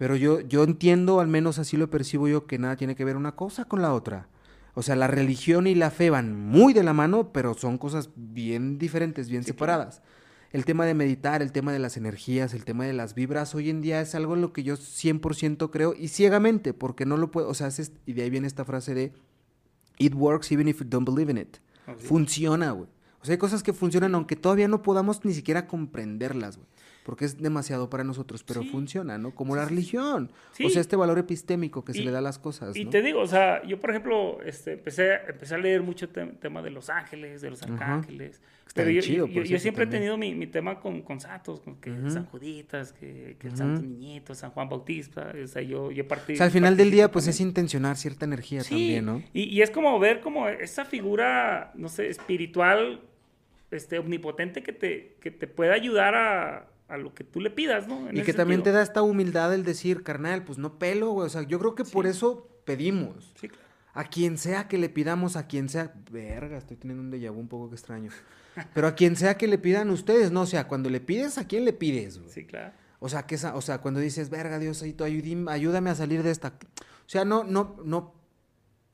Pero 0.00 0.16
yo, 0.16 0.40
yo 0.40 0.64
entiendo, 0.64 1.20
al 1.20 1.28
menos 1.28 1.58
así 1.58 1.76
lo 1.76 1.90
percibo 1.90 2.26
yo, 2.26 2.46
que 2.46 2.58
nada 2.58 2.74
tiene 2.74 2.96
que 2.96 3.04
ver 3.04 3.18
una 3.18 3.36
cosa 3.36 3.66
con 3.66 3.82
la 3.82 3.92
otra. 3.92 4.28
O 4.72 4.80
sea, 4.80 4.96
la 4.96 5.08
religión 5.08 5.66
y 5.66 5.74
la 5.74 5.90
fe 5.90 6.08
van 6.08 6.34
muy 6.34 6.72
de 6.72 6.82
la 6.82 6.94
mano, 6.94 7.34
pero 7.34 7.52
son 7.52 7.76
cosas 7.76 8.08
bien 8.16 8.78
diferentes, 8.78 9.28
bien 9.28 9.44
separadas. 9.44 10.00
El 10.52 10.64
tema 10.64 10.86
de 10.86 10.94
meditar, 10.94 11.42
el 11.42 11.52
tema 11.52 11.70
de 11.74 11.80
las 11.80 11.98
energías, 11.98 12.54
el 12.54 12.64
tema 12.64 12.86
de 12.86 12.94
las 12.94 13.14
vibras, 13.14 13.54
hoy 13.54 13.68
en 13.68 13.82
día 13.82 14.00
es 14.00 14.14
algo 14.14 14.32
en 14.32 14.40
lo 14.40 14.54
que 14.54 14.62
yo 14.62 14.78
100% 14.78 15.68
creo 15.70 15.92
y 15.94 16.08
ciegamente, 16.08 16.72
porque 16.72 17.04
no 17.04 17.18
lo 17.18 17.30
puedo, 17.30 17.50
o 17.50 17.52
sea, 17.52 17.68
y 18.06 18.14
de 18.14 18.22
ahí 18.22 18.30
viene 18.30 18.46
esta 18.46 18.64
frase 18.64 18.94
de, 18.94 19.12
it 19.98 20.14
works 20.14 20.50
even 20.50 20.66
if 20.66 20.80
you 20.80 20.86
don't 20.88 21.06
believe 21.06 21.30
in 21.30 21.36
it. 21.36 21.58
Funciona, 21.98 22.70
güey. 22.70 22.88
O 23.20 23.26
sea, 23.26 23.34
hay 23.34 23.38
cosas 23.38 23.62
que 23.62 23.74
funcionan 23.74 24.14
aunque 24.14 24.34
todavía 24.34 24.66
no 24.66 24.80
podamos 24.80 25.26
ni 25.26 25.34
siquiera 25.34 25.66
comprenderlas, 25.66 26.56
güey 26.56 26.68
porque 27.04 27.24
es 27.24 27.40
demasiado 27.40 27.88
para 27.88 28.04
nosotros, 28.04 28.44
pero 28.44 28.62
funciona, 28.62 29.18
¿no? 29.18 29.34
Como 29.34 29.56
la 29.56 29.64
religión. 29.64 30.30
O 30.64 30.68
sea, 30.68 30.80
este 30.80 30.96
valor 30.96 31.18
epistémico 31.18 31.84
que 31.84 31.94
se 31.94 32.02
le 32.02 32.10
da 32.10 32.18
a 32.18 32.22
las 32.22 32.38
cosas. 32.38 32.76
Y 32.76 32.84
te 32.86 33.02
digo, 33.02 33.20
o 33.20 33.26
sea, 33.26 33.62
yo, 33.64 33.80
por 33.80 33.90
ejemplo, 33.90 34.40
este, 34.44 34.74
empecé, 34.74 35.14
empecé 35.28 35.54
a 35.54 35.58
leer 35.58 35.82
mucho 35.82 36.08
tema 36.08 36.62
de 36.62 36.70
los 36.70 36.90
ángeles, 36.90 37.40
de 37.40 37.50
los 37.50 37.62
arcángeles. 37.62 38.40
Pero 38.74 38.90
yo, 38.90 39.26
yo, 39.26 39.58
siempre 39.58 39.84
he 39.84 39.86
tenido 39.88 40.16
mi, 40.16 40.34
mi, 40.34 40.46
tema 40.46 40.78
con, 40.78 41.02
con 41.02 41.18
santos, 41.20 41.60
con 41.60 41.76
que 41.80 41.90
San 42.08 42.26
Juditas, 42.26 42.92
que, 42.92 43.36
que 43.38 43.48
el 43.48 43.56
Santo 43.56 43.82
Niñito, 43.82 44.34
San 44.34 44.50
Juan 44.50 44.68
Bautista. 44.68 45.32
O 45.42 45.46
sea, 45.48 45.62
yo, 45.62 45.90
yo 45.90 46.06
partí. 46.06 46.34
O 46.34 46.36
sea, 46.36 46.46
al 46.46 46.52
final 46.52 46.76
del 46.76 46.90
día, 46.90 47.10
pues 47.10 47.26
es 47.26 47.40
intencionar 47.40 47.96
cierta 47.96 48.24
energía 48.24 48.62
también, 48.62 49.04
¿no? 49.04 49.22
Y, 49.32 49.44
y 49.44 49.62
es 49.62 49.70
como 49.70 49.98
ver 49.98 50.20
como 50.20 50.48
esa 50.48 50.84
figura, 50.84 51.72
no 51.74 51.88
sé, 51.88 52.08
espiritual, 52.08 53.00
este, 53.72 53.98
omnipotente 53.98 54.62
que 54.62 54.72
te, 54.72 55.16
que 55.20 55.30
te 55.30 55.46
puede 55.48 55.72
ayudar 55.72 56.14
a 56.14 56.69
a 56.90 56.96
lo 56.96 57.14
que 57.14 57.24
tú 57.24 57.40
le 57.40 57.50
pidas, 57.50 57.86
¿no? 57.86 58.08
y 58.12 58.22
que 58.22 58.34
también 58.34 58.62
te 58.62 58.72
da 58.72 58.82
esta 58.82 59.02
humildad 59.02 59.54
el 59.54 59.64
decir, 59.64 60.02
carnal, 60.02 60.44
pues 60.44 60.58
no 60.58 60.78
pelo, 60.78 61.10
güey. 61.12 61.26
O 61.26 61.30
sea, 61.30 61.42
yo 61.42 61.58
creo 61.58 61.74
que 61.74 61.84
por 61.84 62.06
eso 62.06 62.48
pedimos. 62.64 63.32
Sí, 63.40 63.48
claro. 63.48 63.64
A 63.92 64.04
quien 64.04 64.38
sea 64.38 64.68
que 64.68 64.78
le 64.78 64.88
pidamos, 64.88 65.36
a 65.36 65.46
quien 65.46 65.68
sea. 65.68 65.92
Verga, 66.10 66.58
estoy 66.58 66.76
teniendo 66.76 67.02
un 67.02 67.10
déjà 67.10 67.30
vu 67.32 67.40
un 67.40 67.48
poco 67.48 67.72
extraño. 67.72 68.10
Pero 68.74 68.86
a 68.86 68.94
quien 68.94 69.16
sea 69.16 69.36
que 69.36 69.46
le 69.46 69.58
pidan 69.58 69.90
ustedes, 69.90 70.30
¿no? 70.30 70.42
O 70.42 70.46
sea, 70.46 70.68
cuando 70.68 70.90
le 70.90 71.00
pides, 71.00 71.38
¿a 71.38 71.46
quién 71.46 71.64
le 71.64 71.72
pides, 71.72 72.18
güey? 72.18 72.30
Sí, 72.30 72.44
claro. 72.44 72.72
O 72.98 73.08
sea, 73.08 73.26
que 73.26 73.36
esa, 73.36 73.56
o 73.56 73.60
sea, 73.60 73.78
cuando 73.78 74.00
dices, 74.00 74.28
verga, 74.28 74.58
Dios, 74.58 74.82
ayúdame 74.82 75.90
a 75.90 75.94
salir 75.94 76.22
de 76.22 76.30
esta. 76.30 76.48
O 76.48 77.08
sea, 77.08 77.24
no, 77.24 77.44
no, 77.44 77.76
no, 77.84 78.14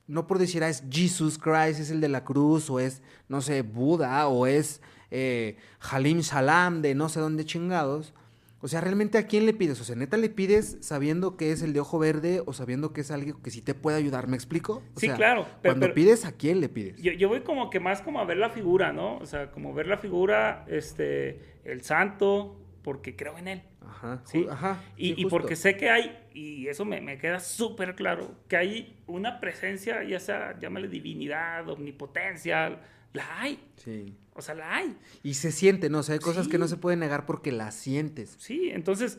no 0.07 0.27
por 0.27 0.39
decir, 0.39 0.63
ah, 0.63 0.69
es 0.69 0.85
Jesus 0.91 1.39
Christ, 1.39 1.81
es 1.81 1.91
el 1.91 2.01
de 2.01 2.09
la 2.09 2.25
cruz, 2.25 2.71
o 2.71 2.79
es, 2.79 3.03
no 3.29 3.41
sé, 3.41 3.63
Buda, 3.63 4.29
o 4.29 4.47
es 4.47 4.81
eh, 5.11 5.57
Halim 5.81 6.23
Salam 6.23 6.83
de 6.83 6.95
no 6.95 7.09
sé 7.09 7.21
dónde 7.21 7.45
chingados. 7.45 8.15
O 8.63 8.69
sea, 8.69 8.81
¿realmente 8.81 9.19
a 9.19 9.27
quién 9.27 9.45
le 9.45 9.53
pides? 9.53 9.81
O 9.81 9.85
sea, 9.85 9.97
¿neta 9.97 10.17
le 10.17 10.31
pides 10.31 10.79
sabiendo 10.81 11.37
que 11.37 11.53
es 11.53 11.63
el 11.63 11.73
de 11.73 11.81
ojo 11.81 11.99
verde 11.99 12.43
o 12.47 12.53
sabiendo 12.53 12.93
que 12.93 13.03
es 13.03 13.11
alguien 13.11 13.37
que 13.43 13.51
sí 13.51 13.61
te 13.61 13.75
puede 13.75 13.99
ayudar? 13.99 14.29
¿Me 14.29 14.37
explico? 14.37 14.83
sí, 14.97 15.09
claro. 15.11 15.47
cuando 15.63 15.93
pides, 15.93 16.25
¿a 16.25 16.33
quién 16.33 16.61
le 16.61 16.69
pides? 16.69 17.01
Yo, 17.01 17.13
yo, 17.13 17.29
voy 17.29 17.43
como 17.43 17.69
que 17.71 17.81
más 17.81 18.01
como 18.01 18.19
a 18.19 18.25
ver 18.25 18.39
la 18.39 18.49
figura, 18.49 18.93
¿no? 18.93 19.19
O 19.19 19.27
sea, 19.27 19.51
como 19.51 19.75
ver 19.75 19.87
la 19.87 19.99
figura, 19.99 20.65
este, 20.69 21.59
el 21.65 21.83
santo, 21.83 22.59
porque 22.83 23.15
creo 23.15 23.37
en 23.37 23.49
él. 23.49 23.63
Ajá. 23.87 24.23
¿sí? 24.25 24.47
Ajá. 24.51 24.81
Y, 24.97 25.21
y, 25.21 25.27
porque 25.27 25.55
sé 25.55 25.77
que 25.77 25.91
hay, 25.91 26.19
y 26.33 26.67
eso 26.69 26.85
me, 26.85 27.01
me 27.01 27.19
queda 27.19 27.41
súper 27.41 27.95
claro, 27.95 28.35
que 28.49 28.57
hay 28.57 28.97
una 29.07 29.39
presencia, 29.39 30.03
ya 30.03 30.19
sea, 30.19 30.59
llámale 30.59 30.89
divinidad, 30.89 31.69
omnipotencia, 31.69 32.81
la 33.13 33.41
hay. 33.41 33.61
Sí. 33.77 34.17
O 34.37 34.43
sea, 34.43 34.55
la 34.55 34.77
hay. 34.77 34.97
Y 35.23 35.35
se 35.35 35.51
siente, 35.51 35.89
¿no? 35.89 35.99
O 35.99 36.03
sea, 36.03 36.13
hay 36.13 36.19
cosas 36.19 36.47
que 36.47 36.59
no 36.59 36.69
se 36.69 36.77
pueden 36.77 37.01
negar 37.01 37.25
porque 37.25 37.53
las 37.53 37.75
sientes. 37.75 38.37
Sí, 38.39 38.71
entonces, 38.71 39.19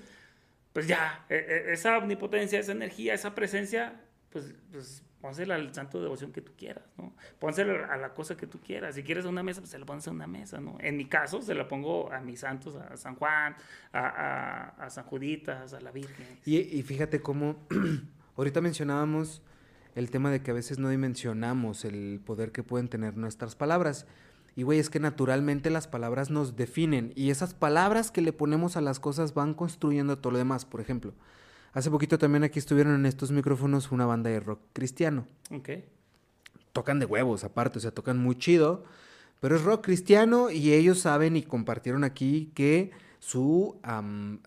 pues 0.74 0.88
ya, 0.88 1.26
e, 1.28 1.36
e, 1.36 1.74
esa 1.74 1.98
omnipotencia, 1.98 2.60
esa 2.60 2.72
energía, 2.72 3.16
esa 3.16 3.34
presencia, 3.34 4.00
pues, 4.30 4.54
pues 4.72 5.04
pónsela 5.20 5.56
al 5.56 5.74
santo 5.74 5.98
de 5.98 6.04
devoción 6.04 6.32
que 6.32 6.42
tú 6.42 6.54
quieras, 6.56 6.84
¿no? 6.98 7.16
Pónsela 7.40 7.88
a 7.88 7.98
la 7.98 8.14
cosa 8.14 8.38
que 8.38 8.46
tú 8.46 8.60
quieras. 8.60 8.94
Si 8.94 9.04
quieres 9.04 9.26
una 9.26 9.42
mesa, 9.42 9.62
pues 9.62 9.72
se 9.72 9.80
la 9.80 9.86
pones 9.86 10.08
a 10.08 10.12
una 10.12 10.28
mesa, 10.28 10.60
¿no? 10.60 10.78
En 10.80 10.96
mi 10.96 11.06
caso, 11.06 11.42
se 11.42 11.56
la 11.56 11.68
pongo 11.68 12.12
a 12.12 12.22
mis 12.22 12.42
santos, 12.42 12.76
a 12.76 12.96
San 12.96 13.16
Juan, 13.16 13.56
a, 13.92 14.74
a, 14.78 14.90
San 14.92 15.06
Juditas, 15.06 15.74
a 15.74 15.82
la 15.82 15.92
Virgen. 15.92 16.28
Y, 16.46 16.58
y 16.58 16.84
fíjate 16.84 17.22
cómo, 17.22 17.68
ahorita 18.38 18.62
mencionábamos 18.62 19.42
el 19.96 20.12
tema 20.12 20.30
de 20.30 20.44
que 20.44 20.52
a 20.52 20.54
veces 20.54 20.78
no 20.78 20.90
dimensionamos 20.90 21.84
el 21.84 22.22
poder 22.24 22.52
que 22.52 22.62
pueden 22.62 22.88
tener 22.88 23.18
nuestras 23.18 23.56
palabras. 23.56 24.06
Y 24.58 24.64
güey, 24.64 24.80
es 24.80 24.90
que 24.90 25.00
naturalmente 25.00 25.70
las 25.70 25.88
palabras 25.88 26.32
nos 26.32 26.56
definen 26.56 27.14
y 27.16 27.30
esas 27.30 27.54
palabras 27.54 28.10
que 28.10 28.22
le 28.22 28.34
ponemos 28.34 28.76
a 28.76 28.82
las 28.82 29.00
cosas 29.00 29.36
van 29.36 29.54
construyendo 29.54 30.18
todo 30.18 30.32
lo 30.32 30.40
demás. 30.40 30.66
Por 30.66 30.82
ejemplo, 30.82 31.14
hace 31.74 31.92
poquito 31.92 32.18
también 32.18 32.44
aquí 32.44 32.58
estuvieron 32.58 32.96
en 32.96 33.06
estos 33.06 33.30
micrófonos 33.30 33.92
una 33.92 34.08
banda 34.08 34.32
de 34.32 34.40
rock 34.40 34.60
cristiano. 34.74 35.28
Ok. 35.52 35.70
Tocan 36.74 36.98
de 36.98 37.06
huevos 37.06 37.44
aparte, 37.44 37.78
o 37.78 37.82
sea, 37.82 37.92
tocan 37.92 38.18
muy 38.18 38.36
chido, 38.36 38.84
pero 39.42 39.56
es 39.56 39.64
rock 39.64 39.86
cristiano 39.86 40.50
y 40.50 40.74
ellos 40.74 41.02
saben 41.02 41.38
y 41.38 41.44
compartieron 41.44 42.04
aquí 42.04 42.52
que 42.56 42.90
su 43.20 43.80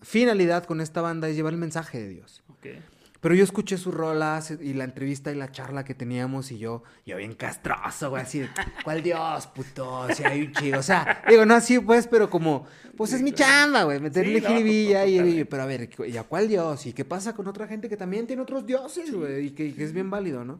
finalidad 0.01 0.65
con 0.65 0.81
esta 0.81 0.99
banda 0.99 1.29
es 1.29 1.37
llevar 1.37 1.53
el 1.53 1.59
mensaje 1.59 1.99
de 1.99 2.09
Dios. 2.09 2.43
Okay. 2.57 2.81
Pero 3.21 3.35
yo 3.35 3.43
escuché 3.43 3.77
sus 3.77 3.93
rolas 3.93 4.49
y 4.49 4.73
la 4.73 4.83
entrevista 4.83 5.31
y 5.31 5.35
la 5.35 5.51
charla 5.51 5.85
que 5.85 5.93
teníamos 5.93 6.51
y 6.51 6.57
yo, 6.57 6.81
yo 7.05 7.17
bien 7.17 7.35
castroso, 7.35 8.09
güey, 8.09 8.23
así, 8.23 8.43
¿cuál 8.83 9.03
Dios, 9.03 9.45
puto? 9.45 10.07
Sea, 10.15 10.29
hay 10.29 10.41
un 10.41 10.53
chido. 10.53 10.79
O 10.79 10.83
sea, 10.83 11.23
digo, 11.29 11.45
no 11.45 11.53
así 11.53 11.79
pues, 11.79 12.07
pero 12.07 12.31
como, 12.31 12.65
pues 12.97 13.13
es 13.13 13.21
mi 13.21 13.31
chamba, 13.31 13.83
güey, 13.83 13.99
meterle 13.99 14.39
sí, 14.39 14.47
jiribilla 14.47 15.05
y, 15.05 15.43
pero 15.43 15.61
a 15.61 15.65
ver, 15.67 15.87
¿y 16.07 16.17
a 16.17 16.23
cuál 16.23 16.47
Dios? 16.47 16.87
¿Y 16.87 16.93
qué 16.93 17.05
pasa 17.05 17.35
con 17.35 17.47
otra 17.47 17.67
gente 17.67 17.89
que 17.89 17.95
también 17.95 18.25
tiene 18.25 18.41
otros 18.41 18.65
dioses, 18.65 19.13
güey? 19.13 19.45
Y 19.45 19.51
que, 19.51 19.71
que 19.75 19.83
es 19.83 19.93
bien 19.93 20.09
válido, 20.09 20.43
¿no? 20.43 20.59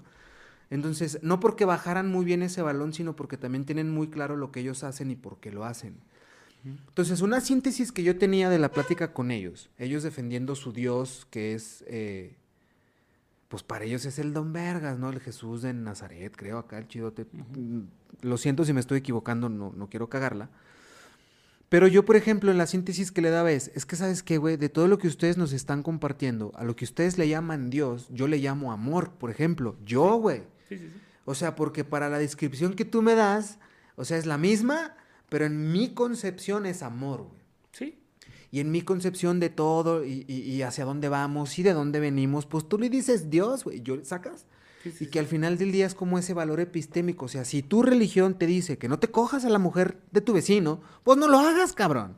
Entonces, 0.69 1.17
no 1.23 1.39
porque 1.39 1.65
bajaran 1.65 2.09
muy 2.09 2.23
bien 2.25 2.43
ese 2.43 2.61
balón, 2.61 2.93
sino 2.93 3.15
porque 3.15 3.37
también 3.37 3.65
tienen 3.65 3.89
muy 3.89 4.07
claro 4.07 4.37
lo 4.37 4.51
que 4.51 4.59
ellos 4.59 4.83
hacen 4.83 5.09
y 5.09 5.15
por 5.15 5.39
qué 5.39 5.51
lo 5.51 5.65
hacen. 5.65 5.95
Entonces, 6.63 7.21
una 7.21 7.41
síntesis 7.41 7.91
que 7.91 8.03
yo 8.03 8.19
tenía 8.19 8.49
de 8.49 8.59
la 8.59 8.71
plática 8.71 9.13
con 9.13 9.31
ellos, 9.31 9.71
ellos 9.79 10.03
defendiendo 10.03 10.55
su 10.55 10.71
Dios, 10.71 11.25
que 11.31 11.55
es 11.55 11.83
eh, 11.87 12.35
pues 13.51 13.63
para 13.63 13.83
ellos 13.83 14.05
es 14.05 14.17
el 14.17 14.33
Don 14.33 14.53
Vergas, 14.53 14.97
¿no? 14.97 15.09
El 15.09 15.19
Jesús 15.19 15.61
de 15.61 15.73
Nazaret, 15.73 16.33
creo, 16.37 16.57
acá 16.57 16.77
el 16.77 16.87
chidote. 16.87 17.25
Mm, 17.33 17.81
lo 18.21 18.37
siento 18.37 18.63
si 18.63 18.71
me 18.71 18.79
estoy 18.79 18.99
equivocando, 18.99 19.49
no, 19.49 19.73
no 19.75 19.89
quiero 19.89 20.09
cagarla. 20.09 20.49
Pero 21.67 21.87
yo, 21.87 22.05
por 22.05 22.15
ejemplo, 22.15 22.49
en 22.49 22.57
la 22.57 22.65
síntesis 22.65 23.11
que 23.11 23.21
le 23.21 23.29
daba 23.29 23.51
es, 23.51 23.69
es 23.75 23.85
que 23.85 23.97
sabes 23.97 24.23
qué, 24.23 24.37
güey, 24.37 24.55
de 24.55 24.69
todo 24.69 24.87
lo 24.87 24.97
que 24.97 25.09
ustedes 25.09 25.37
nos 25.37 25.51
están 25.51 25.83
compartiendo, 25.83 26.53
a 26.55 26.63
lo 26.63 26.77
que 26.77 26.85
ustedes 26.85 27.17
le 27.17 27.27
llaman 27.27 27.69
Dios, 27.69 28.07
yo 28.09 28.29
le 28.29 28.37
llamo 28.37 28.71
amor, 28.71 29.11
por 29.11 29.29
ejemplo. 29.29 29.75
Yo, 29.85 30.15
güey. 30.15 30.43
Sí, 30.69 30.77
sí, 30.77 30.87
sí. 30.87 31.01
O 31.25 31.35
sea, 31.35 31.55
porque 31.55 31.83
para 31.83 32.07
la 32.07 32.19
descripción 32.19 32.73
que 32.73 32.85
tú 32.85 33.01
me 33.01 33.15
das, 33.15 33.59
o 33.97 34.05
sea, 34.05 34.17
es 34.17 34.25
la 34.25 34.37
misma, 34.37 34.95
pero 35.27 35.45
en 35.45 35.73
mi 35.73 35.93
concepción 35.93 36.65
es 36.65 36.83
amor, 36.83 37.23
güey. 37.23 37.41
Sí 37.73 38.00
y 38.51 38.59
en 38.59 38.69
mi 38.69 38.81
concepción 38.81 39.39
de 39.39 39.49
todo 39.49 40.03
y, 40.05 40.61
hacia 40.61 40.83
dónde 40.83 41.07
vamos 41.07 41.57
y 41.57 41.63
de 41.63 41.73
dónde 41.73 42.01
venimos, 42.01 42.45
pues 42.45 42.67
tú 42.67 42.77
le 42.77 42.89
dices 42.89 43.29
Dios, 43.29 43.63
güey, 43.63 43.81
yo 43.81 44.03
sacas. 44.03 44.45
y 44.99 45.07
que 45.07 45.19
al 45.19 45.25
final 45.25 45.57
del 45.57 45.71
día 45.71 45.85
es 45.85 45.95
como 45.95 46.19
ese 46.19 46.33
valor 46.33 46.59
epistémico. 46.59 47.25
O 47.25 47.29
sea, 47.29 47.45
si 47.45 47.63
tu 47.63 47.81
religión 47.81 48.37
te 48.37 48.47
dice 48.47 48.77
que 48.77 48.89
no 48.89 48.99
te 48.99 49.09
cojas 49.09 49.45
a 49.45 49.49
la 49.49 49.59
mujer 49.59 50.01
de 50.11 50.19
tu 50.19 50.33
vecino, 50.33 50.81
pues 51.03 51.17
no 51.17 51.29
lo 51.29 51.39
hagas, 51.39 51.71
cabrón. 51.71 52.17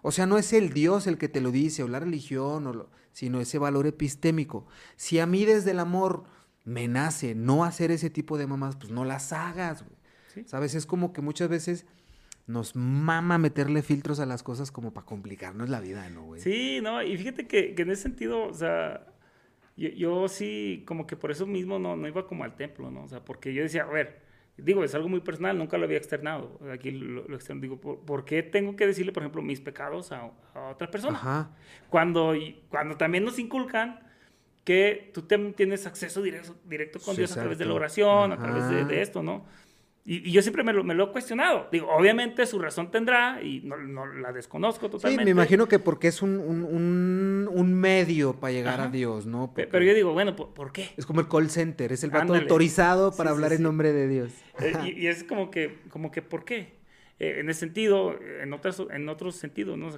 O 0.00 0.10
sea, 0.10 0.24
no 0.24 0.38
es 0.38 0.52
el 0.54 0.72
Dios 0.72 1.06
el 1.06 1.18
que 1.18 1.28
te 1.28 1.40
lo 1.40 1.50
dice, 1.50 1.82
o 1.82 1.88
la 1.88 2.00
religión, 2.00 2.66
o 2.66 2.88
sino 3.12 3.40
ese 3.40 3.58
valor 3.58 3.86
epistémico. 3.86 4.66
Si 4.96 5.18
a 5.18 5.26
mí 5.26 5.44
desde 5.44 5.72
el 5.72 5.80
amor 5.80 6.24
me 6.64 6.88
nace 6.88 7.34
no 7.34 7.64
hacer 7.64 7.90
ese 7.90 8.10
tipo 8.10 8.38
de 8.38 8.46
mamás, 8.46 8.76
pues 8.76 8.90
no 8.90 9.04
las 9.04 9.32
hagas, 9.32 9.82
güey. 9.82 10.46
¿Sabes? 10.46 10.74
Es 10.74 10.84
como 10.84 11.12
que 11.12 11.20
muchas 11.20 11.48
veces 11.48 11.86
nos 12.46 12.76
mama 12.76 13.38
meterle 13.38 13.82
filtros 13.82 14.20
a 14.20 14.26
las 14.26 14.42
cosas 14.42 14.70
como 14.70 14.92
para 14.92 15.06
complicarnos 15.06 15.68
la 15.68 15.80
vida, 15.80 16.08
¿no, 16.10 16.24
güey? 16.24 16.40
Sí, 16.40 16.80
no, 16.82 17.02
y 17.02 17.16
fíjate 17.16 17.46
que, 17.46 17.74
que 17.74 17.82
en 17.82 17.90
ese 17.90 18.02
sentido, 18.02 18.46
o 18.46 18.54
sea, 18.54 19.06
yo, 19.76 20.28
sí, 20.28 20.84
como 20.86 21.06
que 21.06 21.16
por 21.16 21.30
eso 21.30 21.46
mismo 21.46 21.78
no, 21.78 21.96
no 21.96 22.06
iba 22.06 22.26
como 22.26 22.44
al 22.44 22.54
templo, 22.54 22.90
¿no? 22.90 23.04
O 23.04 23.08
sea, 23.08 23.24
porque 23.24 23.52
yo 23.52 23.62
decía, 23.62 23.82
a 23.82 23.86
ver, 23.86 24.22
digo, 24.56 24.84
es 24.84 24.94
algo 24.94 25.08
muy 25.08 25.20
personal, 25.20 25.58
nunca 25.58 25.78
lo 25.78 25.84
había 25.84 25.96
externado. 25.96 26.60
Aquí 26.72 26.92
lo, 26.92 27.26
lo 27.26 27.34
externo, 27.34 27.62
digo, 27.62 27.80
¿por, 27.80 28.24
qué 28.24 28.42
tengo 28.42 28.76
que 28.76 28.86
decirle, 28.86 29.12
por 29.12 29.22
ejemplo, 29.22 29.42
mis 29.42 29.60
pecados 29.60 30.12
a, 30.12 30.30
a 30.54 30.68
otra 30.68 30.90
persona? 30.90 31.18
Ajá. 31.18 31.50
Cuando, 31.88 32.34
cuando 32.68 32.96
también 32.96 33.24
nos 33.24 33.38
inculcan 33.38 34.00
que 34.64 35.10
tú 35.12 35.22
tienes 35.22 35.86
acceso 35.86 36.22
directo, 36.22 36.56
directo 36.64 36.98
con 37.00 37.16
Dios 37.16 37.32
a 37.32 37.40
través 37.40 37.58
de 37.58 37.66
la 37.66 37.74
oración, 37.74 38.32
a 38.32 38.38
través 38.38 38.68
de, 38.68 38.84
de 38.84 39.02
esto, 39.02 39.22
¿no? 39.22 39.44
Y, 40.06 40.30
yo 40.30 40.42
siempre 40.42 40.62
me 40.62 40.72
lo, 40.72 40.84
me 40.84 40.94
lo, 40.94 41.04
he 41.04 41.12
cuestionado. 41.12 41.68
Digo, 41.72 41.88
obviamente 41.88 42.44
su 42.44 42.58
razón 42.58 42.90
tendrá 42.90 43.42
y 43.42 43.60
no, 43.62 43.76
no 43.78 44.06
la 44.06 44.32
desconozco 44.32 44.90
totalmente. 44.90 45.22
Sí, 45.22 45.24
me 45.24 45.30
imagino 45.30 45.66
que 45.66 45.78
porque 45.78 46.08
es 46.08 46.20
un, 46.20 46.38
un, 46.38 47.48
un, 47.50 47.74
medio 47.74 48.34
para 48.34 48.52
llegar 48.52 48.80
a 48.82 48.88
Dios, 48.88 49.24
¿no? 49.24 49.52
Pero 49.54 49.82
yo 49.82 49.94
digo, 49.94 50.12
bueno, 50.12 50.36
¿por, 50.36 50.72
qué? 50.72 50.90
Es 50.98 51.06
como 51.06 51.20
el 51.20 51.28
call 51.28 51.48
center, 51.48 51.90
es 51.92 52.04
el 52.04 52.10
vato 52.10 52.34
autorizado 52.34 53.16
para 53.16 53.30
hablar 53.30 53.54
en 53.54 53.62
nombre 53.62 53.92
de 53.92 54.08
Dios. 54.08 54.32
Eh, 54.60 54.94
y, 54.96 55.06
es 55.06 55.24
como 55.24 55.50
que, 55.50 55.80
como 55.88 56.10
que, 56.10 56.20
¿por 56.20 56.44
qué? 56.44 56.74
Eh, 57.18 57.36
en 57.38 57.48
ese 57.48 57.60
sentido, 57.60 58.14
en, 58.42 58.52
otras, 58.52 58.82
en 58.90 59.08
otros 59.08 59.36
sentidos, 59.36 59.78
¿no? 59.78 59.88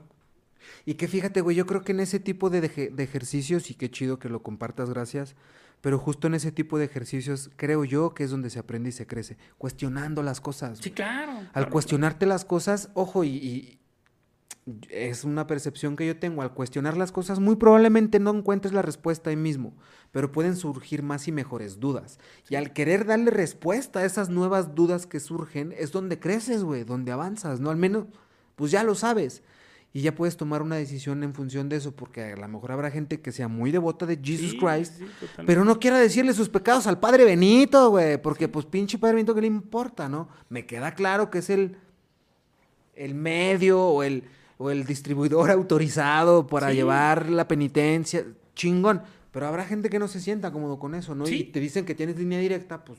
Y 0.84 0.94
que 0.94 1.08
fíjate, 1.08 1.40
güey, 1.40 1.56
yo 1.56 1.66
creo 1.66 1.82
que 1.82 1.92
en 1.92 2.00
ese 2.00 2.20
tipo 2.20 2.48
de, 2.50 2.60
de, 2.60 3.02
ejercicios, 3.02 3.70
y 3.70 3.74
qué 3.74 3.90
chido 3.90 4.18
que 4.18 4.28
lo 4.28 4.42
compartas, 4.42 4.90
gracias, 4.90 5.34
pero 5.80 5.98
justo 5.98 6.26
en 6.26 6.34
ese 6.34 6.52
tipo 6.52 6.78
de 6.78 6.84
ejercicios 6.86 7.50
creo 7.56 7.84
yo 7.84 8.14
que 8.14 8.24
es 8.24 8.30
donde 8.30 8.50
se 8.50 8.58
aprende 8.58 8.88
y 8.88 8.92
se 8.92 9.06
crece, 9.06 9.36
cuestionando 9.58 10.22
las 10.22 10.40
cosas. 10.40 10.78
Sí, 10.78 10.90
claro. 10.90 11.32
Al 11.52 11.68
cuestionarte 11.68 12.26
las 12.26 12.44
cosas, 12.44 12.90
ojo, 12.94 13.24
y, 13.24 13.78
es 14.90 15.22
una 15.22 15.46
percepción 15.46 15.94
que 15.94 16.06
yo 16.06 16.18
tengo, 16.18 16.42
al 16.42 16.52
cuestionar 16.52 16.96
las 16.96 17.12
cosas 17.12 17.38
muy 17.38 17.54
probablemente 17.54 18.18
no 18.18 18.30
encuentres 18.30 18.74
la 18.74 18.82
respuesta 18.82 19.30
ahí 19.30 19.36
mismo, 19.36 19.76
pero 20.10 20.32
pueden 20.32 20.56
surgir 20.56 21.04
más 21.04 21.28
y 21.28 21.32
mejores 21.32 21.78
dudas. 21.78 22.18
Y 22.48 22.56
al 22.56 22.72
querer 22.72 23.06
darle 23.06 23.30
respuesta 23.30 24.00
a 24.00 24.04
esas 24.04 24.28
nuevas 24.28 24.74
dudas 24.74 25.06
que 25.06 25.20
surgen, 25.20 25.72
es 25.78 25.92
donde 25.92 26.18
creces, 26.18 26.64
güey, 26.64 26.82
donde 26.82 27.12
avanzas, 27.12 27.60
¿no? 27.60 27.70
Al 27.70 27.76
menos, 27.76 28.06
pues 28.56 28.72
ya 28.72 28.82
lo 28.82 28.96
sabes 28.96 29.44
y 29.96 30.02
ya 30.02 30.14
puedes 30.14 30.36
tomar 30.36 30.60
una 30.60 30.76
decisión 30.76 31.22
en 31.22 31.32
función 31.32 31.70
de 31.70 31.76
eso, 31.76 31.96
porque 31.96 32.22
a 32.22 32.36
lo 32.36 32.48
mejor 32.48 32.70
habrá 32.70 32.90
gente 32.90 33.22
que 33.22 33.32
sea 33.32 33.48
muy 33.48 33.70
devota 33.70 34.04
de 34.04 34.20
Jesus 34.22 34.52
Christ, 34.52 35.00
pero 35.46 35.64
no 35.64 35.80
quiera 35.80 35.98
decirle 35.98 36.34
sus 36.34 36.50
pecados 36.50 36.86
al 36.86 37.00
Padre 37.00 37.24
Benito, 37.24 37.88
güey, 37.88 38.20
porque 38.20 38.46
pues 38.46 38.66
pinche 38.66 38.98
Padre 38.98 39.14
Benito, 39.14 39.34
¿qué 39.34 39.40
le 39.40 39.46
importa, 39.46 40.06
no? 40.06 40.28
Me 40.50 40.66
queda 40.66 40.94
claro 40.94 41.30
que 41.30 41.38
es 41.38 41.48
el, 41.48 41.78
el 42.94 43.14
medio 43.14 43.80
o 43.80 44.02
el, 44.02 44.24
o 44.58 44.70
el 44.70 44.84
distribuidor 44.84 45.50
autorizado 45.50 46.46
para 46.46 46.74
llevar 46.74 47.30
la 47.30 47.48
penitencia, 47.48 48.22
chingón, 48.54 49.00
pero 49.32 49.46
habrá 49.46 49.64
gente 49.64 49.88
que 49.88 49.98
no 49.98 50.08
se 50.08 50.20
sienta 50.20 50.52
cómodo 50.52 50.78
con 50.78 50.94
eso, 50.94 51.14
¿no? 51.14 51.26
Y 51.26 51.44
te 51.44 51.58
dicen 51.58 51.86
que 51.86 51.94
tienes 51.94 52.18
línea 52.18 52.38
directa, 52.38 52.84
pues... 52.84 52.98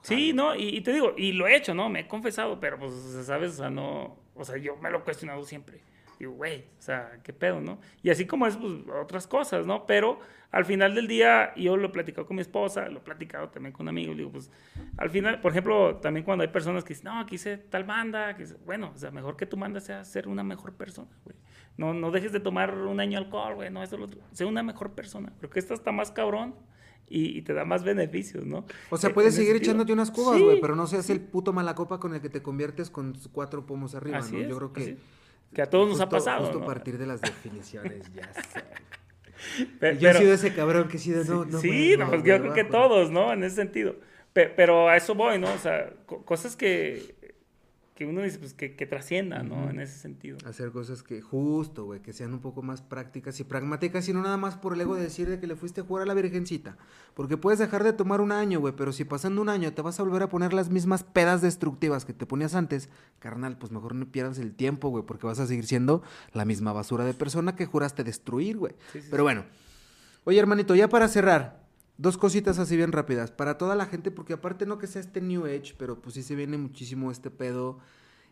Sí, 0.00 0.32
no, 0.32 0.56
y, 0.56 0.68
y, 0.68 0.80
te 0.80 0.94
digo, 0.94 1.12
y 1.18 1.32
lo 1.32 1.46
he 1.46 1.54
hecho, 1.54 1.74
¿no? 1.74 1.90
Me 1.90 2.00
he 2.00 2.08
confesado, 2.08 2.58
pero 2.60 2.78
pues, 2.78 2.92
¿sabes? 3.26 3.52
O 3.52 3.56
sea, 3.56 3.68
no, 3.68 4.16
o 4.34 4.42
sea, 4.42 4.56
yo 4.56 4.78
me 4.78 4.90
lo 4.90 5.00
he 5.00 5.02
cuestionado 5.02 5.44
siempre 5.44 5.82
digo, 6.24 6.36
güey, 6.36 6.64
o 6.78 6.82
sea, 6.82 7.20
qué 7.22 7.32
pedo, 7.32 7.60
¿no? 7.60 7.78
Y 8.02 8.10
así 8.10 8.26
como 8.26 8.46
es, 8.46 8.56
pues, 8.56 8.72
otras 9.00 9.26
cosas, 9.26 9.66
¿no? 9.66 9.86
Pero 9.86 10.18
al 10.50 10.64
final 10.64 10.94
del 10.94 11.08
día, 11.08 11.52
yo 11.56 11.76
lo 11.76 11.88
he 11.88 11.90
platicado 11.90 12.26
con 12.26 12.36
mi 12.36 12.42
esposa, 12.42 12.88
lo 12.88 12.98
he 12.98 13.02
platicado 13.02 13.48
también 13.48 13.72
con 13.72 13.88
amigos, 13.88 14.16
digo, 14.16 14.30
pues, 14.30 14.50
al 14.96 15.10
final, 15.10 15.40
por 15.40 15.52
ejemplo, 15.52 15.96
también 15.96 16.24
cuando 16.24 16.42
hay 16.42 16.48
personas 16.48 16.84
que 16.84 16.94
dicen, 16.94 17.06
no, 17.06 17.20
aquí 17.20 17.36
hice 17.36 17.58
tal 17.58 17.84
banda, 17.84 18.36
que 18.36 18.46
bueno, 18.64 18.92
o 18.94 18.98
sea, 18.98 19.10
mejor 19.10 19.36
que 19.36 19.46
tu 19.46 19.56
banda 19.56 19.80
sea 19.80 20.04
ser 20.04 20.28
una 20.28 20.42
mejor 20.42 20.74
persona, 20.74 21.10
güey. 21.24 21.36
No, 21.76 21.92
no 21.92 22.12
dejes 22.12 22.32
de 22.32 22.38
tomar 22.38 22.76
un 22.78 23.00
año 23.00 23.18
alcohol, 23.18 23.56
güey, 23.56 23.70
no, 23.70 23.82
eso 23.82 23.96
lo 23.96 24.04
otro. 24.04 24.20
Sé 24.32 24.44
una 24.44 24.62
mejor 24.62 24.92
persona. 24.92 25.32
Creo 25.38 25.50
que 25.50 25.58
esta 25.58 25.74
está 25.74 25.90
más 25.90 26.12
cabrón. 26.12 26.54
Y, 27.06 27.42
te 27.42 27.52
da 27.52 27.66
más 27.66 27.84
beneficios, 27.84 28.46
¿no? 28.46 28.64
O 28.88 28.96
sea, 28.96 29.12
puedes 29.12 29.34
seguir 29.34 29.54
echándote 29.56 29.92
unas 29.92 30.10
cubas, 30.10 30.40
güey, 30.40 30.58
pero 30.58 30.74
no 30.74 30.86
seas 30.86 31.10
el 31.10 31.20
puto 31.20 31.52
malacopa 31.52 32.00
con 32.00 32.14
el 32.14 32.22
que 32.22 32.30
te 32.30 32.42
conviertes 32.42 32.88
con 32.88 33.14
cuatro 33.30 33.66
pomos 33.66 33.94
arriba, 33.94 34.20
¿no? 34.20 34.38
Yo 34.38 34.56
creo 34.56 34.72
que 34.72 34.96
que 35.54 35.62
a 35.62 35.70
todos 35.70 35.88
nos 35.88 36.00
ha 36.00 36.08
pasado. 36.08 36.44
Justo 36.44 36.62
a 36.62 36.66
partir 36.66 36.98
de 36.98 37.06
las 37.06 37.20
definiciones, 37.20 38.12
ya 38.12 38.32
sé. 38.34 38.64
Pero, 39.80 39.98
yo 39.98 40.10
he 40.10 40.14
sido 40.14 40.34
ese 40.34 40.54
cabrón 40.54 40.88
que 40.88 40.96
he 40.96 41.00
sido, 41.00 41.24
no, 41.24 41.44
no. 41.44 41.60
Sí, 41.60 41.96
no, 41.98 42.08
pues 42.08 42.22
yo 42.24 42.40
creo 42.40 42.54
que 42.54 42.64
todos, 42.64 43.10
¿no? 43.10 43.32
En 43.32 43.44
ese 43.44 43.56
sentido. 43.56 43.96
Pero 44.32 44.88
a 44.88 44.96
eso 44.96 45.14
voy, 45.14 45.38
¿no? 45.38 45.52
O 45.52 45.58
sea, 45.58 45.92
cosas 46.06 46.56
que, 46.56 47.13
que 47.94 48.06
uno 48.06 48.22
dice, 48.22 48.40
pues 48.40 48.54
que, 48.54 48.68
trascienda, 48.86 49.44
¿no? 49.44 49.70
En 49.70 49.78
ese 49.78 49.96
sentido. 49.96 50.36
Hacer 50.44 50.72
cosas 50.72 51.04
que, 51.04 51.20
justo, 51.20 51.84
güey, 51.84 52.00
que 52.00 52.12
sean 52.12 52.34
un 52.34 52.40
poco 52.40 52.60
más 52.60 52.82
prácticas 52.82 53.38
y 53.38 53.44
pragmáticas 53.44 54.08
y 54.08 54.12
no 54.12 54.20
nada 54.20 54.36
más 54.36 54.56
por 54.56 54.74
el 54.74 54.80
ego 54.80 54.96
de 54.96 55.02
decir 55.02 55.28
de 55.28 55.38
que 55.38 55.46
le 55.46 55.54
fuiste 55.54 55.80
a 55.80 55.84
jugar 55.84 56.02
a 56.02 56.06
la 56.06 56.14
virgencita. 56.14 56.76
Porque 57.14 57.36
puedes 57.36 57.60
dejar 57.60 57.84
de 57.84 57.92
tomar 57.92 58.20
un 58.20 58.32
año, 58.32 58.58
güey, 58.58 58.74
pero 58.76 58.92
si 58.92 59.04
pasando 59.04 59.40
un 59.40 59.48
año 59.48 59.72
te 59.72 59.80
vas 59.80 60.00
a 60.00 60.02
volver 60.02 60.24
a 60.24 60.28
poner 60.28 60.52
las 60.52 60.70
mismas 60.70 61.04
pedas 61.04 61.40
destructivas 61.40 62.04
que 62.04 62.12
te 62.12 62.26
ponías 62.26 62.56
antes, 62.56 62.88
carnal, 63.20 63.56
pues 63.58 63.70
mejor 63.70 63.94
no 63.94 64.10
pierdas 64.10 64.38
el 64.38 64.54
tiempo, 64.54 64.88
güey, 64.88 65.04
porque 65.06 65.28
vas 65.28 65.38
a 65.38 65.46
seguir 65.46 65.66
siendo 65.66 66.02
la 66.32 66.44
misma 66.44 66.72
basura 66.72 67.04
de 67.04 67.14
persona 67.14 67.54
que 67.54 67.66
juraste 67.66 68.02
destruir, 68.02 68.56
güey. 68.56 68.74
pero 69.08 69.22
bueno. 69.22 69.44
Oye, 70.24 70.38
hermanito, 70.40 70.74
ya 70.74 70.88
para 70.88 71.06
cerrar, 71.06 71.63
Dos 71.96 72.18
cositas 72.18 72.58
así 72.58 72.76
bien 72.76 72.92
rápidas. 72.92 73.30
Para 73.30 73.56
toda 73.56 73.76
la 73.76 73.86
gente, 73.86 74.10
porque 74.10 74.32
aparte 74.32 74.66
no 74.66 74.78
que 74.78 74.86
sea 74.86 75.00
este 75.00 75.20
New 75.20 75.46
Age, 75.46 75.74
pero 75.78 76.00
pues 76.00 76.14
sí 76.14 76.22
se 76.22 76.34
viene 76.34 76.58
muchísimo 76.58 77.10
este 77.10 77.30
pedo 77.30 77.78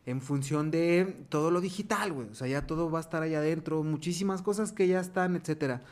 en 0.04 0.20
función 0.20 0.70
de 0.72 1.24
todo 1.28 1.50
lo 1.50 1.60
digital, 1.60 2.12
güey. 2.12 2.28
O 2.28 2.34
sea, 2.34 2.48
ya 2.48 2.66
todo 2.66 2.90
va 2.90 2.98
a 2.98 3.02
estar 3.02 3.22
allá 3.22 3.38
adentro. 3.38 3.84
Muchísimas 3.84 4.42
cosas 4.42 4.72
que 4.72 4.88
ya 4.88 5.00
están, 5.00 5.36
etcétera. 5.36 5.82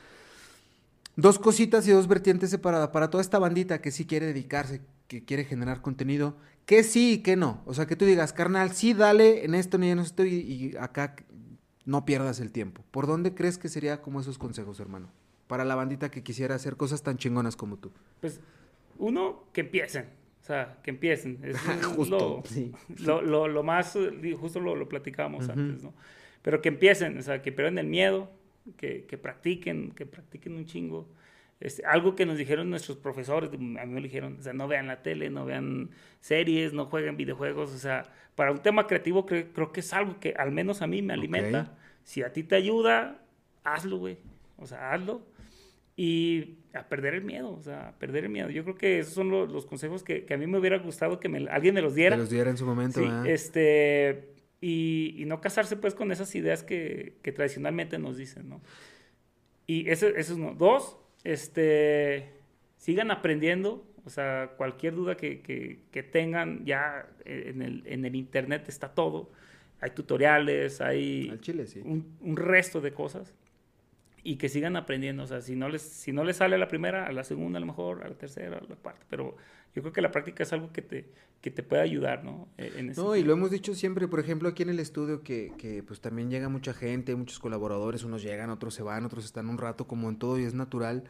Dos 1.14 1.38
cositas 1.38 1.86
y 1.86 1.92
dos 1.92 2.08
vertientes 2.08 2.50
separadas. 2.50 2.88
Para 2.88 3.08
toda 3.08 3.22
esta 3.22 3.38
bandita 3.38 3.80
que 3.80 3.92
sí 3.92 4.04
quiere 4.04 4.26
dedicarse, 4.26 4.80
que 5.06 5.24
quiere 5.24 5.44
generar 5.44 5.80
contenido, 5.80 6.36
que 6.66 6.82
sí 6.82 7.14
y 7.14 7.18
que 7.18 7.36
no. 7.36 7.62
O 7.66 7.74
sea, 7.74 7.86
que 7.86 7.94
tú 7.94 8.04
digas, 8.04 8.32
carnal, 8.32 8.72
sí, 8.72 8.94
dale 8.94 9.44
en 9.44 9.54
esto 9.54 9.78
ni 9.78 9.90
en 9.90 10.00
esto 10.00 10.24
y, 10.24 10.34
y 10.34 10.76
acá 10.76 11.14
no 11.84 12.04
pierdas 12.04 12.40
el 12.40 12.50
tiempo. 12.50 12.84
¿Por 12.90 13.06
dónde 13.06 13.34
crees 13.34 13.58
que 13.58 13.68
sería 13.68 14.02
como 14.02 14.20
esos 14.20 14.38
consejos, 14.38 14.80
hermano? 14.80 15.08
Para 15.50 15.64
la 15.64 15.74
bandita 15.74 16.12
que 16.12 16.22
quisiera 16.22 16.54
hacer 16.54 16.76
cosas 16.76 17.02
tan 17.02 17.18
chingonas 17.18 17.56
como 17.56 17.76
tú? 17.76 17.90
Pues, 18.20 18.40
uno, 18.98 19.46
que 19.52 19.62
empiecen. 19.62 20.04
O 20.40 20.44
sea, 20.44 20.78
que 20.84 20.90
empiecen. 20.90 21.40
Es 21.42 21.58
justo, 21.96 22.44
lo, 23.00 23.20
lo, 23.20 23.48
lo, 23.48 23.62
más, 23.64 23.98
justo 24.38 24.60
lo, 24.60 24.76
lo 24.76 24.88
platicábamos 24.88 25.48
antes, 25.48 25.82
¿no? 25.82 25.92
Pero 26.42 26.62
que 26.62 26.68
empiecen, 26.68 27.18
o 27.18 27.22
sea, 27.22 27.42
que 27.42 27.50
pierdan 27.50 27.78
el 27.78 27.88
miedo, 27.88 28.30
que, 28.76 29.06
que 29.06 29.18
practiquen, 29.18 29.90
que 29.90 30.06
practiquen 30.06 30.54
un 30.54 30.66
chingo. 30.66 31.08
Algo 31.84 32.14
que 32.14 32.26
nos 32.26 32.38
dijeron 32.38 32.70
nuestros 32.70 32.96
profesores, 32.96 33.50
a 33.52 33.56
mí 33.56 33.76
me 33.76 34.00
dijeron, 34.00 34.36
o 34.38 34.42
sea, 34.42 34.52
no 34.52 34.68
vean 34.68 34.86
la 34.86 35.02
tele, 35.02 35.30
no 35.30 35.46
vean 35.46 35.90
series, 36.20 36.72
no 36.72 36.86
jueguen 36.86 37.16
videojuegos, 37.16 37.72
o 37.72 37.78
sea, 37.78 38.04
para 38.36 38.52
un 38.52 38.58
tema 38.58 38.86
creativo 38.86 39.26
creo, 39.26 39.52
creo 39.52 39.72
que 39.72 39.80
es 39.80 39.92
algo 39.92 40.20
que 40.20 40.32
al 40.38 40.52
menos 40.52 40.80
a 40.80 40.86
mí 40.86 41.02
me 41.02 41.12
alimenta. 41.12 41.76
Si 42.04 42.22
a 42.22 42.32
ti 42.32 42.44
te 42.44 42.54
ayuda, 42.54 43.20
hazlo, 43.64 43.98
güey. 43.98 44.16
O 44.56 44.66
sea, 44.66 44.92
hazlo 44.92 45.29
y 46.00 46.56
a 46.72 46.88
perder 46.88 47.12
el 47.12 47.24
miedo, 47.24 47.52
o 47.52 47.60
sea, 47.60 47.88
a 47.88 47.98
perder 47.98 48.24
el 48.24 48.30
miedo. 48.30 48.48
Yo 48.48 48.64
creo 48.64 48.74
que 48.74 49.00
esos 49.00 49.12
son 49.12 49.28
los, 49.28 49.66
consejos 49.66 50.02
que, 50.02 50.24
que, 50.24 50.32
a 50.32 50.38
mí 50.38 50.46
me 50.46 50.56
hubiera 50.56 50.78
gustado 50.78 51.20
que 51.20 51.28
me, 51.28 51.46
alguien 51.50 51.74
me 51.74 51.82
los 51.82 51.94
diera. 51.94 52.16
Que 52.16 52.22
los 52.22 52.30
diera 52.30 52.48
en 52.48 52.56
su 52.56 52.64
momento, 52.64 53.00
sí, 53.00 53.06
este, 53.26 54.32
y, 54.62 55.14
y, 55.18 55.26
no 55.26 55.42
casarse 55.42 55.76
pues 55.76 55.94
con 55.94 56.10
esas 56.10 56.34
ideas 56.34 56.62
que, 56.62 57.18
que 57.20 57.32
tradicionalmente 57.32 57.98
nos 57.98 58.16
dicen, 58.16 58.48
¿no? 58.48 58.62
Y 59.66 59.90
eso, 59.90 60.06
eso 60.06 60.18
es 60.32 60.38
uno. 60.38 60.54
Dos, 60.54 60.96
este, 61.22 62.30
sigan 62.78 63.10
aprendiendo, 63.10 63.86
o 64.06 64.08
sea, 64.08 64.54
cualquier 64.56 64.94
duda 64.94 65.18
que, 65.18 65.42
que, 65.42 65.80
que 65.90 66.02
tengan, 66.02 66.64
ya 66.64 67.10
en 67.26 67.60
el, 67.60 67.82
en 67.84 68.06
el, 68.06 68.16
internet 68.16 68.70
está 68.70 68.88
todo. 68.94 69.30
Hay 69.82 69.90
tutoriales, 69.90 70.80
hay 70.80 71.36
Chile, 71.42 71.66
sí. 71.66 71.82
un, 71.84 72.16
un 72.22 72.38
resto 72.38 72.80
de 72.80 72.94
cosas 72.94 73.34
y 74.22 74.36
que 74.36 74.48
sigan 74.48 74.76
aprendiendo. 74.76 75.22
O 75.22 75.26
sea, 75.26 75.40
si 75.40 75.56
no, 75.56 75.68
les, 75.68 75.82
si 75.82 76.12
no 76.12 76.24
les 76.24 76.36
sale 76.36 76.56
a 76.56 76.58
la 76.58 76.68
primera, 76.68 77.06
a 77.06 77.12
la 77.12 77.24
segunda 77.24 77.58
a 77.58 77.60
lo 77.60 77.66
mejor, 77.66 78.04
a 78.04 78.08
la 78.08 78.14
tercera, 78.14 78.58
a 78.58 78.68
la 78.68 78.76
cuarta. 78.76 79.04
Pero 79.08 79.36
yo 79.74 79.82
creo 79.82 79.92
que 79.92 80.00
la 80.00 80.10
práctica 80.10 80.42
es 80.42 80.52
algo 80.52 80.72
que 80.72 80.82
te, 80.82 81.10
que 81.40 81.50
te 81.50 81.62
puede 81.62 81.82
ayudar, 81.82 82.24
¿no? 82.24 82.48
E, 82.58 82.82
no, 82.96 83.16
y 83.16 83.22
lo 83.22 83.32
hemos 83.32 83.50
dicho 83.50 83.74
siempre, 83.74 84.08
por 84.08 84.20
ejemplo, 84.20 84.48
aquí 84.48 84.62
en 84.62 84.70
el 84.70 84.80
estudio, 84.80 85.22
que, 85.22 85.52
que 85.56 85.82
pues 85.82 86.00
también 86.00 86.30
llega 86.30 86.48
mucha 86.48 86.74
gente, 86.74 87.14
muchos 87.14 87.38
colaboradores, 87.38 88.04
unos 88.04 88.22
llegan, 88.22 88.50
otros 88.50 88.74
se 88.74 88.82
van, 88.82 89.04
otros 89.04 89.24
están 89.24 89.48
un 89.48 89.58
rato, 89.58 89.86
como 89.86 90.08
en 90.08 90.16
todo 90.16 90.38
y 90.38 90.44
es 90.44 90.54
natural. 90.54 91.04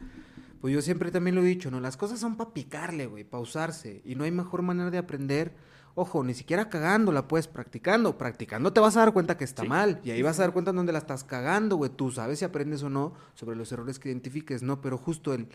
Pues 0.61 0.73
yo 0.73 0.81
siempre 0.81 1.09
también 1.09 1.35
lo 1.35 1.41
he 1.41 1.45
dicho, 1.45 1.71
¿no? 1.71 1.79
Las 1.79 1.97
cosas 1.97 2.19
son 2.19 2.37
para 2.37 2.53
picarle, 2.53 3.07
güey, 3.07 3.23
pausarse. 3.23 4.01
Y 4.05 4.15
no 4.15 4.23
hay 4.23 4.31
mejor 4.31 4.61
manera 4.61 4.91
de 4.91 4.99
aprender 4.99 5.53
Ojo, 5.93 6.23
ni 6.23 6.33
siquiera 6.33 6.69
cagándola, 6.69 7.27
pues, 7.27 7.47
practicando. 7.47 8.17
Practicando 8.17 8.71
te 8.71 8.79
vas 8.79 8.95
a 8.95 9.01
dar 9.01 9.13
cuenta 9.13 9.37
que 9.37 9.43
está 9.43 9.63
mal. 9.63 9.99
Y 10.03 10.11
ahí 10.11 10.21
vas 10.21 10.39
a 10.39 10.43
dar 10.43 10.53
cuenta 10.53 10.71
dónde 10.71 10.93
la 10.93 10.99
estás 10.99 11.23
cagando, 11.23 11.75
güey. 11.75 11.91
Tú 11.91 12.11
sabes 12.11 12.39
si 12.39 12.45
aprendes 12.45 12.81
o 12.83 12.89
no 12.89 13.13
sobre 13.33 13.55
los 13.55 13.71
errores 13.71 13.99
que 13.99 14.09
identifiques, 14.09 14.63
¿no? 14.63 14.81
Pero 14.81 14.97
justo 14.97 15.33
el. 15.33 15.47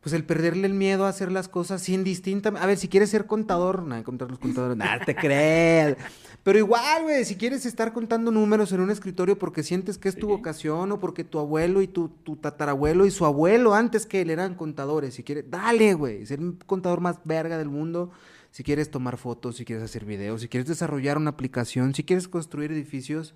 Pues 0.00 0.12
el 0.12 0.24
perderle 0.24 0.68
el 0.68 0.74
miedo 0.74 1.04
a 1.04 1.08
hacer 1.08 1.32
las 1.32 1.48
cosas 1.48 1.82
sin 1.82 2.04
distinta. 2.04 2.50
A 2.50 2.66
ver, 2.66 2.78
si 2.78 2.86
quieres 2.86 3.10
ser 3.10 3.26
contador, 3.26 3.82
nada, 3.82 4.04
contar 4.04 4.30
los 4.30 4.38
contadores, 4.38 4.76
nada, 4.76 5.04
te 5.04 5.16
crees. 5.16 5.96
Pero 6.44 6.60
igual, 6.60 7.02
güey, 7.02 7.24
si 7.24 7.34
quieres 7.34 7.66
estar 7.66 7.92
contando 7.92 8.30
números 8.30 8.70
en 8.70 8.78
un 8.78 8.92
escritorio 8.92 9.36
porque 9.36 9.64
sientes 9.64 9.98
que 9.98 10.08
es 10.08 10.16
tu 10.16 10.28
vocación 10.28 10.92
o 10.92 11.00
porque 11.00 11.24
tu 11.24 11.40
abuelo 11.40 11.82
y 11.82 11.88
tu, 11.88 12.08
tu 12.08 12.36
tatarabuelo 12.36 13.04
y 13.04 13.10
su 13.10 13.26
abuelo 13.26 13.74
antes 13.74 14.06
que 14.06 14.20
él 14.20 14.30
eran 14.30 14.54
contadores, 14.54 15.14
si 15.14 15.24
quieres, 15.24 15.50
dale, 15.50 15.94
güey, 15.94 16.24
ser 16.24 16.38
un 16.38 16.56
contador 16.64 17.00
más 17.00 17.18
verga 17.24 17.58
del 17.58 17.68
mundo 17.68 18.12
si 18.56 18.64
quieres 18.64 18.90
tomar 18.90 19.18
fotos, 19.18 19.56
si 19.56 19.66
quieres 19.66 19.84
hacer 19.84 20.06
videos, 20.06 20.40
si 20.40 20.48
quieres 20.48 20.66
desarrollar 20.66 21.18
una 21.18 21.28
aplicación, 21.28 21.92
si 21.92 22.04
quieres 22.04 22.26
construir 22.26 22.72
edificios, 22.72 23.34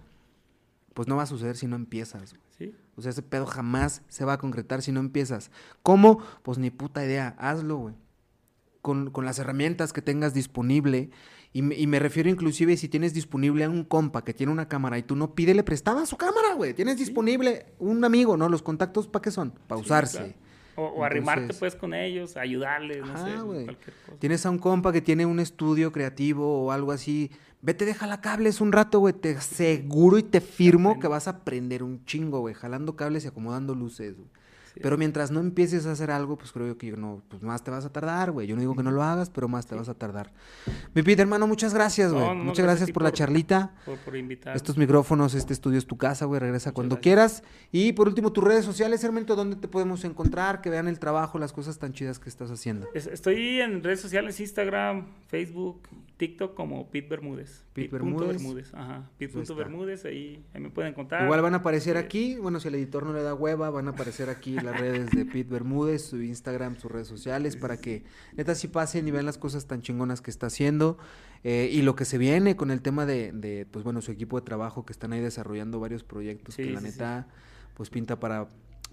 pues 0.94 1.08
no 1.08 1.16
va 1.16 1.24
a 1.24 1.26
suceder 1.26 1.58
si 1.58 1.66
no 1.66 1.76
empiezas. 1.76 2.36
¿Sí? 2.56 2.74
O 2.96 3.02
sea, 3.02 3.10
ese 3.10 3.20
pedo 3.20 3.44
jamás 3.44 4.00
se 4.08 4.24
va 4.24 4.32
a 4.32 4.38
concretar 4.38 4.80
si 4.80 4.92
no 4.92 5.00
empiezas. 5.00 5.50
¿Cómo? 5.82 6.20
Pues 6.42 6.56
ni 6.56 6.70
puta 6.70 7.04
idea, 7.04 7.36
hazlo, 7.36 7.76
güey. 7.76 7.94
Con, 8.80 9.12
las 9.22 9.38
herramientas 9.38 9.92
que 9.92 10.00
tengas 10.00 10.32
disponible. 10.32 11.10
Y 11.52 11.60
me, 11.60 11.74
y 11.74 11.86
me, 11.86 11.98
refiero 11.98 12.30
inclusive 12.30 12.78
si 12.78 12.88
tienes 12.88 13.12
disponible 13.12 13.64
a 13.64 13.68
un 13.68 13.84
compa 13.84 14.24
que 14.24 14.32
tiene 14.32 14.50
una 14.50 14.68
cámara 14.68 14.96
y 14.96 15.02
tú 15.02 15.16
no 15.16 15.34
pídele 15.34 15.62
prestada 15.62 16.06
su 16.06 16.16
cámara, 16.16 16.54
güey. 16.54 16.72
Tienes 16.72 16.96
disponible 16.96 17.66
un 17.78 18.02
amigo, 18.06 18.38
¿no? 18.38 18.48
Los 18.48 18.62
contactos, 18.62 19.06
¿para 19.06 19.20
qué 19.20 19.30
son? 19.30 19.52
Para 19.66 19.82
usarse. 19.82 20.34
O, 20.88 21.04
arrimarte 21.04 21.54
pues 21.54 21.74
con 21.74 21.94
ellos, 21.94 22.36
ayudarles, 22.36 22.98
no 22.98 23.16
sé, 23.16 23.64
cualquier 23.64 23.76
cosa. 23.76 24.18
Tienes 24.18 24.46
a 24.46 24.50
un 24.50 24.58
compa 24.58 24.92
que 24.92 25.00
tiene 25.00 25.26
un 25.26 25.40
estudio 25.40 25.92
creativo 25.92 26.64
o 26.64 26.72
algo 26.72 26.92
así, 26.92 27.30
vete, 27.62 27.84
déjala 27.84 28.20
cables 28.20 28.60
un 28.60 28.72
rato, 28.72 28.98
güey, 28.98 29.14
te 29.14 29.36
aseguro 29.36 30.18
y 30.18 30.22
te 30.22 30.40
firmo 30.40 30.98
que 30.98 31.08
vas 31.08 31.26
a 31.28 31.32
aprender 31.32 31.82
un 31.82 32.04
chingo, 32.04 32.40
güey, 32.40 32.54
jalando 32.54 32.96
cables 32.96 33.24
y 33.24 33.28
acomodando 33.28 33.74
luces, 33.74 34.16
güey. 34.16 34.28
Pero 34.80 34.96
mientras 34.98 35.30
no 35.30 35.40
empieces 35.40 35.86
a 35.86 35.92
hacer 35.92 36.10
algo, 36.10 36.36
pues 36.36 36.52
creo 36.52 36.76
que 36.76 36.92
no, 36.92 37.22
pues 37.28 37.42
más 37.42 37.62
te 37.64 37.70
vas 37.70 37.84
a 37.84 37.92
tardar, 37.92 38.30
güey. 38.30 38.46
Yo 38.46 38.54
no 38.54 38.60
digo 38.60 38.74
que 38.74 38.82
no 38.82 38.90
lo 38.90 39.02
hagas, 39.02 39.30
pero 39.30 39.48
más 39.48 39.66
te 39.66 39.74
vas 39.74 39.88
a 39.88 39.94
tardar. 39.94 40.32
Mi 40.94 41.02
Peter, 41.02 41.20
hermano, 41.20 41.46
muchas 41.46 41.74
gracias, 41.74 42.12
güey. 42.12 42.34
muchas 42.36 42.64
gracias, 42.64 42.90
por, 42.90 43.02
la 43.02 43.12
charlita. 43.12 43.74
Por, 43.84 43.98
por 43.98 44.16
invitarme. 44.16 44.56
Estos 44.56 44.76
micrófonos, 44.76 45.34
este 45.34 45.52
estudio 45.52 45.78
es 45.78 45.86
tu 45.86 45.96
casa, 45.96 46.24
güey. 46.24 46.40
Regresa 46.40 46.72
cuando 46.72 47.00
quieras. 47.00 47.42
Y 47.72 47.92
por 47.92 48.08
último, 48.08 48.32
tus 48.32 48.44
redes 48.44 48.64
sociales, 48.64 49.02
Hermento, 49.04 49.36
¿dónde 49.36 49.56
te 49.56 49.68
podemos 49.68 50.04
encontrar? 50.04 50.60
Que 50.60 50.70
vean 50.70 50.88
el 50.88 50.98
trabajo, 50.98 51.38
las 51.38 51.52
cosas 51.52 51.78
tan 51.78 51.92
chidas 51.92 52.18
que 52.18 52.28
estás 52.28 52.50
haciendo. 52.50 52.88
Estoy 52.94 53.60
en 53.60 53.82
redes 53.82 54.00
sociales, 54.00 54.40
Instagram, 54.40 55.06
Facebook, 55.28 55.82
TikTok 56.20 56.54
como 56.54 56.90
Pete 56.90 57.08
Bermúdez. 57.08 57.64
Pete 57.72 57.88
Bermúdez. 57.88 58.74
Ajá. 58.74 59.08
Pete 59.16 59.42
Bermúdez, 59.54 60.04
ahí, 60.04 60.44
ahí, 60.52 60.60
me 60.60 60.68
pueden 60.68 60.90
encontrar. 60.90 61.24
Igual 61.24 61.40
van 61.40 61.54
a 61.54 61.58
aparecer 61.58 61.96
aquí, 61.96 62.36
bueno, 62.36 62.60
si 62.60 62.68
el 62.68 62.74
editor 62.74 63.06
no 63.06 63.14
le 63.14 63.22
da 63.22 63.32
hueva, 63.32 63.70
van 63.70 63.88
a 63.88 63.92
aparecer 63.92 64.28
aquí 64.28 64.52
las 64.52 64.78
redes 64.78 65.10
de 65.12 65.24
Pete 65.24 65.50
Bermúdez, 65.50 66.04
su 66.04 66.20
Instagram, 66.20 66.76
sus 66.76 66.92
redes 66.92 67.08
sociales, 67.08 67.56
para 67.56 67.78
que 67.78 68.04
neta 68.36 68.54
sí 68.54 68.68
pasen 68.68 69.08
y 69.08 69.10
vean 69.10 69.24
las 69.24 69.38
cosas 69.38 69.66
tan 69.66 69.80
chingonas 69.80 70.20
que 70.20 70.30
está 70.30 70.48
haciendo. 70.48 70.98
Eh, 71.42 71.70
y 71.72 71.80
lo 71.80 71.96
que 71.96 72.04
se 72.04 72.18
viene 72.18 72.54
con 72.54 72.70
el 72.70 72.82
tema 72.82 73.06
de, 73.06 73.32
de, 73.32 73.64
pues 73.70 73.82
bueno, 73.82 74.02
su 74.02 74.12
equipo 74.12 74.38
de 74.38 74.44
trabajo 74.44 74.84
que 74.84 74.92
están 74.92 75.14
ahí 75.14 75.20
desarrollando 75.20 75.80
varios 75.80 76.04
proyectos 76.04 76.54
que 76.54 76.66
la 76.66 76.82
neta, 76.82 77.28
pues 77.72 77.88
pinta 77.88 78.20
para 78.20 78.46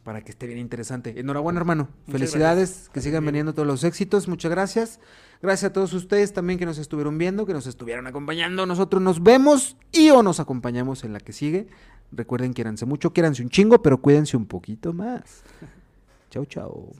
para 0.07 0.21
que 0.21 0.31
esté 0.31 0.47
bien 0.47 0.59
interesante. 0.59 1.19
Enhorabuena, 1.19 1.59
hermano. 1.59 1.89
Felicidades, 2.09 2.89
que 2.93 3.01
sigan 3.01 3.25
veniendo 3.25 3.53
todos 3.53 3.67
los 3.67 3.83
éxitos. 3.83 4.29
Muchas 4.29 4.49
gracias. 4.49 5.01
Gracias 5.41 5.69
a 5.71 5.73
todos 5.73 5.91
ustedes 5.91 6.31
también 6.31 6.57
que 6.57 6.65
nos 6.65 6.77
estuvieron 6.77 7.17
viendo, 7.17 7.45
que 7.45 7.51
nos 7.51 7.67
estuvieron 7.67 8.07
acompañando. 8.07 8.65
Nosotros 8.65 9.01
nos 9.01 9.21
vemos 9.21 9.75
y 9.91 10.09
o 10.11 10.23
nos 10.23 10.39
acompañamos 10.39 11.03
en 11.03 11.11
la 11.11 11.19
que 11.19 11.33
sigue. 11.33 11.67
Recuerden, 12.13 12.53
quiéranse 12.53 12.85
mucho, 12.85 13.11
quiéranse 13.11 13.43
un 13.43 13.49
chingo, 13.49 13.81
pero 13.81 13.97
cuídense 13.97 14.37
un 14.37 14.45
poquito 14.45 14.93
más. 14.93 15.43
chau, 16.31 16.45
chau. 16.45 16.93